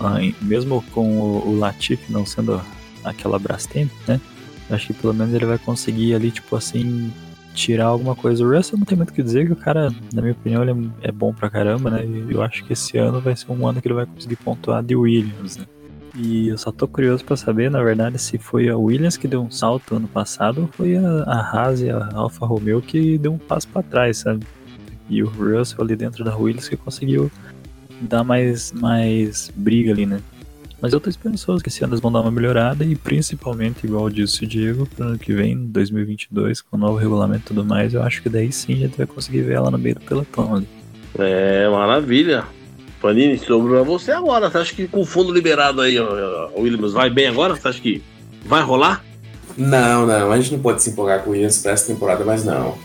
ah, 0.00 0.18
mesmo 0.42 0.82
com 0.92 1.20
o, 1.20 1.48
o 1.48 1.58
Latifi 1.58 2.12
não 2.12 2.26
sendo 2.26 2.60
aquela 3.04 3.38
Brastemp, 3.38 3.90
né? 4.06 4.20
Acho 4.68 4.88
que 4.88 4.94
pelo 4.94 5.14
menos 5.14 5.32
ele 5.32 5.46
vai 5.46 5.58
conseguir 5.58 6.14
ali, 6.14 6.30
tipo 6.30 6.56
assim, 6.56 7.12
tirar 7.54 7.86
alguma 7.86 8.14
coisa. 8.14 8.44
O 8.44 8.54
Russell 8.54 8.78
não 8.78 8.84
tem 8.84 8.96
muito 8.96 9.10
o 9.10 9.12
que 9.12 9.22
dizer, 9.22 9.46
que 9.46 9.52
o 9.52 9.56
cara, 9.56 9.90
na 10.12 10.20
minha 10.20 10.32
opinião, 10.32 10.62
ele 10.62 10.90
é 11.02 11.12
bom 11.12 11.32
pra 11.32 11.48
caramba, 11.48 11.90
né? 11.90 12.04
E 12.04 12.32
eu 12.32 12.42
acho 12.42 12.64
que 12.64 12.72
esse 12.72 12.98
ano 12.98 13.20
vai 13.20 13.36
ser 13.36 13.50
um 13.50 13.66
ano 13.66 13.80
que 13.80 13.86
ele 13.86 13.94
vai 13.94 14.06
conseguir 14.06 14.36
pontuar 14.36 14.82
de 14.82 14.96
Williams, 14.96 15.56
né? 15.56 15.64
E 16.18 16.48
eu 16.48 16.56
só 16.56 16.72
tô 16.72 16.88
curioso 16.88 17.24
para 17.24 17.36
saber, 17.36 17.70
na 17.70 17.82
verdade, 17.82 18.18
se 18.18 18.38
foi 18.38 18.68
a 18.68 18.76
Williams 18.76 19.16
que 19.16 19.28
deu 19.28 19.42
um 19.42 19.50
salto 19.50 19.96
ano 19.96 20.08
passado 20.08 20.62
ou 20.62 20.68
foi 20.68 20.96
a, 20.96 21.22
a 21.24 21.40
Haas 21.40 21.82
e 21.82 21.90
a 21.90 22.08
Alfa 22.14 22.46
Romeo 22.46 22.80
que 22.80 23.18
deu 23.18 23.34
um 23.34 23.38
passo 23.38 23.68
para 23.68 23.82
trás, 23.82 24.18
sabe? 24.18 24.46
E 25.10 25.22
o 25.22 25.28
Russell 25.28 25.82
ali 25.82 25.94
dentro 25.94 26.24
da 26.24 26.34
Williams 26.34 26.68
que 26.68 26.76
conseguiu 26.76 27.30
dar 28.00 28.24
mais, 28.24 28.72
mais 28.72 29.52
briga 29.54 29.92
ali, 29.92 30.06
né? 30.06 30.20
Mas 30.80 30.92
eu 30.92 31.00
tô 31.00 31.08
esperançoso 31.08 31.62
que 31.62 31.68
esse 31.68 31.82
ano 31.82 31.92
eles 31.92 32.00
vão 32.00 32.12
dar 32.12 32.20
uma 32.20 32.30
melhorada 32.30 32.84
e 32.84 32.94
principalmente, 32.94 33.86
igual 33.86 34.08
disse 34.10 34.44
o 34.44 34.46
Diego, 34.46 34.86
pro 34.86 35.06
ano 35.06 35.18
que 35.18 35.32
vem, 35.32 35.56
2022, 35.66 36.60
com 36.62 36.76
o 36.76 36.80
novo 36.80 36.96
regulamento 36.96 37.44
e 37.44 37.48
tudo 37.48 37.64
mais, 37.64 37.94
eu 37.94 38.02
acho 38.02 38.22
que 38.22 38.28
daí 38.28 38.52
sim 38.52 38.74
a 38.74 38.76
gente 38.76 38.96
vai 38.96 39.06
conseguir 39.06 39.42
ver 39.42 39.54
ela 39.54 39.70
no 39.70 39.78
meio 39.78 39.94
do 39.94 40.02
pelotão 40.02 40.54
ali. 40.54 40.68
É, 41.18 41.68
maravilha. 41.70 42.44
Panini, 43.00 43.38
sobrou 43.38 43.80
a 43.80 43.82
você 43.82 44.12
agora. 44.12 44.50
Você 44.50 44.58
acha 44.58 44.74
que 44.74 44.88
com 44.88 45.00
o 45.00 45.04
fundo 45.04 45.32
liberado 45.32 45.80
aí, 45.80 45.98
o 45.98 46.60
Williams 46.60 46.92
vai 46.92 47.10
bem 47.10 47.28
agora? 47.28 47.54
Você 47.54 47.68
acha 47.68 47.80
que 47.80 48.02
vai 48.44 48.62
rolar? 48.62 49.04
Não, 49.56 50.06
não. 50.06 50.32
A 50.32 50.36
gente 50.40 50.52
não 50.52 50.60
pode 50.60 50.82
se 50.82 50.90
empolgar 50.90 51.22
com 51.22 51.30
o 51.30 51.32
Williams 51.32 51.58
para 51.58 51.72
essa 51.72 51.86
temporada, 51.86 52.24
mas 52.24 52.44
não. 52.44 52.76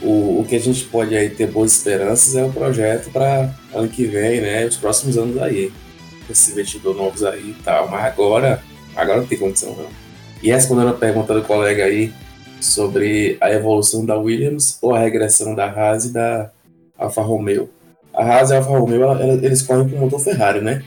O, 0.00 0.40
o 0.40 0.46
que 0.48 0.56
a 0.56 0.60
gente 0.60 0.84
pode 0.84 1.16
aí 1.16 1.30
ter 1.30 1.48
boas 1.48 1.72
esperanças 1.72 2.36
é 2.36 2.44
um 2.44 2.52
projeto 2.52 3.10
para 3.10 3.50
ano 3.74 3.88
que 3.88 4.04
vem, 4.06 4.40
né? 4.40 4.66
Os 4.66 4.76
próximos 4.76 5.18
anos 5.18 5.40
aí. 5.42 5.72
Esse 6.30 6.52
investidor 6.52 6.94
novos 6.94 7.24
aí 7.24 7.54
e 7.58 7.62
tal. 7.62 7.88
Mas 7.88 8.04
agora, 8.04 8.62
agora 8.94 9.20
não 9.20 9.26
tem 9.26 9.38
condição, 9.38 9.74
não. 9.76 9.88
E 10.42 10.50
respondendo 10.50 10.90
a 10.90 10.94
pergunta 10.94 11.34
do 11.34 11.42
colega 11.42 11.84
aí 11.84 12.12
sobre 12.60 13.36
a 13.40 13.50
evolução 13.50 14.04
da 14.04 14.16
Williams 14.16 14.78
ou 14.82 14.94
a 14.94 14.98
regressão 14.98 15.54
da 15.54 15.66
Haas 15.66 16.04
e 16.04 16.12
da, 16.12 16.50
Alfa 16.98 17.22
Romeo. 17.22 17.70
A 18.18 18.24
Haas 18.24 18.50
e 18.50 18.54
a 18.54 18.56
Alfa 18.56 18.70
Romeo, 18.70 19.04
ela, 19.04 19.22
ela, 19.22 19.32
eles 19.34 19.62
correm 19.62 19.88
com 19.88 19.94
o 19.94 20.00
motor 20.00 20.18
Ferrari, 20.18 20.60
né? 20.60 20.82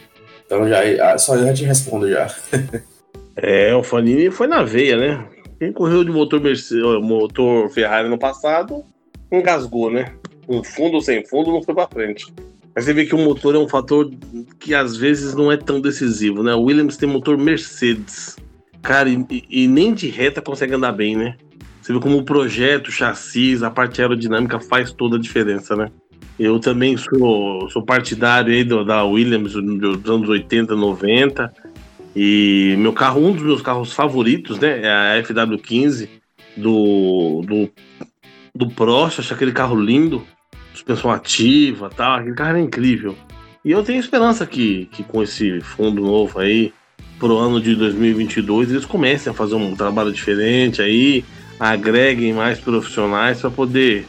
Então 0.46 0.68
já, 0.68 1.18
só 1.18 1.38
eu 1.38 1.46
já 1.46 1.54
te 1.54 1.64
respondo 1.64 2.10
já. 2.10 2.28
é, 3.38 3.74
o 3.74 3.82
Fanini 3.82 4.30
foi 4.30 4.48
na 4.48 4.64
veia, 4.64 4.98
né? 4.98 5.26
Quem 5.58 5.72
correu 5.72 6.04
de 6.04 6.12
motor, 6.12 6.42
Mercedes, 6.42 6.84
motor 7.02 7.70
Ferrari 7.70 8.10
no 8.10 8.20
passado, 8.20 8.84
engasgou, 9.32 9.90
né? 9.90 10.14
Com 10.46 10.62
fundo 10.62 10.96
ou 10.96 11.02
sem 11.02 11.26
fundo, 11.26 11.54
não 11.54 11.64
foi 11.64 11.74
pra 11.74 11.88
frente. 11.88 12.34
Mas 12.76 12.84
você 12.84 12.94
vê 12.94 13.06
que 13.06 13.16
o 13.16 13.18
motor 13.18 13.56
é 13.56 13.60
um 13.60 13.68
fator 13.68 14.12
que 14.60 14.76
às 14.76 14.98
vezes 14.98 15.34
não 15.34 15.50
é 15.50 15.56
tão 15.56 15.80
decisivo, 15.80 16.44
né? 16.44 16.54
O 16.54 16.64
Williams 16.64 16.98
tem 16.98 17.08
motor 17.08 17.38
Mercedes. 17.38 18.36
Cara, 18.82 19.08
e, 19.08 19.46
e 19.50 19.68
nem 19.70 19.94
de 19.94 20.10
reta 20.10 20.42
consegue 20.42 20.74
andar 20.74 20.92
bem, 20.92 21.16
né? 21.16 21.38
Você 21.82 21.94
vê 21.94 22.00
como 22.02 22.18
o 22.18 22.26
projeto, 22.26 22.90
o 22.90 22.92
chassis, 22.92 23.64
a 23.64 23.72
parte 23.72 24.02
aerodinâmica 24.02 24.60
faz 24.60 24.92
toda 24.92 25.16
a 25.16 25.20
diferença, 25.20 25.78
né? 25.78 25.90
Eu 26.40 26.60
também 26.60 26.98
sou, 26.98 27.70
sou 27.70 27.84
partidário 27.84 28.54
aí 28.54 28.64
do, 28.64 28.84
da 28.84 29.04
Williams 29.04 29.54
dos 29.54 30.10
anos 30.10 30.30
80, 30.30 30.76
90. 30.76 31.54
E 32.16 32.76
meu 32.78 32.94
carro, 32.94 33.26
um 33.26 33.32
dos 33.32 33.44
meus 33.44 33.62
carros 33.62 33.94
favoritos, 33.94 34.60
né? 34.60 34.82
É 34.82 35.20
a 35.20 35.24
FW15 35.24 36.10
do, 36.58 37.42
do, 37.46 37.70
do 38.56 38.70
Prost. 38.74 39.20
Acho 39.20 39.34
aquele 39.34 39.52
carro 39.52 39.80
lindo, 39.80 40.26
suspensão 40.74 41.12
ativa 41.12 41.90
tal. 41.90 42.20
Aquele 42.20 42.36
carro 42.36 42.58
é 42.58 42.62
incrível. 42.62 43.16
E 43.64 43.72
eu 43.72 43.84
tenho 43.84 44.00
esperança 44.00 44.46
que, 44.46 44.88
que 44.92 45.04
com 45.04 45.22
esse 45.22 45.62
fundo 45.62 46.02
novo 46.02 46.40
aí, 46.40 46.74
pro 47.20 47.38
ano 47.38 47.62
de 47.62 47.76
2022, 47.76 48.72
eles 48.72 48.86
comecem 48.86 49.32
a 49.32 49.36
fazer 49.36 49.54
um 49.54 49.76
trabalho 49.76 50.12
diferente 50.12 50.82
aí, 50.82 51.24
agreguem 51.60 52.34
mais 52.34 52.60
profissionais 52.60 53.40
para 53.40 53.52
poder. 53.52 54.08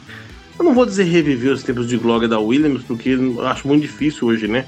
Eu 0.57 0.65
não 0.65 0.73
vou 0.73 0.85
dizer 0.85 1.03
reviver 1.03 1.51
os 1.51 1.63
tempos 1.63 1.87
de 1.87 1.97
glória 1.97 2.27
da 2.27 2.39
Williams, 2.39 2.83
porque 2.83 3.17
acho 3.45 3.67
muito 3.67 3.81
difícil 3.81 4.27
hoje, 4.27 4.47
né? 4.47 4.65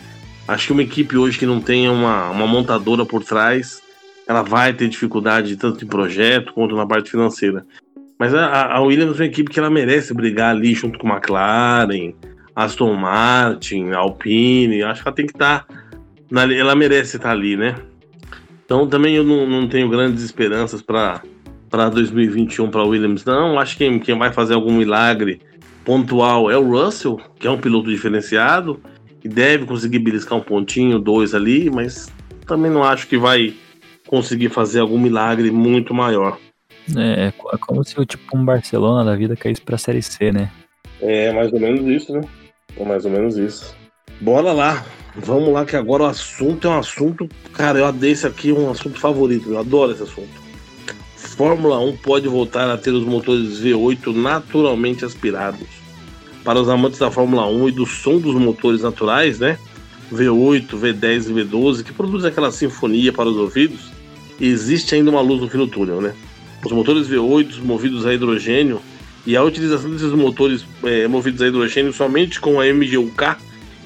Acho 0.47 0.67
que 0.67 0.73
uma 0.73 0.83
equipe 0.83 1.17
hoje 1.17 1.37
que 1.37 1.45
não 1.45 1.59
tenha 1.59 1.91
uma, 1.91 2.29
uma 2.29 2.47
montadora 2.47 3.05
por 3.05 3.23
trás, 3.23 3.81
ela 4.27 4.41
vai 4.41 4.73
ter 4.73 4.87
dificuldade 4.87 5.55
tanto 5.55 5.83
em 5.83 5.87
projeto 5.87 6.53
quanto 6.53 6.75
na 6.75 6.85
parte 6.85 7.11
financeira. 7.11 7.65
Mas 8.17 8.33
a, 8.33 8.73
a 8.73 8.81
Williams 8.81 9.19
é 9.19 9.23
uma 9.23 9.29
equipe 9.29 9.49
que 9.49 9.59
ela 9.59 9.69
merece 9.69 10.13
brigar 10.13 10.51
ali 10.51 10.73
junto 10.73 10.97
com 10.97 11.07
a 11.11 11.15
McLaren, 11.15 12.13
Aston 12.55 12.93
Martin, 12.93 13.91
Alpine. 13.91 14.83
Acho 14.83 15.01
que 15.01 15.07
ela 15.07 15.15
tem 15.15 15.25
que 15.25 15.33
estar. 15.33 15.65
Tá, 15.65 16.53
ela 16.53 16.75
merece 16.75 17.17
estar 17.17 17.29
tá 17.29 17.35
ali, 17.35 17.57
né? 17.57 17.75
Então 18.65 18.87
também 18.87 19.15
eu 19.15 19.23
não, 19.23 19.47
não 19.47 19.67
tenho 19.67 19.89
grandes 19.89 20.23
esperanças 20.23 20.81
para 20.81 21.21
2021 21.91 22.69
para 22.69 22.83
Williams, 22.83 23.25
não. 23.25 23.59
Acho 23.59 23.77
que 23.77 23.99
quem 23.99 24.17
vai 24.17 24.31
fazer 24.31 24.53
algum 24.53 24.73
milagre 24.73 25.41
pontual 25.85 26.49
é 26.49 26.57
o 26.57 26.71
Russell, 26.71 27.21
que 27.39 27.47
é 27.47 27.51
um 27.51 27.59
piloto 27.59 27.89
diferenciado 27.89 28.81
e 29.23 29.29
deve 29.29 29.65
conseguir 29.65 29.99
beliscar 29.99 30.37
um 30.37 30.41
pontinho, 30.41 30.99
dois 30.99 31.33
ali, 31.33 31.69
mas 31.69 32.11
também 32.45 32.71
não 32.71 32.83
acho 32.83 33.07
que 33.07 33.17
vai 33.17 33.53
conseguir 34.07 34.49
fazer 34.49 34.79
algum 34.79 34.99
milagre 34.99 35.49
muito 35.51 35.93
maior. 35.93 36.37
É, 36.95 37.27
é 37.27 37.57
como 37.57 37.83
se 37.83 37.99
o 37.99 38.05
tipo 38.05 38.37
um 38.37 38.43
Barcelona 38.43 39.03
da 39.03 39.15
vida 39.15 39.35
caísse 39.35 39.61
pra 39.61 39.77
Série 39.77 40.01
C, 40.01 40.31
né? 40.31 40.51
É, 41.01 41.31
mais 41.31 41.51
ou 41.53 41.59
menos 41.59 41.85
isso, 41.87 42.13
né? 42.13 42.21
É 42.77 42.83
mais 42.83 43.05
ou 43.05 43.11
menos 43.11 43.37
isso. 43.37 43.75
Bora 44.19 44.51
lá. 44.51 44.85
Vamos 45.17 45.53
lá, 45.53 45.65
que 45.65 45.77
agora 45.77 46.03
o 46.03 46.07
assunto 46.07 46.67
é 46.67 46.71
um 46.71 46.77
assunto. 46.77 47.29
Cara, 47.53 47.79
eu 47.79 47.91
desse 47.93 48.27
aqui 48.27 48.51
um 48.51 48.69
assunto 48.69 48.99
favorito. 48.99 49.49
Eu 49.49 49.59
adoro 49.59 49.93
esse 49.93 50.03
assunto. 50.03 50.44
Fórmula 51.35 51.77
1 51.79 51.97
pode 51.97 52.29
voltar 52.29 52.69
a 52.69 52.77
ter 52.77 52.91
os 52.91 53.03
motores 53.03 53.59
V8 53.59 54.15
naturalmente 54.15 55.03
aspirados 55.03 55.67
para 56.45 56.61
os 56.61 56.69
amantes 56.69 56.97
da 56.97 57.11
Fórmula 57.11 57.45
1 57.45 57.67
e 57.67 57.71
do 57.73 57.85
som 57.85 58.19
dos 58.19 58.35
motores 58.35 58.81
naturais, 58.81 59.37
né? 59.37 59.57
V8, 60.13 60.67
V10 60.69 61.29
e 61.29 61.33
V12, 61.33 61.83
que 61.83 61.91
produzem 61.91 62.29
aquela 62.29 62.51
sinfonia 62.51 63.11
para 63.11 63.27
os 63.27 63.35
ouvidos, 63.35 63.91
existe 64.39 64.95
ainda 64.95 65.11
uma 65.11 65.19
luz 65.19 65.41
no 65.41 65.49
fim 65.49 65.57
do 65.57 65.67
túnel, 65.67 65.99
né? 65.99 66.13
Os 66.63 66.71
motores 66.71 67.09
V8 67.09 67.61
movidos 67.61 68.05
a 68.05 68.13
hidrogênio 68.13 68.79
e 69.25 69.35
a 69.35 69.43
utilização 69.43 69.91
desses 69.91 70.13
motores 70.13 70.63
é, 70.83 71.05
movidos 71.05 71.41
a 71.41 71.47
hidrogênio 71.47 71.91
somente 71.91 72.39
com 72.39 72.61
a 72.61 72.65
MGUK, 72.65 73.35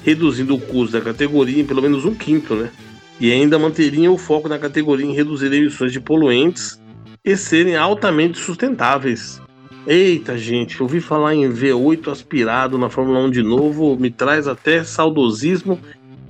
reduzindo 0.04 0.54
o 0.54 0.60
custo 0.60 0.92
da 0.92 1.00
categoria 1.00 1.60
em 1.60 1.66
pelo 1.66 1.82
menos 1.82 2.04
um 2.04 2.14
quinto, 2.14 2.54
né? 2.54 2.70
E 3.18 3.32
ainda 3.32 3.58
manteriam 3.58 4.14
o 4.14 4.18
foco 4.18 4.48
na 4.48 4.58
categoria 4.58 5.04
em 5.04 5.12
reduzir 5.12 5.52
emissões 5.52 5.92
de 5.92 5.98
poluentes 5.98 6.79
e 7.24 7.36
serem 7.36 7.76
altamente 7.76 8.38
sustentáveis. 8.38 9.40
Eita, 9.86 10.36
gente, 10.36 10.82
ouvi 10.82 11.00
falar 11.00 11.34
em 11.34 11.50
V8 11.50 12.10
aspirado 12.12 12.76
na 12.76 12.90
Fórmula 12.90 13.20
1 13.20 13.30
de 13.30 13.42
novo, 13.42 13.96
me 13.96 14.10
traz 14.10 14.46
até 14.46 14.84
saudosismo 14.84 15.80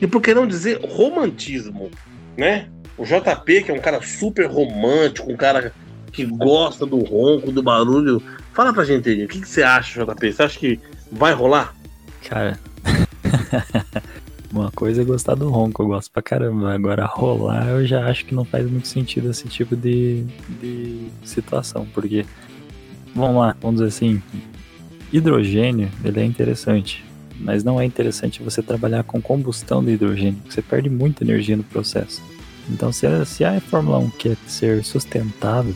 e 0.01 0.07
por 0.07 0.22
que 0.22 0.32
não 0.32 0.47
dizer 0.47 0.80
romantismo, 0.82 1.91
né? 2.36 2.68
O 2.97 3.05
JP, 3.05 3.64
que 3.64 3.70
é 3.70 3.74
um 3.74 3.80
cara 3.80 4.01
super 4.03 4.47
romântico, 4.47 5.32
um 5.32 5.36
cara 5.36 5.72
que 6.12 6.24
gosta 6.24 6.86
do 6.86 6.99
ronco, 6.99 7.51
do 7.51 7.62
barulho. 7.62 8.22
Fala 8.53 8.72
pra 8.72 8.84
gente 8.84 9.09
aí, 9.09 9.24
o 9.24 9.28
que, 9.28 9.41
que 9.41 9.49
você 9.49 9.62
acha, 9.62 10.05
JP? 10.05 10.32
Você 10.32 10.43
acha 10.43 10.59
que 10.59 10.80
vai 11.11 11.32
rolar? 11.32 11.74
Cara, 12.28 12.59
uma 14.53 14.70
coisa 14.70 15.03
é 15.03 15.05
gostar 15.05 15.34
do 15.34 15.48
ronco, 15.48 15.82
eu 15.82 15.86
gosto 15.86 16.11
pra 16.11 16.22
caramba. 16.22 16.72
Agora, 16.72 17.07
rolar 17.07 17.68
eu 17.68 17.86
já 17.86 18.07
acho 18.07 18.24
que 18.24 18.34
não 18.34 18.44
faz 18.44 18.68
muito 18.68 18.88
sentido 18.88 19.30
esse 19.30 19.48
tipo 19.48 19.76
de, 19.76 20.24
de 20.61 21.09
situação, 21.24 21.86
porque 21.94 22.26
vamos 23.14 23.40
lá, 23.40 23.57
vamos 23.61 23.80
dizer 23.80 23.88
assim, 23.88 24.22
hidrogênio, 25.12 25.88
ele 26.05 26.20
é 26.20 26.24
interessante, 26.24 27.05
mas 27.38 27.62
não 27.64 27.80
é 27.80 27.84
interessante 27.84 28.42
você 28.42 28.62
trabalhar 28.62 29.05
com 29.05 29.20
combustão 29.20 29.84
de 29.84 29.92
hidrogênio, 29.92 30.40
você 30.48 30.62
perde 30.62 30.90
muita 30.90 31.24
energia 31.24 31.57
no 31.57 31.64
processo. 31.64 32.22
Então, 32.68 32.92
se 32.92 33.07
a, 33.07 33.24
se 33.24 33.44
a 33.44 33.61
Fórmula 33.61 33.98
1 33.98 34.11
quer 34.11 34.36
ser 34.46 34.84
sustentável, 34.84 35.74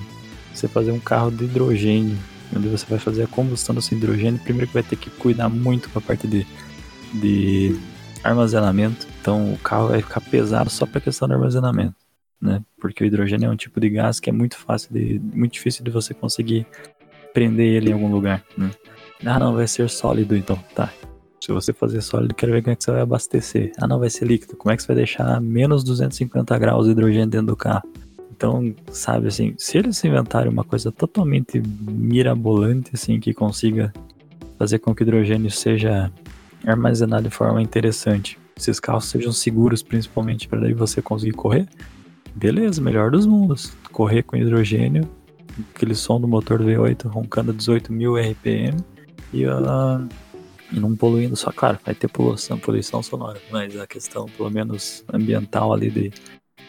você 0.52 0.68
fazer 0.68 0.92
um 0.92 1.00
carro 1.00 1.30
de 1.30 1.44
hidrogênio, 1.44 2.16
onde 2.54 2.68
você 2.68 2.86
vai 2.88 2.98
fazer 2.98 3.24
a 3.24 3.26
combustão 3.26 3.74
desse 3.74 3.94
hidrogênio, 3.94 4.38
primeiro 4.40 4.68
que 4.68 4.74
vai 4.74 4.82
ter 4.82 4.96
que 4.96 5.10
cuidar 5.10 5.48
muito 5.48 5.88
com 5.90 5.98
a 5.98 6.02
parte 6.02 6.28
de, 6.28 6.46
de 7.12 7.76
armazenamento. 8.24 9.06
Então, 9.20 9.52
o 9.52 9.58
carro 9.58 9.88
vai 9.88 10.00
ficar 10.02 10.20
pesado 10.20 10.70
só 10.70 10.86
para 10.86 11.00
questão 11.00 11.28
do 11.28 11.34
armazenamento, 11.34 11.94
né? 12.40 12.62
Porque 12.80 13.04
o 13.04 13.06
hidrogênio 13.06 13.48
é 13.48 13.50
um 13.50 13.56
tipo 13.56 13.78
de 13.78 13.90
gás 13.90 14.18
que 14.18 14.30
é 14.30 14.32
muito 14.32 14.56
fácil 14.56 14.92
de, 14.92 15.20
muito 15.32 15.52
difícil 15.52 15.84
de 15.84 15.90
você 15.90 16.14
conseguir 16.14 16.66
prender 17.34 17.66
ele 17.66 17.90
em 17.90 17.92
algum 17.92 18.10
lugar. 18.10 18.42
Né? 18.56 18.70
Ah, 19.24 19.38
não, 19.38 19.54
vai 19.54 19.66
ser 19.66 19.88
sólido 19.90 20.36
então. 20.36 20.58
Tá. 20.74 20.92
Se 21.40 21.52
você 21.52 21.74
fazer 21.74 22.00
sólido, 22.00 22.34
quero 22.34 22.52
ver 22.52 22.62
como 22.62 22.72
é 22.72 22.76
que 22.76 22.82
você 22.82 22.90
vai 22.90 23.02
abastecer. 23.02 23.72
Ah, 23.78 23.86
não, 23.86 23.98
vai 23.98 24.08
ser 24.08 24.24
líquido. 24.26 24.56
Como 24.56 24.72
é 24.72 24.76
que 24.76 24.82
você 24.82 24.88
vai 24.88 24.96
deixar 24.96 25.40
menos 25.40 25.84
250 25.84 26.58
graus 26.58 26.86
de 26.86 26.92
hidrogênio 26.92 27.26
dentro 27.26 27.48
do 27.48 27.56
carro? 27.56 27.82
Então, 28.30 28.74
sabe 28.90 29.28
assim, 29.28 29.54
se 29.56 29.78
eles 29.78 30.02
inventarem 30.02 30.50
uma 30.50 30.64
coisa 30.64 30.90
totalmente 30.90 31.62
mirabolante, 31.62 32.90
assim, 32.94 33.20
que 33.20 33.32
consiga 33.32 33.92
fazer 34.58 34.78
com 34.78 34.94
que 34.94 35.02
o 35.02 35.04
hidrogênio 35.04 35.50
seja 35.50 36.10
armazenado 36.66 37.28
de 37.28 37.34
forma 37.34 37.62
interessante, 37.62 38.38
esses 38.56 38.78
carros 38.78 39.06
sejam 39.06 39.32
seguros, 39.32 39.82
principalmente 39.82 40.48
para 40.48 40.72
você 40.74 41.02
conseguir 41.02 41.32
correr, 41.32 41.68
beleza, 42.34 42.80
melhor 42.80 43.10
dos 43.10 43.26
mundos. 43.26 43.72
Correr 43.90 44.22
com 44.22 44.36
hidrogênio 44.36 45.08
aquele 45.74 45.94
som 45.94 46.20
do 46.20 46.26
motor 46.26 46.60
V8 46.60 47.06
roncando 47.08 47.52
a 47.52 47.54
18 47.54 47.92
mil 47.92 48.16
RPM 48.16 48.76
e, 49.32 49.46
uh, 49.46 50.08
e 50.72 50.80
não 50.80 50.96
poluindo 50.96 51.36
só, 51.36 51.52
claro, 51.52 51.78
vai 51.84 51.94
ter 51.94 52.08
poluição, 52.08 52.58
poluição 52.58 53.02
sonora, 53.02 53.40
mas 53.50 53.78
a 53.78 53.86
questão, 53.86 54.26
pelo 54.26 54.50
menos, 54.50 55.04
ambiental 55.12 55.72
ali 55.72 55.90
de, 55.90 56.12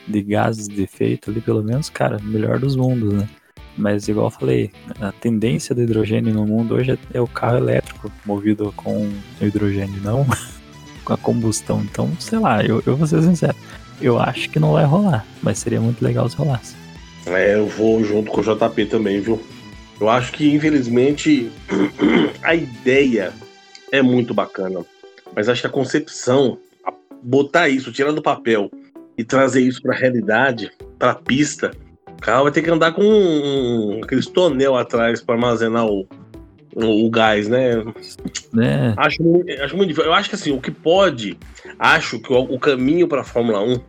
de 0.07 0.21
gases 0.21 0.67
de 0.67 0.83
efeito 0.83 1.31
ali, 1.31 1.41
pelo 1.41 1.63
menos, 1.63 1.89
cara, 1.89 2.19
melhor 2.19 2.59
dos 2.59 2.75
mundos, 2.75 3.13
né? 3.13 3.29
Mas 3.77 4.07
igual 4.07 4.27
eu 4.27 4.31
falei, 4.31 4.71
a 5.01 5.11
tendência 5.11 5.75
do 5.75 5.81
hidrogênio 5.81 6.33
no 6.33 6.45
mundo 6.45 6.75
hoje 6.75 6.91
é, 6.91 6.97
é 7.17 7.21
o 7.21 7.27
carro 7.27 7.57
elétrico 7.57 8.11
movido 8.25 8.73
com 8.75 9.11
hidrogênio, 9.41 10.01
não 10.01 10.25
com 11.03 11.13
a 11.13 11.17
combustão. 11.17 11.81
Então, 11.81 12.09
sei 12.19 12.39
lá, 12.39 12.63
eu, 12.63 12.81
eu 12.85 12.95
vou 12.95 13.05
ser 13.05 13.21
sincero, 13.21 13.55
eu 14.01 14.19
acho 14.19 14.49
que 14.49 14.59
não 14.59 14.73
vai 14.73 14.85
rolar, 14.85 15.25
mas 15.41 15.59
seria 15.59 15.81
muito 15.81 16.01
legal 16.03 16.29
se 16.29 16.37
rolasse. 16.37 16.75
É, 17.25 17.55
eu 17.55 17.67
vou 17.67 18.03
junto 18.03 18.31
com 18.31 18.41
o 18.41 18.43
JP 18.43 18.85
também, 18.85 19.19
viu? 19.19 19.41
Eu 19.99 20.09
acho 20.09 20.31
que, 20.31 20.53
infelizmente, 20.53 21.51
a 22.43 22.53
ideia 22.53 23.33
é 23.91 24.01
muito 24.01 24.33
bacana. 24.33 24.85
Mas 25.35 25.49
acho 25.49 25.61
que 25.61 25.67
a 25.67 25.71
concepção, 25.71 26.57
botar 27.21 27.67
isso, 27.69 27.91
tirar 27.91 28.11
do 28.11 28.21
papel 28.21 28.69
e 29.17 29.23
trazer 29.23 29.61
isso 29.61 29.81
para 29.81 29.95
a 29.95 29.97
realidade, 29.97 30.71
para 30.99 31.11
a 31.11 31.15
pista, 31.15 31.71
carro 32.25 32.43
vai 32.43 32.51
ter 32.51 32.63
que 32.63 32.71
andar 32.71 32.91
com 32.91 33.03
um, 33.03 34.01
aqueles 34.03 34.25
tonel 34.25 34.75
atrás 34.75 35.21
para 35.21 35.35
armazenar 35.35 35.85
o, 35.85 36.07
o, 36.73 37.05
o, 37.05 37.09
gás, 37.11 37.47
né? 37.47 37.73
É. 37.73 38.93
Acho, 38.97 39.21
acho 39.63 39.77
muito 39.77 39.89
difícil. 39.89 40.09
Eu 40.09 40.13
acho 40.13 40.29
que 40.29 40.35
assim, 40.35 40.51
o 40.51 40.59
que 40.59 40.71
pode, 40.71 41.37
acho 41.77 42.19
que 42.19 42.33
o, 42.33 42.39
o 42.39 42.59
caminho 42.59 43.07
para 43.07 43.21
a 43.21 43.23
Fórmula 43.23 43.61
1 43.61 43.79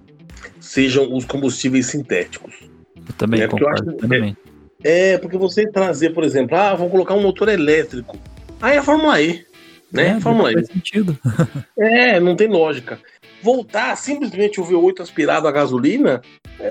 sejam 0.61 1.11
os 1.15 1.25
combustíveis 1.25 1.87
sintéticos. 1.87 2.55
Eu 2.95 3.15
também 3.17 3.41
é, 3.41 3.49
concordo 3.49 3.95
também. 3.95 4.37
É, 4.85 5.13
é, 5.13 5.19
porque 5.19 5.39
você 5.39 5.67
trazer, 5.67 6.11
por 6.11 6.23
exemplo, 6.23 6.57
ah, 6.57 6.75
vamos 6.75 6.93
colocar 6.93 7.15
um 7.15 7.23
motor 7.23 7.49
elétrico. 7.49 8.19
Aí 8.61 8.77
a 8.77 8.83
Fórmula 8.83 9.21
E. 9.21 9.47
né? 9.91 10.09
É, 10.09 10.21
Fórmula 10.21 10.53
faz 10.53 10.69
E. 10.69 10.73
sentido. 10.75 11.19
É, 11.79 12.21
não 12.21 12.37
tem 12.37 12.49
lógica. 12.49 12.99
Voltar 13.43 13.97
simplesmente 13.97 14.61
o 14.61 14.65
V8 14.65 15.01
aspirado 15.01 15.47
a 15.47 15.53
gasolina, 15.53 16.23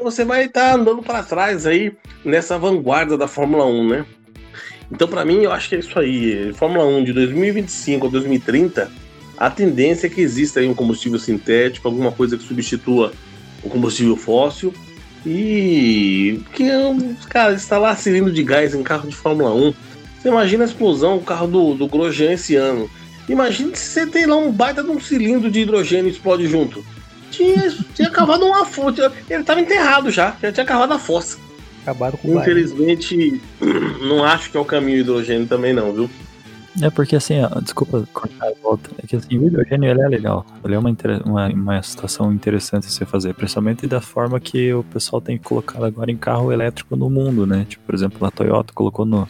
você 0.02 0.26
vai 0.26 0.46
estar 0.46 0.76
andando 0.76 1.02
para 1.02 1.24
trás 1.24 1.66
aí 1.66 1.94
nessa 2.24 2.58
vanguarda 2.58 3.18
da 3.18 3.28
Fórmula 3.28 3.66
1, 3.66 3.88
né? 3.88 4.06
Então, 4.92 5.08
para 5.08 5.26
mim, 5.26 5.44
eu 5.44 5.52
acho 5.52 5.70
que 5.70 5.76
é 5.76 5.80
isso 5.80 5.98
aí. 6.00 6.54
Fórmula 6.54 6.86
1 6.86 7.04
de 7.04 7.14
2025 7.14 8.08
a 8.08 8.10
2030, 8.10 8.92
a 9.38 9.50
tendência 9.50 10.08
é 10.08 10.10
que 10.10 10.22
exista 10.22 10.60
aí 10.60 10.68
um 10.68 10.74
combustível 10.74 11.20
sintético, 11.20 11.88
alguma 11.88 12.12
coisa 12.12 12.38
que 12.38 12.44
substitua 12.44 13.12
o 13.64 13.70
combustível 13.70 14.16
fóssil. 14.16 14.74
E 15.26 16.40
que, 16.54 16.70
cara, 17.30 17.54
instalar 17.54 17.98
cilindro 17.98 18.32
de 18.32 18.44
gás 18.44 18.76
em 18.76 18.84
carro 18.84 19.10
de 19.10 19.16
Fórmula 19.16 19.54
1. 19.54 19.74
Você 20.22 20.30
imagina 20.30 20.64
a 20.64 20.68
explosão, 20.68 21.18
o 21.18 21.24
carro 21.24 21.48
do, 21.48 21.74
do 21.74 21.88
Grosjean 21.88 22.34
esse 22.34 22.56
ano. 22.56 22.90
Imagina 23.28 23.76
se 23.76 23.90
você 23.90 24.06
tem 24.06 24.26
lá 24.26 24.36
um 24.38 24.52
baita 24.52 24.84
de 24.84 24.90
um 24.90 25.00
cilindro 25.00 25.50
de 25.50 25.62
hidrogênio 25.62 26.08
e 26.08 26.12
explode 26.12 26.48
junto. 26.48 26.86
Tinha, 27.32 27.74
tinha 27.94 28.10
cavado 28.10 28.46
uma 28.46 28.66
fossa. 28.66 29.12
Ele 29.30 29.42
estava 29.42 29.60
enterrado 29.60 30.12
já, 30.12 30.36
já 30.42 30.52
tinha 30.52 30.66
cavado 30.66 30.94
a 30.94 31.00
fossa. 31.00 31.38
Acabaram 31.84 32.18
com. 32.18 32.40
Infelizmente, 32.40 33.42
não 34.02 34.24
acho 34.24 34.52
que 34.52 34.58
é 34.58 34.60
o 34.60 34.66
caminho 34.66 35.00
hidrogênio 35.00 35.48
também 35.48 35.74
não, 35.74 35.92
viu? 35.92 36.10
É 36.82 36.90
porque 36.90 37.16
assim, 37.16 37.42
ó, 37.42 37.60
desculpa 37.62 38.06
cortar 38.12 38.48
a 38.48 38.54
volta, 38.62 38.90
é 39.02 39.08
que 39.08 39.16
assim, 39.16 39.38
o 39.38 39.48
hidrogênio 39.48 39.90
ele 39.90 40.02
é 40.02 40.08
legal, 40.10 40.46
ele 40.64 40.76
é 40.76 40.78
uma, 40.78 40.94
uma, 41.26 41.48
uma 41.48 41.82
situação 41.82 42.34
interessante 42.34 42.88
de 42.88 42.92
se 42.92 43.06
fazer, 43.06 43.34
principalmente 43.34 43.88
da 43.88 44.02
forma 44.02 44.42
que 44.42 44.74
o 44.74 44.84
pessoal 44.84 45.22
tem 45.22 45.38
colocado 45.38 45.86
agora 45.86 46.12
em 46.12 46.18
carro 46.18 46.52
elétrico 46.52 46.98
no 46.98 47.10
mundo, 47.10 47.48
né? 47.48 47.66
Tipo, 47.70 47.86
por 47.86 47.96
exemplo, 47.96 48.28
a 48.28 48.30
Toyota 48.30 48.74
colocou 48.74 49.06
no, 49.06 49.26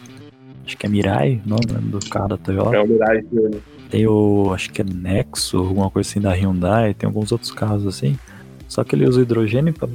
acho 0.66 0.76
que 0.76 0.86
é 0.86 0.88
Mirai, 0.88 1.40
o 1.46 1.48
nome 1.48 1.66
do 1.82 2.00
carro 2.10 2.28
da 2.28 2.36
Toyota, 2.36 2.76
É 2.76 2.80
o 2.80 2.88
Mirai. 2.88 3.24
Tem 3.96 4.06
o, 4.06 4.52
acho 4.52 4.70
que 4.70 4.82
é 4.82 4.84
Nexo, 4.84 5.56
alguma 5.56 5.90
coisa 5.90 6.10
assim 6.10 6.20
da 6.20 6.34
Hyundai, 6.34 6.92
tem 6.92 7.06
alguns 7.06 7.32
outros 7.32 7.50
carros 7.50 7.86
assim, 7.86 8.18
só 8.68 8.84
que 8.84 8.94
ele 8.94 9.08
usa 9.08 9.22
hidrogênio 9.22 9.72
para 9.72 9.88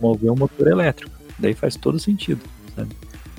mover 0.00 0.30
um 0.30 0.36
motor 0.36 0.68
elétrico, 0.68 1.10
daí 1.40 1.52
faz 1.52 1.74
todo 1.74 1.98
sentido, 1.98 2.40
sabe? 2.76 2.90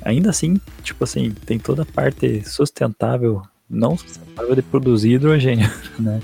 Ainda 0.03 0.29
assim, 0.29 0.59
tipo 0.83 1.05
assim, 1.05 1.31
tem 1.45 1.57
toda 1.57 1.83
a 1.83 1.85
parte 1.85 2.43
sustentável, 2.45 3.43
não 3.69 3.97
sustentável 3.97 4.53
de 4.53 4.61
produzir 4.61 5.13
hidrogênio, 5.13 5.71
né? 5.97 6.19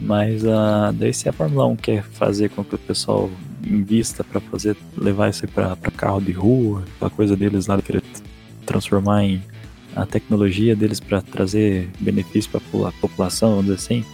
Mas 0.00 0.42
uh, 0.42 0.92
daí 0.92 1.14
se 1.14 1.28
a 1.28 1.32
Fórmula 1.32 1.66
1 1.66 1.76
quer 1.76 2.02
fazer 2.02 2.48
com 2.48 2.64
que 2.64 2.74
o 2.74 2.78
pessoal 2.78 3.30
invista 3.64 4.24
para 4.24 4.40
fazer 4.40 4.76
levar 4.98 5.30
isso 5.30 5.46
para 5.46 5.76
carro 5.76 6.20
de 6.20 6.32
rua, 6.32 6.82
aquela 6.96 7.10
coisa 7.10 7.36
deles 7.36 7.68
lá, 7.68 7.80
querer 7.80 8.02
transformar 8.66 9.22
em 9.22 9.40
a 9.94 10.06
tecnologia 10.06 10.76
deles 10.76 11.00
para 11.00 11.20
trazer 11.20 11.88
benefício 11.98 12.50
para 12.50 12.88
a 12.88 12.92
população, 12.92 13.50
vamos 13.50 13.64
dizer 13.64 13.76
assim, 13.76 14.04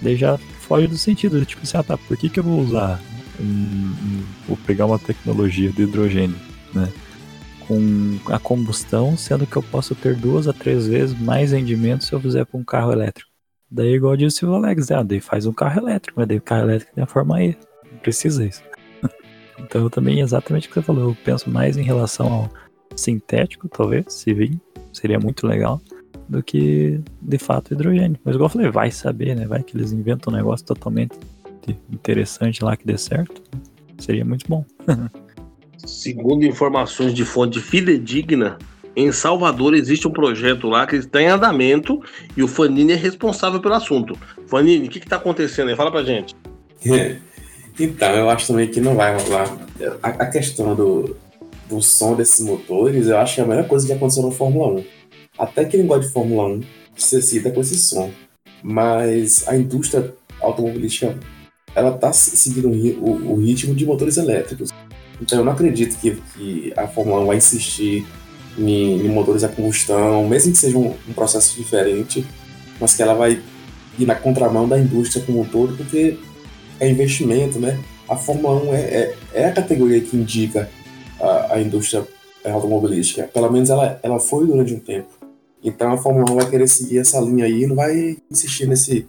daí 0.00 0.16
já 0.16 0.36
foge 0.38 0.86
do 0.86 0.96
sentido. 0.96 1.44
Tipo 1.44 1.62
assim, 1.62 1.76
ah 1.76 1.82
tá, 1.82 1.96
por 1.96 2.16
que, 2.16 2.28
que 2.28 2.40
eu 2.40 2.44
vou 2.44 2.60
usar, 2.60 3.00
um, 3.40 4.22
vou 4.46 4.56
pegar 4.66 4.86
uma 4.86 4.98
tecnologia 4.98 5.70
de 5.70 5.82
hidrogênio, 5.82 6.36
né? 6.74 6.90
Com 7.66 8.18
a 8.26 8.38
combustão, 8.38 9.16
sendo 9.16 9.46
que 9.46 9.56
eu 9.56 9.62
posso 9.62 9.94
ter 9.94 10.16
duas 10.16 10.48
a 10.48 10.52
três 10.52 10.86
vezes 10.86 11.18
mais 11.18 11.52
rendimento 11.52 12.04
se 12.04 12.12
eu 12.12 12.20
fizer 12.20 12.44
com 12.46 12.58
um 12.58 12.64
carro 12.64 12.92
elétrico. 12.92 13.30
Daí, 13.70 13.94
igual 13.94 14.16
disse 14.16 14.44
o 14.44 14.54
Alex, 14.54 14.90
ah, 14.90 15.02
daí 15.02 15.20
faz 15.20 15.46
um 15.46 15.52
carro 15.52 15.80
elétrico, 15.80 16.18
mas 16.18 16.28
daí 16.28 16.36
o 16.36 16.42
carro 16.42 16.64
elétrico 16.64 16.94
tem 16.94 17.04
a 17.04 17.06
forma 17.06 17.42
E, 17.42 17.56
não 17.90 17.98
precisa 18.00 18.44
isso. 18.44 18.62
então, 19.58 19.80
eu 19.80 19.88
também, 19.88 20.20
exatamente 20.20 20.66
o 20.66 20.70
que 20.70 20.74
você 20.74 20.82
falou, 20.82 21.10
eu 21.10 21.16
penso 21.24 21.48
mais 21.48 21.78
em 21.78 21.82
relação 21.82 22.30
ao 22.30 22.50
sintético, 22.94 23.68
talvez, 23.68 24.12
se 24.12 24.34
vir, 24.34 24.60
seria 24.92 25.18
muito 25.18 25.46
legal, 25.46 25.80
do 26.28 26.42
que 26.42 27.00
de 27.20 27.38
fato 27.38 27.74
hidrogênio. 27.74 28.18
Mas 28.24 28.34
igual 28.34 28.46
eu 28.46 28.52
falei, 28.52 28.70
vai 28.70 28.90
saber, 28.90 29.34
né? 29.34 29.46
Vai 29.46 29.62
que 29.62 29.76
eles 29.76 29.92
inventam 29.92 30.32
um 30.32 30.36
negócio 30.36 30.64
totalmente 30.66 31.16
interessante 31.90 32.64
lá 32.64 32.76
que 32.76 32.86
dê 32.86 32.98
certo. 32.98 33.42
Seria 33.98 34.24
muito 34.24 34.46
bom. 34.48 34.64
Segundo 35.84 36.44
informações 36.44 37.12
de 37.12 37.24
fonte 37.24 37.60
fidedigna, 37.60 38.56
em 38.94 39.10
Salvador 39.10 39.74
existe 39.74 40.06
um 40.06 40.12
projeto 40.12 40.68
lá 40.68 40.86
que 40.86 40.96
está 40.96 41.20
em 41.20 41.26
andamento 41.26 42.00
e 42.36 42.42
o 42.42 42.48
Fanini 42.48 42.92
é 42.92 42.96
responsável 42.96 43.60
pelo 43.60 43.74
assunto. 43.74 44.16
Fanini, 44.46 44.86
o 44.86 44.90
que 44.90 44.98
está 44.98 45.16
acontecendo 45.16 45.70
aí? 45.70 45.76
Fala 45.76 45.90
pra 45.90 46.02
gente. 46.02 46.34
Então, 47.80 48.10
eu 48.10 48.28
acho 48.28 48.48
também 48.48 48.68
que 48.68 48.82
não 48.82 48.94
vai 48.94 49.16
rolar. 49.16 49.48
A, 50.02 50.08
a 50.08 50.26
questão 50.26 50.74
do, 50.74 51.16
do 51.72 51.82
som 51.82 52.14
desses 52.14 52.44
motores, 52.44 53.06
eu 53.06 53.16
acho 53.18 53.36
que 53.36 53.40
é 53.40 53.44
a 53.44 53.46
melhor 53.46 53.66
coisa 53.66 53.86
que 53.86 53.92
aconteceu 53.92 54.22
na 54.22 54.30
Fórmula 54.30 54.80
1. 54.80 54.84
Até 55.38 55.64
quem 55.64 55.86
gosta 55.86 56.06
de 56.06 56.12
Fórmula 56.12 56.48
1 56.48 56.60
se 56.96 57.16
excita 57.16 57.50
com 57.50 57.60
esse 57.60 57.76
som. 57.76 58.10
Mas 58.62 59.48
a 59.48 59.56
indústria 59.56 60.14
automobilística, 60.40 61.18
ela 61.74 61.92
tá 61.92 62.12
seguindo 62.12 62.68
o, 62.68 63.32
o 63.32 63.36
ritmo 63.36 63.74
de 63.74 63.86
motores 63.86 64.16
elétricos. 64.18 64.70
Então 65.20 65.38
eu 65.38 65.44
não 65.44 65.52
acredito 65.52 65.98
que, 65.98 66.20
que 66.34 66.72
a 66.76 66.86
Fórmula 66.86 67.22
1 67.22 67.26
vai 67.26 67.36
insistir 67.38 68.06
em, 68.58 69.06
em, 69.06 69.08
motores 69.08 69.42
a 69.42 69.48
combustão, 69.48 70.28
mesmo 70.28 70.52
que 70.52 70.58
seja 70.58 70.76
um, 70.76 70.94
um, 71.08 71.12
processo 71.14 71.56
diferente, 71.56 72.26
mas 72.78 72.94
que 72.94 73.02
ela 73.02 73.14
vai 73.14 73.40
ir 73.98 74.04
na 74.04 74.14
contramão 74.14 74.68
da 74.68 74.78
indústria 74.78 75.24
como 75.24 75.40
um 75.40 75.44
todo, 75.44 75.76
porque 75.76 76.18
é 76.78 76.90
investimento, 76.90 77.58
né? 77.58 77.78
A 78.08 78.16
Fórmula 78.16 78.62
1 78.62 78.74
é, 78.74 78.80
é, 78.80 79.16
é 79.32 79.44
a 79.46 79.52
categoria 79.52 80.00
que 80.00 80.16
indica 80.16 80.68
a, 81.52 81.60
indústria 81.60 82.06
automobilística. 82.44 83.24
Pelo 83.24 83.50
menos 83.50 83.70
ela, 83.70 83.98
ela 84.02 84.18
foi 84.18 84.46
durante 84.46 84.74
um 84.74 84.80
tempo. 84.80 85.08
Então 85.62 85.92
a 85.92 85.96
Fórmula 85.96 86.30
1 86.30 86.34
vai 86.34 86.50
querer 86.50 86.68
seguir 86.68 86.98
essa 86.98 87.20
linha 87.20 87.44
aí 87.44 87.62
e 87.62 87.66
não 87.66 87.76
vai 87.76 88.16
insistir 88.30 88.66
nesse, 88.66 89.06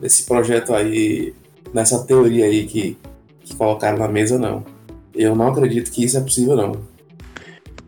nesse 0.00 0.24
projeto 0.24 0.72
aí, 0.74 1.34
nessa 1.74 2.04
teoria 2.04 2.44
aí 2.44 2.66
que, 2.66 2.96
que 3.40 3.56
colocaram 3.56 3.98
na 3.98 4.08
mesa, 4.08 4.38
não. 4.38 4.64
Eu 5.14 5.34
não 5.34 5.48
acredito 5.48 5.90
que 5.90 6.04
isso 6.04 6.16
é 6.16 6.20
possível, 6.20 6.56
não. 6.56 6.72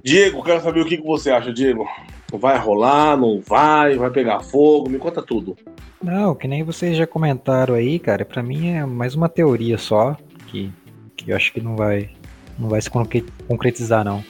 Diego, 0.02 0.42
quero 0.42 0.62
saber 0.62 0.80
o 0.80 0.86
que, 0.86 0.96
que 0.96 1.06
você 1.06 1.30
acha, 1.30 1.52
Diego. 1.52 1.86
Vai 2.32 2.58
rolar, 2.58 3.16
não 3.16 3.40
vai, 3.40 3.96
vai 3.96 4.10
pegar 4.10 4.40
fogo? 4.40 4.88
Me 4.88 4.98
conta 4.98 5.22
tudo. 5.22 5.56
Não, 6.02 6.34
que 6.34 6.46
nem 6.46 6.62
vocês 6.62 6.96
já 6.96 7.06
comentaram 7.06 7.74
aí, 7.74 7.98
cara, 7.98 8.24
para 8.24 8.42
mim 8.42 8.70
é 8.70 8.86
mais 8.86 9.14
uma 9.14 9.28
teoria 9.28 9.76
só, 9.76 10.16
que, 10.46 10.72
que 11.16 11.30
eu 11.30 11.36
acho 11.36 11.52
que 11.52 11.60
não 11.60 11.74
vai, 11.74 12.10
não 12.58 12.68
vai 12.68 12.80
se 12.80 12.90
concretizar, 13.46 14.04
não. 14.04 14.24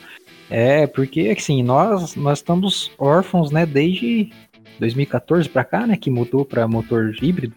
É, 0.49 0.87
porque, 0.87 1.33
assim, 1.37 1.61
nós, 1.61 2.15
nós 2.15 2.39
estamos 2.39 2.91
órfãos, 2.97 3.51
né, 3.51 3.65
desde 3.65 4.31
2014 4.79 5.47
para 5.47 5.63
cá, 5.63 5.85
né, 5.85 5.95
que 5.95 6.09
mudou 6.09 6.43
para 6.43 6.67
motor 6.67 7.13
híbrido, 7.21 7.55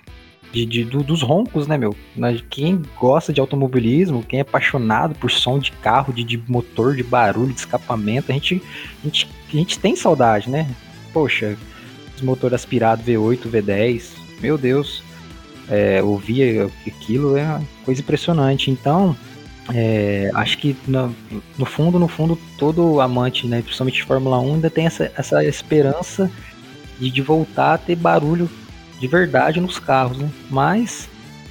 de, 0.52 0.66
de 0.66 0.84
do, 0.84 1.02
dos 1.02 1.22
roncos, 1.22 1.66
né, 1.66 1.78
meu? 1.78 1.96
Quem 2.50 2.82
gosta 3.00 3.32
de 3.32 3.40
automobilismo, 3.40 4.22
quem 4.22 4.38
é 4.38 4.42
apaixonado 4.42 5.14
por 5.14 5.30
som 5.30 5.58
de 5.58 5.72
carro, 5.72 6.12
de, 6.12 6.22
de 6.22 6.36
motor, 6.46 6.94
de 6.94 7.02
barulho, 7.02 7.54
de 7.54 7.60
escapamento, 7.60 8.30
a 8.30 8.34
gente, 8.34 8.62
a 9.00 9.04
gente, 9.06 9.28
a 9.48 9.56
gente 9.56 9.78
tem 9.78 9.96
saudade, 9.96 10.50
né? 10.50 10.68
Poxa, 11.12 11.56
os 12.14 12.20
motores 12.20 12.54
aspirados 12.54 13.06
V8, 13.06 13.50
V10, 13.50 14.10
meu 14.42 14.58
Deus, 14.58 15.02
é, 15.70 16.02
ouvir 16.02 16.70
aquilo 16.86 17.36
é 17.36 17.44
uma 17.44 17.62
coisa 17.84 18.02
impressionante. 18.02 18.70
Então, 18.70 19.16
é, 19.74 20.30
acho 20.34 20.58
que 20.58 20.76
no, 20.86 21.14
no, 21.58 21.64
fundo, 21.64 21.98
no 21.98 22.08
fundo, 22.08 22.38
todo 22.58 23.00
amante, 23.00 23.46
né, 23.46 23.62
principalmente 23.62 23.96
de 23.96 24.02
Fórmula 24.04 24.38
1, 24.38 24.54
ainda 24.54 24.70
tem 24.70 24.86
essa, 24.86 25.10
essa 25.16 25.44
esperança 25.44 26.30
de, 26.98 27.10
de 27.10 27.22
voltar 27.22 27.74
a 27.74 27.78
ter 27.78 27.96
barulho 27.96 28.50
de 29.00 29.06
verdade 29.06 29.60
nos 29.60 29.78
carros, 29.78 30.18
né? 30.18 30.30
Mas 30.50 31.08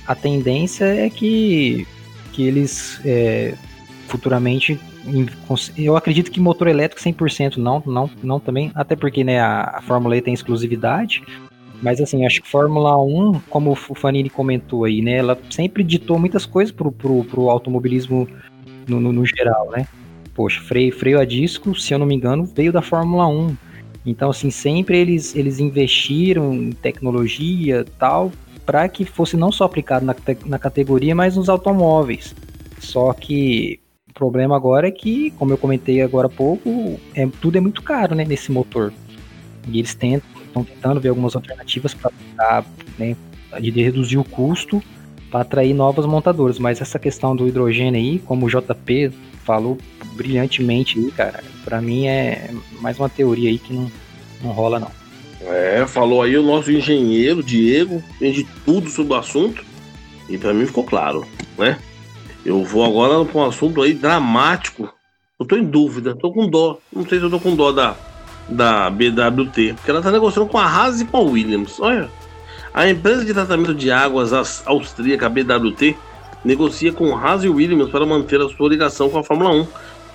a 0.07 0.15
tendência 0.15 0.85
é 0.85 1.09
que, 1.09 1.87
que 2.31 2.43
eles 2.43 2.99
é, 3.03 3.55
futuramente 4.07 4.79
eu 5.75 5.97
acredito 5.97 6.29
que 6.29 6.39
motor 6.39 6.67
elétrico 6.67 7.01
100% 7.01 7.57
não, 7.57 7.81
não, 7.85 8.09
não 8.21 8.39
também, 8.39 8.71
até 8.75 8.95
porque 8.95 9.23
né, 9.23 9.39
a, 9.39 9.77
a 9.77 9.81
Fórmula 9.81 10.15
E 10.15 10.21
tem 10.21 10.33
exclusividade, 10.33 11.23
mas 11.81 11.99
assim, 11.99 12.25
acho 12.25 12.41
que 12.41 12.49
Fórmula 12.49 13.01
1, 13.01 13.41
como 13.49 13.71
o 13.71 13.95
Fanini 13.95 14.29
comentou 14.29 14.83
aí, 14.83 15.01
né, 15.01 15.17
ela 15.17 15.37
sempre 15.49 15.83
ditou 15.83 16.19
muitas 16.19 16.45
coisas 16.45 16.71
pro, 16.71 16.91
pro, 16.91 17.23
pro 17.25 17.49
automobilismo 17.49 18.27
no, 18.87 18.99
no, 18.99 19.11
no 19.11 19.25
geral, 19.25 19.69
né? 19.71 19.87
Poxa, 20.33 20.61
freio, 20.61 20.93
freio 20.93 21.19
a 21.19 21.25
disco, 21.25 21.75
se 21.75 21.93
eu 21.93 21.99
não 21.99 22.05
me 22.05 22.15
engano, 22.15 22.45
veio 22.45 22.71
da 22.71 22.81
Fórmula 22.81 23.27
1. 23.27 23.55
Então, 24.05 24.29
assim, 24.29 24.49
sempre 24.49 24.97
eles, 24.97 25.35
eles 25.35 25.59
investiram 25.59 26.53
em 26.53 26.71
tecnologia 26.71 27.85
tal, 27.99 28.31
para 28.65 28.87
que 28.87 29.05
fosse 29.05 29.35
não 29.35 29.51
só 29.51 29.65
aplicado 29.65 30.05
na, 30.05 30.15
na 30.45 30.57
categoria, 30.57 31.13
mas 31.13 31.35
nos 31.35 31.49
automóveis. 31.49 32.35
Só 32.79 33.13
que 33.13 33.79
o 34.09 34.13
problema 34.13 34.55
agora 34.55 34.87
é 34.87 34.91
que, 34.91 35.31
como 35.31 35.53
eu 35.53 35.57
comentei 35.57 36.01
agora 36.01 36.27
há 36.27 36.29
pouco, 36.29 36.99
é, 37.13 37.27
tudo 37.39 37.57
é 37.57 37.61
muito 37.61 37.81
caro 37.81 38.15
né, 38.15 38.25
nesse 38.25 38.51
motor. 38.51 38.93
E 39.67 39.79
eles 39.79 39.93
tentam, 39.93 40.29
estão 40.51 40.63
tentando 40.63 40.99
ver 40.99 41.09
algumas 41.09 41.35
alternativas 41.35 41.93
para 41.93 42.63
né, 42.99 43.15
de 43.59 43.71
reduzir 43.71 44.17
o 44.17 44.23
custo 44.23 44.83
para 45.31 45.41
atrair 45.41 45.73
novas 45.73 46.05
montadoras. 46.05 46.59
Mas 46.59 46.81
essa 46.81 46.99
questão 46.99 47.35
do 47.35 47.47
hidrogênio 47.47 47.99
aí, 47.99 48.19
como 48.19 48.45
o 48.45 48.49
JP 48.49 49.11
falou 49.43 49.77
brilhantemente 50.13 50.99
aí, 50.99 51.11
cara, 51.11 51.43
para 51.63 51.81
mim 51.81 52.05
é 52.05 52.51
mais 52.79 52.99
uma 52.99 53.09
teoria 53.09 53.49
aí 53.49 53.57
que 53.57 53.73
não, 53.73 53.91
não 54.43 54.51
rola 54.51 54.79
não. 54.79 54.91
É, 55.41 55.87
falou 55.87 56.21
aí 56.21 56.37
o 56.37 56.43
nosso 56.43 56.71
engenheiro, 56.71 57.41
Diego, 57.41 58.03
entende 58.15 58.45
tudo 58.63 58.89
sobre 58.89 59.13
o 59.13 59.17
assunto. 59.17 59.65
E 60.29 60.37
para 60.37 60.53
mim 60.53 60.65
ficou 60.65 60.83
claro, 60.83 61.25
né? 61.57 61.79
Eu 62.45 62.63
vou 62.63 62.85
agora 62.85 63.25
para 63.25 63.41
um 63.41 63.45
assunto 63.45 63.81
aí 63.81 63.93
dramático. 63.93 64.93
Eu 65.39 65.45
tô 65.45 65.57
em 65.57 65.63
dúvida, 65.63 66.15
tô 66.15 66.31
com 66.31 66.47
dó. 66.47 66.77
Não 66.93 67.07
sei 67.07 67.17
se 67.17 67.25
eu 67.25 67.29
tô 67.29 67.39
com 67.39 67.55
dó 67.55 67.71
da, 67.71 67.95
da 68.47 68.89
BWT, 68.89 69.73
porque 69.75 69.91
ela 69.91 70.01
tá 70.01 70.11
negociando 70.11 70.49
com 70.49 70.57
a 70.57 70.65
Haas 70.65 71.01
e 71.01 71.05
com 71.05 71.17
a 71.17 71.21
Williams. 71.21 71.79
Olha, 71.79 72.09
a 72.73 72.89
empresa 72.89 73.25
de 73.25 73.33
tratamento 73.33 73.73
de 73.73 73.91
águas 73.91 74.31
austríaca, 74.65 75.29
BWT, 75.29 75.95
negocia 76.43 76.91
com 76.91 77.15
Haas 77.15 77.43
e 77.43 77.49
Williams 77.49 77.89
para 77.89 78.05
manter 78.05 78.41
a 78.41 78.47
sua 78.49 78.69
ligação 78.69 79.09
com 79.09 79.19
a 79.19 79.23
Fórmula 79.23 79.51
1, 79.51 79.67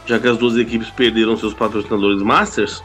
já 0.07 0.18
que 0.18 0.29
as 0.29 0.39
duas 0.39 0.57
equipes 0.57 0.91
perderam 0.91 1.37
seus 1.37 1.55
patrocinadores 1.55 2.22
Masters. 2.22 2.83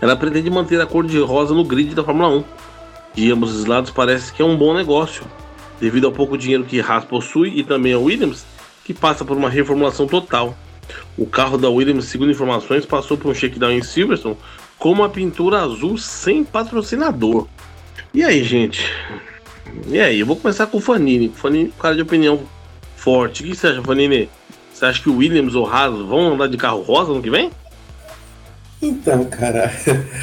Ela 0.00 0.16
pretende 0.16 0.50
manter 0.50 0.80
a 0.80 0.86
cor 0.86 1.06
de 1.06 1.18
rosa 1.18 1.54
no 1.54 1.64
grid 1.64 1.94
da 1.94 2.04
Fórmula 2.04 2.28
1. 2.28 2.44
De 3.14 3.32
ambos 3.32 3.54
os 3.54 3.66
lados 3.66 3.90
parece 3.90 4.32
que 4.32 4.40
é 4.40 4.44
um 4.44 4.56
bom 4.56 4.72
negócio, 4.74 5.24
devido 5.80 6.06
ao 6.06 6.12
pouco 6.12 6.38
dinheiro 6.38 6.64
que 6.64 6.80
Haas 6.80 7.04
possui 7.04 7.58
e 7.58 7.64
também 7.64 7.92
a 7.92 7.98
Williams, 7.98 8.44
que 8.84 8.94
passa 8.94 9.24
por 9.24 9.36
uma 9.36 9.50
reformulação 9.50 10.06
total. 10.06 10.56
O 11.16 11.26
carro 11.26 11.58
da 11.58 11.68
Williams, 11.68 12.06
segundo 12.06 12.30
informações, 12.30 12.86
passou 12.86 13.16
por 13.16 13.30
um 13.30 13.34
shakedown 13.34 13.72
em 13.72 13.82
Silverstone 13.82 14.36
com 14.82 14.90
uma 14.90 15.08
pintura 15.08 15.60
azul 15.60 15.96
sem 15.96 16.42
patrocinador. 16.42 17.46
E 18.12 18.24
aí, 18.24 18.42
gente? 18.42 18.84
E 19.86 20.00
aí? 20.00 20.18
Eu 20.18 20.26
vou 20.26 20.34
começar 20.34 20.66
com 20.66 20.78
o 20.78 20.80
Fanini. 20.80 21.28
Fanini, 21.28 21.72
cara 21.78 21.94
de 21.94 22.02
opinião 22.02 22.40
forte. 22.96 23.44
O 23.44 23.46
que 23.46 23.54
você 23.54 23.68
acha, 23.68 23.80
Fanini? 23.80 24.28
Você 24.74 24.84
acha 24.84 25.00
que 25.00 25.08
o 25.08 25.18
Williams 25.18 25.54
ou 25.54 25.68
Haas 25.68 25.96
vão 26.00 26.34
andar 26.34 26.48
de 26.48 26.56
carro 26.56 26.82
rosa 26.82 27.12
no 27.12 27.22
que 27.22 27.30
vem? 27.30 27.52
Então, 28.82 29.24
cara, 29.26 29.72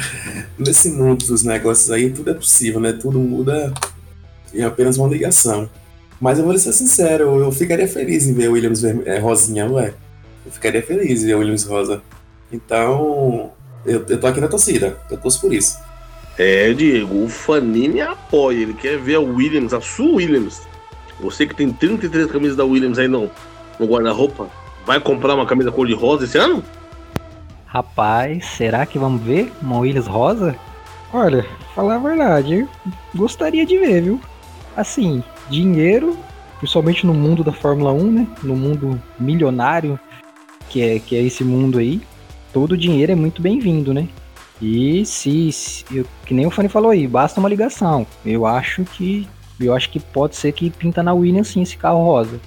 nesse 0.58 0.90
mundo 0.90 1.24
dos 1.24 1.42
negócios 1.42 1.90
aí, 1.90 2.10
tudo 2.10 2.30
é 2.30 2.34
possível, 2.34 2.80
né? 2.80 2.92
Tudo 2.92 3.18
muda 3.18 3.72
em 4.52 4.62
apenas 4.62 4.98
uma 4.98 5.08
ligação. 5.08 5.70
Mas 6.20 6.38
eu 6.38 6.44
vou 6.44 6.58
ser 6.58 6.74
sincero, 6.74 7.38
eu 7.38 7.50
ficaria 7.50 7.88
feliz 7.88 8.26
em 8.26 8.34
ver 8.34 8.50
o 8.50 8.52
Williams 8.52 8.84
é, 8.84 9.18
rosinha, 9.20 9.66
ué. 9.70 9.94
Eu 10.44 10.52
ficaria 10.52 10.82
feliz 10.82 11.22
em 11.22 11.28
ver 11.28 11.36
o 11.36 11.38
Williams 11.38 11.64
rosa. 11.64 12.02
Então, 12.52 13.52
eu, 13.84 14.04
eu 14.08 14.20
tô 14.20 14.26
aqui 14.26 14.40
na 14.40 14.48
torcida, 14.48 14.98
eu 15.10 15.16
torço 15.16 15.40
por 15.40 15.52
isso. 15.52 15.78
É, 16.38 16.72
Diego, 16.72 17.24
o 17.24 17.28
Fanini 17.28 18.00
apoia, 18.00 18.62
ele 18.62 18.74
quer 18.74 18.98
ver 18.98 19.16
a 19.16 19.20
Williams, 19.20 19.72
a 19.72 19.80
sua 19.80 20.16
Williams. 20.16 20.62
Você 21.20 21.46
que 21.46 21.54
tem 21.54 21.70
33 21.72 22.30
camisas 22.30 22.56
da 22.56 22.64
Williams 22.64 22.98
aí 22.98 23.08
no, 23.08 23.30
no 23.78 23.86
guarda-roupa, 23.86 24.48
vai 24.86 24.98
comprar 25.00 25.34
uma 25.34 25.46
camisa 25.46 25.70
cor-de-rosa 25.70 26.24
esse 26.24 26.38
ano? 26.38 26.64
Rapaz, 27.66 28.46
será 28.46 28.86
que 28.86 28.98
vamos 28.98 29.22
ver 29.22 29.52
uma 29.60 29.78
Williams 29.78 30.06
rosa? 30.06 30.56
Olha, 31.12 31.44
falar 31.74 31.96
a 31.96 31.98
verdade, 31.98 32.66
gostaria 33.14 33.66
de 33.66 33.76
ver, 33.76 34.02
viu? 34.02 34.20
Assim, 34.76 35.22
dinheiro, 35.48 36.16
principalmente 36.58 37.06
no 37.06 37.12
mundo 37.12 37.44
da 37.44 37.52
Fórmula 37.52 37.92
1, 37.92 38.12
né? 38.12 38.26
No 38.42 38.56
mundo 38.56 39.00
milionário, 39.18 39.98
que 40.68 40.82
é, 40.82 40.98
que 40.98 41.16
é 41.16 41.22
esse 41.22 41.44
mundo 41.44 41.78
aí, 41.78 42.00
todo 42.52 42.76
dinheiro 42.76 43.12
é 43.12 43.14
muito 43.14 43.40
bem-vindo, 43.40 43.92
né? 43.92 44.08
E 44.60 45.04
se, 45.06 45.50
se 45.52 45.84
eu, 45.90 46.04
que 46.26 46.34
nem 46.34 46.46
o 46.46 46.50
Fanny 46.50 46.68
falou 46.68 46.90
aí, 46.90 47.06
basta 47.06 47.40
uma 47.40 47.48
ligação. 47.48 48.06
Eu 48.24 48.46
acho 48.46 48.84
que 48.84 49.26
eu 49.58 49.74
acho 49.74 49.90
que 49.90 50.00
pode 50.00 50.36
ser 50.36 50.52
que 50.52 50.70
pinta 50.70 51.02
na 51.02 51.12
Williams 51.12 51.48
sim 51.48 51.62
esse 51.62 51.76
carro 51.76 52.02
rosa. 52.04 52.40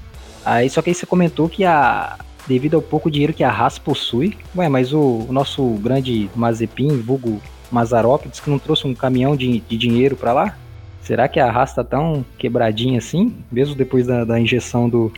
Aí 0.46 0.70
só 0.70 0.82
que 0.82 0.90
aí 0.90 0.96
você 0.96 1.06
comentou 1.06 1.48
que 1.48 1.64
a 1.64 2.18
devido 2.48 2.76
ao 2.76 2.82
pouco 2.82 3.10
dinheiro 3.10 3.34
que 3.34 3.44
a 3.44 3.50
Haas 3.50 3.78
possui, 3.78 4.38
ué, 4.56 4.68
mas 4.68 4.92
o, 4.94 5.26
o 5.30 5.32
nosso 5.32 5.66
grande 5.76 6.30
Mazepin, 6.36 7.02
vulgo 7.02 7.42
Mazarop, 7.72 8.28
disse 8.28 8.42
que 8.42 8.50
não 8.50 8.60
trouxe 8.60 8.86
um 8.86 8.94
caminhão 8.94 9.36
de, 9.36 9.62
de 9.62 9.78
dinheiro 9.78 10.16
para 10.16 10.34
lá? 10.34 10.58
Será 11.02 11.28
que 11.28 11.40
a 11.40 11.50
Haas 11.50 11.74
tá 11.74 11.84
tão 11.84 12.26
quebradinha 12.38 12.98
assim, 12.98 13.34
mesmo 13.52 13.76
depois 13.76 14.08
da, 14.08 14.26
da 14.26 14.40
injeção 14.40 14.90
do, 14.90 15.12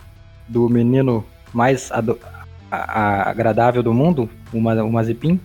do 0.48 0.70
menino 0.70 1.26
mais 1.54 1.92
a, 2.70 2.78
a, 2.78 3.30
agradável 3.30 3.82
do 3.82 3.94
mundo, 3.94 4.30
o, 4.54 4.58
o 4.58 4.92
Mazepin? 4.92 5.40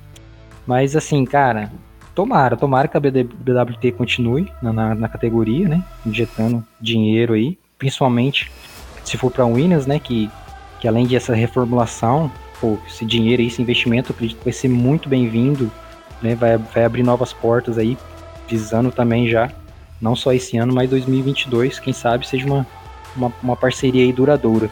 Mas 0.66 0.94
assim, 0.94 1.24
cara, 1.24 1.70
tomara, 2.14 2.56
tomara 2.56 2.88
que 2.88 2.96
a 2.96 3.00
BWT 3.00 3.92
continue 3.96 4.50
na, 4.62 4.72
na, 4.72 4.94
na 4.94 5.08
categoria, 5.08 5.68
né? 5.68 5.84
Injetando 6.04 6.64
dinheiro 6.80 7.34
aí, 7.34 7.58
principalmente 7.78 8.50
se 9.04 9.16
for 9.16 9.30
para 9.30 9.46
Williams, 9.46 9.86
né? 9.86 9.98
Que, 9.98 10.30
que 10.80 10.86
além 10.86 11.06
dessa 11.06 11.34
reformulação, 11.34 12.30
pô, 12.60 12.78
esse 12.86 13.04
dinheiro 13.04 13.42
aí, 13.42 13.48
esse 13.48 13.62
investimento, 13.62 14.12
acredito 14.12 14.38
que 14.38 14.44
vai 14.44 14.52
ser 14.52 14.68
muito 14.68 15.08
bem-vindo, 15.08 15.70
né? 16.22 16.34
Vai, 16.34 16.56
vai 16.56 16.84
abrir 16.84 17.02
novas 17.02 17.32
portas 17.32 17.78
aí, 17.78 17.96
visando 18.48 18.90
também 18.92 19.28
já, 19.28 19.50
não 20.00 20.14
só 20.16 20.32
esse 20.32 20.56
ano, 20.56 20.72
mas 20.72 20.90
2022, 20.90 21.78
quem 21.78 21.92
sabe 21.92 22.26
seja 22.26 22.46
uma, 22.46 22.66
uma, 23.16 23.32
uma 23.42 23.56
parceria 23.56 24.02
aí 24.02 24.12
duradoura. 24.12 24.70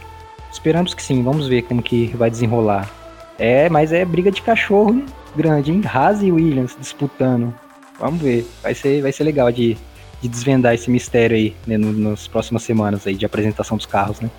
Esperamos 0.52 0.94
que 0.94 1.02
sim, 1.02 1.22
vamos 1.22 1.48
ver 1.48 1.62
como 1.62 1.82
que 1.82 2.08
vai 2.16 2.30
desenrolar. 2.30 2.90
É, 3.38 3.68
mas 3.68 3.92
é 3.92 4.04
briga 4.04 4.30
de 4.30 4.42
cachorro 4.42 5.04
grande, 5.36 5.70
hein? 5.70 5.82
Haas 5.84 6.22
e 6.22 6.32
Williams 6.32 6.76
disputando. 6.78 7.54
Vamos 7.98 8.20
ver. 8.20 8.46
Vai 8.62 8.74
ser, 8.74 9.02
vai 9.02 9.12
ser 9.12 9.24
legal 9.24 9.50
de, 9.52 9.76
de 10.20 10.28
desvendar 10.28 10.74
esse 10.74 10.90
mistério 10.90 11.36
aí 11.36 11.54
né, 11.66 11.76
no, 11.76 11.92
nas 11.92 12.26
próximas 12.26 12.62
semanas 12.62 13.06
aí 13.06 13.14
de 13.14 13.24
apresentação 13.24 13.76
dos 13.76 13.86
carros, 13.86 14.20
né? 14.20 14.30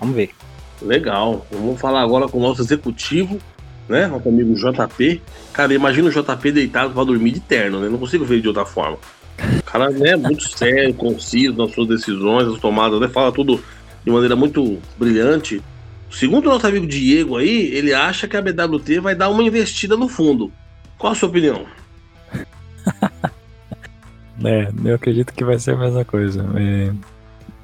Vamos 0.00 0.14
ver. 0.14 0.30
Legal. 0.82 1.46
Vamos 1.50 1.80
falar 1.80 2.02
agora 2.02 2.28
com 2.28 2.38
o 2.38 2.42
nosso 2.42 2.62
executivo, 2.62 3.38
né? 3.88 4.06
Nosso 4.06 4.28
amigo 4.28 4.54
JP. 4.54 5.22
Cara, 5.52 5.74
imagina 5.74 6.08
o 6.08 6.12
JP 6.12 6.52
deitado 6.52 6.92
para 6.92 7.04
dormir 7.04 7.32
de 7.32 7.40
terno, 7.40 7.80
né? 7.80 7.88
Não 7.88 7.98
consigo 7.98 8.24
ver 8.24 8.40
de 8.40 8.48
outra 8.48 8.64
forma. 8.64 8.98
O 9.58 9.62
cara 9.62 9.86
é 9.86 9.90
né, 9.90 10.16
muito 10.16 10.42
sério, 10.56 10.94
conciso 10.94 11.56
nas 11.56 11.72
suas 11.72 11.88
decisões, 11.88 12.48
as 12.48 12.58
tomadas, 12.58 13.00
né? 13.00 13.08
Fala 13.08 13.32
tudo 13.32 13.62
de 14.08 14.12
maneira 14.12 14.34
muito 14.34 14.80
brilhante. 14.98 15.62
Segundo 16.10 16.46
o 16.46 16.48
nosso 16.48 16.66
amigo 16.66 16.86
Diego 16.86 17.36
aí, 17.36 17.66
ele 17.74 17.92
acha 17.92 18.26
que 18.26 18.36
a 18.36 18.42
BWT 18.42 19.00
vai 19.00 19.14
dar 19.14 19.28
uma 19.28 19.42
investida 19.42 19.96
no 19.96 20.08
fundo. 20.08 20.50
Qual 20.96 21.12
a 21.12 21.14
sua 21.14 21.28
opinião? 21.28 21.66
é, 24.42 24.72
eu 24.82 24.94
acredito 24.94 25.34
que 25.34 25.44
vai 25.44 25.58
ser 25.58 25.72
a 25.72 25.76
mesma 25.76 26.04
coisa. 26.06 26.42
É, 26.56 26.92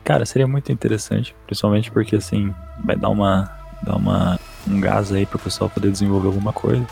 cara, 0.05 0.27
seria 0.27 0.47
muito 0.47 0.71
interessante, 0.71 1.35
principalmente 1.47 1.91
porque 1.91 2.17
assim, 2.17 2.55
vai 2.85 2.97
dar 2.97 3.09
uma 3.09 3.51
dar 3.83 3.97
uma 3.97 4.39
um 4.69 4.81
gás 4.81 5.13
aí 5.13 5.27
para 5.27 5.37
o 5.37 5.41
pessoal 5.41 5.69
poder 5.69 5.91
desenvolver 5.91 6.29
alguma 6.29 6.53
coisa. 6.53 6.87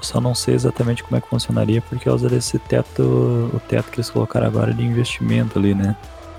só 0.00 0.20
não 0.20 0.34
sei 0.34 0.54
exatamente 0.54 1.02
como 1.02 1.16
é 1.16 1.20
que 1.20 1.28
funcionaria 1.28 1.80
por 1.80 1.98
causa 1.98 2.28
desse 2.28 2.58
teto, 2.58 3.02
o 3.02 3.60
teto 3.66 3.90
que 3.90 3.96
eles 3.96 4.10
colocaram 4.10 4.46
agora 4.46 4.72
de 4.72 4.82
investimento 4.82 5.58
ali, 5.58 5.74
né, 5.74 5.96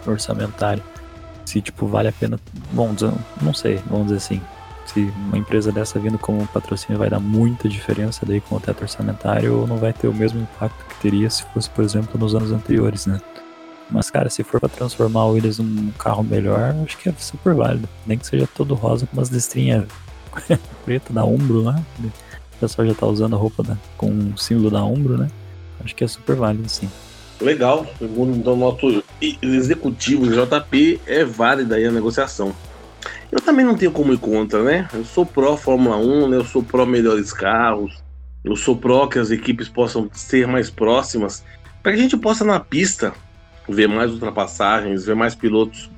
orçamentário 0.08 0.84
se 1.46 1.62
tipo 1.62 1.88
vale 1.88 2.10
a 2.10 2.12
pena. 2.12 2.40
Bom, 2.72 2.94
não 3.42 3.54
sei, 3.54 3.80
vamos 3.88 4.08
dizer 4.08 4.18
assim. 4.18 4.42
Se 4.86 5.12
uma 5.28 5.38
empresa 5.38 5.72
dessa 5.72 6.00
vindo 6.00 6.20
como 6.20 6.46
patrocínio 6.48 7.00
vai 7.00 7.10
dar 7.10 7.20
muita 7.20 7.68
diferença 7.68 8.26
daí 8.26 8.40
com 8.40 8.56
o 8.56 8.60
teto 8.60 8.84
orçamentário 8.84 9.62
ou 9.62 9.68
não 9.68 9.78
vai 9.78 9.92
ter 9.92 10.08
o 10.08 10.14
mesmo 10.14 10.42
impacto 10.42 10.86
que 10.86 11.02
teria 11.02 11.30
se 11.30 11.44
fosse, 11.46 11.70
por 11.72 11.84
exemplo, 11.84 12.20
nos 12.20 12.36
anos 12.36 12.52
anteriores, 12.52 13.08
né? 13.08 13.20
Mas, 13.90 14.10
cara, 14.10 14.30
se 14.30 14.44
for 14.44 14.60
para 14.60 14.70
transformar 14.70 15.26
o 15.26 15.32
Williams 15.34 15.60
num 15.60 15.92
carro 15.92 16.24
melhor, 16.24 16.76
acho 16.84 16.98
que 16.98 17.10
é 17.10 17.14
super 17.18 17.54
válido. 17.54 17.88
Nem 18.06 18.18
que 18.18 18.26
seja 18.26 18.48
todo 18.48 18.74
rosa 18.74 19.06
com 19.06 19.18
umas 19.18 19.30
listrinhas 19.30 19.86
preta 20.86 21.14
da 21.14 21.24
Umbro 21.24 21.62
lá. 21.62 21.80
O 22.00 22.58
pessoal 22.60 22.88
já 22.88 22.94
tá 22.94 23.06
usando 23.06 23.36
a 23.36 23.40
roupa 23.40 23.64
da, 23.64 23.78
com 23.98 24.10
o 24.10 24.38
símbolo 24.38 24.72
da 24.72 24.84
Umbro, 24.84 25.18
né? 25.18 25.30
Acho 25.84 25.96
que 25.96 26.04
é 26.04 26.08
super 26.08 26.36
válido, 26.36 26.68
sim. 26.70 26.90
Legal, 27.40 27.86
segundo 28.00 28.38
então 28.38 28.56
nosso 28.56 29.04
executivo 29.42 30.26
JP, 30.28 31.02
é 31.06 31.26
válida 31.26 31.76
aí 31.76 31.86
a 31.86 31.92
negociação. 31.92 32.56
Eu 33.32 33.42
também 33.42 33.66
não 33.66 33.76
tenho 33.76 33.92
como 33.92 34.14
ir 34.14 34.18
contra, 34.18 34.64
né? 34.64 34.88
Eu 34.94 35.04
sou 35.04 35.26
pró 35.26 35.58
Fórmula 35.58 35.98
1, 35.98 36.30
né? 36.30 36.38
eu 36.38 36.46
sou 36.46 36.64
pró 36.64 36.86
melhores 36.86 37.34
carros, 37.34 38.02
eu 38.44 38.56
sou 38.56 38.78
pró 38.78 39.08
que 39.08 39.20
as 39.20 39.32
equipes 39.32 39.68
possam 39.68 40.10
ser 40.14 40.48
mais 40.48 40.70
próximas, 40.70 41.44
para 41.84 41.92
que 41.92 42.00
a 42.00 42.02
gente 42.02 42.18
possa 42.18 42.46
na 42.46 42.60
pista 42.60 43.14
ver 43.68 43.88
mais 43.88 44.12
ultrapassagens, 44.12 45.06
ver 45.06 45.16
mais 45.16 45.36
pilotos 45.36 45.90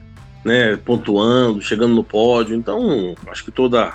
né, 0.44 0.78
pontuando, 0.78 1.62
chegando 1.62 1.94
no 1.94 2.04
pódio. 2.04 2.56
Então, 2.56 3.16
acho 3.28 3.44
que 3.44 3.52
toda, 3.52 3.94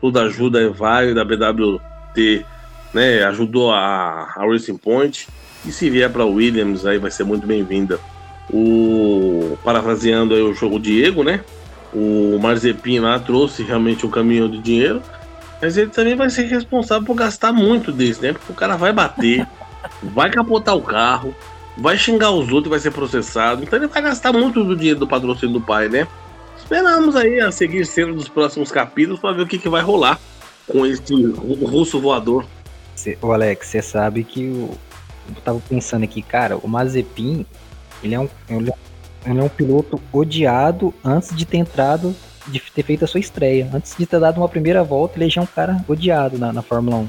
toda 0.00 0.22
ajuda 0.22 0.60
é 0.60 0.68
válida. 0.68 1.22
A 1.22 1.24
BWT 1.24 2.44
né, 2.92 3.24
ajudou 3.24 3.72
a, 3.72 4.34
a 4.36 4.46
Racing 4.46 4.76
Point. 4.76 5.26
E 5.66 5.72
se 5.72 5.88
vier 5.88 6.10
para 6.10 6.24
Williams, 6.24 6.84
aí 6.84 6.98
vai 6.98 7.10
ser 7.10 7.24
muito 7.24 7.46
bem-vinda. 7.46 7.98
O 8.52 9.56
parafraseando 9.64 10.34
aí 10.34 10.42
o 10.42 10.52
jogo 10.52 10.78
Diego, 10.78 11.24
né? 11.24 11.40
O 11.92 12.38
Marzepin 12.38 12.98
lá 12.98 13.18
trouxe 13.18 13.62
realmente 13.62 14.04
um 14.04 14.10
caminhão 14.10 14.48
de 14.48 14.58
dinheiro, 14.58 15.00
mas 15.62 15.76
ele 15.76 15.90
também 15.90 16.14
vai 16.14 16.28
ser 16.28 16.42
responsável 16.42 17.06
por 17.06 17.14
gastar 17.14 17.52
muito 17.52 17.90
desse, 17.90 18.20
né? 18.20 18.32
Porque 18.32 18.52
o 18.52 18.54
cara 18.54 18.76
vai 18.76 18.92
bater, 18.92 19.46
vai 20.02 20.30
capotar 20.30 20.76
o 20.76 20.82
carro, 20.82 21.34
vai 21.76 21.96
xingar 21.96 22.30
os 22.32 22.50
outros, 22.52 22.70
vai 22.70 22.80
ser 22.80 22.90
processado. 22.90 23.62
Então 23.62 23.78
ele 23.78 23.86
vai 23.86 24.02
gastar 24.02 24.32
muito 24.32 24.62
do 24.62 24.76
dinheiro 24.76 25.00
do 25.00 25.08
patrocínio 25.08 25.54
do 25.54 25.60
pai, 25.60 25.88
né? 25.88 26.06
Esperamos 26.58 27.16
aí 27.16 27.40
a 27.40 27.50
seguir 27.50 27.86
sendo 27.86 28.14
dos 28.14 28.28
próximos 28.28 28.70
capítulos 28.70 29.20
para 29.20 29.32
ver 29.32 29.42
o 29.42 29.46
que, 29.46 29.58
que 29.58 29.68
vai 29.68 29.82
rolar 29.82 30.18
com 30.66 30.84
esse 30.84 31.14
russo 31.62 32.00
voador. 32.00 32.44
O 33.20 33.32
Alex, 33.32 33.66
você 33.68 33.82
sabe 33.82 34.24
que 34.24 34.46
o, 34.46 34.78
eu 35.28 35.42
tava 35.42 35.60
pensando 35.68 36.04
aqui, 36.04 36.22
cara, 36.22 36.56
o 36.56 36.68
Mazepin, 36.68 37.46
ele 38.02 38.14
é 38.14 38.20
um, 38.20 38.28
ele 38.48 38.70
é 39.24 39.42
um 39.42 39.48
piloto 39.48 40.00
odiado 40.12 40.92
antes 41.04 41.34
de 41.34 41.44
ter 41.44 41.58
entrado, 41.58 42.14
de 42.48 42.60
ter 42.60 42.82
feito 42.82 43.04
a 43.04 43.08
sua 43.08 43.20
estreia. 43.20 43.68
Antes 43.72 43.94
de 43.96 44.06
ter 44.06 44.20
dado 44.20 44.38
uma 44.38 44.48
primeira 44.48 44.84
volta, 44.84 45.18
ele 45.18 45.30
já 45.30 45.40
é 45.40 45.44
um 45.44 45.46
cara 45.46 45.84
odiado 45.88 46.38
na, 46.38 46.52
na 46.52 46.62
Fórmula 46.62 46.96
1. 46.98 47.08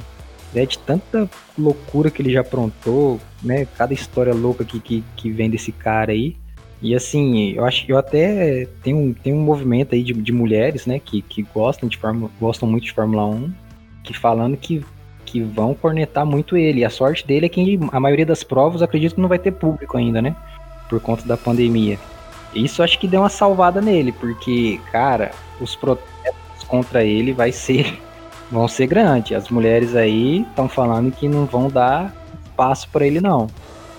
É 0.55 0.65
de 0.65 0.79
tanta 0.79 1.29
loucura 1.57 2.09
que 2.09 2.21
ele 2.21 2.31
já 2.31 2.39
aprontou, 2.39 3.19
né? 3.43 3.67
Cada 3.77 3.93
história 3.93 4.33
louca 4.33 4.63
que, 4.63 4.79
que, 4.79 5.03
que 5.17 5.29
vem 5.29 5.49
desse 5.49 5.71
cara 5.73 6.13
aí. 6.13 6.37
E 6.81 6.95
assim, 6.95 7.51
eu 7.53 7.65
acho 7.65 7.85
eu 7.89 7.97
até 7.97 8.67
tem 8.83 8.93
um, 8.93 9.11
tem 9.11 9.33
um 9.33 9.41
movimento 9.41 9.95
aí 9.95 10.03
de, 10.03 10.13
de 10.13 10.31
mulheres, 10.31 10.85
né, 10.85 10.99
que, 10.99 11.21
que 11.21 11.41
gostam 11.41 11.89
de 11.89 11.97
Fórmula, 11.97 12.29
gostam 12.39 12.69
muito 12.69 12.83
de 12.83 12.93
Fórmula 12.93 13.25
1, 13.25 13.51
que 14.03 14.13
falando 14.13 14.55
que 14.57 14.85
que 15.25 15.41
vão 15.41 15.73
cornetar 15.73 16.25
muito 16.25 16.55
ele. 16.55 16.81
E 16.81 16.85
a 16.85 16.89
sorte 16.89 17.25
dele 17.25 17.47
é 17.47 17.49
que 17.49 17.79
a 17.91 17.99
maioria 17.99 18.25
das 18.25 18.43
provas 18.43 18.81
acredito 18.81 19.15
que 19.15 19.21
não 19.21 19.29
vai 19.29 19.39
ter 19.39 19.51
público 19.51 19.97
ainda, 19.97 20.21
né? 20.21 20.35
Por 20.89 20.99
conta 21.01 21.27
da 21.27 21.35
pandemia. 21.35 21.99
Isso 22.53 22.81
acho 22.81 22.97
que 22.99 23.07
deu 23.07 23.21
uma 23.21 23.29
salvada 23.29 23.81
nele, 23.81 24.13
porque, 24.13 24.79
cara, 24.91 25.31
os 25.59 25.75
protestos 25.75 26.63
contra 26.67 27.03
ele 27.03 27.33
vai 27.33 27.51
ser 27.51 27.99
vão 28.49 28.67
ser 28.67 28.87
grandes. 28.87 29.35
As 29.35 29.49
mulheres 29.49 29.95
aí 29.95 30.41
estão 30.43 30.69
falando 30.69 31.11
que 31.11 31.27
não 31.27 31.45
vão 31.45 31.67
dar 31.67 32.13
espaço 32.45 32.87
para 32.89 33.05
ele 33.05 33.19
não, 33.19 33.47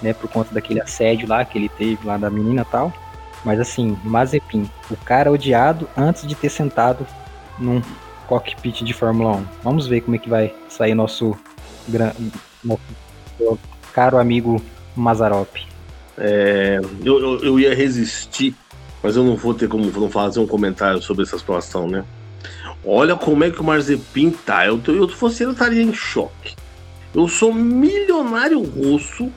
né, 0.01 0.15
por 0.15 0.31
conta 0.31 0.55
daquele 0.55 0.81
assédio 0.81 1.29
lá 1.29 1.45
que 1.45 1.59
ele 1.59 1.69
teve 1.69 2.07
lá 2.07 2.17
da 2.17 2.31
menina 2.31 2.65
tal. 2.65 2.93
Mas 3.45 3.61
assim, 3.61 3.97
Mazepin, 4.03 4.69
o 4.91 4.97
cara 4.97 5.31
odiado 5.31 5.89
antes 5.97 6.27
de 6.27 6.35
ter 6.35 6.49
sentado 6.49 7.07
num 7.59 7.83
cockpit 8.27 8.83
de 8.83 8.93
Fórmula 8.93 9.37
1. 9.37 9.47
Vamos 9.63 9.87
ver 9.87 10.01
como 10.03 10.17
é 10.17 10.19
que 10.19 10.29
vai 10.29 10.55
sair 10.69 10.95
nosso, 10.95 11.37
nosso 12.65 13.59
caro 13.93 14.19
amigo 14.19 14.61
Mazarop. 14.95 15.57
É, 16.19 16.81
eu, 17.05 17.19
eu, 17.21 17.45
eu, 17.45 17.61
ia 17.61 17.75
resistir, 17.75 18.55
mas 19.03 19.17
eu 19.17 19.25
não 19.25 19.37
vou 19.37 19.55
ter 19.55 19.69
como 19.69 19.91
não 19.91 20.11
fazer 20.11 20.41
um 20.41 20.47
comentário 20.47 21.01
sobre 21.03 21.25
essa 21.25 21.39
situação, 21.39 21.87
né? 21.87 22.05
Olha 22.85 23.17
como 23.17 23.45
é 23.45 23.51
que 23.51 23.61
o 23.61 23.65
Marzepin 23.65 24.31
tá. 24.31 24.67
Eu, 24.67 24.81
eu, 24.87 25.09
se 25.09 25.17
fosse 25.17 25.43
ele, 25.43 25.51
eu 25.51 25.53
estaria 25.53 25.83
em 25.83 25.93
choque. 25.93 26.55
Eu 27.15 27.29
sou 27.29 27.53
milionário 27.53 28.63
russo. 28.63 29.31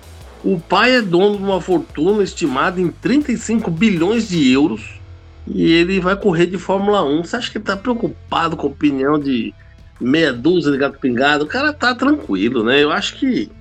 O 0.43 0.59
pai 0.59 0.95
é 0.95 1.01
dono 1.01 1.37
de 1.37 1.43
uma 1.43 1.59
fortuna 1.59 2.23
estimada 2.23 2.79
em 2.79 2.89
35 2.89 3.69
bilhões 3.69 4.29
de 4.29 4.49
euros 4.51 4.98
e 5.49 5.71
ele 5.71 5.99
vai 5.99 6.15
correr 6.15 6.45
de 6.45 6.57
Fórmula 6.57 7.03
1. 7.03 7.23
Você 7.23 7.35
acha 7.35 7.51
que 7.51 7.57
ele 7.57 7.65
tá 7.65 7.75
preocupado 7.75 8.55
com 8.55 8.67
a 8.67 8.69
opinião 8.69 9.19
de 9.19 9.53
meia 9.99 10.31
dúzia 10.31 10.71
de 10.71 10.77
gato 10.77 10.99
pingado? 10.99 11.45
O 11.45 11.47
cara 11.47 11.73
tá 11.73 11.93
tranquilo, 11.95 12.63
né? 12.63 12.83
Eu 12.83 12.91
acho 12.91 13.17
que. 13.17 13.51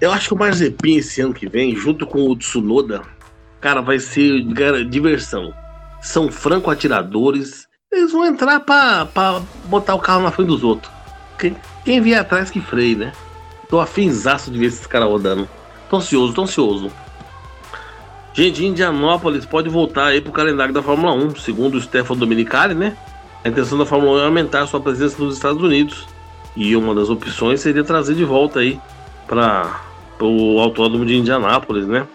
Eu 0.00 0.12
acho 0.12 0.28
que 0.28 0.34
o 0.34 0.38
Marzepin 0.38 0.96
esse 0.96 1.20
ano 1.20 1.32
que 1.32 1.48
vem, 1.48 1.74
junto 1.74 2.06
com 2.06 2.28
o 2.28 2.36
Tsunoda, 2.36 3.02
cara, 3.60 3.80
vai 3.80 3.98
ser 3.98 4.42
diversão. 4.88 5.54
São 6.02 6.30
franco 6.30 6.70
atiradores. 6.70 7.66
Eles 7.90 8.12
vão 8.12 8.26
entrar 8.26 8.60
pra, 8.60 9.06
pra 9.06 9.40
botar 9.66 9.94
o 9.94 10.00
carro 10.00 10.22
na 10.22 10.30
frente 10.30 10.48
dos 10.48 10.62
outros. 10.62 10.92
Quem, 11.38 11.56
quem 11.84 12.00
vier 12.00 12.20
atrás 12.20 12.50
que 12.50 12.60
freie, 12.60 12.96
né? 12.96 13.12
Tô 13.68 13.80
afinzaço 13.80 14.50
de 14.50 14.58
ver 14.58 14.66
esses 14.66 14.86
caras 14.86 15.08
rodando. 15.08 15.48
Tô 15.88 15.96
ansioso, 15.96 16.34
tô 16.34 16.42
ansioso. 16.42 16.90
Gente, 18.34 18.66
Indianópolis 18.66 19.46
pode 19.46 19.68
voltar 19.68 20.06
aí 20.06 20.20
pro 20.20 20.32
calendário 20.32 20.74
da 20.74 20.82
Fórmula 20.82 21.14
1, 21.14 21.36
segundo 21.36 21.76
o 21.76 21.80
Stefano 21.80 22.18
Dominicali, 22.18 22.74
né? 22.74 22.96
A 23.44 23.48
intenção 23.48 23.78
da 23.78 23.86
Fórmula 23.86 24.18
1 24.18 24.22
é 24.22 24.26
aumentar 24.26 24.66
sua 24.66 24.80
presença 24.80 25.22
nos 25.22 25.36
Estados 25.36 25.62
Unidos. 25.62 26.04
E 26.56 26.74
uma 26.74 26.92
das 26.96 27.08
opções 27.08 27.60
seria 27.60 27.84
trazer 27.84 28.16
de 28.16 28.24
volta 28.24 28.58
aí 28.58 28.80
para 29.28 29.80
o 30.20 30.58
Autódromo 30.58 31.06
de 31.06 31.14
Indianápolis, 31.14 31.86
né? 31.86 32.08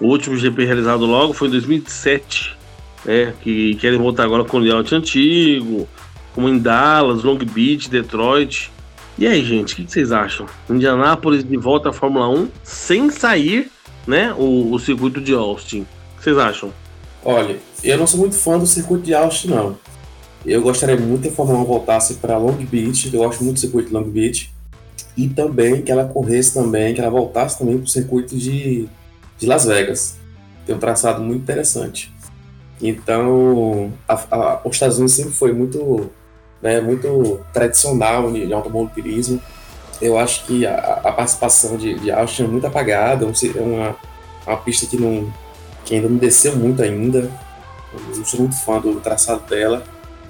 O 0.00 0.06
último 0.06 0.38
GP 0.38 0.64
realizado 0.64 1.04
logo 1.04 1.34
foi 1.34 1.48
em 1.48 1.50
2007, 1.50 2.56
né? 3.04 3.34
Que 3.42 3.74
querem 3.74 3.98
voltar 3.98 4.24
agora 4.24 4.44
com 4.44 4.56
o 4.56 4.60
layout 4.60 4.94
antigo, 4.94 5.86
como 6.34 6.48
em 6.48 6.58
Dallas, 6.58 7.22
Long 7.22 7.36
Beach, 7.36 7.90
Detroit. 7.90 8.72
E 9.18 9.26
aí, 9.26 9.44
gente, 9.44 9.74
o 9.74 9.76
que 9.76 9.92
vocês 9.92 10.12
acham? 10.12 10.46
Indianápolis 10.70 11.44
de 11.44 11.56
volta 11.58 11.90
à 11.90 11.92
Fórmula 11.92 12.26
1 12.26 12.48
sem 12.62 13.10
sair 13.10 13.70
né, 14.08 14.32
o, 14.32 14.72
o 14.72 14.78
circuito 14.78 15.20
de 15.20 15.34
Austin. 15.34 15.80
O 15.80 16.16
que 16.16 16.24
vocês 16.24 16.38
acham? 16.38 16.72
Olha, 17.22 17.58
eu 17.84 17.98
não 17.98 18.06
sou 18.06 18.18
muito 18.18 18.34
fã 18.36 18.58
do 18.58 18.66
circuito 18.66 19.04
de 19.04 19.14
Austin, 19.14 19.48
não. 19.48 19.76
Eu 20.46 20.62
gostaria 20.62 20.96
muito 20.96 21.22
que 21.22 21.28
a 21.28 21.32
Fórmula 21.32 21.58
1 21.60 21.64
voltasse 21.64 22.14
para 22.14 22.38
Long 22.38 22.52
Beach, 22.52 23.10
eu 23.12 23.20
gosto 23.20 23.44
muito 23.44 23.56
do 23.56 23.60
circuito 23.60 23.88
de 23.88 23.94
Long 23.94 24.08
Beach. 24.08 24.50
E 25.14 25.28
também 25.28 25.82
que 25.82 25.92
ela 25.92 26.06
corresse 26.06 26.54
também, 26.54 26.94
que 26.94 27.00
ela 27.02 27.10
voltasse 27.10 27.58
também 27.58 27.76
para 27.76 27.84
o 27.84 27.88
circuito 27.88 28.34
de, 28.34 28.88
de 29.36 29.46
Las 29.46 29.66
Vegas. 29.66 30.16
Tem 30.64 30.74
um 30.74 30.78
traçado 30.78 31.20
muito 31.20 31.42
interessante. 31.42 32.10
Então, 32.80 33.92
a, 34.08 34.14
a, 34.14 34.60
os 34.64 34.76
Estados 34.76 34.96
Unidos 34.96 35.14
sempre 35.14 35.32
foi 35.32 35.52
muito, 35.52 36.08
né, 36.62 36.80
muito 36.80 37.40
tradicional 37.52 38.32
de, 38.32 38.50
automobilismo 38.54 39.42
eu 40.00 40.18
acho 40.18 40.44
que 40.44 40.66
a, 40.66 41.00
a 41.04 41.12
participação 41.12 41.76
de, 41.76 41.94
de 41.94 42.10
Austin 42.10 42.44
é 42.44 42.46
muito 42.46 42.66
apagada, 42.66 43.24
é 43.26 43.60
uma, 43.60 43.96
uma 44.46 44.56
pista 44.58 44.86
que, 44.86 44.96
não, 44.96 45.32
que 45.84 45.94
ainda 45.94 46.08
não 46.08 46.16
desceu 46.16 46.56
muito 46.56 46.82
ainda. 46.82 47.30
Eu 48.14 48.24
sou 48.24 48.40
muito 48.40 48.56
fã 48.56 48.80
do 48.80 49.00
traçado 49.00 49.42
dela. 49.48 49.82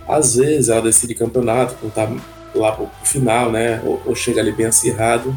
Às 0.09 0.37
vezes 0.37 0.69
ela 0.69 0.81
decide 0.81 1.15
campeonato, 1.15 1.75
quando 1.81 1.93
tá 1.93 2.09
lá 2.55 2.73
pro 2.73 2.89
final, 3.05 3.51
né? 3.51 3.83
Ou, 3.85 4.01
ou, 4.07 4.15
chega 4.15 4.41
ali 4.41 4.53
bem 4.53 4.67
acirrado. 4.67 5.37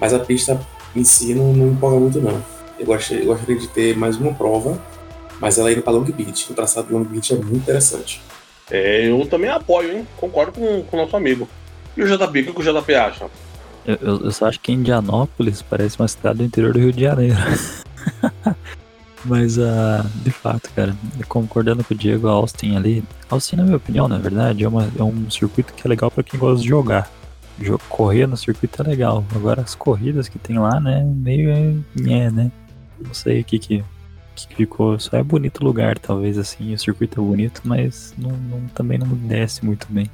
Mas 0.00 0.12
a 0.12 0.18
pista 0.18 0.60
em 0.94 1.04
si 1.04 1.34
não, 1.34 1.52
não 1.52 1.68
empolga 1.68 1.98
muito, 1.98 2.20
não. 2.20 2.42
Eu 2.78 2.86
gostaria, 2.86 3.22
eu 3.22 3.26
gostaria 3.28 3.56
de 3.56 3.68
ter 3.68 3.96
mais 3.96 4.16
uma 4.16 4.34
prova, 4.34 4.78
mas 5.40 5.58
ela 5.58 5.72
indo 5.72 5.82
para 5.82 5.92
Long 5.92 6.04
Beach. 6.04 6.50
O 6.50 6.54
traçado 6.54 6.88
de 6.88 6.92
Long 6.92 7.04
Beach 7.04 7.32
é 7.32 7.36
muito 7.36 7.56
interessante. 7.56 8.20
É, 8.70 9.08
eu 9.08 9.26
também 9.26 9.50
apoio, 9.50 9.98
hein? 9.98 10.08
Concordo 10.16 10.52
com 10.52 10.84
o 10.92 10.96
nosso 10.96 11.16
amigo. 11.16 11.48
E 11.96 12.02
o 12.02 12.06
JP, 12.06 12.50
o 12.50 12.54
que 12.54 12.60
o 12.60 12.80
JP 12.80 12.94
acha? 12.94 13.26
Eu, 13.86 13.94
eu, 13.96 14.20
eu, 14.24 14.30
só 14.30 14.46
acho 14.46 14.60
que 14.60 14.72
Indianópolis 14.72 15.62
parece 15.62 15.98
uma 15.98 16.08
cidade 16.08 16.38
do 16.38 16.44
interior 16.44 16.72
do 16.72 16.78
Rio 16.78 16.92
de 16.92 17.02
Janeiro. 17.02 17.36
Mas, 19.24 19.58
uh, 19.58 20.02
de 20.22 20.30
fato, 20.30 20.70
cara, 20.74 20.96
concordando 21.28 21.84
com 21.84 21.92
o 21.92 21.96
Diego 21.96 22.26
Austin 22.26 22.76
ali, 22.76 23.04
Austin, 23.28 23.56
na 23.56 23.64
minha 23.64 23.76
opinião, 23.76 24.08
na 24.08 24.16
verdade, 24.16 24.64
é, 24.64 24.68
uma, 24.68 24.88
é 24.98 25.02
um 25.02 25.30
circuito 25.30 25.74
que 25.74 25.86
é 25.86 25.88
legal 25.88 26.10
para 26.10 26.22
quem 26.22 26.40
gosta 26.40 26.62
de 26.62 26.68
jogar. 26.68 27.10
Correr 27.90 28.26
no 28.26 28.36
circuito 28.36 28.80
é 28.80 28.86
legal. 28.86 29.22
Agora, 29.34 29.60
as 29.60 29.74
corridas 29.74 30.28
que 30.28 30.38
tem 30.38 30.58
lá, 30.58 30.80
né, 30.80 31.04
meio 31.04 31.50
é, 31.50 32.30
né? 32.30 32.50
Não 32.98 33.12
sei 33.12 33.40
o 33.40 33.44
que, 33.44 33.58
que 33.58 33.84
que 34.46 34.54
ficou. 34.54 34.98
Só 34.98 35.16
é 35.16 35.22
bonito 35.22 35.60
o 35.60 35.64
lugar, 35.64 35.98
talvez 35.98 36.38
assim. 36.38 36.72
O 36.72 36.78
circuito 36.78 37.20
é 37.20 37.24
bonito, 37.24 37.62
mas 37.64 38.14
não, 38.16 38.30
não, 38.30 38.60
também 38.68 38.98
não 38.98 39.08
desce 39.08 39.64
muito 39.64 39.86
bem. 39.90 40.10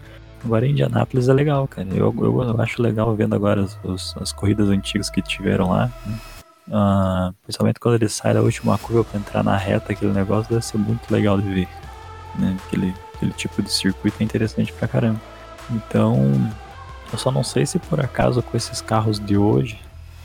Agora 0.46 0.64
Indianápolis 0.64 1.28
é 1.28 1.32
legal, 1.32 1.66
cara. 1.66 1.88
Eu, 1.90 2.14
eu, 2.16 2.42
eu 2.42 2.60
acho 2.60 2.80
legal 2.80 3.12
vendo 3.16 3.34
agora 3.34 3.64
as, 3.64 3.76
as, 3.84 4.16
as, 4.16 4.32
corridas 4.32 4.68
antigas 4.68 5.10
que 5.10 5.20
tiveram 5.20 5.70
lá. 5.70 5.90
Né? 6.06 6.18
Uh, 6.68 7.34
principalmente 7.42 7.80
quando 7.80 7.96
ele 7.96 8.08
sai 8.08 8.32
da 8.32 8.40
última 8.40 8.78
curva 8.78 9.02
para 9.02 9.18
entrar 9.18 9.42
na 9.42 9.56
reta, 9.56 9.92
aquele 9.92 10.12
negócio 10.12 10.48
deve 10.48 10.64
ser 10.64 10.78
muito 10.78 11.10
legal 11.10 11.40
de 11.40 11.48
ver. 11.52 11.68
Né? 12.38 12.56
Aquele, 12.64 12.94
aquele 13.12 13.32
tipo 13.32 13.60
de 13.60 13.72
circuito 13.72 14.16
é 14.20 14.24
interessante 14.24 14.72
pra 14.72 14.86
caramba. 14.86 15.20
Então, 15.68 16.16
eu 17.12 17.18
só 17.18 17.32
não 17.32 17.42
sei 17.42 17.66
se 17.66 17.80
por 17.80 17.98
acaso 17.98 18.40
com 18.40 18.56
esses 18.56 18.80
carros 18.80 19.18
de 19.18 19.36
hoje, 19.36 19.80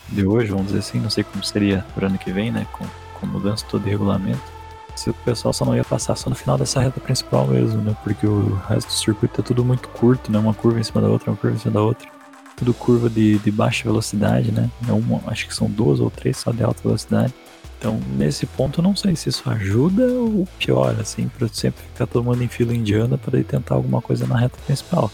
de 0.07 0.23
hoje, 0.23 0.51
vamos 0.51 0.67
dizer 0.67 0.79
assim, 0.79 0.99
não 0.99 1.09
sei 1.09 1.23
como 1.23 1.43
seria 1.43 1.83
pro 1.95 2.05
ano 2.05 2.19
que 2.19 2.31
vem, 2.31 2.51
né? 2.51 2.67
Com, 2.73 2.85
com 3.19 3.25
mudança 3.25 3.65
todo 3.67 3.83
de 3.83 3.89
regulamento 3.89 4.60
se 5.01 5.09
o 5.09 5.13
pessoal 5.13 5.51
só 5.51 5.65
não 5.65 5.75
ia 5.75 5.83
passar 5.83 6.15
só 6.15 6.29
no 6.29 6.35
final 6.35 6.57
dessa 6.57 6.79
reta 6.79 6.99
principal 6.99 7.47
mesmo, 7.47 7.81
né? 7.81 7.95
Porque 8.03 8.25
o 8.27 8.55
resto 8.69 8.87
do 8.87 8.93
circuito 8.93 9.41
é 9.41 9.43
tudo 9.43 9.65
muito 9.65 9.89
curto, 9.89 10.31
né? 10.31 10.37
Uma 10.37 10.53
curva 10.53 10.79
em 10.79 10.83
cima 10.83 11.01
da 11.01 11.07
outra, 11.07 11.31
uma 11.31 11.37
curva 11.37 11.55
em 11.55 11.59
cima 11.59 11.73
da 11.73 11.81
outra. 11.81 12.07
Tudo 12.55 12.73
curva 12.73 13.09
de, 13.09 13.39
de 13.39 13.51
baixa 13.51 13.83
velocidade, 13.83 14.51
né? 14.51 14.69
É 14.87 14.91
uma, 14.91 15.19
acho 15.27 15.47
que 15.47 15.55
são 15.55 15.67
duas 15.67 15.99
ou 15.99 16.11
três 16.11 16.37
só 16.37 16.51
de 16.51 16.63
alta 16.63 16.81
velocidade. 16.83 17.33
Então, 17.79 17.99
nesse 18.15 18.45
ponto, 18.45 18.79
não 18.79 18.95
sei 18.95 19.15
se 19.15 19.29
isso 19.29 19.49
ajuda 19.49 20.05
ou 20.05 20.47
piora, 20.59 21.01
assim, 21.01 21.27
para 21.27 21.47
sempre 21.47 21.81
ficar 21.81 22.05
todo 22.05 22.23
mundo 22.23 22.43
em 22.43 22.47
fila 22.47 22.75
indiana 22.75 23.17
para 23.17 23.43
tentar 23.43 23.73
alguma 23.73 24.03
coisa 24.03 24.27
na 24.27 24.37
reta 24.37 24.57
principal. 24.67 25.09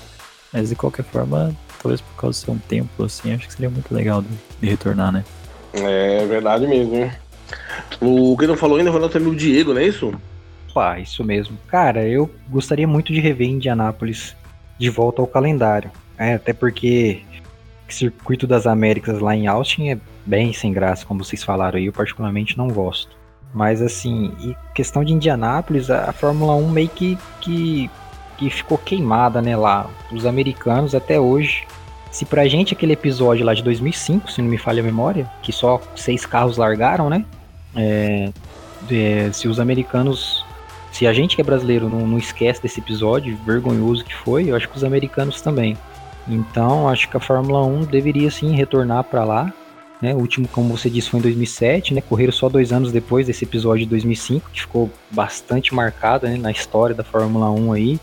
Mas 0.52 0.68
de 0.68 0.76
qualquer 0.76 1.06
forma, 1.06 1.56
talvez 1.82 2.02
por 2.02 2.14
causa 2.18 2.38
de 2.38 2.46
ser 2.46 2.52
um 2.52 2.58
tempo 2.58 3.06
assim, 3.06 3.34
acho 3.34 3.48
que 3.48 3.54
seria 3.54 3.70
muito 3.70 3.94
legal 3.94 4.22
de, 4.22 4.28
de 4.60 4.68
retornar, 4.68 5.14
né? 5.14 5.24
É 5.74 6.26
verdade 6.26 6.68
mesmo, 6.68 6.96
hein? 6.96 7.12
O 8.00 8.38
que 8.38 8.48
não 8.48 8.56
falou 8.56 8.78
ainda 8.78 8.92
foi 8.92 9.00
o 9.00 9.04
nosso 9.04 9.18
amigo 9.18 9.36
Diego, 9.36 9.74
não 9.74 9.82
é 9.82 9.88
isso? 9.88 10.14
Pá, 10.74 11.00
isso 11.00 11.24
mesmo. 11.24 11.58
Cara, 11.68 12.08
eu 12.08 12.30
gostaria 12.50 12.88
muito 12.88 13.12
de 13.12 13.20
rever 13.20 13.50
Indianápolis 13.50 14.36
de 14.78 14.90
volta 14.90 15.22
ao 15.22 15.28
calendário. 15.28 15.90
É, 16.18 16.36
até 16.36 16.54
porque 16.54 17.22
o 17.90 17.94
Circuito 17.94 18.46
das 18.46 18.68
Américas 18.68 19.20
lá 19.20 19.36
em 19.36 19.48
Austin 19.48 19.90
é 19.90 19.98
bem 20.26 20.54
sem 20.54 20.72
graça, 20.72 21.06
como 21.06 21.24
vocês 21.24 21.44
falaram 21.44 21.78
aí, 21.78 21.86
eu 21.86 21.94
particularmente 21.94 22.58
não 22.58 22.68
gosto. 22.68 23.16
Mas 23.54 23.82
assim, 23.82 24.32
e 24.42 24.56
questão 24.76 25.04
de 25.04 25.14
Indianápolis, 25.14 25.90
a, 25.90 26.10
a 26.10 26.14
Fórmula 26.14 26.56
1 26.56 26.70
meio 26.70 26.90
que, 26.90 27.18
que, 27.42 27.90
que 28.38 28.50
ficou 28.50 28.78
queimada, 28.78 29.42
né, 29.42 29.56
lá. 29.56 29.90
Os 30.12 30.26
americanos 30.26 30.94
até 30.94 31.20
hoje 31.20 31.66
Se 32.12 32.26
pra 32.26 32.48
gente 32.48 32.74
aquele 32.74 32.94
episódio 32.94 33.46
lá 33.46 33.54
de 33.54 33.64
2005, 33.64 34.32
se 34.32 34.42
não 34.42 34.50
me 34.50 34.58
falha 34.58 34.82
a 34.82 34.86
memória, 34.86 35.30
que 35.42 35.52
só 35.52 35.82
seis 35.96 36.26
carros 36.26 36.58
largaram, 36.58 37.10
né? 37.10 37.26
É, 37.76 38.32
é, 38.90 39.32
se 39.32 39.48
os 39.48 39.60
americanos. 39.60 40.46
Se 40.92 41.06
a 41.06 41.14
gente 41.14 41.36
que 41.36 41.42
é 41.42 41.46
brasileiro 41.46 41.90
não, 41.90 42.08
não 42.08 42.18
esquece 42.18 42.62
desse 42.62 42.80
episódio 42.80 43.38
vergonhoso 43.46 44.04
que 44.04 44.16
foi, 44.16 44.50
eu 44.50 44.56
acho 44.56 44.68
que 44.68 44.78
os 44.78 44.84
americanos 44.84 45.42
também. 45.42 45.78
Então, 46.28 46.90
acho 46.90 47.10
que 47.10 47.16
a 47.16 47.20
Fórmula 47.20 47.64
1 47.64 47.86
deveria 47.86 48.32
sim 48.32 48.56
retornar 48.56 49.04
para 49.04 49.24
lá. 49.24 49.54
Né? 50.02 50.14
O 50.14 50.18
último, 50.18 50.48
como 50.48 50.76
você 50.76 50.90
disse, 50.90 51.10
foi 51.10 51.20
em 51.20 51.24
2007, 51.24 51.94
né? 51.94 52.02
Correram 52.02 52.32
só 52.32 52.50
dois 52.50 52.72
anos 52.72 52.92
depois 52.92 53.26
desse 53.26 53.46
episódio 53.46 53.86
de 53.86 53.90
2005, 53.90 54.50
que 54.52 54.62
ficou 54.62 54.92
bastante 55.10 55.74
marcado 55.74 56.28
né? 56.28 56.38
na 56.38 56.52
história 56.52 56.96
da 56.96 57.04
Fórmula 57.04 57.50
1 57.50 57.74
aí. 57.74 58.00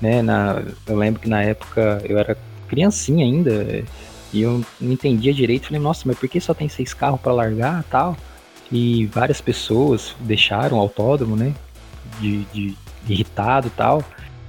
Né? 0.00 0.22
Na, 0.22 0.62
eu 0.86 0.96
lembro 0.96 1.20
que 1.20 1.28
na 1.28 1.42
época 1.42 2.02
eu 2.04 2.18
era 2.18 2.36
criancinha 2.68 3.24
ainda 3.24 3.84
e 4.32 4.42
eu 4.42 4.62
não 4.80 4.92
entendia 4.92 5.32
direito. 5.32 5.66
Falei, 5.66 5.80
nossa, 5.80 6.02
mas 6.04 6.18
por 6.18 6.28
que 6.28 6.40
só 6.40 6.52
tem 6.52 6.68
seis 6.68 6.92
carros 6.92 7.20
para 7.20 7.32
largar 7.32 7.84
tal? 7.84 8.16
E 8.70 9.06
várias 9.06 9.40
pessoas 9.40 10.14
deixaram 10.20 10.76
o 10.76 10.80
autódromo, 10.80 11.36
né? 11.36 11.54
De, 12.20 12.44
de 12.52 12.76
irritado 13.08 13.70
tal. 13.76 14.04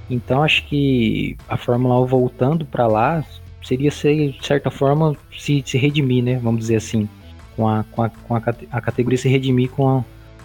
Então 0.08 0.42
acho 0.42 0.66
que 0.66 1.36
a 1.48 1.56
Fórmula 1.56 2.00
1 2.00 2.06
voltando 2.06 2.64
para 2.64 2.86
lá 2.86 3.24
seria 3.64 3.90
ser, 3.90 4.32
de 4.32 4.46
certa 4.46 4.70
forma, 4.70 5.16
se, 5.36 5.62
se 5.64 5.78
redimir, 5.78 6.22
né? 6.22 6.38
Vamos 6.42 6.60
dizer 6.60 6.76
assim. 6.76 7.08
Com 7.56 7.68
a, 7.68 7.84
com 7.84 8.02
a, 8.02 8.08
com 8.08 8.34
a, 8.34 8.42
a 8.70 8.80
categoria 8.80 9.18
se 9.18 9.28
redimir 9.28 9.68
com, 9.70 9.98
a, 9.98 10.04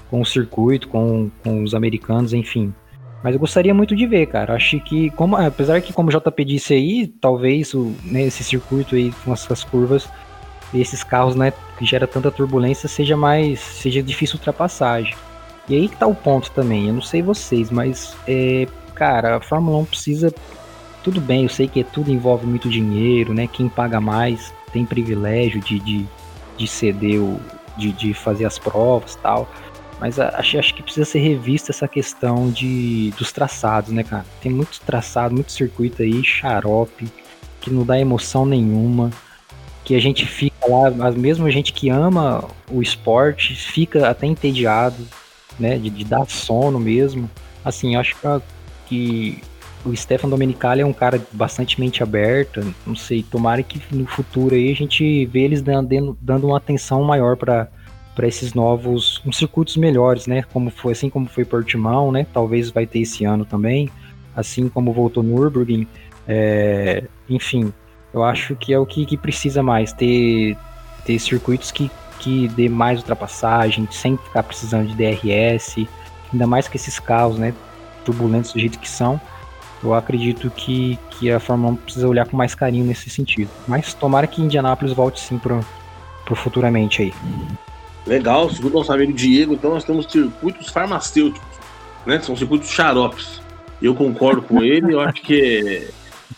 com 0.09 0.19
o 0.19 0.25
circuito, 0.25 0.89
com, 0.89 1.31
com 1.41 1.63
os 1.63 1.73
americanos, 1.73 2.33
enfim. 2.33 2.73
Mas 3.23 3.33
eu 3.33 3.39
gostaria 3.39 3.73
muito 3.73 3.95
de 3.95 4.05
ver, 4.05 4.27
cara. 4.27 4.53
Acho 4.53 4.79
que, 4.81 5.09
como, 5.11 5.37
apesar 5.37 5.81
que, 5.81 5.93
como 5.93 6.09
o 6.09 6.11
JP 6.11 6.45
disse 6.45 6.73
aí, 6.73 7.07
talvez 7.07 7.73
o, 7.73 7.93
né, 8.03 8.23
esse 8.23 8.43
circuito 8.43 8.95
aí 8.95 9.13
com 9.23 9.31
essas 9.31 9.63
curvas 9.63 10.07
esses 10.73 11.03
carros, 11.03 11.35
né, 11.35 11.53
que 11.77 11.85
gera 11.85 12.07
tanta 12.07 12.31
turbulência, 12.31 12.89
seja 12.89 13.15
mais, 13.15 13.59
seja 13.59 14.01
difícil 14.01 14.37
ultrapassagem. 14.37 15.15
E 15.69 15.75
aí 15.75 15.87
que 15.87 15.95
tá 15.95 16.07
o 16.07 16.15
ponto 16.15 16.49
também. 16.51 16.87
Eu 16.87 16.93
não 16.93 17.01
sei 17.01 17.21
vocês, 17.21 17.69
mas, 17.69 18.15
é, 18.27 18.67
cara, 18.95 19.37
a 19.37 19.41
Fórmula 19.41 19.77
1 19.79 19.85
precisa. 19.85 20.33
Tudo 21.03 21.21
bem, 21.21 21.43
eu 21.43 21.49
sei 21.49 21.67
que 21.67 21.83
tudo 21.83 22.11
envolve 22.11 22.45
muito 22.45 22.69
dinheiro, 22.69 23.33
né? 23.33 23.47
Quem 23.47 23.69
paga 23.69 24.01
mais 24.01 24.53
tem 24.73 24.85
privilégio 24.85 25.61
de, 25.61 25.79
de, 25.79 26.05
de 26.57 26.67
ceder 26.67 27.21
o. 27.21 27.39
De, 27.77 27.91
de 27.91 28.11
fazer 28.11 28.45
as 28.45 28.57
provas 28.57 29.15
tal. 29.17 29.47
Mas 29.99 30.19
acho, 30.19 30.57
acho 30.57 30.73
que 30.73 30.81
precisa 30.81 31.05
ser 31.05 31.19
revista 31.19 31.71
essa 31.71 31.87
questão 31.87 32.49
de, 32.49 33.13
dos 33.17 33.31
traçados, 33.31 33.91
né, 33.91 34.03
cara? 34.03 34.25
Tem 34.41 34.51
muito 34.51 34.79
traçado, 34.81 35.33
muito 35.33 35.51
circuito 35.51 36.01
aí, 36.01 36.23
xarope, 36.23 37.07
que 37.61 37.69
não 37.69 37.83
dá 37.83 37.99
emoção 37.99 38.45
nenhuma. 38.45 39.11
Que 39.87 39.95
a 39.95 40.01
gente 40.01 40.25
fica 40.25 40.67
lá, 40.67 40.91
mesmo 41.11 41.47
a 41.47 41.49
gente 41.49 41.71
que 41.71 41.89
ama 41.89 42.43
o 42.69 42.81
esporte, 42.81 43.55
fica 43.55 44.09
até 44.09 44.27
entediado, 44.27 44.97
né? 45.57 45.77
De, 45.77 45.89
de 45.89 46.03
dar 46.03 46.27
sono 46.27 46.77
mesmo. 46.77 47.29
Assim, 47.63 47.95
acho 47.95 48.13
que 48.85 49.41
o 49.85 49.95
Stefan 49.95 50.27
Domenicali 50.27 50.81
é 50.81 50.85
um 50.85 50.91
cara 50.91 51.25
bastante 51.31 51.79
mente 51.79 52.03
aberta. 52.03 52.67
Não 52.85 52.97
sei, 52.97 53.23
tomara 53.23 53.63
que 53.63 53.81
no 53.89 54.05
futuro 54.05 54.55
aí 54.55 54.69
a 54.69 54.75
gente 54.75 55.25
vê 55.27 55.43
eles 55.43 55.61
dando, 55.61 56.17
dando 56.19 56.47
uma 56.47 56.57
atenção 56.57 57.01
maior 57.03 57.37
para 57.37 57.69
para 58.13 58.27
esses 58.27 58.53
novos 58.53 59.21
uns 59.23 59.37
circuitos 59.37 59.77
melhores, 59.77 60.27
né? 60.27 60.43
Como 60.51 60.69
foi 60.69 60.91
assim 60.91 61.09
como 61.09 61.27
foi 61.27 61.45
Portimão, 61.45 62.11
né? 62.11 62.27
Talvez 62.33 62.71
vai 62.71 62.85
ter 62.85 62.99
esse 62.99 63.23
ano 63.23 63.45
também, 63.45 63.89
assim 64.35 64.67
como 64.67 64.91
voltou 64.91 65.23
Nürburgring. 65.23 65.87
É, 66.27 67.03
enfim, 67.29 67.71
eu 68.13 68.23
acho 68.23 68.55
que 68.55 68.73
é 68.73 68.79
o 68.79 68.85
que, 68.85 69.05
que, 69.05 69.17
precisa 69.17 69.61
mais 69.61 69.93
ter 69.93 70.57
ter 71.05 71.19
circuitos 71.19 71.71
que 71.71 71.89
que 72.19 72.47
dê 72.49 72.67
mais 72.67 72.99
ultrapassagem, 72.99 73.87
sem 73.91 74.17
ficar 74.17 74.43
precisando 74.43 74.87
de 74.87 74.95
DRS, 74.95 75.87
ainda 76.31 76.47
mais 76.47 76.67
que 76.67 76.77
esses 76.77 76.99
carros, 76.99 77.37
né? 77.37 77.53
Turbulentos 78.03 78.53
do 78.53 78.59
jeito 78.59 78.79
que 78.79 78.89
são. 78.89 79.19
Eu 79.83 79.93
acredito 79.93 80.49
que, 80.49 80.97
que 81.11 81.31
a 81.31 81.39
Fórmula 81.39 81.73
1 81.73 81.75
precisa 81.77 82.07
olhar 82.07 82.27
com 82.27 82.35
mais 82.35 82.55
carinho 82.55 82.85
nesse 82.85 83.09
sentido. 83.09 83.49
Mas 83.67 83.93
tomara 83.93 84.25
que 84.25 84.41
Indianápolis 84.41 84.93
volte 84.93 85.19
sim 85.19 85.37
pro, 85.37 85.59
pro 86.25 86.35
futuramente 86.35 87.03
aí. 87.03 87.13
Legal, 88.05 88.49
segundo 88.49 88.73
nosso 88.73 88.91
amigo 88.91 89.13
Diego, 89.13 89.53
então 89.53 89.71
nós 89.71 89.83
temos 89.83 90.11
circuitos 90.11 90.69
farmacêuticos, 90.69 91.47
né? 92.05 92.19
São 92.19 92.35
circuitos 92.35 92.69
xaropes. 92.69 93.41
Eu 93.81 93.93
concordo 93.93 94.41
com 94.41 94.63
ele, 94.63 94.93
eu 94.93 94.99
acho 94.99 95.21
que 95.21 95.87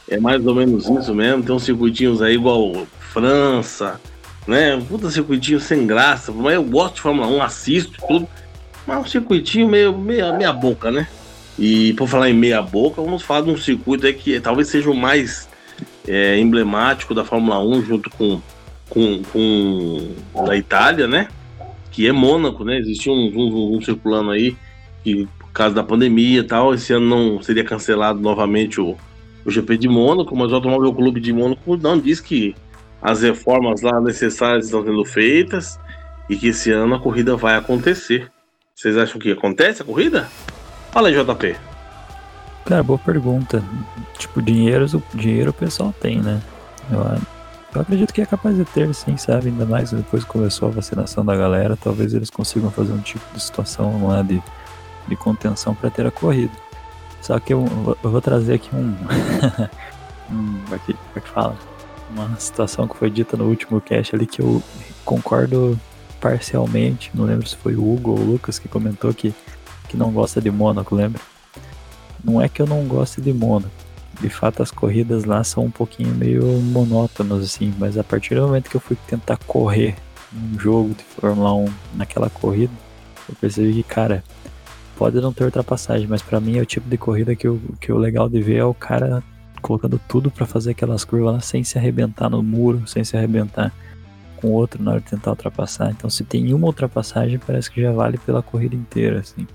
é, 0.10 0.16
é, 0.16 0.20
mais 0.20 0.45
ou 0.45 0.55
menos 0.55 0.89
isso 0.89 1.14
mesmo. 1.14 1.43
Tem 1.43 1.55
uns 1.55 1.64
circuitinhos 1.64 2.22
aí 2.22 2.36
igual 2.36 2.88
França, 2.99 3.99
né? 4.47 4.82
Puta 4.88 5.10
circuitinho 5.10 5.60
sem 5.60 5.86
graça. 5.86 6.32
Mas 6.32 6.55
eu 6.55 6.64
gosto 6.64 6.95
de 6.95 7.01
Fórmula 7.01 7.28
1, 7.28 7.41
assisto 7.41 7.97
tudo. 8.07 8.28
Mas 8.86 8.97
um 8.99 9.05
circuitinho 9.05 9.68
meio 9.68 9.97
meia, 9.97 10.34
meia 10.34 10.53
boca, 10.53 10.91
né? 10.91 11.07
E 11.57 11.93
por 11.93 12.07
falar 12.07 12.30
em 12.30 12.34
meia 12.34 12.62
boca, 12.62 13.01
vamos 13.01 13.22
falar 13.22 13.41
de 13.41 13.49
um 13.49 13.57
circuito 13.57 14.05
aí 14.05 14.14
que 14.14 14.39
talvez 14.39 14.70
seja 14.70 14.89
o 14.89 14.95
mais 14.95 15.49
é, 16.07 16.39
emblemático 16.39 17.14
da 17.14 17.26
Fórmula 17.26 17.60
1 17.60 17.84
junto 17.84 18.10
com, 18.10 18.41
com, 18.89 19.22
com 19.24 20.16
da 20.45 20.55
Itália, 20.55 21.07
né? 21.07 21.28
que 21.99 22.07
é 22.07 22.12
Mônaco, 22.14 22.64
né? 22.64 22.78
Existia 22.78 23.12
um, 23.12 23.32
um, 23.36 23.76
um, 23.76 23.82
circulando 23.82 24.32
aí 24.32 24.55
que 25.03 25.28
por 25.38 25.51
causa 25.51 25.76
da 25.76 25.84
pandemia 25.84 26.39
e 26.39 26.43
tal, 26.43 26.74
esse 26.74 26.93
ano 26.93 27.05
não 27.05 27.41
seria 27.41 27.64
cancelado 27.64 28.22
novamente 28.22 28.80
o, 28.80 28.95
o 29.46 29.52
GP 29.52 29.78
de 29.78 29.88
Mônaco, 29.88 30.36
mas 30.36 30.52
o 30.52 30.56
Automóvel 30.56 30.94
Clube 30.94 31.20
de 31.20 31.34
Mônaco 31.34 31.78
não 31.78 31.98
diz 32.00 32.20
que 32.20 32.56
as 33.02 33.22
reformas 33.22 33.82
lá 33.82 34.00
necessárias 34.02 34.66
estão 34.66 34.84
sendo 34.84 35.06
feitas 35.06 35.80
e 36.30 36.36
que 36.36 36.48
esse 36.48 36.72
ano 36.72 36.96
a 36.96 37.00
corrida 37.00 37.36
vai 37.36 37.56
acontecer. 37.56 38.30
Vocês 38.76 38.98
acham 38.98 39.20
que 39.20 39.32
acontece 39.32 39.82
a 39.82 39.86
corrida? 39.86 40.28
Fala 40.92 41.10
aí, 41.10 41.14
JP. 41.14 41.56
Cara, 42.66 42.84
boa 42.84 43.00
pergunta. 43.00 43.64
Tipo, 44.18 44.42
dinheiro, 44.42 44.86
dinheiro 45.14 45.52
o 45.52 45.54
pessoal 45.54 45.94
tem, 46.00 46.20
né? 46.20 46.42
Eu 46.92 47.00
eu 47.74 47.82
acredito 47.82 48.12
que 48.12 48.22
é 48.22 48.26
capaz 48.26 48.56
de 48.58 48.66
ter, 48.66 48.94
sim, 48.96 49.16
sabe? 49.16 49.50
Ainda 49.50 49.66
mais 49.66 49.92
depois 49.92 50.24
que 50.24 50.30
começou 50.30 50.70
a 50.70 50.72
vacinação 50.72 51.24
da 51.24 51.36
galera, 51.36 51.78
talvez 51.78 52.14
eles 52.14 52.30
consigam 52.30 52.72
fazer 52.72 52.92
um 52.92 53.00
tipo 53.00 53.24
de 53.34 53.42
situação 53.42 54.08
lá 54.08 54.24
de, 54.24 54.42
de 55.08 55.16
contenção 55.16 55.76
para 55.76 55.90
ter 55.92 56.06
a 56.06 56.12
corrida. 56.12 56.52
Só 57.22 57.39
que 57.39 57.53
eu, 57.53 57.65
eu 58.03 58.11
vou 58.11 58.22
trazer 58.22 58.55
aqui 58.55 58.70
um. 58.76 58.95
um 60.32 60.59
como, 60.63 60.76
é 60.76 60.80
que, 60.80 60.93
como 60.93 61.15
é 61.15 61.20
que 61.20 61.30
fala? 61.30 61.57
Uma 62.09 62.36
situação 62.38 62.88
que 62.88 62.97
foi 62.97 63.09
dita 63.09 63.38
no 63.38 63.45
último 63.45 63.80
cast 63.80 64.15
ali 64.15 64.26
que 64.26 64.41
eu 64.41 64.61
concordo 65.05 65.80
parcialmente. 66.20 67.11
Não 67.13 67.26
lembro 67.26 67.47
se 67.47 67.55
foi 67.55 67.76
o 67.76 67.93
Hugo 67.93 68.11
ou 68.11 68.20
o 68.20 68.32
Lucas 68.32 68.57
que 68.57 68.67
comentou 68.67 69.13
que, 69.13 69.34
que 69.88 69.95
não 69.95 70.11
gosta 70.11 70.41
de 70.41 70.49
Mônaco, 70.49 70.95
lembra? 70.95 71.22
Não 72.24 72.41
é 72.41 72.49
que 72.49 72.61
eu 72.61 72.67
não 72.67 72.84
goste 72.86 73.22
de 73.22 73.32
Mônaco 73.32 73.89
de 74.20 74.30
fato 74.30 74.61
as 74.61 74.72
corridas 74.72 75.24
lá 75.24 75.43
são 75.43 75.65
um 75.65 75.72
pouquinho 75.72 76.13
meio 76.13 76.43
monótonas 76.43 77.43
assim, 77.43 77.74
mas 77.78 77.97
a 77.97 78.03
partir 78.03 78.36
do 78.36 78.41
momento 78.41 78.70
que 78.70 78.76
eu 78.76 78.82
fui 78.82 78.97
tentar 79.07 79.38
correr 79.47 79.95
um 80.34 80.59
jogo 80.59 80.93
de 80.93 81.03
Fórmula 81.03 81.53
1 81.53 81.65
naquela 81.95 82.30
corrida, 82.30 82.74
eu 83.28 83.36
percebi 83.39 83.74
que, 83.74 83.84
cara, 83.84 84.24
pode 85.00 85.22
não 85.22 85.32
ter 85.32 85.45
ultrapassagem, 85.45 86.06
mas 86.08 86.22
para 86.22 86.41
mim 86.41 86.58
é 86.58 86.62
o 86.62 86.66
tipo 86.66 86.89
de 86.89 86.97
corrida 86.97 87.34
que 87.34 87.47
o 87.47 87.58
que 87.80 87.89
o 87.89 87.97
legal 87.97 88.28
de 88.28 88.41
ver 88.41 88.58
é 88.58 88.66
o 88.66 88.74
cara 88.74 89.24
colocando 89.62 89.97
tudo 90.10 90.30
para 90.30 90.45
fazer 90.45 90.72
aquelas 90.72 91.06
curvas 91.06 91.34
lá 91.36 91.39
sem 91.39 91.64
se 91.64 91.78
arrebentar 91.78 92.30
no 92.30 92.43
muro, 92.43 92.86
sem 92.86 93.06
se 93.06 93.16
arrebentar 93.16 93.72
com 94.36 94.50
outro 94.50 94.84
na 94.84 94.91
hora 94.91 95.00
de 95.00 95.06
tentar 95.06 95.32
ultrapassar. 95.32 95.91
Então, 95.91 96.10
se 96.10 96.26
tem 96.26 96.54
uma 96.54 96.68
ultrapassagem, 96.68 97.39
parece 97.39 97.72
que 97.72 97.82
já 97.82 97.93
vale 97.93 98.18
pela 98.18 98.41
corrida 98.41 98.76
inteira, 98.76 99.20
assim. 99.20 99.47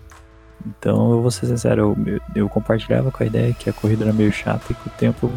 Então, 0.66 1.12
eu 1.12 1.20
vou 1.20 1.30
ser 1.30 1.46
sincero, 1.46 1.94
eu, 2.06 2.20
eu 2.34 2.48
compartilhava 2.48 3.10
com 3.10 3.22
a 3.22 3.26
ideia 3.26 3.52
que 3.52 3.68
a 3.68 3.72
corrida 3.72 4.04
era 4.04 4.14
meio 4.14 4.32
chata 4.32 4.64
e 4.70 4.74
que 4.74 4.86
o 4.86 4.90
tempo, 4.92 5.30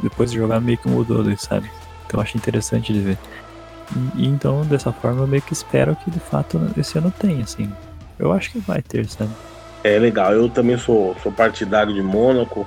depois 0.00 0.30
de 0.30 0.38
jogar, 0.38 0.60
meio 0.60 0.78
que 0.78 0.88
mudou, 0.88 1.24
sabe? 1.36 1.68
Então, 2.06 2.18
eu 2.18 2.22
acho 2.22 2.36
interessante 2.36 2.92
de 2.92 3.00
ver. 3.00 3.18
E, 4.14 4.28
então, 4.28 4.64
dessa 4.64 4.92
forma, 4.92 5.22
eu 5.22 5.26
meio 5.26 5.42
que 5.42 5.52
espero 5.52 5.96
que 5.96 6.08
de 6.08 6.20
fato 6.20 6.60
esse 6.76 6.98
ano 6.98 7.12
tenha, 7.18 7.42
assim. 7.42 7.68
Eu 8.20 8.32
acho 8.32 8.52
que 8.52 8.58
vai 8.58 8.82
ter, 8.82 9.06
sabe? 9.06 9.30
É 9.82 9.98
legal, 9.98 10.32
eu 10.32 10.48
também 10.48 10.76
sou, 10.76 11.16
sou 11.22 11.32
partidário 11.32 11.92
de 11.94 12.02
Mônaco. 12.02 12.66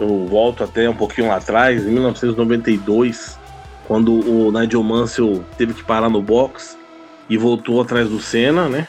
Eu 0.00 0.26
volto 0.26 0.64
até 0.64 0.88
um 0.88 0.96
pouquinho 0.96 1.28
lá 1.28 1.36
atrás, 1.36 1.86
em 1.86 1.90
1992, 1.90 3.38
quando 3.86 4.12
o 4.12 4.50
Nigel 4.50 4.82
Mansell 4.82 5.44
teve 5.56 5.74
que 5.74 5.84
parar 5.84 6.08
no 6.08 6.20
box 6.20 6.76
e 7.28 7.36
voltou 7.36 7.80
atrás 7.80 8.08
do 8.08 8.20
Senna, 8.20 8.68
né? 8.68 8.88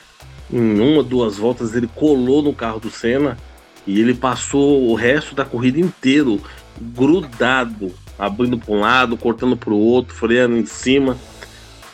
em 0.51 0.79
uma, 0.79 1.03
duas 1.03 1.37
voltas, 1.37 1.75
ele 1.75 1.87
colou 1.87 2.41
no 2.41 2.53
carro 2.53 2.79
do 2.79 2.89
Senna 2.89 3.37
e 3.85 3.99
ele 3.99 4.13
passou 4.13 4.89
o 4.89 4.95
resto 4.95 5.35
da 5.35 5.45
corrida 5.45 5.79
inteiro 5.79 6.41
grudado, 6.79 7.93
abrindo 8.17 8.57
para 8.57 8.73
um 8.73 8.79
lado, 8.79 9.17
cortando 9.17 9.55
para 9.55 9.73
o 9.73 9.79
outro, 9.79 10.13
freando 10.13 10.57
em 10.57 10.65
cima, 10.65 11.17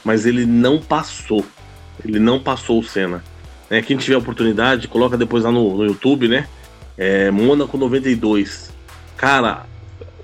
mas 0.03 0.25
ele 0.25 0.45
não 0.45 0.79
passou. 0.79 1.45
Ele 2.03 2.19
não 2.19 2.39
passou 2.39 2.79
o 2.79 2.83
Senna. 2.83 3.23
É, 3.71 3.81
quem 3.81 3.95
tiver 3.95 4.17
oportunidade, 4.17 4.89
coloca 4.89 5.17
depois 5.17 5.45
lá 5.45 5.51
no, 5.51 5.77
no 5.77 5.85
YouTube, 5.85 6.27
né? 6.27 6.45
É, 6.97 7.31
Mônaco 7.31 7.77
92. 7.77 8.69
Cara, 9.15 9.65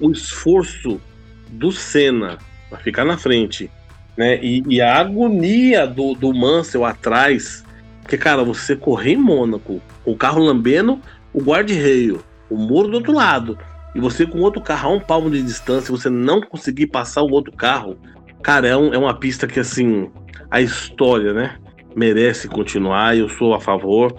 o 0.02 0.12
esforço 0.12 1.00
do 1.48 1.72
Senna, 1.72 2.40
vai 2.70 2.82
ficar 2.82 3.06
na 3.06 3.18
frente, 3.18 3.72
né? 4.18 4.38
E, 4.44 4.62
e 4.68 4.82
a 4.82 4.98
agonia 4.98 5.88
do, 5.88 6.14
do 6.14 6.34
Mansell 6.34 6.84
atrás, 6.84 7.64
porque, 8.02 8.18
cara, 8.18 8.44
você 8.44 8.76
correr 8.76 9.14
em 9.14 9.18
Mônaco, 9.18 9.82
com 10.04 10.12
o 10.12 10.18
carro 10.18 10.44
lambendo 10.44 11.00
o 11.34 11.42
guarda-reio, 11.42 12.22
o 12.50 12.58
muro 12.58 12.90
do 12.90 12.96
outro 12.96 13.14
lado, 13.14 13.58
e 13.96 14.00
você 14.02 14.26
com 14.26 14.40
outro 14.40 14.62
carro 14.62 14.90
a 14.90 14.94
um 14.94 15.00
palmo 15.00 15.32
de 15.32 15.42
distância, 15.42 15.90
você 15.90 16.10
não 16.10 16.42
conseguir 16.42 16.88
passar 16.88 17.22
o 17.22 17.32
outro 17.32 17.54
carro, 17.54 17.98
cara, 18.44 18.68
é, 18.68 18.76
um, 18.76 18.94
é 18.94 18.98
uma 18.98 19.14
pista 19.14 19.48
que, 19.48 19.58
assim, 19.58 20.12
a 20.52 20.60
história, 20.60 21.32
né? 21.32 21.58
Merece 21.98 22.48
continuar, 22.48 23.18
eu 23.18 23.28
sou 23.28 23.56
a 23.56 23.60
favor. 23.60 24.16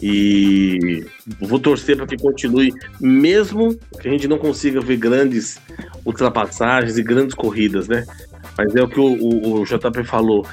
E 0.00 1.04
vou 1.40 1.58
torcer 1.58 1.96
para 1.96 2.06
que 2.06 2.16
continue, 2.16 2.72
mesmo 3.00 3.76
que 4.00 4.06
a 4.06 4.10
gente 4.10 4.28
não 4.28 4.38
consiga 4.38 4.80
ver 4.80 4.96
grandes 4.96 5.58
ultrapassagens 6.04 6.96
e 6.98 7.02
grandes 7.02 7.34
corridas, 7.34 7.88
né? 7.88 8.06
Mas 8.56 8.76
é 8.76 8.82
o 8.82 8.88
que 8.88 9.00
o, 9.00 9.04
o, 9.04 9.60
o 9.60 9.64
JP 9.64 10.04
falou. 10.04 10.46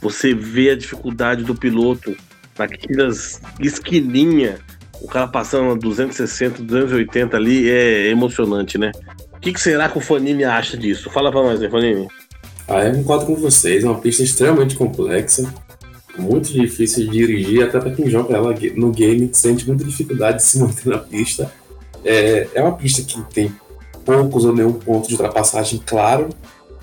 Você 0.00 0.34
vê 0.34 0.70
a 0.70 0.76
dificuldade 0.76 1.44
do 1.44 1.54
piloto 1.54 2.16
naquelas 2.58 3.40
esquininha, 3.60 4.58
o 5.00 5.06
cara 5.06 5.28
passando 5.28 5.72
a 5.72 5.74
260, 5.74 6.62
280 6.62 7.36
ali, 7.36 7.70
é 7.70 8.08
emocionante, 8.08 8.78
né? 8.78 8.90
O 9.32 9.40
que, 9.40 9.52
que 9.52 9.60
será 9.60 9.88
que 9.88 9.98
o 9.98 10.00
Fanini 10.00 10.42
acha 10.42 10.76
disso? 10.76 11.10
Fala 11.10 11.30
pra 11.30 11.42
nós, 11.42 11.60
né, 11.60 11.68
Fanini? 11.70 12.08
Ah, 12.66 12.82
eu 12.84 12.94
concordo 12.94 13.26
com 13.26 13.36
vocês. 13.36 13.84
É 13.84 13.86
uma 13.86 14.00
pista 14.00 14.22
extremamente 14.22 14.74
complexa 14.74 15.52
muito 16.18 16.52
difícil 16.52 17.04
de 17.04 17.10
dirigir, 17.10 17.62
até 17.62 17.78
para 17.78 17.90
quem 17.90 18.08
joga 18.08 18.34
ela 18.34 18.54
no 18.74 18.90
game 18.90 19.28
sente 19.32 19.66
muita 19.66 19.84
dificuldade 19.84 20.38
de 20.38 20.44
se 20.44 20.58
manter 20.58 20.88
na 20.88 20.98
pista. 20.98 21.50
É, 22.04 22.48
é 22.54 22.62
uma 22.62 22.76
pista 22.76 23.02
que 23.02 23.20
tem 23.34 23.52
poucos 24.04 24.44
ou 24.44 24.54
nenhum 24.54 24.72
ponto 24.72 25.08
de 25.08 25.14
ultrapassagem 25.14 25.82
claro, 25.84 26.28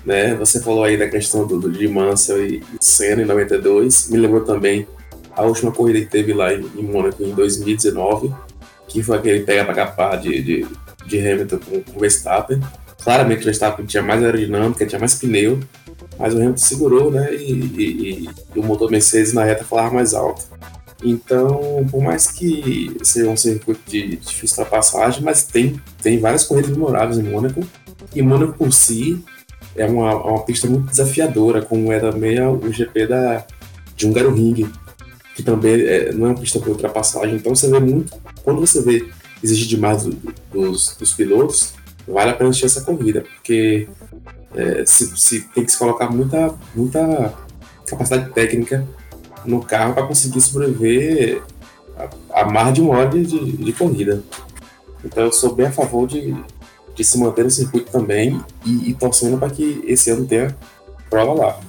né? 0.04 0.34
Você 0.34 0.62
falou 0.62 0.84
aí 0.84 0.96
da 0.96 1.08
questão 1.08 1.46
do, 1.46 1.58
do 1.58 1.72
de 1.72 1.88
Mansell 1.88 2.44
e 2.46 2.62
Senna 2.80 3.22
em 3.22 3.24
92, 3.24 4.10
me 4.10 4.18
lembrou 4.18 4.42
também 4.42 4.86
a 5.36 5.42
última 5.42 5.72
corrida 5.72 6.00
que 6.00 6.06
teve 6.06 6.32
lá 6.32 6.52
em, 6.52 6.64
em 6.76 6.82
Mônaco 6.82 7.22
em 7.22 7.32
2019, 7.34 8.32
que 8.86 9.02
foi 9.02 9.16
aquele 9.16 9.40
pega 9.40 9.64
para 9.64 9.74
capar 9.74 10.20
de, 10.20 10.42
de, 10.42 10.66
de 11.06 11.18
Hamilton 11.18 11.58
com, 11.58 11.82
com 11.82 11.98
Verstappen. 11.98 12.60
Claramente 13.02 13.40
o 13.40 13.44
Verstappen 13.44 13.84
tinha 13.86 14.02
mais 14.02 14.22
aerodinâmica, 14.22 14.86
tinha 14.86 14.98
mais 14.98 15.14
pneu, 15.14 15.58
mas 16.18 16.34
o 16.34 16.38
Hamilton 16.38 16.56
segurou, 16.56 17.10
né? 17.10 17.34
E, 17.34 17.52
e, 17.52 18.28
e 18.54 18.58
o 18.58 18.62
motor 18.62 18.90
Mercedes 18.90 19.32
na 19.32 19.44
reta 19.44 19.64
falava 19.64 19.94
mais 19.94 20.14
alto. 20.14 20.44
Então, 21.02 21.86
por 21.90 22.02
mais 22.02 22.30
que 22.30 22.96
seja 23.02 23.28
um 23.28 23.36
circuito 23.36 23.80
de 23.86 24.16
difícil 24.16 24.58
ultrapassagem, 24.58 25.22
mas 25.22 25.44
tem, 25.44 25.78
tem 26.02 26.18
várias 26.18 26.44
corridas 26.44 26.70
memoráveis 26.70 27.18
em 27.18 27.22
Mônaco. 27.22 27.66
E 28.14 28.22
Mônaco 28.22 28.54
por 28.54 28.72
si 28.72 29.22
é 29.76 29.86
uma, 29.86 30.14
uma 30.14 30.42
pista 30.44 30.66
muito 30.66 30.86
desafiadora, 30.86 31.60
como 31.60 31.92
é 31.92 32.00
também 32.00 32.40
o 32.40 32.72
GP 32.72 33.06
da, 33.06 33.44
de 33.96 34.06
Hungaroring, 34.06 34.70
que 35.34 35.42
também 35.42 35.80
é, 35.82 36.12
não 36.12 36.26
é 36.26 36.30
uma 36.30 36.40
pista 36.40 36.58
para 36.58 36.70
ultrapassagem. 36.70 37.36
Então 37.36 37.54
você 37.54 37.68
vê 37.68 37.80
muito, 37.80 38.16
quando 38.42 38.60
você 38.60 38.80
vê 38.80 39.06
exigir 39.42 39.66
demais 39.66 40.04
do, 40.04 40.16
dos, 40.52 40.96
dos 40.96 41.12
pilotos, 41.12 41.74
vale 42.06 42.30
a 42.30 42.34
pena 42.34 42.50
assistir 42.50 42.66
essa 42.66 42.80
corrida, 42.82 43.22
porque 43.22 43.88
é, 44.54 44.84
se, 44.86 45.16
se, 45.16 45.40
tem 45.54 45.64
que 45.64 45.72
se 45.72 45.78
colocar 45.78 46.10
muita, 46.10 46.54
muita 46.74 47.34
capacidade 47.86 48.30
técnica 48.32 48.86
no 49.44 49.62
carro 49.62 49.94
para 49.94 50.06
conseguir 50.06 50.40
sobreviver 50.40 51.42
a, 51.96 52.40
a, 52.40 52.44
mais 52.44 52.72
de 52.72 52.80
uma 52.80 52.96
hora 52.96 53.08
de, 53.10 53.24
de, 53.24 53.56
de, 53.56 53.72
corrida. 53.72 54.22
Então 55.04 55.24
eu 55.24 55.32
sou 55.32 55.54
bem 55.54 55.66
a 55.66 55.72
favor 55.72 56.06
de, 56.06 56.34
de 56.94 57.04
se 57.04 57.18
manter 57.18 57.44
no 57.44 57.50
circuito 57.50 57.90
também 57.90 58.40
e, 58.64 58.90
e 58.90 58.94
torcendo 58.94 59.38
para 59.38 59.50
que 59.50 59.82
esse 59.86 60.10
ano 60.10 60.26
tenha 60.26 60.56
prova 61.10 61.34
lá. 61.34 61.60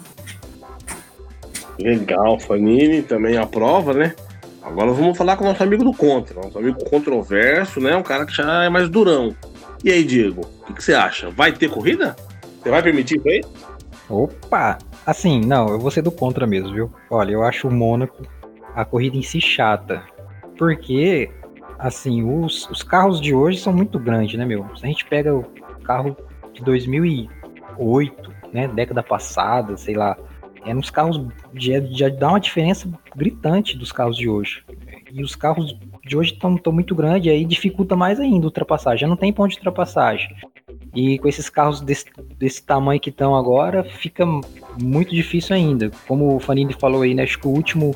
Legal, 1.78 2.40
Fanini 2.40 3.02
também 3.02 3.38
aprova, 3.38 3.94
né? 3.94 4.16
Agora 4.62 4.92
vamos 4.92 5.18
falar 5.18 5.36
com 5.36 5.44
o 5.44 5.48
nosso 5.48 5.62
amigo 5.62 5.84
do 5.84 5.94
Contra, 5.94 6.42
nosso 6.42 6.58
amigo 6.58 6.84
controverso, 6.90 7.80
né? 7.80 7.96
Um 7.96 8.02
cara 8.02 8.26
que 8.26 8.34
já 8.34 8.64
é 8.64 8.70
mais 8.70 8.90
durão. 8.90 9.36
E 9.84 9.92
aí, 9.92 10.04
Diego, 10.04 10.42
o 10.42 10.66
que, 10.66 10.74
que 10.74 10.84
você 10.84 10.94
acha? 10.94 11.30
Vai 11.30 11.52
ter 11.52 11.70
corrida? 11.70 12.16
Você 12.66 12.72
vai 12.72 12.82
permitir 12.82 13.20
isso 13.20 13.30
aí? 13.30 13.44
Opa! 14.10 14.80
Assim, 15.06 15.40
não, 15.40 15.68
eu 15.68 15.78
vou 15.78 15.92
ser 15.92 16.02
do 16.02 16.10
contra 16.10 16.48
mesmo, 16.48 16.74
viu? 16.74 16.92
Olha, 17.12 17.32
eu 17.32 17.44
acho 17.44 17.68
o 17.68 17.72
Mônaco 17.72 18.24
a 18.74 18.84
corrida 18.84 19.16
em 19.16 19.22
si 19.22 19.40
chata. 19.40 20.02
Porque, 20.58 21.30
assim, 21.78 22.24
os, 22.24 22.68
os 22.72 22.82
carros 22.82 23.22
de 23.22 23.36
hoje 23.36 23.60
são 23.60 23.72
muito 23.72 24.00
grandes, 24.00 24.36
né, 24.36 24.46
meu? 24.46 24.66
Se 24.76 24.84
a 24.84 24.88
gente 24.88 25.06
pega 25.06 25.32
o 25.36 25.46
carro 25.84 26.18
de 26.54 26.64
2008, 26.64 28.34
né, 28.52 28.68
década 28.68 29.04
passada, 29.04 29.78
sei 29.78 29.94
lá, 29.94 30.18
é 30.66 30.74
nos 30.74 30.90
carros 30.90 31.24
já, 31.54 31.80
já 31.92 32.10
dá 32.10 32.30
uma 32.30 32.40
diferença 32.40 32.90
gritante 33.16 33.78
dos 33.78 33.92
carros 33.92 34.18
de 34.18 34.28
hoje. 34.28 34.64
E 35.12 35.22
os 35.22 35.36
carros 35.36 35.78
de 36.04 36.18
hoje 36.18 36.34
estão 36.34 36.72
muito 36.72 36.96
grandes, 36.96 37.32
aí 37.32 37.46
dificulta 37.46 37.96
mais 37.96 38.20
ainda 38.20 38.48
a 38.48 38.48
ultrapassagem. 38.48 39.02
Já 39.02 39.08
não 39.08 39.16
tem 39.16 39.32
ponto 39.32 39.52
de 39.52 39.58
ultrapassagem. 39.58 40.36
E 40.96 41.20
com 41.20 41.28
esses 41.28 41.50
carros 41.50 41.82
desse, 41.82 42.06
desse 42.40 42.64
tamanho 42.64 43.02
que 43.02 43.10
estão 43.10 43.36
agora, 43.36 43.84
fica 43.84 44.26
muito 44.82 45.14
difícil 45.14 45.56
ainda. 45.56 45.92
Como 46.08 46.36
o 46.36 46.40
Fanini 46.40 46.74
falou 46.74 47.02
aí, 47.02 47.14
né? 47.14 47.24
Acho 47.24 47.38
que 47.38 47.48
o 47.48 47.52
último 47.52 47.94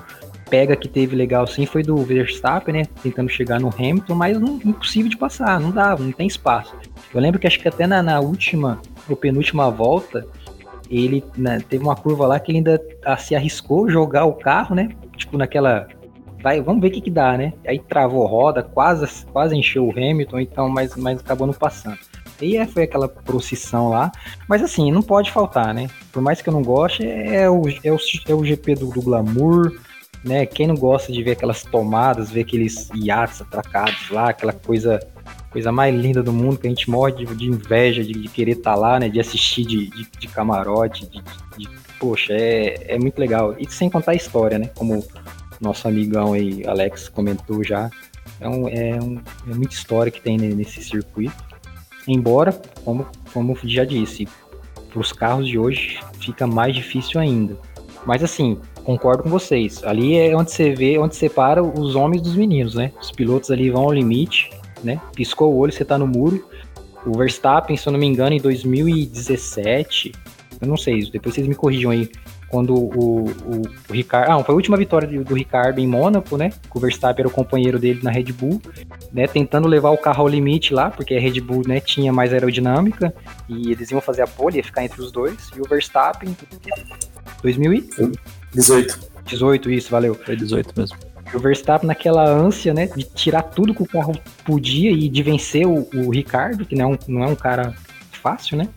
pega 0.50 0.76
que 0.76 0.88
teve 0.88 1.16
legal 1.16 1.45
sim 1.47 1.66
foi 1.66 1.84
do 1.84 1.95
Verstappen, 1.97 2.74
né? 2.74 2.88
Tentando 3.02 3.30
chegar 3.30 3.60
no 3.60 3.70
Hamilton, 3.70 4.16
mas 4.16 4.39
não, 4.39 4.60
impossível 4.66 5.10
de 5.10 5.16
passar, 5.16 5.60
não 5.60 5.72
dá, 5.72 5.95
não 5.95 6.12
tem 6.12 6.28
espaço. 6.28 6.76
Eu 7.14 7.22
lembro 7.22 7.39
que 7.39 7.47
acho 7.47 7.60
que 7.60 7.68
até 7.68 7.88
na, 7.88 8.04
na 8.04 8.20
última, 8.20 8.82
ou 9.08 9.16
penúltima 9.16 9.70
volta, 9.72 10.28
ele 10.89 11.24
né, 11.38 11.62
teve 11.70 11.84
uma 11.84 11.95
curva 11.95 12.26
lá 12.26 12.39
que 12.39 12.52
ele 12.52 12.58
ainda 12.58 12.82
ah, 13.06 13.16
se 13.16 13.36
arriscou 13.36 13.89
jogar 13.89 14.26
o 14.26 14.34
carro, 14.34 14.76
né? 14.76 14.89
Tipo 15.16 15.38
naquela. 15.38 15.88
Vai, 16.41 16.62
vamos 16.62 16.82
ver 16.82 16.88
o 16.88 16.91
que, 16.91 17.02
que 17.02 17.12
dá, 17.12 17.38
né? 17.38 17.54
Aí 17.68 17.80
travou 17.80 18.26
roda, 18.26 18.64
quase, 18.64 19.26
quase 19.26 19.56
encheu 19.56 19.86
o 19.86 19.91
Hamilton, 19.91 20.39
então, 20.39 20.70
mas, 20.70 20.95
mas 20.95 21.20
acabou 21.20 21.45
não 21.45 21.54
passando. 21.54 22.00
E 22.42 22.58
é, 22.58 22.66
foi 22.66 22.84
aquela 22.84 23.08
procissão 23.08 23.90
lá. 23.90 24.12
Mas 24.48 24.62
assim, 24.62 24.92
não 24.92 25.02
pode 25.02 25.32
faltar, 25.32 25.74
né? 25.74 25.90
Por 26.12 26.22
mais 26.22 26.42
que 26.42 26.50
eu 26.50 26.54
não 26.54 26.64
goste, 26.64 27.06
é 27.06 27.50
o, 27.50 27.64
é 27.84 27.92
o, 27.92 27.98
é 28.28 28.34
o 28.34 28.46
GP 28.46 28.76
do, 28.76 28.88
do 28.90 29.02
glamour, 29.02 29.74
né? 30.24 30.46
Quem 30.46 30.68
não 30.68 30.76
gosta 30.76 31.12
de 31.12 31.22
ver 31.24 31.32
aquelas 31.32 31.64
tomadas, 31.64 32.32
ver 32.32 32.42
aqueles 32.42 32.90
iates 32.94 33.42
atracados 33.42 34.10
lá, 34.10 34.30
aquela 34.30 34.54
coisa 34.54 35.00
coisa 35.50 35.72
mais 35.72 35.96
linda 35.96 36.22
do 36.22 36.32
mundo, 36.32 36.60
que 36.60 36.68
a 36.68 36.70
gente 36.70 36.88
morre 36.90 37.12
de, 37.12 37.26
de 37.36 37.48
inveja 37.48 38.04
de, 38.04 38.14
de 38.14 38.28
querer 38.28 38.52
estar 38.52 38.74
tá 38.74 38.80
lá, 38.80 39.00
né? 39.00 39.10
De 39.10 39.20
assistir 39.20 39.66
de, 39.66 39.90
de, 39.90 40.08
de 40.20 40.28
camarote, 40.28 41.08
de, 41.08 41.24
poxa, 42.00 42.34
é, 42.34 42.96
é 42.96 43.00
muito 43.00 43.20
legal. 43.20 43.56
E 43.58 43.70
sem 43.70 43.90
contar 43.90 44.12
a 44.12 44.16
história, 44.16 44.60
né? 44.60 44.70
Como 44.76 45.04
nosso 45.60 45.88
amigão 45.88 46.34
aí, 46.34 46.66
Alex, 46.66 47.10
comentou 47.10 47.64
já. 47.64 47.90
Um, 48.42 48.68
é, 48.70 49.00
um, 49.02 49.20
é 49.50 49.54
muita 49.54 49.74
história 49.74 50.12
que 50.12 50.22
tem 50.22 50.38
nesse 50.38 50.82
circuito. 50.82 51.50
Embora, 52.08 52.52
como, 52.84 53.06
como 53.34 53.58
já 53.64 53.86
disse, 53.86 54.28
para 54.89 55.00
os 55.00 55.12
carros 55.12 55.47
de 55.47 55.58
hoje 55.58 56.00
fica 56.20 56.47
mais 56.47 56.76
difícil 56.76 57.20
ainda. 57.20 57.58
Mas 58.06 58.24
assim, 58.24 58.58
concordo 58.84 59.24
com 59.24 59.30
vocês. 59.30 59.84
Ali 59.84 60.18
é 60.18 60.36
onde 60.36 60.52
você 60.52 60.74
vê, 60.74 60.97
onde 60.97 61.16
separa 61.16 61.64
os 61.64 61.95
homens 61.95 62.22
dos 62.22 62.36
meninos, 62.36 62.76
né? 62.76 62.91
Os 63.00 63.12
pilotos 63.12 63.52
ali 63.52 63.70
vão 63.70 63.84
ao 63.84 63.93
limite, 63.93 64.50
né? 64.84 65.00
Piscou 65.14 65.54
o 65.54 65.58
olho, 65.58 65.72
você 65.72 65.86
tá 65.86 65.97
no 65.97 66.08
muro. 66.08 66.47
O 67.06 67.18
Verstappen, 67.18 67.78
se 67.78 67.88
eu 67.88 67.93
não 67.93 68.00
me 68.00 68.06
engano, 68.06 68.36
em 68.36 68.41
2017, 68.41 70.12
eu 70.60 70.68
não 70.68 70.76
sei, 70.76 71.10
depois 71.10 71.36
vocês 71.36 71.47
me 71.47 71.56
corrijam 71.56 71.91
aí, 71.91 72.10
quando 72.50 72.74
o, 72.74 73.30
o, 73.30 73.62
o 73.89 73.93
Ricardo. 73.93 74.32
Ah, 74.32 74.43
foi 74.43 74.54
a 74.54 74.56
última 74.56 74.78
vitória 74.78 75.08
do, 75.08 75.24
do, 75.24 75.36
Ricardo 75.36 75.80
em 75.80 75.88
Mônaco, 75.88 76.38
né? 76.38 76.52
O 76.74 76.80
Verstappen 76.80 77.22
era 77.22 77.28
o 77.28 77.32
companheiro 77.32 77.80
dele 77.80 78.00
na 78.04 78.12
Red 78.12 78.32
Bull, 78.34 78.62
né? 79.14 79.28
Tentando 79.28 79.68
levar 79.68 79.91
o 79.91 79.97
carro 79.97 80.22
ao 80.24 80.28
limite 80.28 80.74
lá, 80.74 80.89
porque 80.89 81.16
a 81.16 81.20
Red 81.20 81.39
Bull 81.41 81.64
né, 81.68 81.80
tinha 81.80 82.12
mais 82.12 82.34
aerodinâmica 82.34 83.14
e 83.47 83.72
eles 83.72 83.91
iam 83.91 84.02
fazer 84.02 84.24
a 84.24 84.28
pole, 84.28 84.58
ia 84.58 84.64
ficar 84.64 84.84
entre 84.84 85.02
os 85.02 85.12
dois. 85.12 85.50
E 85.56 85.62
o 85.62 85.64
Verstappen. 85.64 86.36
2018. 87.41 89.10
18, 89.26 89.70
isso, 89.72 89.91
valeu. 89.91 90.16
Foi 90.16 90.36
18 90.36 90.74
mesmo. 90.76 90.97
O 91.34 91.39
Verstappen 91.39 91.88
naquela 91.88 92.28
ânsia, 92.28 92.74
né, 92.74 92.88
de 92.88 93.04
tirar 93.04 93.43
tudo 93.43 93.74
que 93.74 93.84
o 93.84 93.88
carro 93.88 94.14
podia 94.43 94.91
e 94.91 95.08
de 95.08 95.22
vencer 95.22 95.68
o, 95.68 95.88
o 95.93 96.10
Ricardo, 96.10 96.66
que 96.66 96.76
não 96.76 96.86
é, 96.86 96.88
um, 96.95 96.97
não 97.08 97.24
é 97.24 97.28
um 97.28 97.36
cara 97.36 97.76
fácil, 98.12 98.58
né? 98.58 98.68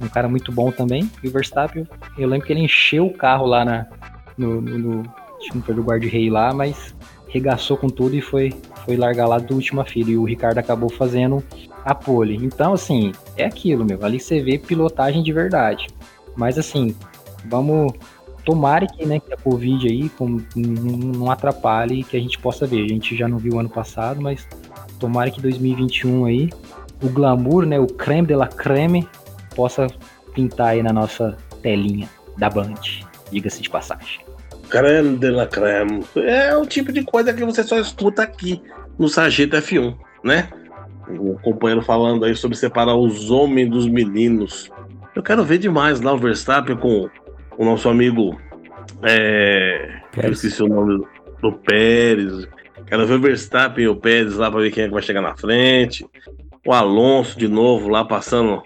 Um 0.00 0.08
cara 0.08 0.28
muito 0.28 0.52
bom 0.52 0.70
também. 0.70 1.10
E 1.22 1.28
o 1.28 1.30
Verstappen, 1.30 1.86
eu 2.18 2.28
lembro 2.28 2.46
que 2.46 2.52
ele 2.52 2.60
encheu 2.60 3.06
o 3.06 3.12
carro 3.12 3.46
lá 3.46 3.64
na, 3.64 3.86
no, 4.36 4.60
no, 4.60 4.78
no 4.78 5.14
não 5.52 5.62
foi 5.62 5.74
do 5.74 5.82
guarda-rei 5.82 6.30
lá, 6.30 6.54
mas 6.54 6.94
regaçou 7.28 7.76
com 7.76 7.88
tudo 7.88 8.14
e 8.14 8.20
foi, 8.20 8.54
foi 8.84 8.96
largar 8.96 9.26
lá 9.26 9.38
do 9.38 9.54
última 9.54 9.84
fila. 9.84 10.10
E 10.10 10.16
o 10.16 10.24
Ricardo 10.24 10.58
acabou 10.58 10.88
fazendo 10.88 11.42
a 11.84 11.94
pole. 11.94 12.36
Então, 12.36 12.72
assim, 12.72 13.12
é 13.36 13.44
aquilo, 13.44 13.84
meu. 13.84 14.02
Ali 14.04 14.20
você 14.20 14.40
vê 14.40 14.56
pilotagem 14.56 15.22
de 15.22 15.32
verdade. 15.32 15.88
Mas, 16.36 16.58
assim, 16.58 16.94
vamos. 17.44 17.92
Tomara 18.44 18.86
que, 18.86 19.06
né, 19.06 19.18
que 19.20 19.32
a 19.32 19.38
Covid 19.38 19.88
aí 19.88 20.10
com, 20.10 20.38
não, 20.54 21.30
atrapalhe 21.30 22.04
que 22.04 22.14
a 22.14 22.20
gente 22.20 22.38
possa 22.38 22.66
ver. 22.66 22.84
A 22.84 22.88
gente 22.88 23.16
já 23.16 23.26
não 23.26 23.38
viu 23.38 23.58
ano 23.58 23.70
passado, 23.70 24.20
mas 24.20 24.46
tomara 25.00 25.30
que 25.30 25.40
2021 25.40 26.26
aí, 26.26 26.50
o 27.02 27.08
glamour, 27.08 27.64
né, 27.64 27.80
o 27.80 27.86
creme 27.86 28.28
de 28.28 28.34
la 28.34 28.46
creme 28.46 29.08
possa 29.54 29.86
pintar 30.34 30.68
aí 30.68 30.82
na 30.82 30.92
nossa 30.92 31.36
telinha 31.62 32.08
da 32.36 32.50
Band, 32.50 32.74
diga-se 33.30 33.62
de 33.62 33.70
passagem. 33.70 34.20
Creme 34.68 35.16
de 35.16 35.30
la 35.30 35.46
creme. 35.46 36.04
É 36.16 36.56
o 36.56 36.66
tipo 36.66 36.92
de 36.92 37.04
coisa 37.04 37.32
que 37.32 37.44
você 37.44 37.62
só 37.62 37.78
escuta 37.78 38.22
aqui 38.22 38.60
no 38.98 39.08
Sargento 39.08 39.56
F1, 39.56 39.96
né? 40.22 40.48
O 41.08 41.38
companheiro 41.38 41.82
falando 41.82 42.24
aí 42.24 42.34
sobre 42.34 42.56
separar 42.56 42.96
os 42.96 43.30
homens 43.30 43.70
dos 43.70 43.86
meninos. 43.86 44.70
Eu 45.14 45.22
quero 45.22 45.44
ver 45.44 45.58
demais 45.58 46.00
lá 46.00 46.12
o 46.12 46.18
Verstappen 46.18 46.76
com 46.76 47.08
o 47.56 47.64
nosso 47.64 47.88
amigo. 47.88 48.40
É. 49.02 50.00
Eu 50.16 50.32
esqueci 50.32 50.62
o 50.62 50.68
nome 50.68 51.04
do 51.40 51.52
Pérez. 51.52 52.48
Quero 52.86 53.06
ver 53.06 53.14
o 53.14 53.20
Verstappen 53.20 53.84
e 53.84 53.88
o 53.88 53.96
Pérez 53.96 54.34
lá 54.34 54.50
pra 54.50 54.60
ver 54.60 54.70
quem 54.70 54.84
é 54.84 54.86
que 54.86 54.92
vai 54.92 55.02
chegar 55.02 55.20
na 55.20 55.36
frente. 55.36 56.06
O 56.66 56.72
Alonso 56.72 57.38
de 57.38 57.46
novo 57.46 57.88
lá 57.88 58.04
passando, 58.04 58.62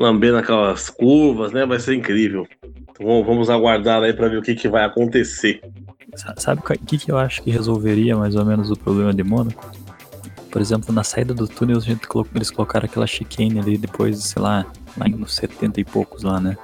lambendo 0.00 0.38
aquelas 0.38 0.88
curvas, 0.88 1.52
né? 1.52 1.66
Vai 1.66 1.78
ser 1.78 1.94
incrível. 1.94 2.46
Então, 2.90 3.22
vamos 3.22 3.50
aguardar 3.50 4.02
aí 4.02 4.14
para 4.14 4.28
ver 4.28 4.38
o 4.38 4.42
que, 4.42 4.54
que 4.54 4.66
vai 4.66 4.82
acontecer. 4.82 5.60
Sabe 6.38 6.62
o 6.62 6.86
que, 6.86 6.96
que 6.96 7.12
eu 7.12 7.18
acho 7.18 7.42
que 7.42 7.50
resolveria 7.50 8.16
mais 8.16 8.34
ou 8.34 8.44
menos 8.44 8.70
o 8.70 8.76
problema 8.76 9.12
de 9.12 9.22
Mônaco? 9.22 9.70
Por 10.50 10.60
exemplo, 10.60 10.92
na 10.92 11.04
saída 11.04 11.34
do 11.34 11.46
túnel, 11.46 11.76
a 11.76 11.80
gente 11.80 12.08
colocou, 12.08 12.32
eles 12.34 12.50
colocaram 12.50 12.86
aquela 12.86 13.06
chicane 13.06 13.60
ali 13.60 13.76
depois, 13.76 14.18
sei 14.24 14.42
lá, 14.42 14.66
lá 14.96 15.06
nos 15.06 15.34
70 15.36 15.80
e 15.80 15.84
poucos 15.84 16.22
lá, 16.22 16.40
né? 16.40 16.56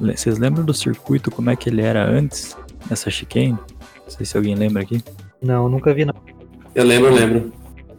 Vocês 0.00 0.38
lembram 0.38 0.64
do 0.64 0.72
circuito, 0.72 1.30
como 1.30 1.50
é 1.50 1.56
que 1.56 1.68
ele 1.68 1.82
era 1.82 2.08
antes 2.08 2.56
dessa 2.88 3.10
chicane? 3.10 3.58
Não 4.04 4.08
sei 4.08 4.24
se 4.24 4.36
alguém 4.36 4.54
lembra 4.54 4.82
aqui. 4.82 5.02
Não, 5.42 5.68
nunca 5.68 5.92
vi 5.92 6.04
não. 6.04 6.14
Eu 6.74 6.84
lembro, 6.84 7.08
eu 7.08 7.14
lembro. 7.14 7.52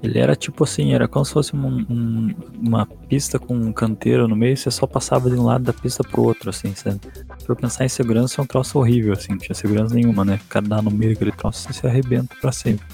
Ele 0.06 0.20
era 0.20 0.36
tipo 0.36 0.64
assim, 0.64 0.94
era 0.94 1.08
como 1.08 1.26
se 1.26 1.34
fosse 1.34 1.56
um, 1.56 1.86
um, 1.90 2.36
uma 2.62 2.86
pista 2.86 3.40
com 3.40 3.56
um 3.56 3.74
canteiro 3.74 4.28
no 4.28 4.36
meio, 4.36 4.56
você 4.56 4.70
só 4.70 4.86
passava 4.86 5.30
de 5.30 5.36
um 5.36 5.44
lado 5.44 5.64
da 5.64 5.74
pista 5.74 6.04
pro 6.04 6.22
outro, 6.22 6.50
assim, 6.50 6.74
sabe? 6.76 7.00
Por 7.46 7.56
pensar 7.56 7.86
em 7.86 7.90
segurança 7.90 8.40
é 8.40 8.44
um 8.44 8.48
troço 8.48 8.78
horrível, 8.78 9.14
assim, 9.14 9.32
não 9.32 9.40
tinha 9.40 9.56
segurança 9.56 9.96
nenhuma, 9.96 10.24
né? 10.24 10.40
Dá 10.64 10.82
no 10.82 10.92
meio 10.92 11.14
daquele 11.14 11.32
troço, 11.32 11.64
você 11.64 11.74
se 11.74 11.88
arrebenta 11.88 12.36
pra 12.40 12.52
sempre. 12.52 12.86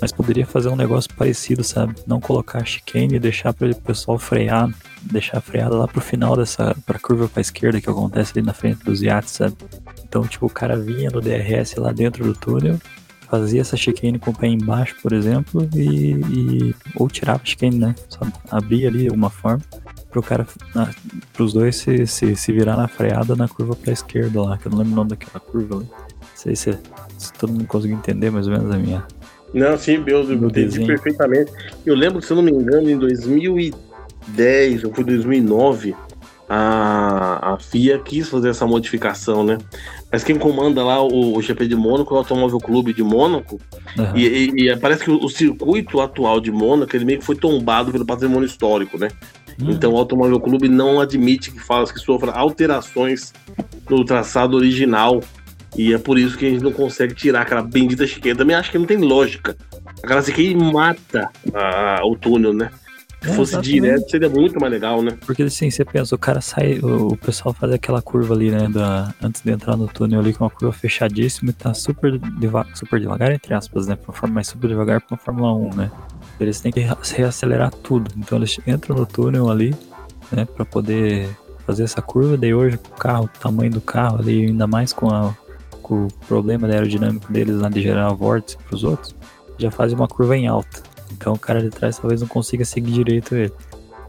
Mas 0.00 0.10
poderia 0.10 0.46
fazer 0.46 0.68
um 0.68 0.76
negócio 0.76 1.12
parecido, 1.14 1.62
sabe? 1.62 1.94
Não 2.06 2.20
colocar 2.20 2.64
chicane 2.64 3.14
e 3.14 3.18
deixar 3.20 3.52
para 3.52 3.70
o 3.70 3.74
pessoal 3.76 4.18
frear, 4.18 4.68
deixar 5.02 5.40
freada 5.40 5.76
lá 5.76 5.86
pro 5.86 6.00
final 6.00 6.36
dessa, 6.36 6.76
pra 6.84 6.98
curva 6.98 7.28
pra 7.28 7.40
esquerda 7.40 7.80
que 7.80 7.88
acontece 7.88 8.32
ali 8.36 8.44
na 8.44 8.52
frente 8.52 8.84
dos 8.84 9.02
iates, 9.02 9.34
sabe? 9.34 9.56
Então, 10.04 10.22
tipo, 10.26 10.46
o 10.46 10.50
cara 10.50 10.76
vinha 10.76 11.08
no 11.10 11.20
DRS 11.20 11.76
lá 11.76 11.92
dentro 11.92 12.24
do 12.24 12.34
túnel, 12.34 12.78
fazia 13.32 13.62
essa 13.62 13.78
chicane 13.78 14.18
com 14.18 14.30
o 14.30 14.36
pé 14.36 14.46
embaixo, 14.46 14.94
por 15.00 15.14
exemplo, 15.14 15.66
e, 15.74 16.10
e 16.12 16.74
ou 16.94 17.08
tirava 17.08 17.40
a 17.42 17.46
chicane, 17.46 17.78
né? 17.78 17.94
Só 18.06 18.20
abria 18.50 18.88
ali 18.88 19.06
alguma 19.06 19.30
forma 19.30 19.62
pro 20.10 20.22
cara, 20.22 20.46
para 21.32 21.42
os 21.42 21.54
dois 21.54 21.76
se, 21.76 22.06
se, 22.06 22.36
se 22.36 22.52
virar 22.52 22.76
na 22.76 22.86
freada 22.86 23.34
na 23.34 23.48
curva 23.48 23.74
pra 23.74 23.90
esquerda 23.90 24.42
lá, 24.42 24.58
que 24.58 24.66
eu 24.66 24.70
não 24.70 24.80
lembro 24.80 24.92
o 24.92 24.96
nome 24.96 25.08
daquela 25.08 25.40
curva 25.40 25.76
ali. 25.76 25.86
Não 25.86 26.28
sei 26.34 26.54
se, 26.54 26.78
se 27.16 27.32
todo 27.32 27.54
mundo 27.54 27.64
conseguiu 27.64 27.96
entender 27.96 28.30
mais 28.30 28.46
ou 28.46 28.52
menos 28.52 28.70
a 28.70 28.76
minha, 28.76 29.02
não, 29.54 29.76
sim, 29.76 30.02
eu 30.06 30.32
entendi 30.32 30.86
perfeitamente. 30.86 31.52
Eu 31.84 31.94
lembro, 31.94 32.22
se 32.22 32.30
eu 32.30 32.36
não 32.36 32.42
me 32.42 32.50
engano, 32.50 32.88
em 32.88 32.96
2010 32.96 34.84
ou 34.84 34.94
foi 34.94 35.04
2009, 35.04 35.94
a, 36.54 37.54
a 37.54 37.58
FIA 37.58 37.98
quis 37.98 38.28
fazer 38.28 38.50
essa 38.50 38.66
modificação, 38.66 39.42
né? 39.42 39.56
Mas 40.12 40.22
quem 40.22 40.38
comanda 40.38 40.84
lá 40.84 41.02
o, 41.02 41.34
o 41.34 41.40
GP 41.40 41.66
de 41.66 41.74
Mônaco 41.74 42.12
é 42.12 42.14
o 42.14 42.18
Automóvel 42.18 42.58
Clube 42.58 42.92
de 42.92 43.02
Mônaco. 43.02 43.58
Uhum. 43.96 44.14
E, 44.14 44.26
e, 44.26 44.68
e, 44.68 44.76
parece 44.76 45.02
que 45.02 45.10
o, 45.10 45.24
o, 45.24 45.30
circuito 45.30 45.98
atual 46.02 46.40
de 46.40 46.52
Mônaco 46.52 46.94
ele 46.94 47.06
meio 47.06 47.20
que 47.20 47.24
foi 47.24 47.36
tombado 47.36 47.90
pelo 47.90 48.04
patrimônio 48.04 48.44
histórico, 48.44 48.98
né? 48.98 49.08
Uhum. 49.58 49.70
Então 49.70 49.94
o 49.94 49.96
Automóvel 49.96 50.38
Clube 50.40 50.68
não 50.68 51.00
admite 51.00 51.50
que 51.50 51.58
fala 51.58 51.86
que 51.86 51.98
sofra 51.98 52.32
alterações 52.32 53.32
no 53.88 54.04
traçado 54.04 54.54
original 54.54 55.22
e 55.74 55.94
é 55.94 55.98
por 55.98 56.18
isso 56.18 56.36
que 56.36 56.44
a 56.44 56.50
gente 56.50 56.62
não 56.62 56.72
consegue 56.72 57.14
tirar 57.14 57.42
aquela 57.42 57.62
bendita 57.62 58.06
chiqueira. 58.06 58.36
Também 58.36 58.54
acho 58.54 58.70
que 58.70 58.76
não 58.76 58.84
tem 58.84 58.98
lógica. 58.98 59.56
Aquela 60.02 60.20
chiqueira 60.20 60.58
mata 60.58 61.30
a, 61.54 62.00
o 62.04 62.14
túnel, 62.14 62.52
né? 62.52 62.70
Se 63.22 63.30
é, 63.30 63.32
fosse 63.34 63.52
exatamente. 63.52 63.80
direto, 63.80 64.10
seria 64.10 64.28
muito 64.28 64.60
mais 64.60 64.72
legal, 64.72 65.02
né? 65.02 65.16
Porque 65.24 65.44
assim, 65.44 65.70
você 65.70 65.84
pensa, 65.84 66.14
o 66.14 66.18
cara 66.18 66.40
sai, 66.40 66.78
o, 66.80 67.08
o, 67.08 67.16
pessoal 67.16 67.54
faz 67.54 67.72
aquela 67.72 68.02
curva 68.02 68.34
ali, 68.34 68.50
né? 68.50 68.68
Da, 68.68 69.14
antes 69.22 69.42
de 69.42 69.50
entrar 69.50 69.76
no 69.76 69.86
túnel 69.86 70.20
ali, 70.20 70.32
com 70.32 70.44
uma 70.44 70.50
curva 70.50 70.72
fechadíssima 70.72 71.50
e 71.50 71.52
tá 71.52 71.72
super, 71.72 72.18
deva, 72.18 72.66
super 72.74 72.98
devagar, 72.98 73.32
entre 73.32 73.54
aspas, 73.54 73.86
né? 73.86 73.96
Pra 73.96 74.12
forma 74.12 74.34
mais 74.34 74.48
super 74.48 74.68
devagar 74.68 75.00
pra 75.00 75.16
Fórmula 75.16 75.54
1, 75.54 75.74
né? 75.74 75.90
Eles 76.40 76.60
têm 76.60 76.72
que 76.72 76.80
reacelerar 76.80 77.70
tudo. 77.70 78.10
Então 78.16 78.38
eles 78.38 78.58
entram 78.66 78.96
no 78.96 79.06
túnel 79.06 79.48
ali, 79.48 79.74
né? 80.30 80.44
Pra 80.44 80.64
poder 80.64 81.28
fazer 81.64 81.84
essa 81.84 82.02
curva. 82.02 82.36
Daí 82.36 82.52
hoje 82.52 82.76
o 82.76 82.96
carro, 82.96 83.24
o 83.24 83.38
tamanho 83.38 83.70
do 83.70 83.80
carro 83.80 84.18
ali, 84.18 84.46
ainda 84.46 84.66
mais 84.66 84.92
com 84.92 85.08
a 85.08 85.32
o 85.92 86.08
problema 86.26 86.66
da 86.66 86.74
aerodinâmica 86.74 87.30
deles 87.30 87.56
lá 87.56 87.68
de 87.68 87.82
gerar 87.82 88.12
vórtice 88.14 88.56
para 88.56 88.74
os 88.74 88.84
outros, 88.84 89.14
já 89.58 89.70
fazem 89.70 89.96
uma 89.96 90.08
curva 90.08 90.36
em 90.36 90.46
alta. 90.46 90.82
Então 91.12 91.34
o 91.34 91.38
cara 91.38 91.60
de 91.60 91.70
trás 91.70 91.98
talvez 91.98 92.20
não 92.20 92.28
consiga 92.28 92.64
seguir 92.64 92.92
direito 92.92 93.34
ele. 93.34 93.52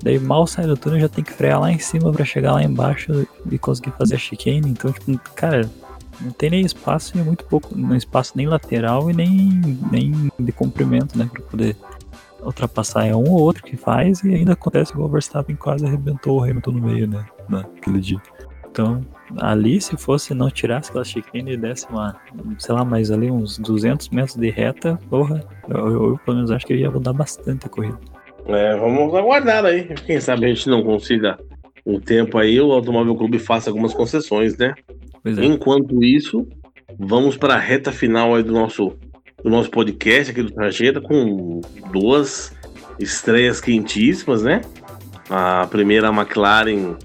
Daí 0.02 0.20
mal 0.20 0.46
sai 0.46 0.66
do 0.66 0.76
túnel 0.76 1.00
já 1.00 1.08
tem 1.08 1.24
que 1.24 1.32
frear 1.32 1.62
lá 1.62 1.72
em 1.72 1.80
cima 1.80 2.12
para 2.12 2.26
chegar 2.26 2.54
lá 2.54 2.64
embaixo 2.64 3.26
e 3.50 3.58
conseguir 3.58 3.92
fazer 3.92 4.16
a 4.16 4.18
chicane. 4.18 4.70
Então, 4.70 4.92
tipo, 4.92 5.18
cara, 5.34 5.70
não 6.20 6.32
tem 6.32 6.50
nem 6.50 6.66
espaço 6.66 7.18
e 7.18 7.22
é 7.22 7.24
muito 7.24 7.46
pouco, 7.46 7.78
não 7.78 7.96
espaço 7.96 8.34
nem 8.36 8.48
lateral 8.48 9.10
e 9.10 9.14
nem, 9.14 9.50
nem 9.92 10.32
de 10.38 10.52
comprimento, 10.52 11.18
né, 11.18 11.30
para 11.32 11.42
poder 11.44 11.78
ultrapassar. 12.42 13.06
É 13.06 13.16
um 13.16 13.30
ou 13.30 13.40
outro 13.40 13.64
que 13.64 13.78
faz 13.78 14.24
e 14.24 14.36
ainda 14.36 14.54
acontece 14.54 14.92
igual 14.92 15.08
o 15.08 15.12
Verstappen 15.12 15.56
quase 15.56 15.86
arrebentou 15.86 16.40
o 16.40 16.44
Hamilton 16.44 16.72
no 16.72 16.82
meio, 16.82 17.08
né, 17.08 17.26
naquele 17.48 18.00
dia. 18.00 18.22
Então, 18.70 19.02
ali, 19.38 19.80
se 19.82 19.96
fosse 19.98 20.34
não 20.34 20.50
tirasse 20.50 20.90
aquela 20.90 21.04
chicane 21.04 21.54
e 21.54 21.58
desse 21.58 21.88
uma, 21.88 22.16
sei 22.60 22.76
lá, 22.76 22.84
mais 22.84 23.12
ali 23.12 23.30
uns 23.30 23.58
200 23.58 24.10
metros 24.10 24.36
de 24.36 24.50
reta, 24.50 25.00
porra, 25.10 25.44
eu, 25.70 25.78
eu, 25.78 26.10
eu 26.10 26.20
pelo 26.26 26.38
menos 26.38 26.52
acho 26.52 26.66
que 26.66 26.76
ia 26.76 26.92
mudar 26.92 27.14
bastante 27.14 27.66
a 27.66 27.70
corrida. 27.70 27.98
É, 28.46 28.76
vamos 28.76 29.14
aguardar 29.16 29.66
aí. 29.66 29.86
Quem 30.06 30.20
sabe 30.20 30.46
a 30.46 30.50
gente 30.50 30.68
não 30.68 30.84
consiga 30.84 31.38
um 31.86 32.00
tempo 32.00 32.38
aí, 32.38 32.60
o 32.60 32.72
Automóvel 32.72 33.16
Clube 33.16 33.40
faça 33.40 33.70
algumas 33.70 33.94
concessões, 33.94 34.58
né? 34.58 34.74
É. 35.26 35.46
Enquanto 35.46 36.04
isso, 36.04 36.48
vamos 37.00 37.38
para 37.38 37.56
a 37.56 37.60
reta 37.60 37.92
final 37.92 38.36
aí 38.36 38.44
do 38.44 38.54
nosso, 38.54 38.98
do 39.44 39.50
nosso 39.50 39.70
podcast 39.70 40.32
aqui 40.32 40.42
do 40.42 40.52
Trajeta 40.52 41.02
com 41.02 41.62
duas 41.92 42.54
estreias 43.00 43.60
quentíssimas, 43.60 44.44
né? 44.44 44.62
A 45.30 45.68
primeira, 45.68 46.10
a 46.10 46.14
McLaren 46.14 46.96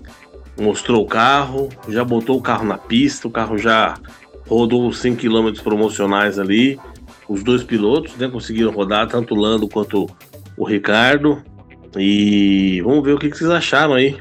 mostrou 0.59 1.03
o 1.03 1.07
carro, 1.07 1.69
já 1.89 2.05
botou 2.05 2.37
o 2.37 2.43
carro 2.43 2.67
na 2.67 2.77
pista, 2.77 3.29
o 3.29 3.31
carro 3.31 3.57
já 3.57 3.97
rodou 4.49 4.89
os 4.89 4.99
100 4.99 5.17
km 5.17 5.53
promocionais 5.63 6.39
ali. 6.39 6.79
Os 7.29 7.43
dois 7.43 7.63
pilotos 7.63 8.17
né, 8.17 8.29
conseguiram 8.29 8.73
rodar, 8.73 9.07
tanto 9.07 9.35
o 9.35 9.39
Lando 9.39 9.69
quanto 9.69 10.09
o 10.57 10.65
Ricardo. 10.65 11.43
E 11.97 12.81
vamos 12.83 13.05
ver 13.05 13.13
o 13.13 13.19
que, 13.19 13.31
que 13.31 13.37
vocês 13.37 13.51
acharam 13.51 13.95
aí. 13.95 14.17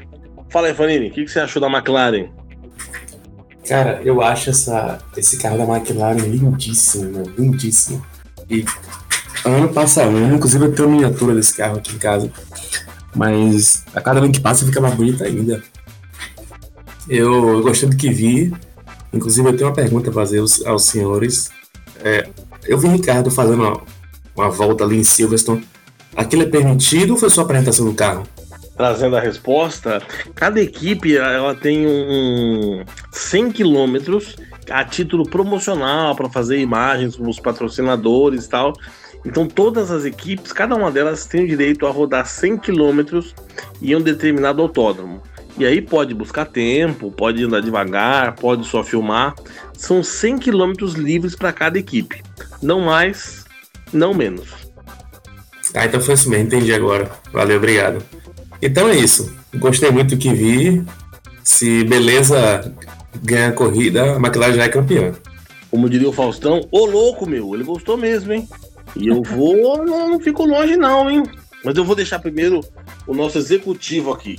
Fala 0.50 0.68
aí, 0.68 0.74
Fanini, 0.74 1.08
o 1.08 1.10
que, 1.10 1.24
que 1.24 1.30
você 1.30 1.40
achou 1.40 1.60
da 1.60 1.68
McLaren? 1.68 2.30
Cara, 3.66 4.00
eu 4.02 4.22
acho 4.22 4.48
essa, 4.48 4.98
esse 5.16 5.38
carro 5.38 5.58
da 5.58 5.64
McLaren 5.64 6.20
lindíssimo, 6.20 7.04
meu, 7.04 7.32
lindíssimo. 7.36 8.04
E 8.48 8.64
ano 9.44 9.68
passa 9.68 10.04
ano, 10.04 10.34
inclusive 10.34 10.64
eu 10.64 10.74
tenho 10.74 10.88
miniatura 10.88 11.34
desse 11.34 11.54
carro 11.54 11.76
aqui 11.76 11.94
em 11.94 11.98
casa. 11.98 12.30
Mas 13.14 13.84
a 13.94 14.00
cada 14.00 14.20
ano 14.20 14.32
que 14.32 14.40
passa 14.40 14.64
fica 14.64 14.80
mais 14.80 14.94
bonita 14.94 15.24
ainda. 15.24 15.62
Eu 17.08 17.62
gostei 17.62 17.88
do 17.88 17.96
que 17.96 18.10
vi. 18.10 18.52
Inclusive, 19.12 19.48
eu 19.48 19.56
tenho 19.56 19.68
uma 19.68 19.74
pergunta 19.74 20.10
a 20.10 20.12
fazer 20.12 20.38
aos, 20.38 20.64
aos 20.66 20.84
senhores. 20.84 21.50
É, 22.04 22.28
eu 22.66 22.78
vi 22.78 22.88
Ricardo 22.88 23.30
fazendo 23.30 23.62
uma, 23.62 23.80
uma, 24.36 24.50
volta 24.50 24.84
ali 24.84 24.98
em 24.98 25.04
Silverstone. 25.04 25.66
Aquilo 26.14 26.42
é 26.42 26.46
permitido 26.46 27.12
ou 27.12 27.16
foi 27.16 27.30
só 27.30 27.40
a 27.40 27.44
apresentação 27.44 27.86
do 27.86 27.94
carro? 27.94 28.24
Trazendo 28.76 29.16
a 29.16 29.20
resposta, 29.20 30.00
cada 30.34 30.60
equipe 30.60 31.16
ela 31.16 31.54
tem 31.54 31.86
um 31.86 32.84
100 33.10 33.52
quilômetros 33.52 34.36
a 34.70 34.84
título 34.84 35.28
promocional 35.28 36.14
para 36.14 36.28
fazer 36.28 36.58
imagens 36.58 37.16
com 37.16 37.28
os 37.28 37.40
patrocinadores 37.40 38.44
e 38.44 38.48
tal. 38.48 38.72
Então 39.24 39.46
todas 39.48 39.90
as 39.90 40.04
equipes, 40.04 40.52
cada 40.52 40.76
uma 40.76 40.92
delas 40.92 41.26
tem 41.26 41.44
o 41.44 41.48
direito 41.48 41.86
a 41.86 41.90
rodar 41.90 42.26
100 42.26 42.58
quilômetros 42.58 43.34
em 43.82 43.96
um 43.96 44.00
determinado 44.00 44.62
autódromo. 44.62 45.22
E 45.58 45.66
aí 45.66 45.82
pode 45.82 46.14
buscar 46.14 46.44
tempo, 46.44 47.10
pode 47.10 47.42
andar 47.42 47.60
devagar, 47.60 48.36
pode 48.36 48.64
só 48.66 48.84
filmar. 48.84 49.34
São 49.76 50.02
100 50.02 50.38
quilômetros 50.38 50.94
livres 50.94 51.34
para 51.34 51.52
cada 51.52 51.78
equipe. 51.78 52.22
Não 52.62 52.80
mais, 52.80 53.44
não 53.92 54.14
menos. 54.14 54.48
Ah, 55.74 55.84
então 55.84 56.00
foi 56.00 56.14
isso 56.14 56.30
mesmo, 56.30 56.46
entendi 56.46 56.72
agora. 56.72 57.10
Valeu, 57.32 57.56
obrigado. 57.56 58.02
Então 58.62 58.88
é 58.88 58.96
isso. 58.96 59.36
Gostei 59.56 59.90
muito 59.90 60.14
do 60.14 60.18
que 60.18 60.32
vi. 60.32 60.84
Se 61.42 61.82
beleza 61.84 62.72
ganhar 63.22 63.48
a 63.48 63.52
corrida, 63.52 64.14
a 64.14 64.16
McLaren 64.16 64.54
já 64.54 64.64
é 64.64 64.68
campeã. 64.68 65.12
Como 65.70 65.88
diria 65.88 66.08
o 66.08 66.12
Faustão, 66.12 66.60
ô 66.70 66.86
louco, 66.86 67.28
meu, 67.28 67.54
ele 67.54 67.64
gostou 67.64 67.96
mesmo, 67.96 68.32
hein? 68.32 68.48
E 68.96 69.08
eu 69.08 69.22
vou, 69.22 69.78
não, 69.84 70.10
não 70.10 70.20
fico 70.20 70.44
longe 70.44 70.76
não, 70.76 71.10
hein? 71.10 71.22
Mas 71.64 71.76
eu 71.76 71.84
vou 71.84 71.96
deixar 71.96 72.18
primeiro 72.20 72.60
o 73.06 73.14
nosso 73.14 73.38
executivo 73.38 74.12
aqui. 74.12 74.38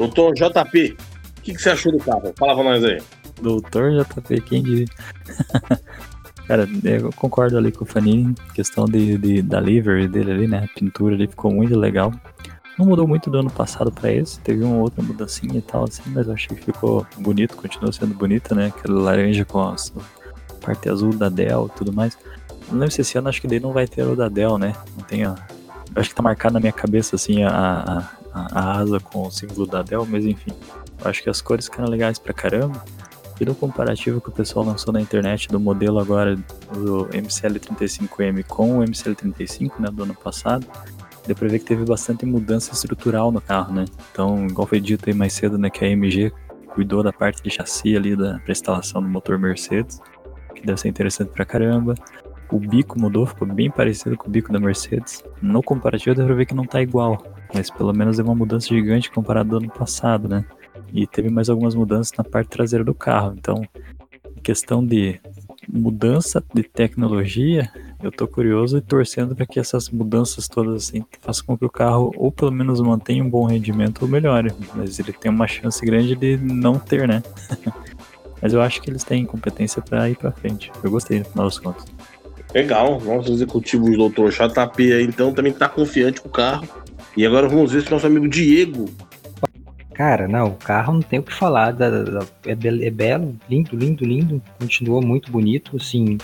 Doutor 0.00 0.32
JP, 0.32 0.96
O 1.38 1.42
que, 1.42 1.52
que 1.52 1.60
você 1.60 1.68
achou 1.68 1.92
do 1.92 1.98
carro? 1.98 2.32
Fala 2.38 2.54
pra 2.54 2.64
nós 2.64 2.82
aí. 2.82 3.02
Doutor 3.42 3.92
JP, 3.92 4.40
quem 4.40 4.62
diria? 4.62 4.86
Cara, 6.48 6.66
eu 6.84 7.12
concordo 7.12 7.58
ali 7.58 7.70
com 7.70 7.84
o 7.84 7.86
Fanini, 7.86 8.34
questão 8.54 8.86
de, 8.86 9.18
de, 9.18 9.42
da 9.42 9.60
livery 9.60 10.08
dele 10.08 10.32
ali, 10.32 10.48
né? 10.48 10.64
A 10.64 10.78
pintura 10.78 11.14
ali 11.14 11.26
ficou 11.26 11.52
muito 11.52 11.78
legal. 11.78 12.14
Não 12.78 12.86
mudou 12.86 13.06
muito 13.06 13.28
do 13.28 13.40
ano 13.40 13.50
passado 13.50 13.92
para 13.92 14.10
esse, 14.10 14.40
teve 14.40 14.64
uma 14.64 14.78
outra 14.78 15.02
mudancinha 15.02 15.58
e 15.58 15.62
tal, 15.62 15.84
assim, 15.84 16.02
mas 16.06 16.26
eu 16.26 16.32
achei 16.32 16.56
que 16.56 16.64
ficou 16.64 17.06
bonito, 17.18 17.54
continua 17.54 17.92
sendo 17.92 18.14
bonita, 18.14 18.54
né? 18.54 18.68
Aquela 18.68 19.02
laranja 19.02 19.44
com 19.44 19.60
a 19.60 19.76
parte 20.62 20.88
azul 20.88 21.12
da 21.12 21.28
Dell 21.28 21.70
e 21.70 21.78
tudo 21.78 21.92
mais. 21.92 22.16
Não 22.70 22.78
lembro 22.78 22.90
se 22.90 23.02
esse 23.02 23.18
ano 23.18 23.28
acho 23.28 23.38
que 23.38 23.46
daí 23.46 23.60
não 23.60 23.74
vai 23.74 23.86
ter 23.86 24.02
o 24.02 24.16
da 24.16 24.30
Dell, 24.30 24.56
né? 24.56 24.74
Não 24.96 25.04
tem 25.04 25.24
a... 25.24 25.34
Eu 25.94 26.00
acho 26.00 26.08
que 26.08 26.14
tá 26.14 26.22
marcado 26.22 26.54
na 26.54 26.60
minha 26.60 26.72
cabeça, 26.72 27.16
assim, 27.16 27.42
a, 27.42 27.50
a, 27.50 28.19
a 28.32 28.78
asa 28.78 29.00
com 29.00 29.26
o 29.26 29.30
símbolo 29.30 29.66
da 29.66 29.82
Dell, 29.82 30.06
mas 30.06 30.24
enfim. 30.24 30.52
Eu 31.02 31.10
acho 31.10 31.22
que 31.22 31.30
as 31.30 31.40
cores 31.40 31.66
ficaram 31.66 31.88
legais 31.88 32.18
pra 32.18 32.32
caramba. 32.32 32.82
E 33.40 33.44
do 33.44 33.54
comparativo 33.54 34.20
que 34.20 34.28
o 34.28 34.32
pessoal 34.32 34.66
lançou 34.66 34.92
na 34.92 35.00
internet 35.00 35.48
do 35.48 35.58
modelo 35.58 35.98
agora 35.98 36.36
do 36.74 37.06
MCL35M 37.06 38.44
com 38.44 38.80
o 38.80 38.82
MCL35, 38.84 39.80
né, 39.80 39.88
do 39.90 40.02
ano 40.02 40.14
passado, 40.14 40.66
deu 41.26 41.34
pra 41.34 41.48
ver 41.48 41.58
que 41.58 41.64
teve 41.64 41.84
bastante 41.86 42.26
mudança 42.26 42.74
estrutural 42.74 43.32
no 43.32 43.40
carro, 43.40 43.72
né? 43.72 43.86
Então, 44.12 44.46
igual 44.46 44.66
foi 44.66 44.78
dito 44.78 45.08
aí 45.08 45.14
mais 45.14 45.32
cedo, 45.32 45.56
né, 45.56 45.70
que 45.70 45.82
a 45.82 45.88
AMG 45.88 46.30
cuidou 46.74 47.02
da 47.02 47.14
parte 47.14 47.42
de 47.42 47.48
chassi 47.48 47.96
ali 47.96 48.14
da 48.14 48.38
instalação 48.46 49.02
do 49.02 49.08
motor 49.08 49.38
Mercedes, 49.38 50.02
que 50.54 50.66
deve 50.66 50.78
ser 50.78 50.88
interessante 50.88 51.30
pra 51.30 51.46
caramba. 51.46 51.94
O 52.50 52.58
bico 52.58 52.98
mudou, 52.98 53.26
ficou 53.26 53.46
bem 53.46 53.70
parecido 53.70 54.16
com 54.16 54.26
o 54.28 54.30
bico 54.30 54.52
da 54.52 54.58
Mercedes. 54.58 55.22
No 55.40 55.62
comparativo 55.62 56.16
deu 56.16 56.26
pra 56.26 56.34
ver 56.34 56.46
que 56.46 56.54
não 56.54 56.64
tá 56.64 56.82
igual, 56.82 57.22
mas 57.54 57.70
pelo 57.70 57.92
menos 57.92 58.18
é 58.18 58.22
uma 58.22 58.34
mudança 58.34 58.68
gigante 58.68 59.10
comparado 59.10 59.54
ao 59.54 59.62
ano 59.62 59.70
passado, 59.70 60.28
né? 60.28 60.44
E 60.92 61.06
teve 61.06 61.30
mais 61.30 61.48
algumas 61.48 61.74
mudanças 61.74 62.12
na 62.18 62.24
parte 62.24 62.48
traseira 62.48 62.84
do 62.84 62.94
carro. 62.94 63.34
Então, 63.38 63.62
questão 64.42 64.84
de 64.84 65.20
mudança 65.68 66.42
de 66.52 66.64
tecnologia, 66.64 67.70
eu 68.02 68.10
tô 68.10 68.26
curioso 68.26 68.78
e 68.78 68.80
torcendo 68.80 69.36
para 69.36 69.46
que 69.46 69.60
essas 69.60 69.88
mudanças 69.88 70.48
todas 70.48 70.74
assim 70.74 71.04
façam 71.20 71.46
com 71.46 71.56
que 71.56 71.64
o 71.64 71.70
carro 71.70 72.12
ou 72.16 72.32
pelo 72.32 72.50
menos 72.50 72.80
mantenha 72.80 73.22
um 73.22 73.30
bom 73.30 73.44
rendimento 73.44 74.02
ou 74.02 74.08
melhore. 74.08 74.52
Mas 74.74 74.98
ele 74.98 75.12
tem 75.12 75.30
uma 75.30 75.46
chance 75.46 75.84
grande 75.84 76.16
de 76.16 76.36
não 76.36 76.78
ter, 76.78 77.06
né? 77.06 77.22
Mas 78.42 78.54
eu 78.54 78.62
acho 78.62 78.80
que 78.80 78.88
eles 78.88 79.04
têm 79.04 79.26
competência 79.26 79.82
para 79.82 80.08
ir 80.08 80.16
para 80.16 80.32
frente. 80.32 80.72
Eu 80.82 80.90
gostei 80.90 81.18
no 81.18 81.26
final 81.26 81.44
das 81.44 81.58
contas. 81.58 81.84
Legal, 82.54 83.00
nosso 83.00 83.32
executivo, 83.32 83.96
doutor 83.96 84.30
JP 84.30 84.92
aí, 84.92 85.04
então 85.04 85.32
também 85.32 85.52
tá 85.52 85.68
confiante 85.68 86.20
com 86.20 86.28
o 86.28 86.32
carro. 86.32 86.66
E 87.16 87.26
agora 87.26 87.48
vamos 87.48 87.72
ver 87.72 87.82
se 87.82 87.90
nosso 87.90 88.06
amigo 88.06 88.28
Diego 88.28 88.88
Cara, 90.00 90.26
não, 90.26 90.46
o 90.46 90.54
carro 90.54 90.94
não 90.94 91.02
tem 91.02 91.18
o 91.18 91.22
que 91.22 91.34
falar. 91.34 91.72
Da, 91.72 91.90
da, 91.90 92.26
é, 92.46 92.54
be 92.54 92.86
é, 92.86 92.90
belo, 92.90 93.36
lindo, 93.50 93.76
lindo, 93.76 94.02
lindo. 94.02 94.42
Continua 94.58 94.98
muito 95.02 95.30
bonito, 95.30 95.76
assim. 95.76 96.16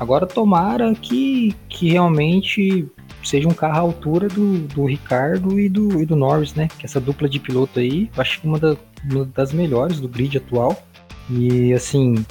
Agora 0.00 0.26
tomara 0.26 0.92
que, 0.96 1.54
que 1.68 1.90
realmente 1.90 2.88
seja 3.22 3.46
um 3.46 3.54
carro 3.54 3.76
à 3.76 3.80
altura 3.82 4.26
do, 4.26 4.58
do 4.66 4.84
Ricardo 4.84 5.60
e 5.60 5.68
do, 5.68 6.02
e 6.02 6.06
do 6.06 6.16
Norris, 6.16 6.54
né? 6.56 6.66
Que 6.76 6.86
essa 6.86 7.00
dupla 7.00 7.28
de 7.28 7.38
piloto 7.38 7.78
aí, 7.78 8.10
acho 8.18 8.40
que 8.40 8.48
uma, 8.48 8.58
da, 8.58 8.76
uma 9.08 9.24
das 9.26 9.52
melhores 9.52 10.00
do 10.00 10.08
grid 10.08 10.36
atual. 10.36 10.82
E 11.30 11.72
assim, 11.72 12.24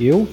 eu 0.00 0.26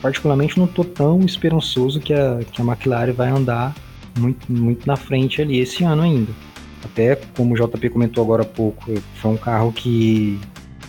particularmente 0.00 0.58
não 0.58 0.66
tô 0.66 0.84
tão 0.84 1.20
esperançoso 1.20 2.00
que 2.00 2.12
a, 2.12 2.40
que 2.50 2.60
a 2.60 2.64
McLaren 2.64 3.12
vai 3.12 3.28
andar 3.28 3.74
muito, 4.18 4.50
muito 4.50 4.86
na 4.86 4.96
frente 4.96 5.40
ali 5.42 5.60
esse 5.60 5.84
ano 5.84 6.02
ainda. 6.02 6.32
Até 6.84 7.16
como 7.36 7.54
o 7.54 7.56
JP 7.56 7.90
comentou 7.90 8.22
agora 8.22 8.42
há 8.42 8.46
pouco, 8.46 8.92
foi 9.16 9.30
um 9.30 9.36
carro 9.36 9.72
que, 9.72 10.38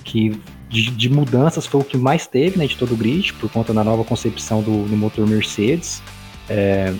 que 0.04 0.40
de, 0.70 0.92
de, 0.92 1.10
mudanças 1.10 1.66
foi 1.66 1.82
o 1.82 1.84
que 1.84 1.98
mais 1.98 2.28
teve 2.28 2.58
né, 2.58 2.68
de 2.68 2.76
todo 2.76 2.94
o 2.94 2.98
grid, 2.98 3.34
por 3.34 3.50
conta 3.50 3.74
da 3.74 3.84
nova 3.84 4.04
concepção 4.04 4.62
do, 4.62 4.86
do 4.86 4.96
motor 4.96 5.26
Mercedes. 5.26 6.02
É, 6.50 6.94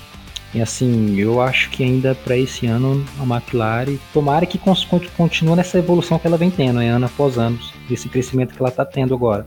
e 0.54 0.62
assim, 0.62 1.16
eu 1.18 1.42
acho 1.42 1.70
que 1.70 1.84
ainda 1.84 2.16
para 2.16 2.38
esse 2.38 2.66
ano 2.66 3.06
a 3.20 3.24
McLaren, 3.24 3.98
tomara 4.14 4.46
que 4.46 4.58
continue 4.58 5.56
nessa 5.56 5.78
evolução 5.78 6.18
que 6.18 6.26
ela 6.26 6.38
vem 6.38 6.50
tendo, 6.50 6.80
né, 6.80 6.90
ano 6.90 7.06
após 7.06 7.38
ano, 7.38 7.60
desse 7.90 8.08
crescimento 8.08 8.56
que 8.56 8.62
ela 8.62 8.70
está 8.70 8.86
tendo 8.86 9.14
agora. 9.14 9.44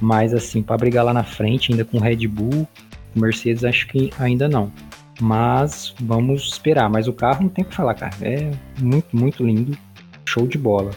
Mas 0.00 0.34
assim, 0.34 0.62
para 0.62 0.76
brigar 0.76 1.04
lá 1.04 1.12
na 1.12 1.24
frente, 1.24 1.72
ainda 1.72 1.84
com 1.84 1.98
Red 1.98 2.26
Bull, 2.26 2.66
Mercedes, 3.14 3.64
acho 3.64 3.86
que 3.88 4.10
ainda 4.18 4.48
não. 4.48 4.72
Mas 5.20 5.94
vamos 6.00 6.48
esperar. 6.48 6.88
Mas 6.90 7.06
o 7.06 7.12
carro 7.12 7.42
não 7.42 7.48
tem 7.48 7.64
o 7.64 7.68
que 7.68 7.74
falar, 7.74 7.94
cara. 7.94 8.14
É 8.20 8.50
muito, 8.80 9.16
muito 9.16 9.44
lindo. 9.44 9.76
Show 10.24 10.46
de 10.46 10.58
bola. 10.58 10.90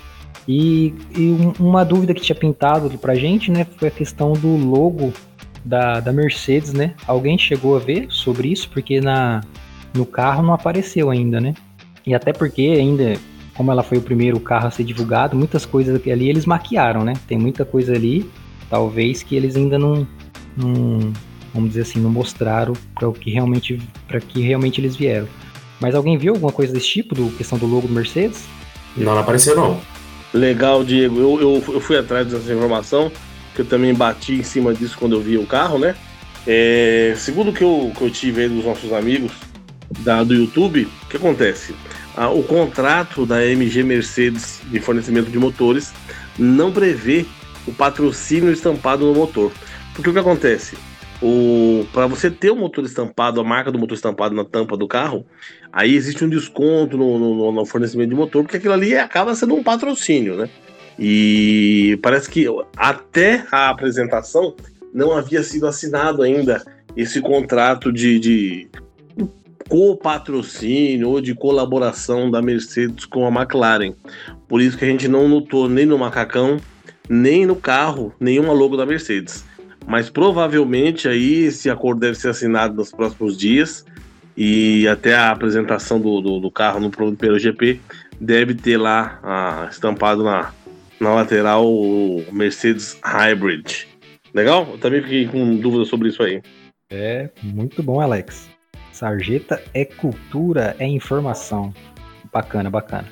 E, 0.48 0.94
e 1.16 1.54
uma 1.60 1.84
dúvida 1.84 2.14
que 2.14 2.22
tinha 2.22 2.36
pintado 2.36 2.90
pra 2.98 3.16
gente, 3.16 3.52
né? 3.52 3.66
Foi 3.78 3.88
a 3.88 3.92
questão 3.92 4.34
do 4.34 4.56
logo 4.56 5.12
da, 5.64 6.00
da 6.00 6.14
Mercedes, 6.14 6.72
né? 6.74 6.94
Alguém 7.08 7.38
chegou 7.38 7.76
a 7.76 7.80
ver 7.80 8.08
sobre 8.10 8.50
isso? 8.50 8.70
Porque 8.70 9.02
na, 9.02 9.42
no 9.94 10.06
carro 10.06 10.44
não 10.44 10.54
apareceu 10.54 11.10
ainda, 11.10 11.42
né? 11.42 11.56
E 12.06 12.14
até 12.14 12.32
porque 12.32 12.62
ainda, 12.62 13.16
como 13.56 13.72
ela 13.72 13.82
foi 13.82 13.98
o 13.98 14.02
primeiro 14.02 14.40
carro 14.40 14.68
a 14.68 14.72
ser 14.72 14.84
divulgado, 14.84 15.36
muitas 15.36 15.66
coisas 15.66 16.00
ali 16.08 16.30
eles 16.30 16.46
maquiaram, 16.46 17.04
né? 17.04 17.14
Tem 17.28 17.38
muita 17.38 17.66
coisa 17.66 17.94
ali, 17.94 18.30
talvez, 18.70 19.24
que 19.24 19.36
eles 19.36 19.56
ainda 19.56 19.78
não, 19.78 20.08
não, 20.56 21.14
vamos 21.54 21.70
dizer 21.70 21.82
assim, 21.82 22.00
não 22.00 22.10
mostraram 22.10 22.74
para 22.94 23.08
o 23.08 23.14
que 23.14 23.32
realmente 23.32 23.80
para 24.08 24.20
que 24.20 24.42
realmente 24.42 24.82
eles 24.82 24.96
vieram. 24.96 25.28
Mas 25.80 25.94
alguém 25.94 26.18
viu 26.18 26.34
alguma 26.34 26.52
coisa 26.52 26.74
desse 26.74 26.88
tipo, 26.88 27.14
do 27.14 27.30
questão 27.32 27.58
do 27.58 27.66
logo 27.66 27.88
do 27.88 27.94
Mercedes? 27.94 28.46
Não, 28.96 29.14
não 29.14 29.20
apareceu 29.20 29.56
não. 29.56 29.80
Legal, 30.34 30.84
Diego. 30.84 31.20
Eu, 31.20 31.42
eu, 31.42 31.74
eu 31.74 31.80
fui 31.80 31.98
atrás 31.98 32.28
dessa 32.28 32.54
informação, 32.54 33.12
que 33.54 33.62
eu 33.62 33.66
também 33.66 33.94
bati 33.94 34.34
em 34.34 34.44
cima 34.44 34.74
disso 34.74 34.98
quando 34.98 35.14
eu 35.14 35.22
vi 35.22 35.38
o 35.38 35.46
carro, 35.46 35.78
né? 35.78 35.96
É, 36.48 37.14
segundo 37.18 37.50
o 37.50 37.54
que 37.54 37.64
eu, 37.64 37.92
que 37.96 38.02
eu 38.04 38.10
tive 38.10 38.42
aí 38.42 38.50
dos 38.50 38.64
nossos 38.64 38.94
amigos 38.94 39.32
da, 40.00 40.24
do 40.24 40.34
YouTube, 40.34 40.88
o 41.04 41.08
que 41.08 41.18
acontece? 41.18 41.74
Ah, 42.16 42.30
o 42.30 42.44
contrato 42.44 43.26
da 43.26 43.46
MG 43.46 43.84
Mercedes 43.84 44.62
de 44.70 44.80
fornecimento 44.80 45.30
de 45.30 45.38
motores 45.38 45.92
não 46.38 46.72
prevê 46.72 47.26
o 47.68 47.74
patrocínio 47.74 48.52
estampado 48.52 49.06
no 49.06 49.14
motor. 49.14 49.52
Porque 49.94 50.10
o 50.10 50.14
que 50.14 50.20
acontece? 50.20 50.76
o 51.22 51.86
para 51.94 52.08
você 52.08 52.30
ter 52.30 52.52
o 52.52 52.56
motor 52.56 52.84
estampado, 52.84 53.40
a 53.40 53.44
marca 53.44 53.72
do 53.72 53.80
motor 53.80 53.96
estampado 53.96 54.36
na 54.36 54.44
tampa 54.44 54.76
do 54.76 54.88
carro, 54.88 55.26
aí 55.72 55.96
existe 55.96 56.24
um 56.24 56.30
desconto 56.30 56.98
no, 56.98 57.18
no, 57.18 57.52
no 57.52 57.66
fornecimento 57.66 58.10
de 58.10 58.16
motor, 58.16 58.44
porque 58.44 58.58
aquilo 58.58 58.74
ali 58.74 58.96
acaba 58.96 59.36
sendo 59.36 59.56
um 59.56 59.64
patrocínio, 59.64 60.36
né? 60.36 60.50
E 60.98 62.00
parece 62.02 62.30
que 62.30 62.46
até 62.78 63.46
a 63.52 63.70
apresentação 63.70 64.56
não 64.94 65.12
havia 65.12 65.44
sido 65.44 65.68
assinado 65.68 66.22
ainda 66.22 66.64
esse 66.96 67.20
contrato 67.20 67.92
de, 67.92 68.18
de 68.18 68.68
co-patrocínio 69.68 71.10
ou 71.10 71.20
de 71.20 71.36
colaboração 71.36 72.32
da 72.32 72.42
Mercedes 72.42 73.04
com 73.06 73.26
a 73.26 73.42
McLaren. 73.42 73.94
Por 74.48 74.62
isso 74.62 74.78
que 74.78 74.86
a 74.86 74.88
gente 74.88 75.08
não 75.08 75.28
notou 75.28 75.68
nem 75.68 75.86
no 75.86 75.98
macacão, 75.98 76.58
nem 77.10 77.46
no 77.46 77.56
carro, 77.56 78.14
nenhuma 78.20 78.54
logo 78.54 78.78
da 78.78 78.86
Mercedes 78.86 79.46
mas 79.88 80.10
provavelmente 80.10 81.08
aí 81.08 81.46
esse 81.46 81.70
acordo 81.70 82.02
deve 82.02 82.16
ser 82.16 82.30
assinado 82.30 82.74
nos 82.74 82.92
próximos 82.92 83.38
dias 83.38 83.86
e 84.36 84.88
até 84.88 85.16
a 85.16 85.32
apresentação 85.32 86.00
do, 86.00 86.22
do, 86.22 86.40
do 86.40 86.52
carro 86.52 86.80
no 86.80 86.90
primeiro 86.90 87.40
GP 87.40 87.80
deve 88.20 88.54
ter 88.56 88.78
lá 88.78 89.20
ah, 89.24 89.68
estampado 89.70 90.24
na, 90.24 90.52
na 91.00 91.14
lateral 91.14 91.66
o 91.66 92.26
Mercedes 92.32 92.98
Hybrid. 93.04 93.88
Legal? 94.34 94.68
Eu 94.72 94.78
também 94.78 95.02
fiquei 95.02 95.28
com 95.28 95.56
dúvida 95.56 95.86
sobre 95.86 96.10
isso 96.10 96.22
aí. 96.22 96.42
É, 96.90 97.30
muito 97.42 97.82
bom, 97.82 98.02
Alex. 98.02 98.50
Sarjeta 98.92 99.62
é 99.74 99.86
cultura, 99.86 100.76
é 100.80 100.88
informação. 100.88 101.74
Bacana, 102.34 102.70
bacana. 102.70 103.08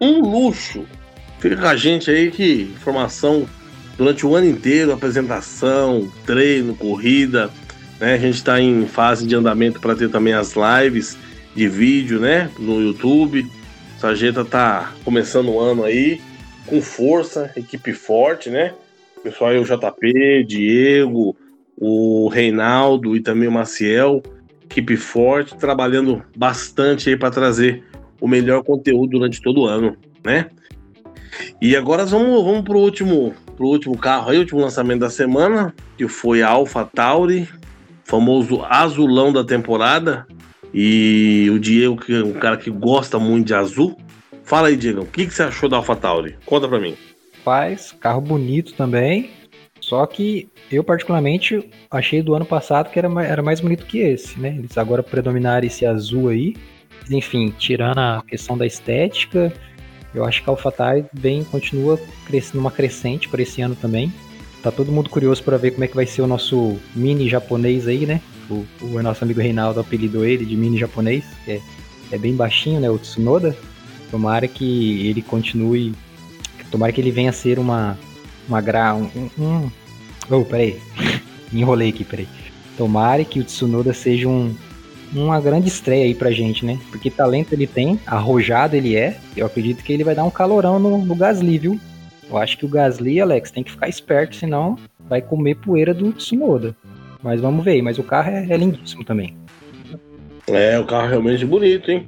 Um 0.00 0.20
luxo. 0.20 0.84
Fica 1.38 1.56
com 1.56 1.66
a 1.66 1.76
gente 1.76 2.10
aí 2.10 2.30
que 2.30 2.62
informação 2.74 3.46
durante 3.96 4.26
o 4.26 4.34
ano 4.34 4.48
inteiro, 4.48 4.92
apresentação, 4.92 6.10
treino, 6.26 6.74
corrida. 6.74 7.50
Né? 8.00 8.14
A 8.14 8.18
gente 8.18 8.36
está 8.36 8.60
em 8.60 8.86
fase 8.86 9.26
de 9.26 9.34
andamento 9.34 9.80
para 9.80 9.94
ter 9.94 10.10
também 10.10 10.32
as 10.32 10.54
lives 10.54 11.16
de 11.54 11.68
vídeo 11.68 12.20
né? 12.20 12.50
no 12.58 12.80
YouTube. 12.80 13.46
A 13.96 14.00
Sarjeta 14.00 14.44
tá 14.44 14.92
começando 15.04 15.50
o 15.50 15.60
ano 15.60 15.84
aí 15.84 16.20
com 16.66 16.80
força, 16.82 17.50
equipe 17.56 17.92
forte, 17.92 18.50
né? 18.50 18.74
Pessoal 19.22 19.50
aí, 19.50 19.58
o 19.58 19.64
JP, 19.64 20.44
Diego, 20.44 21.36
o 21.76 22.28
Reinaldo 22.28 23.16
e 23.16 23.20
também 23.20 23.48
o 23.48 23.52
Maciel, 23.52 24.22
equipe 24.62 24.96
forte, 24.96 25.56
trabalhando 25.56 26.22
bastante 26.36 27.08
aí 27.08 27.16
para 27.16 27.30
trazer 27.30 27.82
o 28.20 28.28
melhor 28.28 28.62
conteúdo 28.62 29.18
durante 29.18 29.40
todo 29.40 29.62
o 29.62 29.66
ano, 29.66 29.96
né? 30.24 30.50
E 31.60 31.76
agora 31.76 32.04
vamos, 32.04 32.44
vamos 32.44 32.62
pro 32.62 32.78
último 32.78 33.34
pro 33.56 33.66
último 33.66 33.98
carro 33.98 34.30
aí, 34.30 34.38
último 34.38 34.60
lançamento 34.60 35.00
da 35.00 35.10
semana, 35.10 35.74
que 35.96 36.06
foi 36.06 36.42
a 36.42 36.48
Alpha 36.48 36.84
Tauri, 36.84 37.48
famoso 38.04 38.62
azulão 38.64 39.32
da 39.32 39.42
temporada. 39.42 40.26
E 40.72 41.48
o 41.50 41.58
Diego, 41.58 41.96
que 41.96 42.14
é 42.14 42.22
um 42.22 42.34
cara 42.34 42.56
que 42.56 42.70
gosta 42.70 43.18
muito 43.18 43.48
de 43.48 43.54
azul. 43.54 43.98
Fala 44.44 44.68
aí, 44.68 44.76
Diego, 44.76 45.02
o 45.02 45.06
que, 45.06 45.26
que 45.26 45.34
você 45.34 45.42
achou 45.42 45.68
da 45.68 45.76
Alpha 45.78 45.96
Tauri? 45.96 46.36
Conta 46.46 46.68
pra 46.68 46.78
mim. 46.78 46.96
Rapaz, 47.38 47.92
carro 47.98 48.20
bonito 48.20 48.74
também. 48.74 49.30
Só 49.80 50.04
que 50.06 50.48
eu, 50.70 50.84
particularmente, 50.84 51.68
achei 51.90 52.22
do 52.22 52.34
ano 52.34 52.44
passado 52.44 52.90
que 52.90 52.98
era, 52.98 53.08
era 53.24 53.42
mais 53.42 53.60
bonito 53.60 53.86
que 53.86 53.98
esse, 53.98 54.38
né? 54.38 54.54
Eles 54.58 54.76
agora 54.76 55.02
predominaram 55.02 55.66
esse 55.66 55.86
azul 55.86 56.28
aí. 56.28 56.54
Enfim, 57.10 57.52
tirando 57.58 57.98
a 57.98 58.22
questão 58.28 58.56
da 58.56 58.66
estética, 58.66 59.52
eu 60.14 60.24
acho 60.24 60.42
que 60.42 60.48
a 60.48 60.52
AlphaTauri 60.52 61.04
vem, 61.12 61.44
continua 61.44 62.00
crescendo 62.26 62.56
numa 62.56 62.70
crescente 62.70 63.28
para 63.28 63.42
esse 63.42 63.60
ano 63.60 63.76
também. 63.76 64.12
Tá 64.62 64.72
todo 64.72 64.90
mundo 64.90 65.08
curioso 65.08 65.42
para 65.42 65.56
ver 65.56 65.72
como 65.72 65.84
é 65.84 65.88
que 65.88 65.94
vai 65.94 66.06
ser 66.06 66.22
o 66.22 66.26
nosso 66.26 66.76
mini 66.94 67.28
japonês 67.28 67.86
aí, 67.86 68.06
né? 68.06 68.20
O, 68.50 68.66
o 68.80 69.02
nosso 69.02 69.22
amigo 69.22 69.40
Reinaldo 69.40 69.80
apelidou 69.80 70.24
ele 70.24 70.44
de 70.44 70.56
mini 70.56 70.78
japonês, 70.78 71.24
que 71.44 71.52
é, 71.52 71.60
é 72.10 72.18
bem 72.18 72.34
baixinho, 72.34 72.80
né? 72.80 72.90
O 72.90 72.98
Tsunoda. 72.98 73.56
Tomara 74.10 74.48
que 74.48 75.06
ele 75.08 75.22
continue. 75.22 75.94
Tomara 76.70 76.92
que 76.92 77.00
ele 77.00 77.10
venha 77.10 77.30
a 77.30 77.32
ser 77.32 77.58
uma. 77.58 77.96
Uma 78.48 78.60
gra. 78.60 78.94
Um. 78.94 79.30
um 79.38 79.70
oh, 80.30 80.44
peraí. 80.44 80.80
Me 81.52 81.60
enrolei 81.60 81.90
aqui, 81.90 82.04
peraí. 82.04 82.26
Tomara 82.76 83.24
que 83.24 83.38
o 83.38 83.44
Tsunoda 83.44 83.92
seja 83.92 84.28
um, 84.28 84.54
uma 85.12 85.40
grande 85.40 85.68
estreia 85.68 86.04
aí 86.04 86.14
pra 86.14 86.30
gente, 86.30 86.64
né? 86.64 86.78
Porque 86.90 87.10
talento 87.10 87.52
ele 87.52 87.66
tem, 87.66 87.98
arrojado 88.06 88.76
ele 88.76 88.96
é. 88.96 89.18
Eu 89.36 89.46
acredito 89.46 89.82
que 89.82 89.92
ele 89.92 90.04
vai 90.04 90.14
dar 90.14 90.24
um 90.24 90.30
calorão 90.30 90.78
no, 90.78 90.98
no 90.98 91.14
Gasly, 91.14 91.58
viu? 91.58 91.80
Eu 92.30 92.36
acho 92.36 92.58
que 92.58 92.66
o 92.66 92.68
Gasly, 92.68 93.20
Alex, 93.20 93.50
tem 93.50 93.62
que 93.62 93.70
ficar 93.70 93.88
esperto, 93.88 94.36
senão 94.36 94.76
vai 95.08 95.22
comer 95.22 95.56
poeira 95.56 95.94
do 95.94 96.12
Tsunoda. 96.12 96.76
Mas 97.22 97.40
vamos 97.40 97.64
ver, 97.64 97.80
mas 97.82 97.98
o 97.98 98.02
carro 98.02 98.30
é, 98.30 98.46
é 98.48 98.56
lindíssimo 98.56 99.04
também. 99.04 99.36
É, 100.46 100.78
o 100.78 100.84
carro 100.84 101.06
é 101.06 101.10
realmente 101.10 101.44
bonito, 101.44 101.90
hein? 101.90 102.06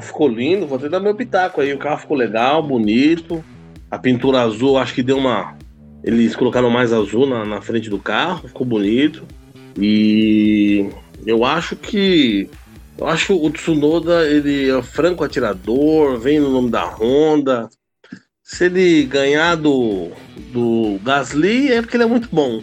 Ficou 0.00 0.28
lindo, 0.28 0.66
vou 0.66 0.78
até 0.78 0.88
dar 0.88 1.00
meu 1.00 1.14
pitaco 1.14 1.60
aí. 1.60 1.72
O 1.72 1.78
carro 1.78 1.98
ficou 1.98 2.16
legal, 2.16 2.62
bonito. 2.62 3.44
A 3.90 3.98
pintura 3.98 4.40
azul, 4.40 4.78
acho 4.78 4.94
que 4.94 5.02
deu 5.02 5.18
uma. 5.18 5.56
Eles 6.02 6.34
colocaram 6.34 6.70
mais 6.70 6.92
azul 6.92 7.26
na, 7.26 7.44
na 7.44 7.60
frente 7.60 7.90
do 7.90 7.98
carro, 7.98 8.48
ficou 8.48 8.66
bonito. 8.66 9.24
E 9.78 10.88
eu 11.26 11.44
acho 11.44 11.76
que. 11.76 12.48
Eu 12.96 13.08
acho 13.08 13.26
que 13.26 13.32
o 13.32 13.50
Tsunoda 13.50 14.24
ele 14.26 14.70
é 14.70 14.82
franco 14.82 15.24
atirador, 15.24 16.18
vem 16.18 16.38
no 16.38 16.50
nome 16.50 16.70
da 16.70 16.84
Honda. 16.84 17.68
Se 18.42 18.66
ele 18.66 19.04
ganhar 19.04 19.56
do, 19.56 20.10
do 20.52 21.00
Gasly 21.02 21.72
é 21.72 21.80
porque 21.82 21.96
ele 21.96 22.04
é 22.04 22.06
muito 22.08 22.28
bom. 22.30 22.62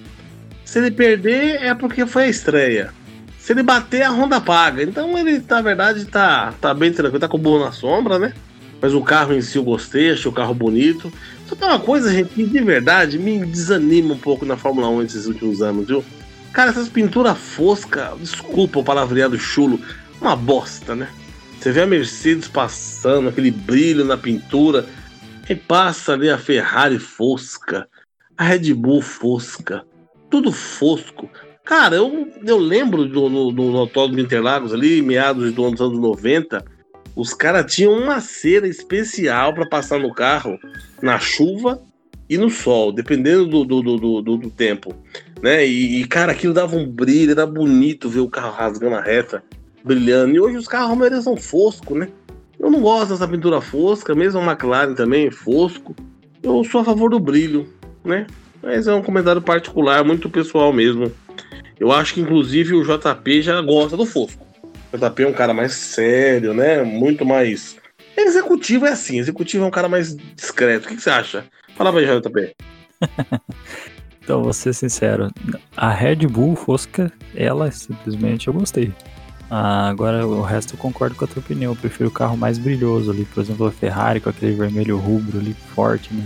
Se 0.64 0.80
ele 0.80 0.92
perder 0.92 1.62
é 1.62 1.74
porque 1.76 2.06
foi 2.06 2.26
a 2.26 2.30
estreia. 2.30 2.94
Se 3.38 3.52
ele 3.52 3.64
bater, 3.64 4.04
a 4.04 4.12
Honda 4.12 4.40
paga. 4.40 4.84
Então 4.84 5.18
ele, 5.18 5.44
na 5.50 5.62
verdade, 5.62 6.06
tá, 6.06 6.54
tá 6.62 6.74
bem 6.74 6.94
tranquilo, 6.94 7.20
tá 7.20 7.28
com 7.28 7.38
o 7.38 7.42
burro 7.42 7.66
na 7.66 7.72
sombra, 7.72 8.18
né? 8.18 8.34
Mas 8.82 8.94
o 8.94 9.02
carro 9.02 9.34
em 9.34 9.42
si 9.42 9.58
eu 9.58 9.64
gostei, 9.64 10.12
achei 10.12 10.30
o 10.30 10.34
carro 10.34 10.54
bonito. 10.54 11.12
Só 11.48 11.56
tem 11.56 11.68
uma 11.68 11.80
coisa, 11.80 12.12
gente, 12.12 12.30
que 12.30 12.46
de 12.46 12.60
verdade 12.62 13.20
me 13.20 13.46
desanima 13.46 14.14
um 14.14 14.18
pouco 14.18 14.46
na 14.46 14.56
Fórmula 14.56 14.88
1 14.90 15.02
esses 15.04 15.26
últimos 15.26 15.62
anos, 15.62 15.88
viu? 15.88 16.06
Cara, 16.54 16.72
essas 16.72 16.90
pinturas 16.90 17.38
foscas, 17.38 18.20
desculpa 18.20 18.80
o 18.80 18.84
palavreado 18.84 19.40
chulo, 19.40 19.80
uma 20.20 20.36
bosta, 20.36 20.94
né? 20.94 21.08
Você 21.58 21.72
vê 21.72 21.82
a 21.82 21.88
Mercedes 21.88 22.48
passando, 22.48 23.30
aquele 23.30 23.52
brilho 23.52 24.04
na 24.04 24.18
pintura, 24.18 24.86
e 25.50 25.56
passa 25.56 26.14
ali 26.14 26.30
a 26.30 26.38
Ferrari 26.38 27.00
fosca, 27.00 27.88
a 28.38 28.44
Red 28.44 28.74
Bull 28.74 29.02
fosca, 29.02 29.86
tudo 30.30 30.52
fosco. 30.52 31.30
Cara, 31.64 31.96
eu, 31.96 32.30
eu 32.46 32.58
lembro 32.58 33.06
do, 33.06 33.30
no, 33.30 33.52
no 33.52 33.78
Autódromo 33.78 34.18
de 34.18 34.24
Interlagos 34.24 34.74
ali, 34.74 35.02
meados 35.02 35.54
dos 35.54 35.80
anos 35.80 36.00
90, 36.00 36.66
os 37.16 37.34
caras 37.34 37.74
tinham 37.74 37.94
uma 37.94 38.20
cera 38.20 38.68
especial 38.68 39.54
para 39.54 39.66
passar 39.66 40.00
no 40.00 40.14
carro 40.14 40.60
na 41.02 41.18
chuva 41.18 41.82
e 42.30 42.38
no 42.38 42.50
sol, 42.50 42.92
dependendo 42.92 43.46
do, 43.46 43.64
do, 43.64 43.82
do, 43.82 44.22
do, 44.22 44.38
do 44.38 44.50
tempo 44.50 44.96
né? 45.42 45.66
E, 45.66 46.06
cara, 46.06 46.32
aquilo 46.32 46.54
dava 46.54 46.76
um 46.76 46.86
brilho, 46.86 47.32
era 47.32 47.46
bonito 47.46 48.10
ver 48.10 48.20
o 48.20 48.30
carro 48.30 48.52
rasgando 48.52 48.96
a 48.96 49.02
reta, 49.02 49.44
brilhando. 49.84 50.36
E 50.36 50.40
hoje 50.40 50.58
os 50.58 50.68
carros, 50.68 50.98
maioria 50.98 51.22
são 51.22 51.36
fosco, 51.36 51.96
né? 51.96 52.10
Eu 52.60 52.70
não 52.70 52.82
gosto 52.82 53.10
dessa 53.10 53.28
pintura 53.28 53.60
fosca, 53.60 54.14
mesmo 54.14 54.40
a 54.40 54.44
McLaren 54.44 54.94
também, 54.94 55.32
fosco. 55.32 55.96
Eu 56.44 56.64
sou 56.64 56.82
a 56.82 56.86
favor 56.86 57.10
do 57.10 57.20
brilho, 57.20 57.68
né? 58.04 58.28
Mas 58.62 58.88
é 58.88 58.94
um 58.94 59.02
comentário 59.02 59.42
particular, 59.42 60.04
muito 60.04 60.30
pessoal 60.30 60.72
mesmo. 60.72 61.12
Eu 61.80 61.92
acho 61.92 62.14
que 62.14 62.22
inclusive 62.22 62.76
o 62.76 62.84
JP 62.84 63.42
já 63.42 63.60
gosta 63.62 63.98
do 63.98 64.06
fosco. 64.06 64.46
O 64.94 64.98
JP 64.98 65.24
é 65.24 65.28
um 65.28 65.34
cara 65.34 65.54
mais 65.54 65.74
sério, 65.74 66.54
né? 66.54 66.84
Muito 66.84 67.26
mais. 67.26 67.78
Executivo 68.16 68.86
é 68.86 68.92
assim, 68.92 69.18
executivo 69.18 69.64
é 69.64 69.68
um 69.68 69.72
cara 69.72 69.90
mais 69.90 70.16
discreto. 70.36 70.86
O 70.86 70.90
que, 70.90 70.98
que 70.98 71.02
você 71.02 71.10
acha? 71.10 71.46
Fala 71.76 71.92
pra 71.92 72.02
JP. 72.02 72.56
Então, 74.24 74.44
vou 74.44 74.54
ser 74.54 74.74
sincero, 74.74 75.30
a 75.76 75.92
Red 75.92 76.28
Bull 76.28 76.56
Fosca, 76.56 77.12
ela 77.36 77.72
simplesmente 77.72 78.48
eu 78.48 78.54
gostei. 78.54 78.94
Ah, 79.54 79.90
agora 79.90 80.26
o 80.26 80.42
resto 80.42 80.76
eu 80.76 80.78
concordo 80.78 81.14
com 81.14 81.26
a 81.26 81.28
tua 81.28 81.42
opinião. 81.42 81.74
Eu 81.74 81.76
prefiro 81.76 82.08
o 82.08 82.12
carro 82.12 82.38
mais 82.38 82.58
brilhoso 82.58 83.12
ali, 83.12 83.26
por 83.26 83.42
exemplo, 83.42 83.68
a 83.68 83.72
Ferrari 83.72 84.22
com 84.22 84.30
aquele 84.30 84.56
vermelho 84.56 84.98
rubro 84.98 85.40
ali 85.40 85.54
forte, 85.54 86.14
né? 86.14 86.26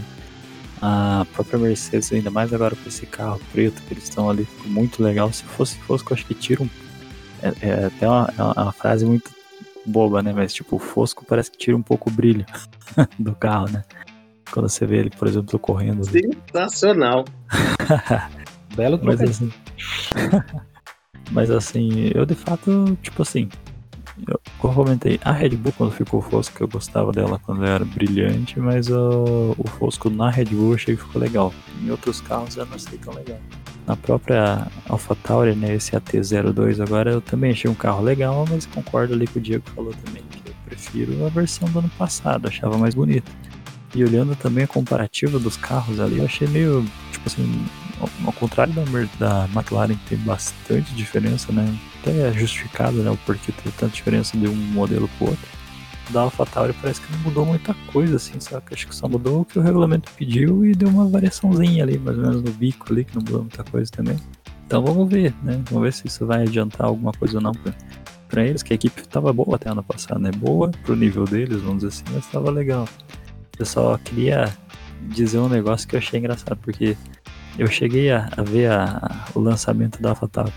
A 0.80 1.26
própria 1.34 1.58
Mercedes, 1.58 2.14
ainda 2.14 2.30
mais 2.30 2.54
agora 2.54 2.76
com 2.76 2.88
esse 2.88 3.08
carro 3.08 3.42
preto 3.52 3.82
que 3.82 3.96
eles 3.96 4.04
estão 4.04 4.30
ali, 4.30 4.46
ficou 4.46 4.70
muito 4.70 5.02
legal. 5.02 5.34
Se 5.34 5.44
fosse 5.44 5.76
Fosco, 5.80 6.14
acho 6.14 6.24
que 6.24 6.36
tira 6.36 6.62
um. 6.62 6.70
É, 7.42 7.54
é 7.68 7.86
até 7.86 8.08
uma, 8.08 8.34
é 8.38 8.62
uma, 8.62 8.72
frase 8.72 9.06
muito 9.06 9.32
boba, 9.84 10.22
né? 10.22 10.32
Mas 10.32 10.54
tipo, 10.54 10.76
o 10.76 10.80
Fosco 10.80 11.26
parece 11.26 11.50
que 11.50 11.58
tira 11.58 11.76
um 11.76 11.82
pouco 11.82 12.12
o 12.12 12.14
brilho 12.14 12.46
do 13.18 13.34
carro, 13.34 13.72
né? 13.72 13.84
Quando 14.56 14.70
você 14.70 14.86
vê 14.86 15.00
ele, 15.00 15.10
por 15.10 15.28
exemplo, 15.28 15.60
correndo. 15.60 16.06
Sensacional. 16.06 17.26
Belo 18.74 18.98
mas 19.04 19.22
assim, 19.22 19.52
mas 21.32 21.52
assim, 21.52 22.10
eu 22.16 22.26
de 22.26 22.36
fato, 22.36 22.98
tipo 23.02 23.22
assim, 23.22 23.50
eu, 24.26 24.40
como 24.58 24.72
eu 24.72 24.78
comentei, 24.78 25.20
a 25.26 25.34
Red 25.34 25.50
Bull 25.58 25.74
quando 25.78 25.92
ficou 25.92 26.22
fosco, 26.22 26.64
eu 26.64 26.70
gostava 26.70 27.12
dela 27.12 27.38
quando 27.38 27.66
era 27.66 27.84
brilhante, 27.84 28.58
mas 28.58 28.88
uh, 28.88 29.54
o 29.58 29.68
fosco 29.68 30.10
na 30.10 30.30
Red 30.30 30.46
Bull 30.46 30.70
eu 30.70 30.76
achei 30.76 30.96
que 30.96 31.04
ficou 31.04 31.22
legal. 31.22 31.54
Em 31.82 31.92
outros 31.92 32.22
carros 32.22 32.56
eu 32.56 32.66
não 32.66 32.76
achei 32.76 32.98
tão 32.98 33.14
legal. 33.14 33.40
Na 33.86 33.98
própria 33.98 34.68
AlphaTauri, 34.88 35.54
né, 35.54 35.76
esse 35.76 35.92
AT02 35.92 36.82
agora, 36.82 37.12
eu 37.12 37.20
também 37.20 37.52
achei 37.52 37.70
um 37.70 37.76
carro 37.76 38.02
legal, 38.02 38.46
mas 38.50 38.66
concordo 38.66 39.14
ali 39.14 39.28
com 39.28 39.38
o 39.38 39.42
Diego 39.42 39.66
falou 39.76 39.94
também, 40.06 40.24
que 40.24 40.50
eu 40.50 40.56
prefiro 40.64 41.26
a 41.26 41.30
versão 41.30 41.70
do 41.70 41.80
ano 41.80 41.92
passado, 41.98 42.48
achava 42.48 42.78
mais 42.78 42.96
bonita. 42.96 43.30
E 43.96 44.04
olhando 44.04 44.36
também 44.36 44.66
a 44.66 44.68
comparativa 44.68 45.40
dos 45.40 45.56
carros 45.56 46.02
ali, 46.02 46.18
eu 46.18 46.26
achei 46.26 46.46
meio, 46.50 46.86
tipo 47.14 47.28
assim, 47.28 47.66
ao 48.26 48.34
contrário 48.34 48.74
da, 48.74 48.84
da 49.18 49.50
McLaren, 49.56 49.96
que 49.96 50.10
tem 50.10 50.18
bastante 50.18 50.94
diferença, 50.94 51.50
né? 51.54 51.66
Até 52.02 52.28
é 52.28 52.34
justificado, 52.34 52.98
né? 52.98 53.10
O 53.10 53.16
porquê 53.18 53.54
tem 53.54 53.72
tanta 53.72 53.94
diferença 53.94 54.38
de 54.38 54.50
um 54.50 54.56
modelo 54.56 55.10
pro 55.18 55.30
outro. 55.30 55.48
Da 56.10 56.22
AlphaTauri 56.22 56.74
parece 56.74 57.00
que 57.00 57.12
não 57.14 57.20
mudou 57.20 57.46
muita 57.46 57.74
coisa, 57.92 58.18
assim, 58.18 58.38
sabe? 58.40 58.66
Acho 58.70 58.86
que 58.86 58.96
só 58.96 59.08
mudou 59.08 59.42
o 59.42 59.46
que 59.46 59.58
o 59.58 59.62
regulamento 59.62 60.12
pediu 60.12 60.66
e 60.66 60.74
deu 60.74 60.90
uma 60.90 61.08
variaçãozinha 61.08 61.84
ali, 61.84 61.98
mais 61.98 62.18
ou 62.18 62.24
menos 62.24 62.44
no 62.44 62.52
bico 62.52 62.92
ali, 62.92 63.06
que 63.06 63.16
não 63.16 63.24
mudou 63.24 63.42
muita 63.42 63.64
coisa 63.64 63.90
também. 63.90 64.18
Então 64.68 64.84
vamos 64.84 65.10
ver, 65.10 65.34
né? 65.42 65.62
Vamos 65.70 65.84
ver 65.84 65.94
se 65.94 66.06
isso 66.06 66.26
vai 66.26 66.42
adiantar 66.44 66.88
alguma 66.88 67.14
coisa 67.14 67.38
ou 67.38 67.42
não 67.42 67.54
pra, 67.54 67.74
pra 68.28 68.46
eles, 68.46 68.62
que 68.62 68.74
a 68.74 68.76
equipe 68.76 69.02
estava 69.02 69.32
boa 69.32 69.56
até 69.56 69.70
ano 69.70 69.82
passado, 69.82 70.20
né? 70.20 70.32
Boa 70.32 70.70
pro 70.84 70.98
nível 70.98 71.24
deles, 71.24 71.62
vamos 71.62 71.84
dizer 71.84 71.88
assim, 71.88 72.04
mas 72.14 72.26
estava 72.26 72.52
legal. 72.52 72.88
Eu 73.60 73.66
só 73.66 73.98
queria 73.98 74.54
dizer 75.02 75.40
um 75.40 75.50
negócio 75.50 75.88
que 75.88 75.96
eu 75.96 76.00
achei 76.00 76.20
engraçado, 76.20 76.58
porque 76.62 76.98
eu 77.58 77.68
cheguei 77.68 78.12
a, 78.12 78.30
a 78.36 78.44
ver 78.44 78.72
a, 78.72 79.26
o 79.34 79.40
lançamento 79.40 80.02
da 80.02 80.12
AvaTav. 80.12 80.52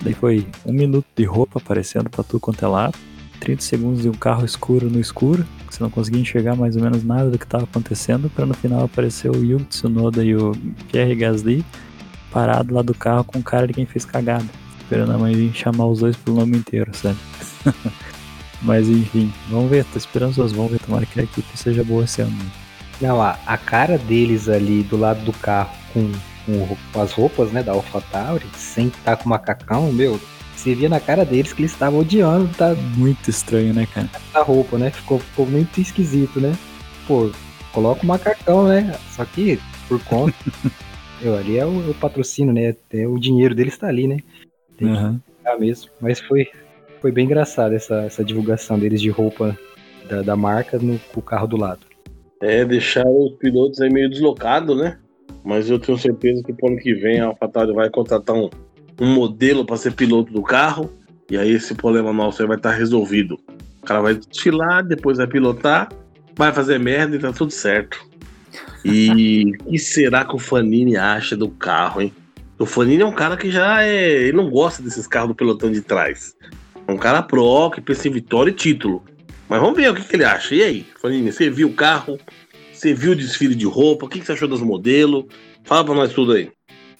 Daí 0.00 0.14
foi 0.14 0.46
um 0.66 0.72
minuto 0.72 1.06
de 1.14 1.24
roupa 1.24 1.58
aparecendo 1.58 2.10
pra 2.10 2.24
tudo 2.24 2.40
quanto 2.40 2.64
é 2.64 2.68
lado, 2.68 2.98
30 3.40 3.62
segundos 3.62 4.02
de 4.02 4.08
um 4.08 4.14
carro 4.14 4.44
escuro 4.44 4.90
no 4.90 4.98
escuro, 5.00 5.44
que 5.68 5.74
você 5.74 5.82
não 5.82 5.90
conseguia 5.90 6.20
enxergar 6.20 6.56
mais 6.56 6.76
ou 6.76 6.82
menos 6.82 7.04
nada 7.04 7.30
do 7.30 7.38
que 7.38 7.44
estava 7.44 7.64
acontecendo, 7.64 8.30
para 8.30 8.46
no 8.46 8.54
final 8.54 8.84
aparecer 8.84 9.30
o 9.30 9.44
Yuki 9.44 9.64
Tsunoda 9.66 10.24
e 10.24 10.34
o 10.34 10.52
Pierre 10.90 11.14
Gasly 11.14 11.64
parado 12.32 12.74
lá 12.74 12.82
do 12.82 12.94
carro 12.94 13.24
com 13.24 13.42
cara 13.42 13.66
de 13.66 13.74
quem 13.74 13.84
fez 13.84 14.04
cagada, 14.04 14.46
esperando 14.80 15.12
a 15.12 15.18
mãe 15.18 15.52
chamar 15.52 15.86
os 15.86 16.00
dois 16.00 16.16
pelo 16.16 16.38
nome 16.38 16.56
inteiro, 16.56 16.90
sabe? 16.94 17.18
Mas 18.62 18.88
enfim, 18.88 19.32
vamos 19.50 19.70
ver, 19.70 19.84
tô 19.84 19.98
esperançoso, 19.98 20.54
vamos 20.54 20.72
ver, 20.72 20.80
tomara 20.80 21.06
que 21.06 21.20
a 21.20 21.24
equipe 21.24 21.56
seja 21.56 21.82
boa 21.82 22.04
esse 22.04 22.22
ano. 22.22 22.36
Não, 23.00 23.20
a, 23.20 23.36
a 23.46 23.56
cara 23.56 23.98
deles 23.98 24.48
ali 24.48 24.82
do 24.84 24.96
lado 24.96 25.24
do 25.24 25.32
carro 25.32 25.70
com, 25.92 26.12
com, 26.46 26.76
com 26.92 27.00
as 27.00 27.12
roupas, 27.12 27.50
né, 27.50 27.62
da 27.62 27.72
AlphaTauri, 27.72 28.46
sem 28.56 28.86
estar 28.86 29.16
tá 29.16 29.22
com 29.22 29.28
macacão, 29.28 29.92
meu, 29.92 30.20
você 30.62 30.76
via 30.76 30.88
na 30.88 31.00
cara 31.00 31.24
deles 31.24 31.52
que 31.52 31.62
eles 31.62 31.72
estavam 31.72 32.00
odiando, 32.00 32.48
tá? 32.56 32.74
Muito 32.96 33.28
estranho, 33.28 33.74
né, 33.74 33.84
cara? 33.92 34.08
A 34.32 34.42
roupa, 34.42 34.78
né? 34.78 34.90
Ficou, 34.90 35.18
ficou 35.18 35.44
muito 35.44 35.80
esquisito, 35.80 36.40
né? 36.40 36.56
Pô, 37.06 37.32
coloca 37.72 38.04
o 38.04 38.06
macacão, 38.06 38.68
né? 38.68 38.96
Só 39.10 39.24
que, 39.24 39.58
por 39.88 40.00
conta. 40.04 40.36
meu, 41.20 41.36
ali 41.36 41.58
é 41.58 41.66
o, 41.66 41.90
o, 41.90 41.94
patrocínio, 41.94 42.52
né? 42.52 42.76
É, 42.92 43.06
o 43.08 43.18
dinheiro 43.18 43.56
deles 43.56 43.76
tá 43.76 43.88
ali, 43.88 44.06
né? 44.06 44.18
Tem 44.76 44.86
uhum. 44.86 45.18
que 45.44 45.56
mesmo. 45.58 45.90
Mas 46.00 46.20
foi, 46.20 46.48
foi 47.02 47.10
bem 47.10 47.24
engraçado 47.24 47.74
essa, 47.74 47.96
essa 48.02 48.24
divulgação 48.24 48.78
deles 48.78 49.00
de 49.00 49.10
roupa 49.10 49.58
da, 50.08 50.22
da 50.22 50.36
marca 50.36 50.78
no, 50.78 50.98
com 51.12 51.18
o 51.18 51.22
carro 51.22 51.48
do 51.48 51.56
lado. 51.56 51.80
É, 52.40 52.64
deixaram 52.64 53.24
os 53.24 53.32
pilotos 53.38 53.80
aí 53.80 53.92
meio 53.92 54.08
deslocados, 54.08 54.76
né? 54.78 54.98
Mas 55.44 55.68
eu 55.68 55.80
tenho 55.80 55.98
certeza 55.98 56.42
que 56.44 56.52
pro 56.52 56.68
ano 56.68 56.76
que 56.76 56.94
vem 56.94 57.20
a 57.20 57.26
AlphaTauri 57.26 57.72
vai 57.72 57.90
contratar 57.90 58.36
um, 58.36 58.48
um 59.00 59.14
modelo 59.14 59.64
para 59.64 59.76
ser 59.76 59.92
piloto 59.94 60.32
do 60.32 60.42
carro. 60.42 60.90
E 61.28 61.36
aí 61.36 61.50
esse 61.50 61.74
problema 61.74 62.12
nosso 62.12 62.40
aí 62.40 62.46
vai 62.46 62.56
estar 62.56 62.70
resolvido. 62.70 63.36
O 63.82 63.86
cara 63.86 64.00
vai 64.00 64.14
desfilar, 64.14 64.84
depois 64.86 65.18
vai 65.18 65.26
pilotar, 65.26 65.88
vai 66.36 66.52
fazer 66.52 66.78
merda 66.78 67.16
e 67.16 67.18
tá 67.18 67.32
tudo 67.32 67.50
certo. 67.50 67.98
E 68.84 69.52
o 69.64 69.70
que 69.70 69.78
será 69.78 70.24
que 70.24 70.36
o 70.36 70.38
Fanini 70.38 70.96
acha 70.96 71.36
do 71.36 71.48
carro, 71.48 72.00
hein? 72.00 72.12
O 72.58 72.66
Fanini 72.66 73.02
é 73.02 73.06
um 73.06 73.12
cara 73.12 73.36
que 73.36 73.50
já 73.50 73.82
é. 73.82 74.12
Ele 74.28 74.36
não 74.36 74.48
gosta 74.48 74.80
desses 74.80 75.08
carros 75.08 75.30
do 75.30 75.34
pelotão 75.34 75.72
de 75.72 75.80
trás. 75.80 76.36
Um 76.88 76.96
cara 76.96 77.22
pro, 77.22 77.70
que 77.70 77.80
pensa 77.80 78.08
em 78.08 78.12
vitória 78.12 78.50
e 78.50 78.54
título. 78.54 79.02
Mas 79.48 79.60
vamos 79.60 79.76
ver 79.76 79.90
o 79.90 79.94
que, 79.94 80.02
que 80.02 80.16
ele 80.16 80.24
acha. 80.24 80.54
E 80.54 80.62
aí, 80.62 80.86
Fanini, 81.00 81.32
você 81.32 81.50
viu 81.50 81.68
o 81.68 81.74
carro? 81.74 82.18
Você 82.72 82.94
viu 82.94 83.12
o 83.12 83.16
desfile 83.16 83.54
de 83.54 83.66
roupa? 83.66 84.06
O 84.06 84.08
que, 84.08 84.18
que 84.18 84.26
você 84.26 84.32
achou 84.32 84.48
dos 84.48 84.62
modelos? 84.62 85.24
Fala 85.64 85.84
pra 85.84 85.94
nós 85.94 86.12
tudo 86.12 86.32
aí. 86.32 86.50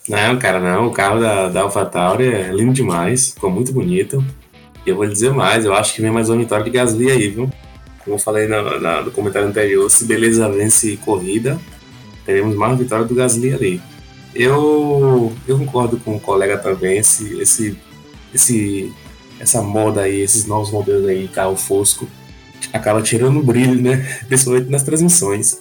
Não, 0.08 0.38
cara, 0.38 0.60
não. 0.60 0.88
O 0.88 0.90
carro 0.92 1.20
da, 1.20 1.48
da 1.48 1.62
AlphaTauri 1.62 2.26
é 2.26 2.52
lindo 2.52 2.72
demais. 2.72 3.32
Ficou 3.32 3.50
muito 3.50 3.72
bonito. 3.72 4.24
E 4.84 4.90
eu 4.90 4.96
vou 4.96 5.06
dizer 5.06 5.32
mais, 5.32 5.64
eu 5.64 5.74
acho 5.74 5.94
que 5.94 6.02
vem 6.02 6.10
mais 6.10 6.28
uma 6.28 6.38
vitória 6.38 6.64
de 6.64 6.70
Gasly 6.70 7.10
aí, 7.10 7.28
viu? 7.28 7.50
Como 8.04 8.16
eu 8.16 8.18
falei 8.18 8.48
na, 8.48 8.80
na, 8.80 9.02
no 9.02 9.12
comentário 9.12 9.46
anterior, 9.46 9.88
se 9.88 10.04
beleza 10.04 10.48
vence 10.48 10.96
corrida, 11.04 11.58
teremos 12.26 12.56
mais 12.56 12.76
vitória 12.76 13.04
do 13.04 13.14
Gasly 13.14 13.54
ali. 13.54 13.80
Eu, 14.34 15.32
eu 15.46 15.58
concordo 15.58 15.98
com 15.98 16.16
o 16.16 16.20
colega 16.20 16.58
também, 16.58 16.98
esse, 16.98 17.40
esse, 17.40 17.78
esse, 18.34 18.92
essa 19.42 19.60
moda 19.60 20.02
aí, 20.02 20.20
esses 20.20 20.46
novos 20.46 20.70
modelos 20.70 21.08
aí, 21.08 21.26
carro 21.26 21.56
fosco, 21.56 22.06
acaba 22.72 23.02
tirando 23.02 23.40
o 23.40 23.42
brilho, 23.42 23.82
né? 23.82 23.96
Principalmente 24.28 24.70
nas 24.70 24.84
transmissões. 24.84 25.60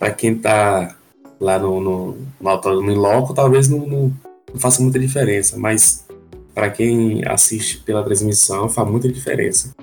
Para 0.00 0.10
quem 0.10 0.34
tá 0.34 0.96
lá 1.38 1.56
no, 1.56 1.80
no, 1.80 2.18
no 2.40 2.48
autódromo 2.48 2.90
em 2.90 2.96
loco, 2.96 3.32
talvez 3.32 3.68
não, 3.68 3.86
não, 3.86 4.12
não 4.52 4.60
faça 4.60 4.82
muita 4.82 4.98
diferença, 4.98 5.56
mas 5.56 6.04
para 6.52 6.70
quem 6.70 7.22
assiste 7.24 7.78
pela 7.78 8.02
transmissão 8.02 8.68
faz 8.68 8.90
muita 8.90 9.08
diferença. 9.08 9.76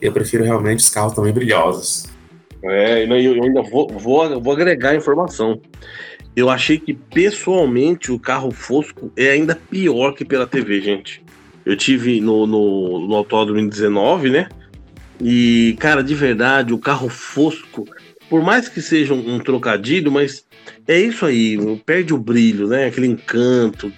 Eu 0.00 0.12
prefiro 0.12 0.44
realmente 0.44 0.78
os 0.78 0.88
carros 0.88 1.12
também 1.12 1.32
brilhosos. 1.32 2.06
É, 2.64 3.04
eu 3.04 3.42
ainda 3.42 3.62
vou, 3.62 3.88
vou, 3.88 4.40
vou 4.40 4.52
agregar 4.52 4.94
informação. 4.94 5.60
Eu 6.36 6.48
achei 6.48 6.78
que 6.78 6.94
pessoalmente 6.94 8.12
o 8.12 8.18
carro 8.18 8.52
fosco 8.52 9.10
é 9.16 9.30
ainda 9.30 9.56
pior 9.56 10.12
que 10.12 10.24
pela 10.24 10.46
TV, 10.46 10.80
gente. 10.80 11.22
Eu 11.64 11.76
tive 11.76 12.20
no, 12.20 12.46
no, 12.46 13.06
no 13.06 13.14
autódromo 13.14 13.60
em 13.60 13.68
19, 13.68 14.30
né? 14.30 14.48
E, 15.20 15.76
cara, 15.78 16.02
de 16.02 16.14
verdade, 16.14 16.72
o 16.72 16.78
carro 16.78 17.08
fosco, 17.08 17.84
por 18.28 18.42
mais 18.42 18.68
que 18.68 18.82
seja 18.82 19.14
um, 19.14 19.36
um 19.36 19.38
trocadilho, 19.38 20.10
mas 20.10 20.44
é 20.86 20.98
isso 20.98 21.24
aí, 21.24 21.56
perde 21.86 22.12
o 22.12 22.18
brilho, 22.18 22.66
né? 22.66 22.86
Aquele 22.86 23.06
encanto. 23.06 23.92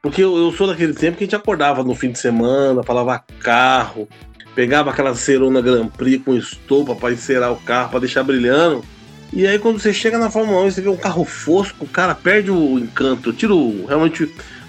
Porque 0.00 0.22
eu, 0.22 0.36
eu, 0.36 0.52
sou 0.52 0.66
daquele 0.66 0.94
tempo 0.94 1.16
que 1.16 1.24
a 1.24 1.26
gente 1.26 1.36
acordava 1.36 1.84
no 1.84 1.94
fim 1.94 2.10
de 2.10 2.18
semana, 2.18 2.82
falava 2.82 3.24
carro, 3.40 4.08
pegava 4.54 4.90
aquela 4.90 5.14
cerona 5.14 5.60
Grand 5.60 5.88
Prix 5.88 6.24
com 6.24 6.34
estopa 6.34 6.94
para 6.94 7.12
encerar 7.12 7.52
o 7.52 7.56
carro, 7.56 7.90
para 7.90 8.00
deixar 8.00 8.22
brilhando. 8.22 8.84
E 9.32 9.46
aí 9.46 9.58
quando 9.58 9.78
você 9.78 9.92
chega 9.92 10.18
na 10.18 10.30
Fórmula 10.30 10.62
1 10.62 10.70
você 10.70 10.80
vê 10.80 10.88
um 10.88 10.96
carro 10.96 11.24
fosco, 11.24 11.84
o 11.84 11.88
cara 11.88 12.14
perde 12.14 12.50
o 12.50 12.78
encanto. 12.78 13.32
Tira 13.32 13.54
o, 13.54 13.86
realmente 13.86 14.28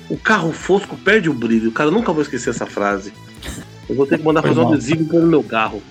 o 0.09 0.17
carro 0.17 0.51
fosco 0.51 0.97
perde 0.97 1.29
o 1.29 1.33
brilho. 1.33 1.71
Cara, 1.71 1.89
eu 1.89 1.93
nunca 1.93 2.11
vou 2.11 2.21
esquecer 2.21 2.49
essa 2.49 2.65
frase. 2.65 3.13
Eu 3.89 3.95
vou 3.95 4.05
ter 4.05 4.17
que 4.17 4.23
mandar 4.23 4.41
fazer 4.41 4.59
um 4.59 4.71
adesivo 4.71 5.19
no 5.19 5.27
meu 5.27 5.43
carro. 5.43 5.81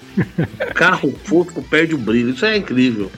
carro 0.75 1.13
fosco 1.25 1.63
perde 1.63 1.95
o 1.95 1.99
brilho. 1.99 2.31
Isso 2.31 2.45
é 2.45 2.57
incrível. 2.57 3.11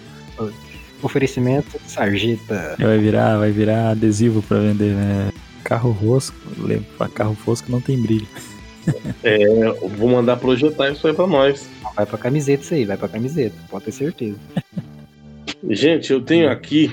Oferecimento 1.02 1.78
Sarjeta. 1.86 2.76
Vai 2.78 2.98
virar, 2.98 3.38
vai 3.38 3.50
virar 3.50 3.90
adesivo 3.90 4.42
para 4.42 4.60
vender, 4.60 4.94
né? 4.94 5.30
Carro 5.62 5.96
fosco, 6.00 6.36
lembra, 6.58 7.08
carro 7.08 7.34
fosco 7.34 7.70
não 7.70 7.80
tem 7.80 8.00
brilho. 8.00 8.26
É, 9.22 9.38
vou 9.96 10.10
mandar 10.10 10.36
projetar 10.36 10.90
isso 10.90 11.06
aí 11.06 11.14
pra 11.14 11.26
nós. 11.26 11.68
Vai 11.96 12.04
pra 12.04 12.18
camiseta 12.18 12.62
isso 12.62 12.74
aí, 12.74 12.84
vai 12.84 12.96
pra 12.96 13.08
camiseta, 13.08 13.54
pode 13.70 13.86
ter 13.86 13.92
certeza. 13.92 14.36
Gente, 15.70 16.12
eu 16.12 16.20
tenho 16.20 16.50
aqui 16.50 16.92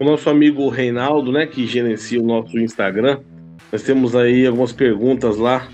o 0.00 0.04
nosso 0.04 0.28
amigo 0.28 0.68
Reinaldo, 0.68 1.30
né, 1.30 1.46
que 1.46 1.66
gerencia 1.66 2.20
o 2.20 2.26
nosso 2.26 2.58
Instagram. 2.58 3.20
Nós 3.70 3.82
temos 3.82 4.16
aí 4.16 4.46
algumas 4.46 4.72
perguntas 4.72 5.36
lá 5.36 5.68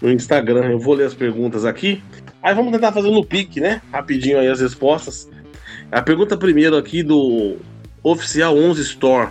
no 0.00 0.10
Instagram. 0.10 0.70
Eu 0.70 0.78
vou 0.78 0.94
ler 0.94 1.06
as 1.06 1.14
perguntas 1.14 1.64
aqui. 1.64 2.02
Aí 2.42 2.54
vamos 2.54 2.72
tentar 2.72 2.92
fazer 2.92 3.10
no 3.10 3.24
pique, 3.24 3.60
né? 3.60 3.80
Rapidinho 3.92 4.38
aí 4.38 4.48
as 4.48 4.60
respostas. 4.60 5.28
A 5.90 6.02
pergunta 6.02 6.36
primeiro 6.36 6.76
aqui 6.76 7.02
do 7.02 7.56
Oficial 8.02 8.56
11 8.56 8.82
Store. 8.82 9.30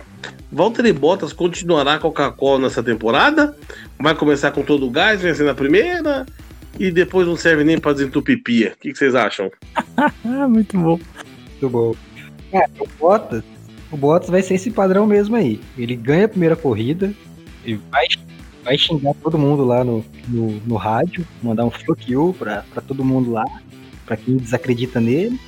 Valtteri 0.50 0.92
Bottas 0.92 1.32
continuará 1.32 1.98
com 1.98 2.08
a 2.08 2.10
Coca-Cola 2.10 2.60
nessa 2.60 2.82
temporada? 2.82 3.56
Vai 3.98 4.14
começar 4.14 4.50
com 4.50 4.62
todo 4.62 4.86
o 4.86 4.90
gás, 4.90 5.20
vencendo 5.20 5.50
a 5.50 5.54
primeira? 5.54 6.26
E 6.78 6.90
depois 6.90 7.26
não 7.26 7.36
serve 7.36 7.64
nem 7.64 7.78
para 7.78 7.94
desentupir 7.94 8.42
pia. 8.42 8.72
O 8.74 8.80
que, 8.80 8.92
que 8.92 8.98
vocês 8.98 9.14
acham? 9.14 9.50
Muito 10.48 10.76
bom. 10.78 10.98
Muito 11.50 11.70
bom. 11.70 11.94
É, 12.52 12.66
o 12.78 12.86
Bottas, 12.98 13.42
o 13.90 13.96
Bottas 13.96 14.28
vai 14.28 14.42
ser 14.42 14.54
esse 14.54 14.70
padrão 14.70 15.06
mesmo 15.06 15.36
aí. 15.36 15.60
Ele 15.76 15.96
ganha 15.96 16.26
a 16.26 16.28
primeira 16.28 16.54
corrida, 16.56 17.14
ele 17.64 17.80
vai, 17.90 18.06
vai 18.64 18.78
xingar 18.78 19.14
todo 19.14 19.38
mundo 19.38 19.64
lá 19.64 19.84
no, 19.84 20.04
no, 20.28 20.52
no 20.66 20.76
rádio, 20.76 21.26
mandar 21.42 21.64
um 21.64 21.70
fuck 21.70 22.10
you 22.10 22.34
pra, 22.38 22.64
pra 22.72 22.82
todo 22.82 23.04
mundo 23.04 23.30
lá, 23.30 23.44
pra 24.04 24.16
quem 24.16 24.36
desacredita 24.36 25.00
nele. 25.00 25.38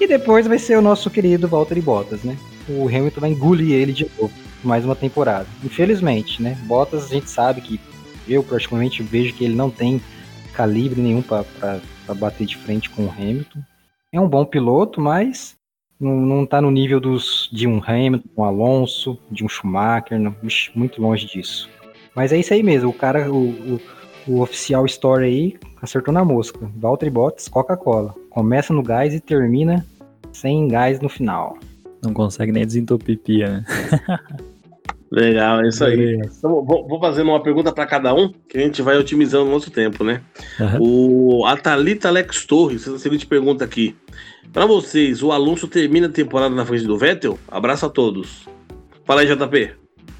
E 0.00 0.06
depois 0.06 0.46
vai 0.46 0.58
ser 0.58 0.78
o 0.78 0.82
nosso 0.82 1.10
querido 1.10 1.48
Valtteri 1.48 1.80
Bottas, 1.80 2.22
né? 2.22 2.36
O 2.68 2.86
Hamilton 2.86 3.20
vai 3.20 3.30
engolir 3.30 3.72
ele 3.72 3.92
de 3.92 4.08
novo 4.18 4.32
mais 4.62 4.84
uma 4.84 4.94
temporada. 4.94 5.46
Infelizmente, 5.64 6.42
né? 6.42 6.56
Bottas 6.66 7.04
a 7.04 7.08
gente 7.08 7.30
sabe 7.30 7.60
que 7.60 7.80
eu 8.28 8.42
praticamente 8.42 9.02
vejo 9.02 9.34
que 9.34 9.44
ele 9.44 9.54
não 9.54 9.70
tem 9.70 10.00
calibre 10.52 11.00
nenhum 11.00 11.22
para 11.22 11.44
bater 12.14 12.46
de 12.46 12.56
frente 12.56 12.90
com 12.90 13.04
o 13.06 13.10
Hamilton. 13.10 13.60
É 14.12 14.20
um 14.20 14.28
bom 14.28 14.44
piloto, 14.44 15.00
mas 15.00 15.56
não, 16.00 16.16
não 16.16 16.46
tá 16.46 16.60
no 16.60 16.70
nível 16.70 17.00
dos, 17.00 17.48
de 17.52 17.66
um 17.66 17.82
Hamilton, 17.84 18.28
um 18.36 18.44
Alonso, 18.44 19.18
de 19.30 19.44
um 19.44 19.48
Schumacher, 19.48 20.18
não, 20.18 20.34
muito 20.74 21.00
longe 21.02 21.26
disso. 21.26 21.68
Mas 22.14 22.32
é 22.32 22.38
isso 22.38 22.52
aí 22.52 22.62
mesmo, 22.62 22.90
o 22.90 22.92
cara, 22.92 23.30
o, 23.30 23.48
o, 23.48 23.80
o 24.26 24.40
oficial 24.40 24.86
story 24.86 25.24
aí 25.24 25.56
acertou 25.80 26.12
na 26.12 26.24
mosca. 26.24 26.70
Valtteri 26.76 27.10
Bottas, 27.10 27.48
Coca-Cola. 27.48 28.14
Começa 28.30 28.72
no 28.72 28.82
gás 28.82 29.14
e 29.14 29.20
termina 29.20 29.84
sem 30.32 30.68
gás 30.68 31.00
no 31.00 31.08
final. 31.08 31.56
Não 32.02 32.12
consegue 32.12 32.52
nem 32.52 32.64
desentupir 32.64 33.18
pia, 33.18 33.48
né? 33.48 33.64
Legal, 35.10 35.62
é 35.62 35.68
isso 35.68 35.82
aí. 35.84 36.16
Então, 36.16 36.62
vou 36.62 37.00
fazendo 37.00 37.30
uma 37.30 37.42
pergunta 37.42 37.72
para 37.72 37.86
cada 37.86 38.14
um, 38.14 38.30
que 38.46 38.58
a 38.58 38.60
gente 38.60 38.82
vai 38.82 38.96
otimizando 38.98 39.46
o 39.46 39.52
nosso 39.52 39.70
tempo, 39.70 40.04
né? 40.04 40.20
Uhum. 40.60 41.40
O 41.40 41.46
Atalita 41.46 42.08
Alex 42.08 42.44
Torres, 42.44 42.86
a 42.86 42.98
seguinte 42.98 43.26
pergunta 43.26 43.64
aqui. 43.64 43.96
Para 44.52 44.66
vocês, 44.66 45.22
o 45.22 45.30
Alonso 45.30 45.68
termina 45.68 46.06
a 46.06 46.10
temporada 46.10 46.54
na 46.54 46.64
frente 46.64 46.84
do 46.84 46.98
Vettel? 46.98 47.38
Abraço 47.48 47.86
a 47.86 47.88
todos. 47.88 48.48
Fala 49.04 49.20
aí, 49.20 49.26
JP. 49.26 49.70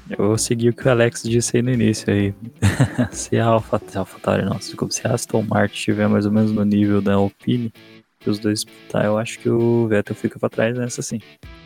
Eu 0.09 0.27
vou 0.27 0.37
seguir 0.37 0.69
o 0.69 0.73
que 0.73 0.87
o 0.87 0.91
Alex 0.91 1.23
disse 1.23 1.57
aí 1.57 1.63
no 1.63 1.71
início 1.71 2.11
aí. 2.11 2.33
se 3.11 3.37
a 3.37 3.45
Alpha, 3.45 3.81
AlphaTauri, 3.95 4.43
não, 4.43 4.59
se 4.59 4.75
a 5.05 5.13
Aston 5.13 5.43
Martin 5.43 5.75
estiver 5.75 6.07
mais 6.07 6.25
ou 6.25 6.31
menos 6.31 6.51
no 6.51 6.63
nível 6.63 7.01
da 7.01 7.13
Alpine, 7.13 7.71
que 8.19 8.29
os 8.29 8.39
dois 8.39 8.63
disputar, 8.63 9.05
eu 9.05 9.17
acho 9.17 9.39
que 9.39 9.49
o 9.49 9.87
Vettel 9.87 10.15
fica 10.15 10.39
para 10.39 10.49
trás 10.49 10.77
nessa 10.77 11.01
sim. 11.01 11.19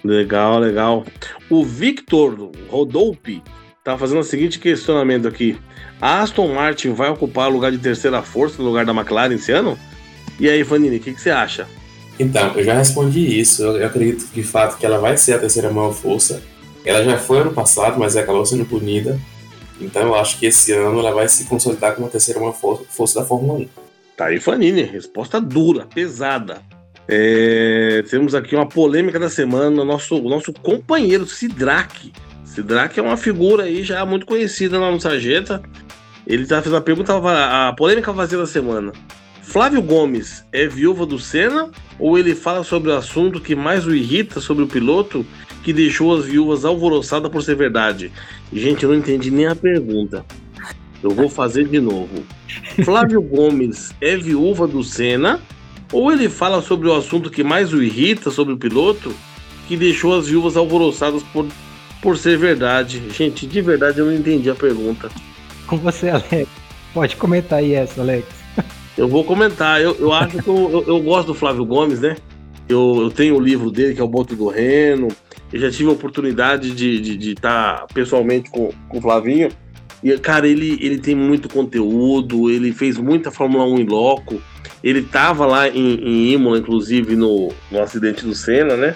Legal, 0.03 0.59
legal. 0.59 1.05
O 1.49 1.63
Victor 1.63 2.51
Rodolpe 2.69 3.41
tá 3.83 3.97
fazendo 3.97 4.19
o 4.19 4.23
seguinte 4.23 4.59
questionamento 4.59 5.27
aqui. 5.27 5.57
A 6.01 6.21
Aston 6.21 6.53
Martin 6.53 6.93
vai 6.93 7.09
ocupar 7.09 7.49
o 7.49 7.53
lugar 7.53 7.71
de 7.71 7.77
terceira 7.77 8.21
força 8.21 8.61
no 8.61 8.67
lugar 8.67 8.85
da 8.85 8.93
McLaren 8.93 9.33
esse 9.33 9.51
ano? 9.51 9.77
E 10.39 10.49
aí, 10.49 10.63
Fanini, 10.63 10.97
o 10.97 10.99
que, 10.99 11.13
que, 11.13 11.21
você 11.21 11.29
acha? 11.29 11.67
Então, 12.19 12.53
eu 12.55 12.63
já 12.63 12.73
respondi 12.73 13.39
isso. 13.39 13.63
Eu, 13.63 13.85
acredito 13.85 14.27
de 14.33 14.43
fato 14.43 14.77
que 14.77 14.85
ela 14.85 14.99
vai 14.99 15.17
ser 15.17 15.33
a 15.33 15.39
terceira 15.39 15.71
maior 15.71 15.93
força. 15.93 16.41
Ela 16.85 17.03
já 17.03 17.17
foi 17.17 17.39
ano 17.39 17.53
passado, 17.53 17.97
mas 17.97 18.15
acabou 18.15 18.45
sendo 18.45 18.65
punida. 18.65 19.19
Então 19.79 20.03
eu 20.03 20.15
acho 20.15 20.37
que 20.37 20.45
esse 20.45 20.71
ano 20.71 20.99
ela 20.99 21.11
vai 21.11 21.27
se 21.27 21.45
consolidar 21.45 21.95
como 21.95 22.07
a 22.07 22.09
terceira 22.09 22.39
maior 22.39 22.53
força, 22.53 22.83
força 22.89 23.19
da 23.19 23.25
Fórmula 23.25 23.59
1. 23.59 23.67
Tá 24.15 24.25
aí, 24.27 24.39
Fanini. 24.39 24.83
Resposta 24.83 25.41
dura, 25.41 25.85
pesada. 25.93 26.61
É, 27.07 28.03
temos 28.09 28.33
aqui 28.33 28.55
uma 28.55 28.65
polêmica 28.65 29.19
da 29.19 29.29
semana, 29.29 29.83
nosso, 29.83 30.21
nosso 30.21 30.53
companheiro 30.53 31.25
Sidraque. 31.25 32.13
Sidraque 32.45 32.99
é 32.99 33.03
uma 33.03 33.17
figura 33.17 33.63
aí 33.63 33.83
já 33.83 34.05
muito 34.05 34.25
conhecida 34.25 34.79
lá 34.79 34.91
no 34.91 35.01
Sarjeta. 35.01 35.61
Ele 36.25 36.45
tá 36.45 36.57
fazendo 36.61 36.77
a 36.77 36.81
pergunta, 36.81 37.13
a 37.17 37.73
polêmica 37.73 38.13
vazia 38.13 38.37
da 38.37 38.45
semana. 38.47 38.93
Flávio 39.43 39.81
Gomes 39.81 40.43
é 40.51 40.65
viúva 40.65 41.05
do 41.05 41.19
Senna 41.19 41.69
ou 41.99 42.17
ele 42.17 42.33
fala 42.33 42.63
sobre 42.63 42.89
o 42.89 42.95
assunto 42.95 43.39
que 43.39 43.55
mais 43.55 43.85
o 43.85 43.93
irrita 43.93 44.39
sobre 44.39 44.63
o 44.63 44.67
piloto 44.67 45.25
que 45.61 45.71
deixou 45.71 46.17
as 46.17 46.25
viúvas 46.25 46.65
alvoroçadas 46.65 47.29
por 47.29 47.43
ser 47.43 47.55
verdade? 47.55 48.11
Gente, 48.51 48.83
eu 48.83 48.89
não 48.89 48.97
entendi 48.97 49.29
nem 49.29 49.45
a 49.45 49.55
pergunta. 49.55 50.25
Eu 51.03 51.11
vou 51.11 51.29
fazer 51.29 51.67
de 51.67 51.79
novo. 51.79 52.23
Flávio 52.83 53.21
Gomes 53.21 53.93
é 54.01 54.15
viúva 54.15 54.65
do 54.65 54.83
Senna 54.83 55.39
ou 55.91 56.11
ele 56.11 56.29
fala 56.29 56.61
sobre 56.61 56.87
o 56.87 56.95
assunto 56.95 57.29
que 57.29 57.43
mais 57.43 57.73
o 57.73 57.83
irrita 57.83 58.31
sobre 58.31 58.53
o 58.53 58.57
piloto 58.57 59.13
que 59.67 59.77
deixou 59.77 60.17
as 60.17 60.27
viúvas 60.27 60.57
alvoroçadas 60.57 61.21
por, 61.21 61.45
por 62.01 62.17
ser 62.17 62.37
verdade? 62.37 63.03
Gente, 63.11 63.45
de 63.45 63.61
verdade 63.61 63.99
eu 63.99 64.05
não 64.05 64.13
entendi 64.13 64.49
a 64.49 64.55
pergunta. 64.55 65.11
Com 65.67 65.77
você, 65.77 66.09
Alex. 66.09 66.47
Pode 66.93 67.15
comentar 67.17 67.59
aí 67.59 67.73
essa, 67.73 68.01
Alex. 68.01 68.42
Eu 68.97 69.07
vou 69.07 69.23
comentar. 69.23 69.81
Eu, 69.81 69.95
eu 69.99 70.11
acho 70.11 70.37
que 70.37 70.47
eu, 70.47 70.69
eu, 70.71 70.83
eu, 70.87 70.99
gosto 71.01 71.27
do 71.27 71.33
Flávio 71.33 71.65
Gomes, 71.65 71.99
né? 71.99 72.15
Eu, 72.69 73.01
eu 73.01 73.11
tenho 73.11 73.35
o 73.35 73.39
livro 73.39 73.71
dele, 73.71 73.93
que 73.93 74.01
é 74.01 74.03
o 74.03 74.07
Boto 74.07 74.35
do 74.35 74.47
Reno. 74.47 75.07
Eu 75.51 75.59
já 75.59 75.69
tive 75.69 75.89
a 75.89 75.93
oportunidade 75.93 76.71
de 76.71 76.95
estar 76.95 77.03
de, 77.03 77.17
de 77.17 77.35
tá 77.35 77.85
pessoalmente 77.93 78.49
com, 78.49 78.71
com 78.89 78.97
o 78.97 79.01
Flavinho. 79.01 79.49
E, 80.03 80.17
cara, 80.17 80.47
ele, 80.47 80.77
ele 80.81 80.97
tem 80.97 81.15
muito 81.15 81.47
conteúdo, 81.47 82.49
ele 82.49 82.73
fez 82.73 82.97
muita 82.97 83.31
Fórmula 83.31 83.65
1 83.65 83.79
em 83.79 83.85
loco. 83.85 84.41
Ele 84.83 85.01
tava 85.01 85.45
lá 85.45 85.69
em, 85.69 85.95
em 85.95 86.33
Imola, 86.33 86.57
inclusive, 86.57 87.15
no, 87.15 87.51
no 87.71 87.81
acidente 87.81 88.25
do 88.25 88.35
Senna, 88.35 88.75
né? 88.75 88.95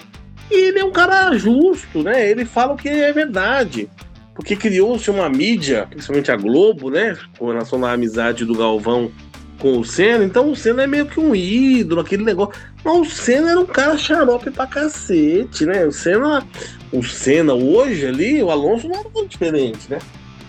E 0.52 0.68
ele 0.68 0.80
é 0.80 0.84
um 0.84 0.92
cara 0.92 1.36
justo, 1.38 2.04
né? 2.04 2.30
Ele 2.30 2.46
fala 2.46 2.74
o 2.74 2.78
que 2.78 2.90
é 2.90 3.12
verdade. 3.14 3.90
Porque 4.36 4.56
criou-se 4.56 5.10
uma 5.10 5.30
mídia, 5.30 5.88
principalmente 5.90 6.32
a 6.32 6.36
Globo, 6.36 6.90
né? 6.90 7.18
Com 7.38 7.48
relação 7.48 7.84
à 7.86 7.94
amizade 7.94 8.46
do 8.46 8.54
Galvão 8.54 9.12
com 9.60 9.80
o 9.80 9.86
Senna. 9.86 10.24
Então 10.24 10.52
o 10.52 10.56
Senna 10.56 10.84
é 10.84 10.88
meio 10.88 11.06
que 11.06 11.20
um 11.20 11.36
ídolo, 11.36 12.02
aquele 12.02 12.24
negócio. 12.24 12.54
Mas 12.84 12.96
o 12.96 13.06
Senna 13.06 13.52
era 13.52 13.60
um 13.60 13.66
cara 13.66 13.98
xarope 13.98 14.52
pra 14.52 14.68
cacete, 14.68 15.66
né? 15.66 15.86
O 15.86 15.92
Senna, 15.92 16.46
o 16.92 17.04
Senna 17.04 17.54
hoje 17.54 18.06
ali, 18.06 18.42
o 18.42 18.52
Alonso 18.52 18.88
não 18.88 19.00
era 19.00 19.10
muito 19.10 19.30
diferente, 19.30 19.90
né? 19.90 20.00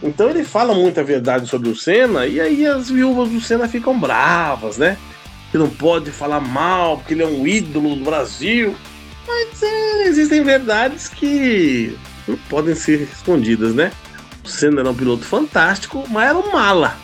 Então 0.03 0.31
ele 0.31 0.45
fala 0.45 0.75
muita 0.75 1.03
verdade 1.03 1.49
sobre 1.49 1.69
o 1.69 1.77
Senna 1.77 2.27
e 2.27 2.41
aí 2.41 2.67
as 2.67 2.89
viúvas 2.89 3.29
do 3.31 3.41
Senna 3.41 3.67
ficam 3.67 3.99
bravas, 3.99 4.79
né? 4.79 4.97
Que 5.51 5.59
não 5.59 5.69
pode 5.69 6.11
falar 6.11 6.41
mal, 6.41 6.99
porque 6.99 7.15
ele 7.15 7.23
é 7.23 7.27
um 7.27 7.47
ídolo 7.47 7.97
do 7.97 8.05
Brasil. 8.05 8.75
Mas 9.27 9.63
é, 9.63 10.07
existem 10.07 10.43
verdades 10.43 11.09
que 11.09 11.97
não 12.27 12.37
podem 12.49 12.75
ser 12.75 13.03
escondidas, 13.03 13.75
né? 13.75 13.91
O 14.45 14.49
Senna 14.49 14.81
era 14.81 14.91
um 14.91 14.95
piloto 14.95 15.25
fantástico, 15.25 16.05
mas 16.09 16.29
era 16.29 16.39
um 16.39 16.53
mala. 16.53 16.97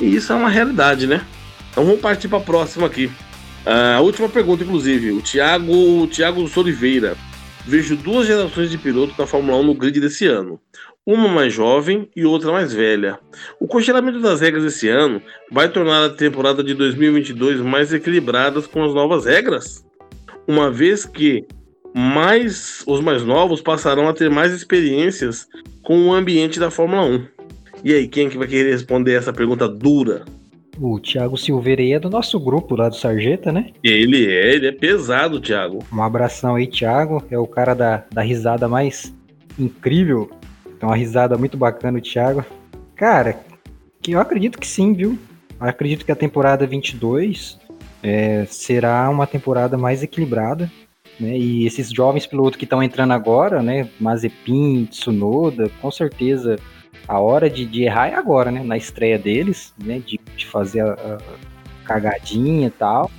E 0.00 0.14
isso 0.14 0.32
é 0.32 0.36
uma 0.36 0.48
realidade, 0.48 1.06
né? 1.06 1.24
Então 1.76 1.84
vamos 1.84 2.00
partir 2.00 2.26
para 2.26 2.38
a 2.38 2.40
próxima 2.40 2.86
aqui. 2.86 3.12
A 3.66 4.00
última 4.00 4.30
pergunta, 4.30 4.64
inclusive, 4.64 5.10
o 5.10 5.20
Thiago, 5.20 5.70
o 5.70 6.06
Thiago 6.06 6.50
Oliveira. 6.56 7.14
Vejo 7.66 7.94
duas 7.94 8.26
gerações 8.26 8.70
de 8.70 8.78
pilotos 8.78 9.14
da 9.14 9.26
Fórmula 9.26 9.58
1 9.58 9.62
no 9.62 9.74
grid 9.74 10.00
desse 10.00 10.24
ano. 10.24 10.58
Uma 11.04 11.28
mais 11.28 11.52
jovem 11.52 12.08
e 12.16 12.24
outra 12.24 12.50
mais 12.50 12.72
velha. 12.72 13.18
O 13.60 13.68
congelamento 13.68 14.22
das 14.22 14.40
regras 14.40 14.64
esse 14.64 14.88
ano 14.88 15.20
vai 15.52 15.68
tornar 15.68 16.06
a 16.06 16.08
temporada 16.08 16.64
de 16.64 16.72
2022 16.72 17.60
mais 17.60 17.92
equilibrada 17.92 18.62
com 18.62 18.82
as 18.82 18.94
novas 18.94 19.26
regras? 19.26 19.84
Uma 20.48 20.70
vez 20.70 21.04
que 21.04 21.44
mais 21.94 22.82
os 22.86 23.02
mais 23.02 23.22
novos 23.22 23.60
passarão 23.60 24.08
a 24.08 24.14
ter 24.14 24.30
mais 24.30 24.50
experiências 24.50 25.46
com 25.82 26.06
o 26.08 26.14
ambiente 26.14 26.58
da 26.58 26.70
Fórmula 26.70 27.02
1. 27.02 27.26
E 27.84 27.92
aí, 27.92 28.08
quem 28.08 28.28
é 28.28 28.30
que 28.30 28.38
vai 28.38 28.48
querer 28.48 28.70
responder 28.70 29.12
essa 29.12 29.30
pergunta 29.30 29.68
dura? 29.68 30.24
O 30.78 31.00
Thiago 31.00 31.36
Silveira 31.36 31.80
aí 31.80 31.92
é 31.92 31.98
do 31.98 32.10
nosso 32.10 32.38
grupo 32.38 32.76
lá 32.76 32.88
do 32.88 32.96
Sarjeta, 32.96 33.50
né? 33.50 33.70
Ele 33.82 34.26
é, 34.26 34.54
ele 34.54 34.66
é 34.66 34.72
pesado, 34.72 35.40
Thiago. 35.40 35.78
Um 35.92 36.02
abração 36.02 36.56
aí, 36.56 36.66
Thiago. 36.66 37.24
É 37.30 37.38
o 37.38 37.46
cara 37.46 37.74
da, 37.74 38.04
da 38.12 38.22
risada 38.22 38.68
mais 38.68 39.14
incrível. 39.58 40.30
É 40.80 40.84
uma 40.84 40.96
risada 40.96 41.38
muito 41.38 41.56
bacana, 41.56 41.98
o 41.98 42.02
Thiago. 42.02 42.44
Cara, 42.94 43.38
que 44.02 44.12
eu 44.12 44.20
acredito 44.20 44.58
que 44.58 44.66
sim, 44.66 44.92
viu? 44.92 45.18
Eu 45.58 45.66
acredito 45.66 46.04
que 46.04 46.12
a 46.12 46.16
temporada 46.16 46.66
22 46.66 47.58
é, 48.02 48.44
será 48.46 49.08
uma 49.08 49.26
temporada 49.26 49.78
mais 49.78 50.02
equilibrada. 50.02 50.70
Né? 51.18 51.38
E 51.38 51.66
esses 51.66 51.90
jovens 51.90 52.26
pilotos 52.26 52.58
que 52.58 52.64
estão 52.64 52.82
entrando 52.82 53.12
agora, 53.12 53.62
né? 53.62 53.88
Mazepin, 53.98 54.84
Tsunoda, 54.84 55.70
com 55.80 55.90
certeza 55.90 56.56
a 57.08 57.20
hora 57.20 57.48
de, 57.48 57.64
de, 57.64 57.84
errar 57.84 58.08
é 58.08 58.14
agora, 58.14 58.50
né? 58.50 58.62
Na 58.62 58.76
estreia 58.76 59.18
deles, 59.18 59.72
né? 59.78 60.00
De, 60.04 60.18
de 60.36 60.46
fazer 60.46 60.80
a, 60.80 60.92
a, 60.92 61.18
cagadinha 61.84 62.66
e 62.66 62.70
tal. 62.70 63.10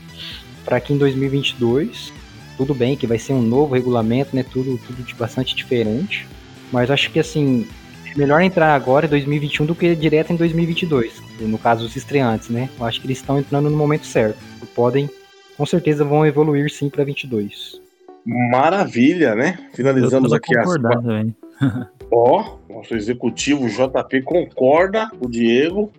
Para 0.65 0.79
que 0.79 0.93
em 0.93 0.97
2022, 0.97 2.11
tudo 2.57 2.73
bem 2.73 2.97
que 2.97 3.07
vai 3.07 3.17
ser 3.17 3.33
um 3.33 3.41
novo 3.41 3.73
regulamento, 3.73 4.35
né? 4.35 4.43
Tudo, 4.43 4.77
tudo 4.85 5.03
de 5.03 5.15
bastante 5.15 5.55
diferente. 5.55 6.27
Mas 6.71 6.91
acho 6.91 7.09
que 7.11 7.19
assim, 7.19 7.65
é 8.13 8.17
melhor 8.17 8.41
entrar 8.41 8.75
agora 8.75 9.05
em 9.05 9.09
2021 9.09 9.65
do 9.65 9.75
que 9.75 9.95
direto 9.95 10.33
em 10.33 10.35
2022. 10.35 11.21
No 11.39 11.57
caso 11.57 11.85
dos 11.85 11.95
estreantes, 11.95 12.49
né? 12.49 12.69
Eu 12.77 12.85
acho 12.85 12.99
que 12.99 13.07
eles 13.07 13.19
estão 13.19 13.39
entrando 13.39 13.69
no 13.69 13.77
momento 13.77 14.05
certo. 14.05 14.37
Podem, 14.75 15.09
com 15.55 15.65
certeza, 15.65 16.03
vão 16.03 16.25
evoluir 16.25 16.69
sim 16.69 16.89
para 16.89 17.05
22. 17.05 17.79
Maravilha, 18.25 19.33
né? 19.33 19.57
Finalizamos 19.73 20.33
aqui 20.33 20.57
as. 20.57 20.67
Ó, 22.11 22.57
nosso 22.69 22.95
executivo 22.95 23.67
JP 23.67 24.21
concorda, 24.23 25.09
o 25.19 25.27
Diego. 25.27 25.91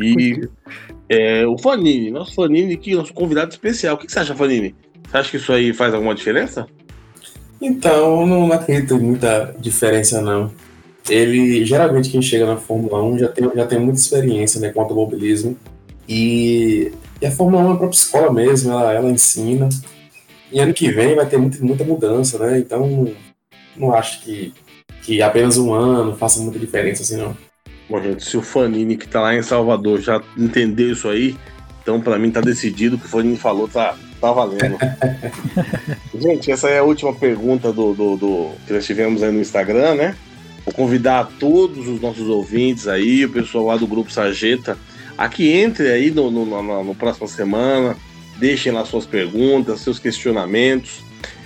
e 0.00 0.48
é, 1.08 1.46
o 1.46 1.58
Fanini, 1.58 2.10
nosso 2.10 2.34
Fanini 2.34 2.74
aqui, 2.74 2.94
nosso 2.94 3.12
convidado 3.12 3.50
especial. 3.50 3.96
O 3.96 3.98
que, 3.98 4.10
você 4.10 4.18
acha, 4.18 4.34
Fanini? 4.34 4.74
Você 5.08 5.16
acha 5.16 5.30
que 5.30 5.36
isso 5.36 5.52
aí 5.52 5.72
faz 5.72 5.92
alguma 5.94 6.14
diferença? 6.14 6.66
Então, 7.60 8.26
não 8.26 8.52
acredito 8.52 8.94
em 8.94 9.00
muita 9.00 9.54
diferença, 9.58 10.20
não. 10.20 10.52
Ele, 11.08 11.64
geralmente, 11.64 12.10
quem 12.10 12.22
chega 12.22 12.46
na 12.46 12.56
Fórmula 12.56 13.02
1 13.02 13.18
já 13.18 13.28
tem, 13.28 13.50
já 13.54 13.66
tem 13.66 13.78
muita 13.78 14.00
experiência 14.00 14.60
né, 14.60 14.70
com 14.70 14.80
automobilismo. 14.80 15.56
E, 16.08 16.92
e 17.20 17.26
a 17.26 17.30
Fórmula 17.30 17.62
1 17.62 17.70
é 17.70 17.72
a 17.72 17.76
própria 17.76 17.96
escola 17.96 18.32
mesmo, 18.32 18.72
ela, 18.72 18.92
ela 18.92 19.10
ensina. 19.10 19.68
E 20.50 20.60
ano 20.60 20.74
que 20.74 20.90
vem 20.90 21.14
vai 21.14 21.26
ter 21.26 21.38
muita, 21.38 21.64
muita 21.64 21.84
mudança, 21.84 22.38
né? 22.38 22.58
Então, 22.58 23.12
não 23.76 23.94
acho 23.94 24.22
que 24.22 24.52
que 25.02 25.20
apenas 25.20 25.58
um 25.58 25.74
ano 25.74 26.16
faça 26.16 26.40
muita 26.40 26.58
diferença 26.58 27.02
assim, 27.02 27.16
não. 27.16 27.36
Bom, 27.90 28.00
gente, 28.00 28.24
se 28.24 28.36
o 28.36 28.42
Fanini 28.42 28.96
que 28.96 29.06
tá 29.06 29.20
lá 29.20 29.34
em 29.34 29.42
Salvador 29.42 30.00
já 30.00 30.22
entendeu 30.38 30.92
isso 30.92 31.08
aí, 31.08 31.36
então 31.82 32.00
para 32.00 32.18
mim 32.18 32.30
tá 32.30 32.40
decidido 32.40 32.96
que 32.96 33.04
o 33.04 33.08
Fanini 33.08 33.36
falou, 33.36 33.68
tá, 33.68 33.96
tá 34.20 34.32
valendo. 34.32 34.78
gente, 36.14 36.50
essa 36.50 36.68
é 36.68 36.78
a 36.78 36.84
última 36.84 37.12
pergunta 37.12 37.72
do, 37.72 37.92
do, 37.92 38.16
do, 38.16 38.50
que 38.66 38.72
nós 38.72 38.86
tivemos 38.86 39.22
aí 39.22 39.32
no 39.32 39.40
Instagram, 39.40 39.96
né? 39.96 40.16
Vou 40.64 40.72
convidar 40.72 41.28
todos 41.40 41.88
os 41.88 42.00
nossos 42.00 42.28
ouvintes 42.28 42.86
aí, 42.86 43.24
o 43.24 43.32
pessoal 43.32 43.66
lá 43.66 43.76
do 43.76 43.86
Grupo 43.86 44.12
Sarjeta, 44.12 44.78
a 45.18 45.28
que 45.28 45.50
entre 45.50 45.90
aí 45.90 46.10
no, 46.12 46.30
no, 46.30 46.46
no, 46.46 46.84
no 46.84 46.94
próxima 46.94 47.26
semana, 47.26 47.96
deixem 48.38 48.70
lá 48.70 48.84
suas 48.84 49.04
perguntas, 49.04 49.80
seus 49.80 49.98
questionamentos. 49.98 51.02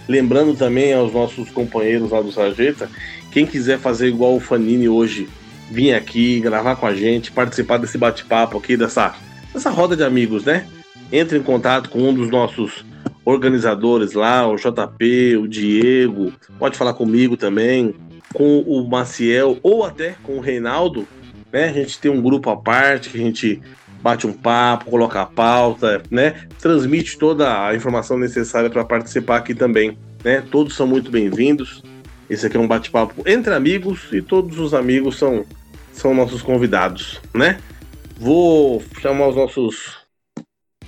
Lembrando 0.06 0.54
também 0.54 0.92
aos 0.92 1.12
nossos 1.12 1.50
companheiros 1.50 2.10
lá 2.10 2.20
do 2.20 2.30
Sarjeta 2.30 2.88
quem 3.36 3.44
quiser 3.44 3.78
fazer 3.78 4.08
igual 4.08 4.34
o 4.34 4.40
Fanini 4.40 4.88
hoje, 4.88 5.28
vir 5.70 5.92
aqui, 5.92 6.40
gravar 6.40 6.74
com 6.74 6.86
a 6.86 6.94
gente, 6.94 7.30
participar 7.30 7.76
desse 7.76 7.98
bate-papo 7.98 8.56
aqui, 8.56 8.78
dessa, 8.78 9.14
dessa 9.52 9.68
roda 9.68 9.94
de 9.94 10.02
amigos, 10.02 10.46
né? 10.46 10.66
Entre 11.12 11.36
em 11.36 11.42
contato 11.42 11.90
com 11.90 11.98
um 11.98 12.14
dos 12.14 12.30
nossos 12.30 12.82
organizadores 13.26 14.14
lá, 14.14 14.48
o 14.48 14.56
JP, 14.56 15.36
o 15.36 15.46
Diego, 15.46 16.32
pode 16.58 16.78
falar 16.78 16.94
comigo 16.94 17.36
também, 17.36 17.94
com 18.32 18.60
o 18.60 18.88
Maciel 18.88 19.58
ou 19.62 19.84
até 19.84 20.14
com 20.22 20.38
o 20.38 20.40
Reinaldo, 20.40 21.06
né? 21.52 21.68
A 21.68 21.72
gente 21.74 21.98
tem 21.98 22.10
um 22.10 22.22
grupo 22.22 22.48
à 22.48 22.56
parte 22.56 23.10
que 23.10 23.18
a 23.18 23.22
gente 23.22 23.60
bate 24.00 24.26
um 24.26 24.32
papo, 24.32 24.86
coloca 24.86 25.20
a 25.20 25.26
pauta, 25.26 26.02
né? 26.10 26.46
Transmite 26.58 27.18
toda 27.18 27.66
a 27.66 27.76
informação 27.76 28.16
necessária 28.16 28.70
para 28.70 28.82
participar 28.82 29.36
aqui 29.36 29.54
também, 29.54 29.98
né? 30.24 30.42
Todos 30.50 30.74
são 30.74 30.86
muito 30.86 31.10
bem-vindos. 31.10 31.82
Esse 32.28 32.46
aqui 32.46 32.56
é 32.56 32.60
um 32.60 32.66
bate-papo 32.66 33.22
entre 33.26 33.54
amigos 33.54 34.12
e 34.12 34.20
todos 34.20 34.58
os 34.58 34.74
amigos 34.74 35.16
são, 35.16 35.44
são 35.92 36.14
nossos 36.14 36.42
convidados, 36.42 37.20
né? 37.34 37.58
Vou 38.18 38.82
chamar 39.00 39.28
os 39.28 39.36
nossos 39.36 40.06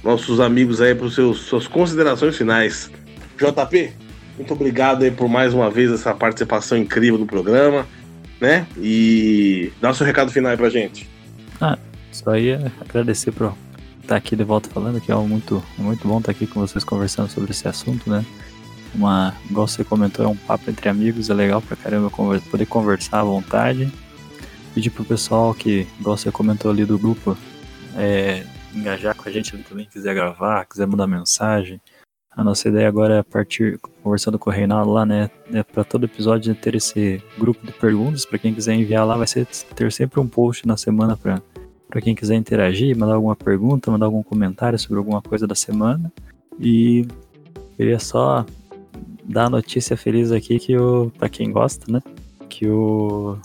nossos 0.03 0.41
amigos 0.41 0.81
aí 0.81 0.95
para 0.95 1.09
suas 1.09 1.67
considerações 1.67 2.37
finais. 2.37 2.91
JP, 3.37 3.93
muito 4.37 4.53
obrigado 4.53 5.03
aí 5.03 5.11
por 5.11 5.29
mais 5.29 5.53
uma 5.53 5.71
vez 5.71 5.91
essa 5.91 6.15
participação 6.15 6.79
incrível 6.79 7.19
no 7.19 7.27
programa, 7.27 7.87
né? 8.41 8.67
E 8.77 9.73
dá 9.81 9.91
o 9.91 9.95
seu 9.95 10.07
recado 10.07 10.31
final 10.31 10.53
aí 10.53 10.57
pra 10.57 10.71
gente. 10.71 11.09
Ah, 11.61 11.79
só 12.13 12.37
ia 12.37 12.73
agradecer 12.81 13.33
por 13.33 13.55
estar 14.01 14.17
aqui 14.17 14.37
de 14.37 14.45
volta 14.45 14.71
falando, 14.71 15.01
que 15.01 15.11
é 15.11 15.15
muito, 15.17 15.63
muito 15.77 16.07
bom 16.07 16.19
estar 16.19 16.33
aqui 16.33 16.47
com 16.47 16.61
vocês 16.61 16.85
conversando 16.85 17.29
sobre 17.29 17.51
esse 17.51 17.67
assunto, 17.67 18.09
né? 18.09 18.25
Uma, 18.95 19.35
igual 19.49 19.67
você 19.67 19.85
comentou, 19.85 20.25
é 20.25 20.29
um 20.29 20.37
papo 20.37 20.71
entre 20.71 20.89
amigos, 20.89 21.31
é 21.31 21.35
legal 21.35 21.61
pra 21.61 21.77
caramba 21.77 22.11
poder 22.11 22.67
conversar 22.67 23.21
à 23.21 23.25
vontade. 23.25 23.93
Pedir 24.75 24.91
pro 24.91 25.05
pessoal 25.05 25.55
que, 25.55 25.87
igual 25.99 26.17
você 26.17 26.31
comentou 26.31 26.71
ali 26.71 26.85
do 26.85 26.99
grupo, 26.99 27.37
é, 27.97 28.45
engajar 28.75 29.15
com 29.15 29.29
a 29.29 29.33
gente 29.33 29.55
ali 29.55 29.65
também, 29.65 29.87
quiser 29.87 30.15
gravar, 30.15 30.65
quiser 30.67 30.87
mandar 30.87 31.07
mensagem. 31.07 31.81
A 32.31 32.45
nossa 32.45 32.69
ideia 32.69 32.87
agora 32.87 33.17
é 33.17 33.23
partir, 33.23 33.81
conversando 34.03 34.39
com 34.39 34.49
o 34.49 34.53
Reinaldo 34.53 34.93
lá, 34.93 35.05
né, 35.05 35.29
é 35.53 35.63
para 35.63 35.83
todo 35.83 36.05
episódio 36.05 36.55
ter 36.55 36.77
esse 36.77 37.21
grupo 37.37 37.67
de 37.67 37.73
perguntas, 37.73 38.25
para 38.25 38.39
quem 38.39 38.55
quiser 38.55 38.75
enviar 38.75 39.05
lá, 39.05 39.17
vai 39.17 39.27
ser 39.27 39.47
ter 39.47 39.91
sempre 39.91 40.21
um 40.21 40.29
post 40.29 40.67
na 40.67 40.77
semana 40.77 41.17
para 41.17 41.43
para 41.89 42.03
quem 42.03 42.15
quiser 42.15 42.37
interagir, 42.37 42.97
mandar 42.97 43.15
alguma 43.15 43.35
pergunta, 43.35 43.91
mandar 43.91 44.07
algum 44.07 44.23
comentário 44.23 44.79
sobre 44.79 44.99
alguma 44.99 45.23
coisa 45.23 45.47
da 45.47 45.55
semana. 45.55 46.13
E 46.61 47.07
queria 47.77 47.99
só 47.99 48.45
dar 49.29 49.45
a 49.45 49.51
notícia 49.51 49.97
feliz 49.97 50.33
aqui 50.33 50.59
que 50.59 50.77
o, 50.77 51.13
pra 51.19 51.29
quem 51.29 51.53
gosta, 51.53 51.93
né? 51.93 52.01
Que 52.49 52.67
o 52.67 53.39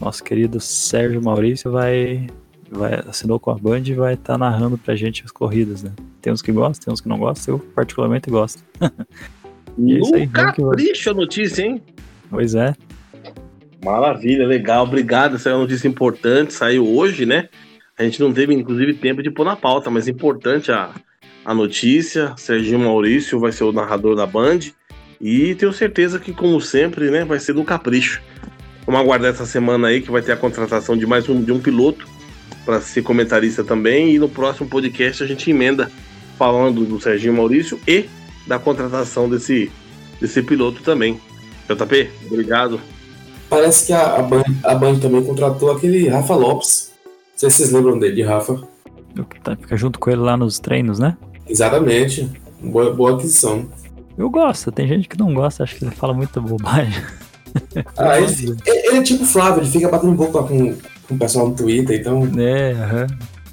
nosso 0.00 0.22
querido 0.22 0.60
Sérgio 0.60 1.22
Maurício 1.22 1.72
vai, 1.72 2.26
vai 2.70 2.94
assinou 3.08 3.40
com 3.40 3.50
a 3.50 3.54
Band 3.54 3.82
e 3.86 3.94
vai 3.94 4.14
estar 4.14 4.34
tá 4.34 4.38
narrando 4.38 4.76
pra 4.76 4.94
gente 4.94 5.24
as 5.24 5.30
corridas, 5.32 5.82
né? 5.82 5.92
Tem 6.20 6.32
uns 6.32 6.42
que 6.42 6.52
gostam, 6.52 6.84
tem 6.84 6.92
uns 6.92 7.00
que 7.00 7.08
não 7.08 7.18
gostam, 7.18 7.54
eu 7.54 7.58
particularmente 7.58 8.28
gosto. 8.30 8.62
e 9.78 9.94
é 9.94 9.98
isso 9.98 10.14
aí, 10.14 10.26
capricho 10.28 11.10
a 11.10 11.14
notícia, 11.14 11.62
hein? 11.62 11.82
Pois 12.28 12.54
é. 12.54 12.74
Maravilha, 13.82 14.46
legal, 14.46 14.84
obrigado. 14.84 15.36
Essa 15.36 15.50
é 15.50 15.52
uma 15.52 15.62
notícia 15.62 15.88
importante, 15.88 16.52
saiu 16.52 16.86
hoje, 16.86 17.24
né? 17.24 17.48
A 17.98 18.02
gente 18.02 18.20
não 18.20 18.32
teve, 18.32 18.52
inclusive, 18.52 18.94
tempo 18.94 19.22
de 19.22 19.30
pôr 19.30 19.44
na 19.44 19.56
pauta, 19.56 19.90
mas 19.90 20.08
importante 20.08 20.72
a, 20.72 20.90
a 21.44 21.54
notícia. 21.54 22.34
Serginho 22.36 22.80
Maurício 22.80 23.38
vai 23.38 23.52
ser 23.52 23.64
o 23.64 23.72
narrador 23.72 24.16
da 24.16 24.26
Band. 24.26 24.60
E 25.20 25.54
tenho 25.54 25.72
certeza 25.72 26.18
que, 26.18 26.32
como 26.32 26.60
sempre, 26.60 27.10
né, 27.10 27.24
vai 27.24 27.38
ser 27.38 27.52
do 27.52 27.64
capricho. 27.64 28.20
Vamos 28.86 29.00
aguardar 29.00 29.30
essa 29.30 29.46
semana 29.46 29.88
aí 29.88 30.00
que 30.00 30.10
vai 30.10 30.20
ter 30.20 30.32
a 30.32 30.36
contratação 30.36 30.96
de 30.96 31.06
mais 31.06 31.28
um, 31.28 31.42
de 31.42 31.52
um 31.52 31.58
piloto 31.58 32.06
para 32.64 32.80
ser 32.80 33.02
comentarista 33.02 33.64
também. 33.64 34.14
E 34.14 34.18
no 34.18 34.28
próximo 34.28 34.68
podcast 34.68 35.22
a 35.22 35.26
gente 35.26 35.50
emenda 35.50 35.90
falando 36.38 36.84
do 36.84 37.00
Serginho 37.00 37.34
Maurício 37.34 37.80
e 37.86 38.06
da 38.46 38.58
contratação 38.58 39.28
desse, 39.28 39.70
desse 40.20 40.42
piloto 40.42 40.82
também. 40.82 41.20
JP, 41.68 42.10
obrigado. 42.26 42.80
Parece 43.48 43.86
que 43.86 43.92
a, 43.92 44.16
a, 44.16 44.22
Band, 44.22 44.44
a 44.62 44.74
Band 44.74 44.98
também 44.98 45.24
contratou 45.24 45.70
aquele 45.70 46.08
Rafa 46.08 46.34
Lopes. 46.34 46.92
Não 47.04 47.38
sei 47.38 47.50
se 47.50 47.56
vocês 47.56 47.72
lembram 47.72 47.98
dele, 47.98 48.16
de 48.16 48.22
Rafa. 48.22 48.62
Tá, 49.42 49.56
fica 49.56 49.76
junto 49.76 49.98
com 49.98 50.10
ele 50.10 50.20
lá 50.20 50.36
nos 50.36 50.58
treinos, 50.58 50.98
né? 50.98 51.16
Exatamente. 51.48 52.28
Boa, 52.60 52.92
boa 52.92 53.14
aquisição. 53.14 53.68
Eu 54.16 54.30
gosto, 54.30 54.70
tem 54.70 54.86
gente 54.86 55.08
que 55.08 55.18
não 55.18 55.34
gosta, 55.34 55.62
acho 55.62 55.76
que 55.76 55.84
ele 55.84 55.94
fala 55.94 56.14
muita 56.14 56.40
bobagem. 56.40 57.02
Ah, 57.96 58.18
ele, 58.18 58.56
ele, 58.66 58.96
é 58.96 59.02
tipo 59.04 59.24
Flávio, 59.24 59.62
ele 59.62 59.70
fica 59.70 59.88
batendo 59.88 60.12
boca 60.14 60.42
com, 60.42 60.74
com 61.06 61.14
o 61.14 61.16
pessoal 61.16 61.48
no 61.48 61.54
Twitter, 61.54 62.00
então. 62.00 62.28
É, 62.36 62.72
aham. 62.72 63.06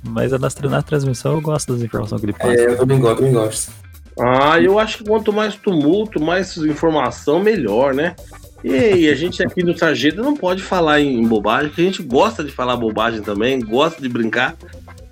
Mas 0.04 0.32
na, 0.32 0.40
na 0.70 0.82
transmissão 0.82 1.34
eu 1.34 1.42
gosto 1.42 1.74
das 1.74 1.84
informações 1.84 2.20
que 2.20 2.26
ele 2.26 2.34
passa. 2.34 2.52
É, 2.52 2.66
eu 2.66 2.78
também 2.78 3.00
gosto, 3.00 3.18
também 3.18 3.34
gosto. 3.34 3.72
Ah, 4.20 4.60
eu 4.60 4.80
acho 4.80 4.98
que 4.98 5.04
quanto 5.04 5.32
mais 5.32 5.56
tumulto, 5.56 6.20
mais 6.20 6.58
informação, 6.58 7.40
melhor, 7.44 7.94
né? 7.94 8.16
E, 8.64 9.10
a 9.10 9.16
gente 9.16 9.44
aqui 9.44 9.64
no 9.64 9.76
Sargento 9.76 10.22
não 10.22 10.36
pode 10.36 10.62
falar 10.62 11.02
em 11.02 11.26
bobagem, 11.28 11.70
porque 11.70 11.82
a 11.82 11.86
gente 11.86 12.04
gosta 12.04 12.44
de 12.44 12.52
falar 12.52 12.76
bobagem 12.76 13.22
também, 13.22 13.60
gosta 13.60 14.02
de 14.02 14.08
brincar, 14.08 14.56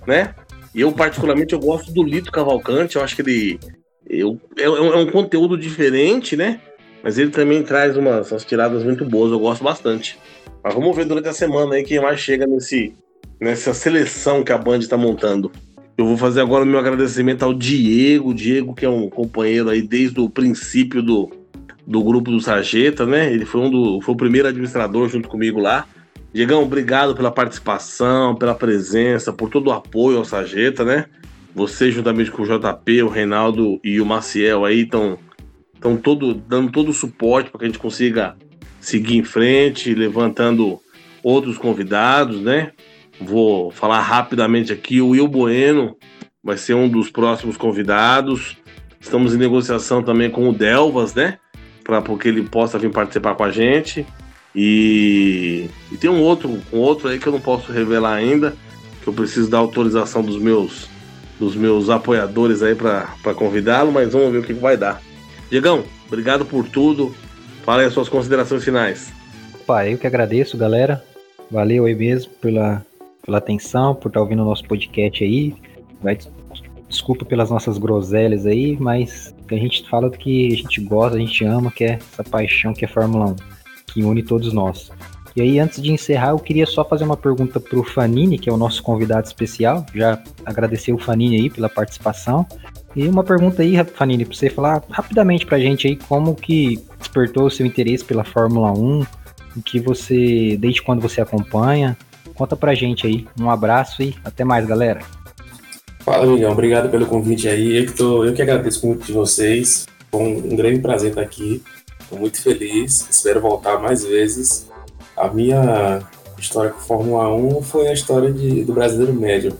né? 0.06 0.34
E 0.74 0.80
eu, 0.82 0.92
particularmente, 0.92 1.52
eu 1.52 1.58
gosto 1.58 1.92
do 1.92 2.02
Lito 2.02 2.30
Cavalcante, 2.30 2.96
eu 2.96 3.02
acho 3.02 3.16
que 3.16 3.22
ele. 3.22 3.60
Eu, 4.10 4.40
é, 4.58 4.64
é 4.64 4.96
um 4.96 5.06
conteúdo 5.06 5.56
diferente, 5.56 6.36
né? 6.36 6.60
Mas 7.02 7.16
ele 7.16 7.30
também 7.30 7.62
traz 7.62 7.96
umas, 7.96 8.30
umas 8.30 8.44
tiradas 8.44 8.82
muito 8.82 9.04
boas, 9.04 9.30
eu 9.30 9.38
gosto 9.38 9.62
bastante. 9.62 10.18
Mas 10.62 10.74
vamos 10.74 10.94
ver 10.94 11.04
durante 11.04 11.28
a 11.28 11.32
semana 11.32 11.76
aí 11.76 11.84
quem 11.84 12.00
mais 12.00 12.18
chega 12.18 12.46
nesse, 12.46 12.92
nessa 13.40 13.72
seleção 13.72 14.42
que 14.42 14.52
a 14.52 14.58
Band 14.58 14.78
está 14.78 14.96
montando. 14.96 15.50
Eu 15.96 16.06
vou 16.06 16.16
fazer 16.16 16.40
agora 16.40 16.64
o 16.64 16.66
meu 16.66 16.78
agradecimento 16.78 17.44
ao 17.44 17.54
Diego, 17.54 18.34
Diego 18.34 18.74
que 18.74 18.84
é 18.84 18.88
um 18.88 19.08
companheiro 19.08 19.68
aí 19.68 19.80
desde 19.80 20.18
o 20.20 20.28
princípio 20.28 21.02
do, 21.02 21.30
do 21.86 22.02
grupo 22.02 22.30
do 22.30 22.40
Sarjeta, 22.40 23.06
né? 23.06 23.32
Ele 23.32 23.44
foi 23.44 23.60
um 23.60 23.70
do, 23.70 24.00
foi 24.00 24.14
o 24.14 24.18
primeiro 24.18 24.48
administrador 24.48 25.08
junto 25.08 25.28
comigo 25.28 25.60
lá. 25.60 25.86
Diegão, 26.32 26.62
obrigado 26.62 27.14
pela 27.14 27.30
participação, 27.30 28.34
pela 28.34 28.54
presença, 28.54 29.32
por 29.32 29.50
todo 29.50 29.68
o 29.68 29.72
apoio 29.72 30.18
ao 30.18 30.24
Sarjeta, 30.24 30.84
né? 30.84 31.06
Você, 31.54 31.90
juntamente 31.90 32.30
com 32.30 32.42
o 32.42 32.46
JP, 32.46 33.02
o 33.02 33.08
Reinaldo 33.08 33.80
e 33.82 34.00
o 34.00 34.06
Maciel 34.06 34.64
aí, 34.64 34.82
estão 34.82 35.18
estão 35.74 35.96
todo, 35.96 36.34
dando 36.34 36.70
todo 36.70 36.90
o 36.90 36.94
suporte 36.94 37.50
para 37.50 37.58
que 37.58 37.64
a 37.64 37.68
gente 37.68 37.78
consiga 37.78 38.36
seguir 38.78 39.16
em 39.16 39.24
frente, 39.24 39.94
levantando 39.94 40.78
outros 41.22 41.56
convidados, 41.56 42.40
né? 42.40 42.72
Vou 43.20 43.70
falar 43.70 44.00
rapidamente 44.00 44.72
aqui, 44.72 45.00
o 45.00 45.08
Will 45.08 45.26
Bueno 45.26 45.96
vai 46.42 46.56
ser 46.56 46.74
um 46.74 46.88
dos 46.88 47.10
próximos 47.10 47.56
convidados. 47.56 48.56
Estamos 49.00 49.34
em 49.34 49.38
negociação 49.38 50.02
também 50.02 50.30
com 50.30 50.48
o 50.48 50.52
Delvas, 50.52 51.14
né? 51.14 51.38
Para 51.82 52.02
que 52.02 52.28
ele 52.28 52.42
possa 52.42 52.78
vir 52.78 52.90
participar 52.90 53.34
com 53.34 53.44
a 53.44 53.50
gente. 53.50 54.06
E, 54.54 55.66
e 55.92 55.96
tem 55.96 56.10
um 56.10 56.20
outro, 56.20 56.60
um 56.72 56.78
outro 56.78 57.08
aí 57.08 57.18
que 57.18 57.26
eu 57.26 57.32
não 57.32 57.40
posso 57.40 57.72
revelar 57.72 58.14
ainda, 58.14 58.54
que 59.02 59.08
eu 59.08 59.12
preciso 59.12 59.50
da 59.50 59.58
autorização 59.58 60.22
dos 60.22 60.36
meus 60.36 60.88
dos 61.40 61.56
meus 61.56 61.88
apoiadores 61.88 62.62
aí 62.62 62.74
para 62.74 63.34
convidá-lo, 63.34 63.90
mas 63.90 64.12
vamos 64.12 64.30
ver 64.30 64.38
o 64.38 64.42
que 64.42 64.52
vai 64.52 64.76
dar. 64.76 65.00
Diegão, 65.50 65.82
obrigado 66.06 66.44
por 66.44 66.68
tudo. 66.68 67.14
Fala 67.64 67.80
aí 67.80 67.86
as 67.86 67.94
suas 67.94 68.10
considerações 68.10 68.62
finais. 68.62 69.10
Opa, 69.54 69.88
eu 69.88 69.96
que 69.96 70.06
agradeço, 70.06 70.58
galera. 70.58 71.02
Valeu 71.50 71.86
aí 71.86 71.94
mesmo 71.94 72.30
pela, 72.34 72.84
pela 73.24 73.38
atenção, 73.38 73.94
por 73.94 74.08
estar 74.08 74.20
ouvindo 74.20 74.42
o 74.42 74.44
nosso 74.44 74.64
podcast 74.64 75.24
aí. 75.24 75.54
Vai, 76.02 76.18
desculpa 76.88 77.24
pelas 77.24 77.50
nossas 77.50 77.78
groselhas 77.78 78.44
aí, 78.44 78.76
mas 78.78 79.34
a 79.50 79.54
gente 79.54 79.88
fala 79.88 80.10
do 80.10 80.18
que 80.18 80.52
a 80.52 80.56
gente 80.56 80.80
gosta, 80.82 81.16
a 81.16 81.20
gente 81.20 81.44
ama, 81.44 81.70
que 81.70 81.84
é 81.84 81.98
essa 82.12 82.22
paixão 82.22 82.74
que 82.74 82.84
é 82.84 82.88
Fórmula 82.88 83.30
1, 83.30 83.36
que 83.92 84.04
une 84.04 84.22
todos 84.22 84.52
nós. 84.52 84.92
E 85.40 85.42
aí, 85.42 85.58
antes 85.58 85.80
de 85.80 85.90
encerrar, 85.90 86.32
eu 86.32 86.38
queria 86.38 86.66
só 86.66 86.84
fazer 86.84 87.02
uma 87.02 87.16
pergunta 87.16 87.58
para 87.58 87.78
o 87.78 87.82
Fanini, 87.82 88.38
que 88.38 88.50
é 88.50 88.52
o 88.52 88.58
nosso 88.58 88.82
convidado 88.82 89.26
especial. 89.26 89.86
Já 89.94 90.22
agradecer 90.44 90.92
o 90.92 90.98
Fanini 90.98 91.36
aí 91.36 91.48
pela 91.48 91.66
participação. 91.66 92.46
E 92.94 93.08
uma 93.08 93.24
pergunta 93.24 93.62
aí, 93.62 93.82
Fanini, 93.84 94.26
para 94.26 94.34
você 94.34 94.50
falar 94.50 94.82
rapidamente 94.90 95.46
para 95.46 95.56
a 95.56 95.60
gente 95.60 95.86
aí 95.86 95.96
como 95.96 96.34
que 96.34 96.78
despertou 96.98 97.46
o 97.46 97.50
seu 97.50 97.64
interesse 97.64 98.04
pela 98.04 98.22
Fórmula 98.22 98.70
1, 98.70 99.00
o 99.56 99.62
que 99.64 99.80
você, 99.80 100.58
desde 100.58 100.82
quando 100.82 101.00
você 101.00 101.22
acompanha. 101.22 101.96
Conta 102.34 102.54
pra 102.54 102.74
gente 102.74 103.06
aí. 103.06 103.26
Um 103.40 103.48
abraço 103.48 104.02
e 104.02 104.14
até 104.22 104.44
mais, 104.44 104.66
galera. 104.66 105.00
Fala, 106.00 106.26
Miguel. 106.26 106.50
Obrigado 106.50 106.90
pelo 106.90 107.06
convite 107.06 107.48
aí. 107.48 107.78
Eu 107.78 107.86
que, 107.86 107.92
tô, 107.94 108.24
eu 108.26 108.34
que 108.34 108.42
agradeço 108.42 108.80
o 108.80 108.82
convite 108.82 109.06
de 109.06 109.12
vocês. 109.14 109.86
Foi 110.10 110.20
um, 110.20 110.52
um 110.52 110.56
grande 110.56 110.80
prazer 110.80 111.10
estar 111.10 111.22
aqui. 111.22 111.62
Estou 111.98 112.18
muito 112.18 112.42
feliz. 112.42 113.08
Espero 113.08 113.40
voltar 113.40 113.78
mais 113.78 114.04
vezes. 114.04 114.68
A 115.20 115.28
minha 115.28 116.00
história 116.38 116.70
com 116.70 116.80
Fórmula 116.80 117.34
1 117.34 117.62
foi 117.62 117.88
a 117.88 117.92
história 117.92 118.32
de, 118.32 118.64
do 118.64 118.72
brasileiro 118.72 119.12
médio. 119.12 119.52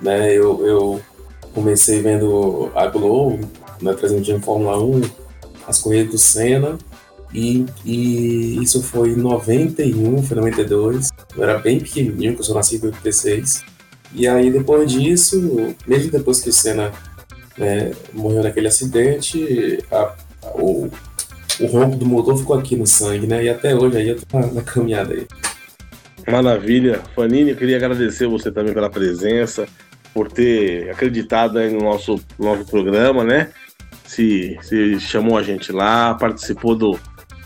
Né? 0.00 0.32
Eu, 0.32 0.66
eu 0.66 1.00
comecei 1.52 2.00
vendo 2.00 2.72
a 2.74 2.86
Globo, 2.86 3.46
né, 3.80 3.92
transmitindo 3.92 4.40
Fórmula 4.40 4.82
1, 4.82 5.02
as 5.68 5.78
corridas 5.78 6.12
do 6.12 6.18
Senna, 6.18 6.78
e, 7.34 7.66
e, 7.84 8.62
isso 8.62 8.82
foi 8.82 9.10
em 9.10 9.16
91, 9.16 10.22
foi 10.22 10.36
92. 10.36 11.10
Eu 11.36 11.42
era 11.42 11.58
bem 11.58 11.78
pequenininho, 11.78 12.34
que 12.34 12.40
eu 12.40 12.44
sou 12.44 12.54
nascido 12.54 12.84
em 12.84 12.88
86. 12.88 13.64
E 14.14 14.28
aí, 14.28 14.50
depois 14.50 14.90
disso, 14.90 15.74
mesmo 15.86 16.10
depois 16.10 16.40
que 16.40 16.50
o 16.50 16.52
Senna 16.52 16.90
né, 17.56 17.92
morreu 18.12 18.42
naquele 18.42 18.68
acidente, 18.68 19.82
a, 19.90 20.14
a, 20.42 20.48
o, 20.54 20.90
o 21.60 21.66
ronco 21.66 21.96
do 21.96 22.06
motor 22.06 22.36
ficou 22.36 22.58
aqui 22.58 22.76
no 22.76 22.86
sangue, 22.86 23.26
né? 23.26 23.44
E 23.44 23.48
até 23.48 23.74
hoje 23.74 23.96
aí 23.96 24.08
eu 24.08 24.20
tô 24.20 24.38
na, 24.38 24.46
na 24.46 24.62
caminhada 24.62 25.12
aí. 25.14 25.26
Maravilha. 26.30 27.00
Fanini, 27.14 27.54
queria 27.54 27.76
agradecer 27.76 28.26
você 28.26 28.50
também 28.50 28.72
pela 28.72 28.90
presença 28.90 29.66
por 30.14 30.30
ter 30.30 30.90
acreditado 30.90 31.58
no 31.70 31.80
nosso, 31.80 32.20
nosso 32.38 32.64
programa, 32.66 33.24
né? 33.24 33.50
Se, 34.04 34.58
se 34.62 35.00
chamou 35.00 35.38
a 35.38 35.42
gente 35.42 35.72
lá, 35.72 36.14
participou 36.14 36.74
do, 36.74 36.98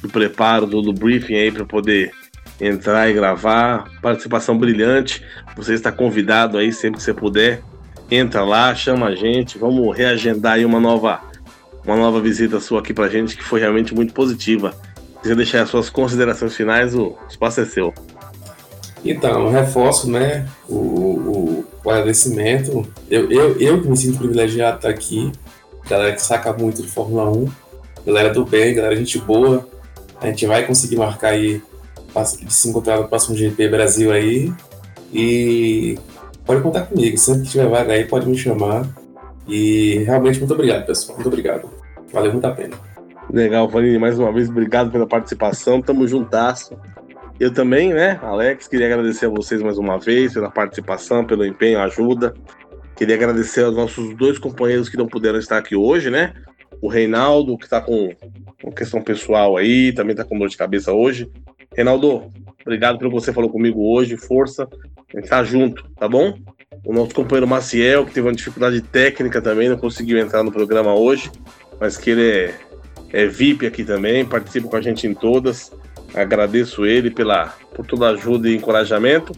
do 0.03 0.09
preparo, 0.09 0.67
do, 0.67 0.83
do 0.83 0.93
briefing 0.93 1.35
aí 1.35 1.53
para 1.53 1.65
poder 1.65 2.13
entrar 2.61 3.09
e 3.09 3.15
gravar. 3.15 3.91
Participação 4.03 4.59
brilhante. 4.59 5.23
Você 5.57 5.75
está 5.75 5.93
convidado 5.93 6.59
aí 6.59 6.73
sempre 6.73 6.99
que 6.99 7.05
você 7.05 7.15
puder. 7.15 7.63
Entra 8.11 8.45
lá, 8.45 8.75
chama 8.75 9.07
a 9.07 9.15
gente, 9.15 9.59
vamos 9.59 9.97
reagendar 9.97 10.55
aí 10.55 10.65
uma 10.65 10.79
nova, 10.79 11.21
uma 11.87 11.97
nova 11.97 12.21
visita 12.21 12.59
sua 12.59 12.81
aqui 12.81 12.93
pra 12.93 13.09
gente, 13.09 13.37
que 13.37 13.45
foi 13.45 13.61
realmente 13.61 13.95
muito 13.95 14.13
positiva. 14.13 14.75
Se 15.23 15.35
deixar 15.35 15.63
as 15.63 15.71
suas 15.71 15.89
considerações 15.89 16.55
finais, 16.55 16.95
o 16.95 17.17
espaço 17.29 17.61
é 17.61 17.65
seu. 17.65 17.95
Então, 19.05 19.51
reforço, 19.51 20.11
né, 20.11 20.47
o, 20.69 20.75
o, 20.75 21.65
o 21.85 21.91
agradecimento. 21.91 22.87
Eu, 23.09 23.31
eu, 23.31 23.59
eu 23.61 23.81
me 23.85 23.97
sinto 23.97 24.19
privilegiado 24.19 24.79
de 24.79 24.87
estar 24.87 24.89
aqui, 24.89 25.33
galera 25.89 26.13
que 26.13 26.23
saca 26.23 26.53
muito 26.53 26.83
de 26.83 26.89
Fórmula 26.89 27.31
1, 27.31 27.49
galera 28.05 28.33
do 28.33 28.45
bem, 28.45 28.75
galera 28.75 28.97
gente 28.97 29.19
boa. 29.19 29.69
A 30.21 30.27
gente 30.27 30.47
vai 30.47 30.67
conseguir 30.67 30.97
marcar 30.97 31.29
aí, 31.29 31.63
se 32.49 32.69
encontrar 32.69 32.99
no 32.99 33.09
próximo 33.09 33.37
GP 33.37 33.69
Brasil 33.69 34.11
aí. 34.11 34.53
E 35.13 35.99
pode 36.45 36.63
contar 36.63 36.83
comigo, 36.83 37.17
sempre 37.17 37.43
que 37.43 37.51
tiver 37.51 37.69
vaga 37.69 37.93
aí, 37.93 38.05
pode 38.05 38.27
me 38.27 38.37
chamar. 38.37 38.89
E 39.47 39.99
realmente, 40.05 40.39
muito 40.39 40.55
obrigado, 40.55 40.85
pessoal. 40.87 41.17
Muito 41.17 41.29
obrigado. 41.29 41.76
Valeu 42.17 42.33
muito 42.33 42.47
a 42.47 42.51
pena. 42.53 42.75
Legal, 43.31 43.69
Fanini, 43.69 43.99
mais 43.99 44.19
uma 44.19 44.33
vez, 44.33 44.49
obrigado 44.49 44.91
pela 44.91 45.07
participação. 45.07 45.83
Tamo 45.83 46.09
juntasso. 46.09 46.75
Eu 47.39 47.53
também, 47.53 47.93
né, 47.93 48.19
Alex, 48.23 48.67
queria 48.67 48.87
agradecer 48.87 49.27
a 49.27 49.29
vocês 49.29 49.61
mais 49.61 49.77
uma 49.77 49.99
vez 49.99 50.33
pela 50.33 50.51
participação, 50.51 51.27
pelo 51.27 51.45
empenho, 51.45 51.79
ajuda. 51.79 52.33
Queria 52.97 53.17
agradecer 53.17 53.65
aos 53.65 53.77
nossos 53.77 54.17
dois 54.17 54.39
companheiros 54.39 54.89
que 54.89 54.97
não 54.97 55.07
puderam 55.07 55.39
estar 55.39 55.59
aqui 55.59 55.77
hoje, 55.77 56.09
né? 56.09 56.33
O 56.81 56.89
Reinaldo, 56.89 57.59
que 57.59 57.65
está 57.65 57.83
com 57.83 58.11
uma 58.65 58.73
questão 58.73 59.03
pessoal 59.03 59.59
aí, 59.59 59.93
também 59.93 60.17
tá 60.17 60.25
com 60.25 60.39
dor 60.39 60.49
de 60.49 60.57
cabeça 60.57 60.95
hoje. 60.95 61.31
Reinaldo, 61.75 62.33
obrigado 62.63 62.97
pelo 62.99 63.11
que 63.11 63.21
você 63.21 63.31
falou 63.31 63.51
comigo 63.51 63.95
hoje, 63.95 64.17
força. 64.17 64.67
A 65.15 65.21
gente 65.21 65.29
tá 65.29 65.45
junto, 65.45 65.85
tá 65.91 66.09
bom? 66.09 66.39
O 66.83 66.95
nosso 66.95 67.15
companheiro 67.15 67.47
Maciel, 67.47 68.07
que 68.07 68.15
teve 68.15 68.27
uma 68.27 68.35
dificuldade 68.35 68.81
técnica 68.81 69.43
também, 69.43 69.69
não 69.69 69.77
conseguiu 69.77 70.17
entrar 70.17 70.43
no 70.43 70.51
programa 70.51 70.95
hoje, 70.95 71.31
mas 71.81 71.97
que 71.97 72.11
ele 72.11 72.29
é, 72.31 72.55
é 73.13 73.27
VIP 73.27 73.67
aqui 73.67 73.85
também, 73.85 74.25
participa 74.25 74.69
com 74.69 74.77
a 74.77 74.81
gente 74.81 75.07
em 75.07 75.15
todas. 75.15 75.73
Agradeço 76.15 76.87
ele 76.87 77.11
pela, 77.11 77.55
por 77.75 77.85
toda 77.85 78.07
a 78.07 78.11
ajuda 78.11 78.49
e 78.49 78.57
encorajamento. 78.57 79.33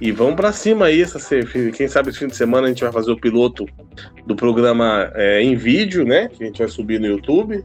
E 0.00 0.10
vamos 0.10 0.36
para 0.36 0.52
cima 0.52 0.86
aí. 0.86 1.02
Essa, 1.02 1.18
quem 1.76 1.88
sabe 1.88 2.10
esse 2.10 2.18
fim 2.18 2.28
de 2.28 2.36
semana 2.36 2.66
a 2.66 2.70
gente 2.70 2.82
vai 2.82 2.92
fazer 2.92 3.10
o 3.10 3.20
piloto 3.20 3.66
do 4.26 4.34
programa 4.34 5.10
é, 5.14 5.42
em 5.42 5.54
vídeo, 5.54 6.04
né? 6.04 6.28
Que 6.28 6.44
a 6.44 6.46
gente 6.46 6.58
vai 6.58 6.68
subir 6.68 6.98
no 7.00 7.06
YouTube. 7.06 7.62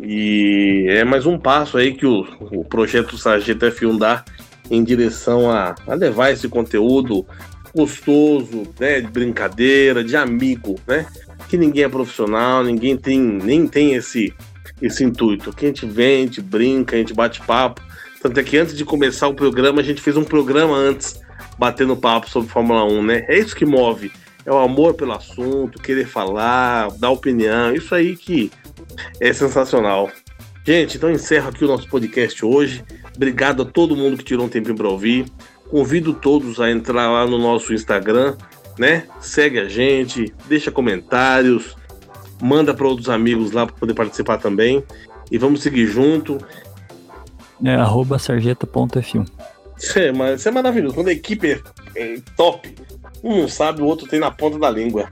E 0.00 0.86
é 0.88 1.04
mais 1.04 1.26
um 1.26 1.38
passo 1.38 1.76
aí 1.76 1.92
que 1.92 2.06
o, 2.06 2.26
o 2.52 2.64
projeto 2.64 3.18
Sargento 3.18 3.66
F1 3.66 3.98
dá 3.98 4.24
em 4.70 4.82
direção 4.82 5.50
a, 5.50 5.74
a 5.86 5.94
levar 5.94 6.30
esse 6.30 6.48
conteúdo 6.48 7.26
gostoso, 7.74 8.62
né, 8.78 9.00
de 9.00 9.08
brincadeira, 9.08 10.02
de 10.02 10.16
amigo, 10.16 10.76
né? 10.86 11.06
Que 11.50 11.58
ninguém 11.58 11.82
é 11.82 11.88
profissional, 11.88 12.62
ninguém 12.62 12.96
tem 12.96 13.18
nem 13.18 13.66
tem 13.66 13.94
esse 13.94 14.32
esse 14.80 15.02
intuito. 15.02 15.52
Que 15.52 15.64
a 15.64 15.68
gente 15.68 15.84
vem, 15.84 16.22
a 16.22 16.26
gente 16.26 16.40
brinca, 16.40 16.94
a 16.94 16.98
gente 17.00 17.12
bate 17.12 17.40
papo. 17.40 17.82
Tanto 18.22 18.38
é 18.38 18.44
que 18.44 18.56
antes 18.56 18.76
de 18.76 18.84
começar 18.84 19.26
o 19.26 19.34
programa, 19.34 19.80
a 19.80 19.84
gente 19.84 20.00
fez 20.00 20.16
um 20.16 20.22
programa 20.22 20.76
antes, 20.76 21.20
batendo 21.58 21.96
papo 21.96 22.30
sobre 22.30 22.48
Fórmula 22.48 22.84
1, 22.84 23.02
né? 23.02 23.24
É 23.26 23.36
isso 23.36 23.56
que 23.56 23.66
move. 23.66 24.12
É 24.46 24.52
o 24.52 24.58
amor 24.58 24.94
pelo 24.94 25.12
assunto, 25.12 25.82
querer 25.82 26.06
falar, 26.06 26.88
dar 26.98 27.10
opinião. 27.10 27.74
Isso 27.74 27.96
aí 27.96 28.16
que 28.16 28.52
é 29.18 29.32
sensacional. 29.32 30.08
Gente, 30.64 30.98
então 30.98 31.10
encerro 31.10 31.48
aqui 31.48 31.64
o 31.64 31.68
nosso 31.68 31.88
podcast 31.88 32.44
hoje. 32.44 32.84
Obrigado 33.16 33.62
a 33.62 33.66
todo 33.66 33.96
mundo 33.96 34.16
que 34.16 34.24
tirou 34.24 34.46
um 34.46 34.48
tempinho 34.48 34.76
para 34.76 34.88
ouvir. 34.88 35.26
Convido 35.68 36.14
todos 36.14 36.60
a 36.60 36.70
entrar 36.70 37.10
lá 37.10 37.26
no 37.26 37.38
nosso 37.38 37.74
Instagram, 37.74 38.36
né? 38.80 39.04
Segue 39.20 39.60
a 39.60 39.68
gente, 39.68 40.32
deixa 40.48 40.70
comentários, 40.70 41.76
manda 42.40 42.72
para 42.72 42.88
outros 42.88 43.10
amigos 43.10 43.52
lá 43.52 43.66
para 43.66 43.76
poder 43.76 43.92
participar 43.92 44.38
também. 44.38 44.82
E 45.30 45.36
vamos 45.36 45.60
seguir 45.60 45.86
junto. 45.86 46.38
É 47.62 47.74
arroba 47.74 48.18
sarjeta.f1. 48.18 49.28
Isso 49.76 49.98
é, 49.98 50.34
isso 50.34 50.48
é 50.48 50.50
maravilhoso. 50.50 50.94
Quando 50.94 51.08
a 51.08 51.12
equipe 51.12 51.52
é, 51.52 51.60
é 51.94 52.20
top, 52.34 52.74
um 53.22 53.42
não 53.42 53.48
sabe, 53.48 53.82
o 53.82 53.84
outro 53.84 54.08
tem 54.08 54.18
na 54.18 54.30
ponta 54.30 54.58
da 54.58 54.70
língua. 54.70 55.10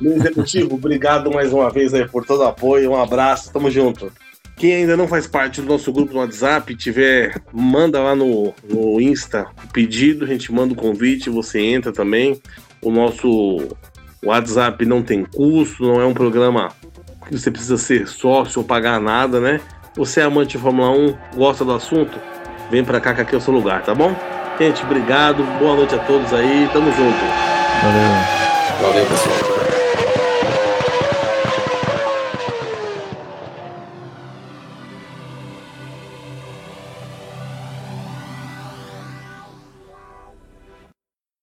Meu 0.00 0.14
executivo, 0.14 0.74
obrigado 0.74 1.30
mais 1.30 1.52
uma 1.52 1.70
vez 1.70 1.94
aí 1.94 2.06
por 2.06 2.26
todo 2.26 2.40
o 2.40 2.48
apoio. 2.48 2.90
Um 2.90 3.00
abraço, 3.00 3.52
tamo 3.52 3.70
junto. 3.70 4.12
Quem 4.56 4.74
ainda 4.74 4.96
não 4.96 5.06
faz 5.06 5.28
parte 5.28 5.60
do 5.60 5.68
nosso 5.68 5.92
grupo 5.92 6.12
no 6.12 6.18
WhatsApp, 6.18 6.74
tiver, 6.74 7.40
manda 7.52 8.00
lá 8.00 8.16
no, 8.16 8.52
no 8.68 9.00
Insta 9.00 9.46
o 9.64 9.72
pedido, 9.72 10.24
a 10.24 10.28
gente 10.28 10.52
manda 10.52 10.72
o 10.72 10.76
convite, 10.76 11.30
você 11.30 11.60
entra 11.60 11.92
também. 11.92 12.42
O 12.82 12.90
nosso 12.90 13.68
WhatsApp 14.24 14.84
não 14.84 15.02
tem 15.02 15.24
custo, 15.24 15.82
não 15.82 16.00
é 16.00 16.06
um 16.06 16.14
programa 16.14 16.68
que 17.26 17.38
você 17.38 17.50
precisa 17.50 17.76
ser 17.76 18.08
sócio 18.08 18.60
ou 18.60 18.66
pagar 18.66 19.00
nada, 19.00 19.40
né? 19.40 19.60
Você 19.96 20.20
é 20.20 20.24
amante 20.24 20.56
de 20.56 20.58
Fórmula 20.58 20.90
1, 20.90 21.14
gosta 21.36 21.64
do 21.64 21.72
assunto? 21.72 22.18
Vem 22.70 22.84
pra 22.84 23.00
cá 23.00 23.14
que 23.14 23.20
aqui 23.20 23.34
é 23.34 23.38
o 23.38 23.40
seu 23.40 23.52
lugar, 23.52 23.82
tá 23.82 23.94
bom? 23.94 24.14
Gente, 24.58 24.82
obrigado, 24.82 25.42
boa 25.58 25.76
noite 25.76 25.94
a 25.94 25.98
todos 25.98 26.32
aí, 26.32 26.68
tamo 26.72 26.90
junto. 26.92 27.24
Valeu. 27.82 28.92
Valeu, 28.92 29.06
pessoal. 29.06 29.47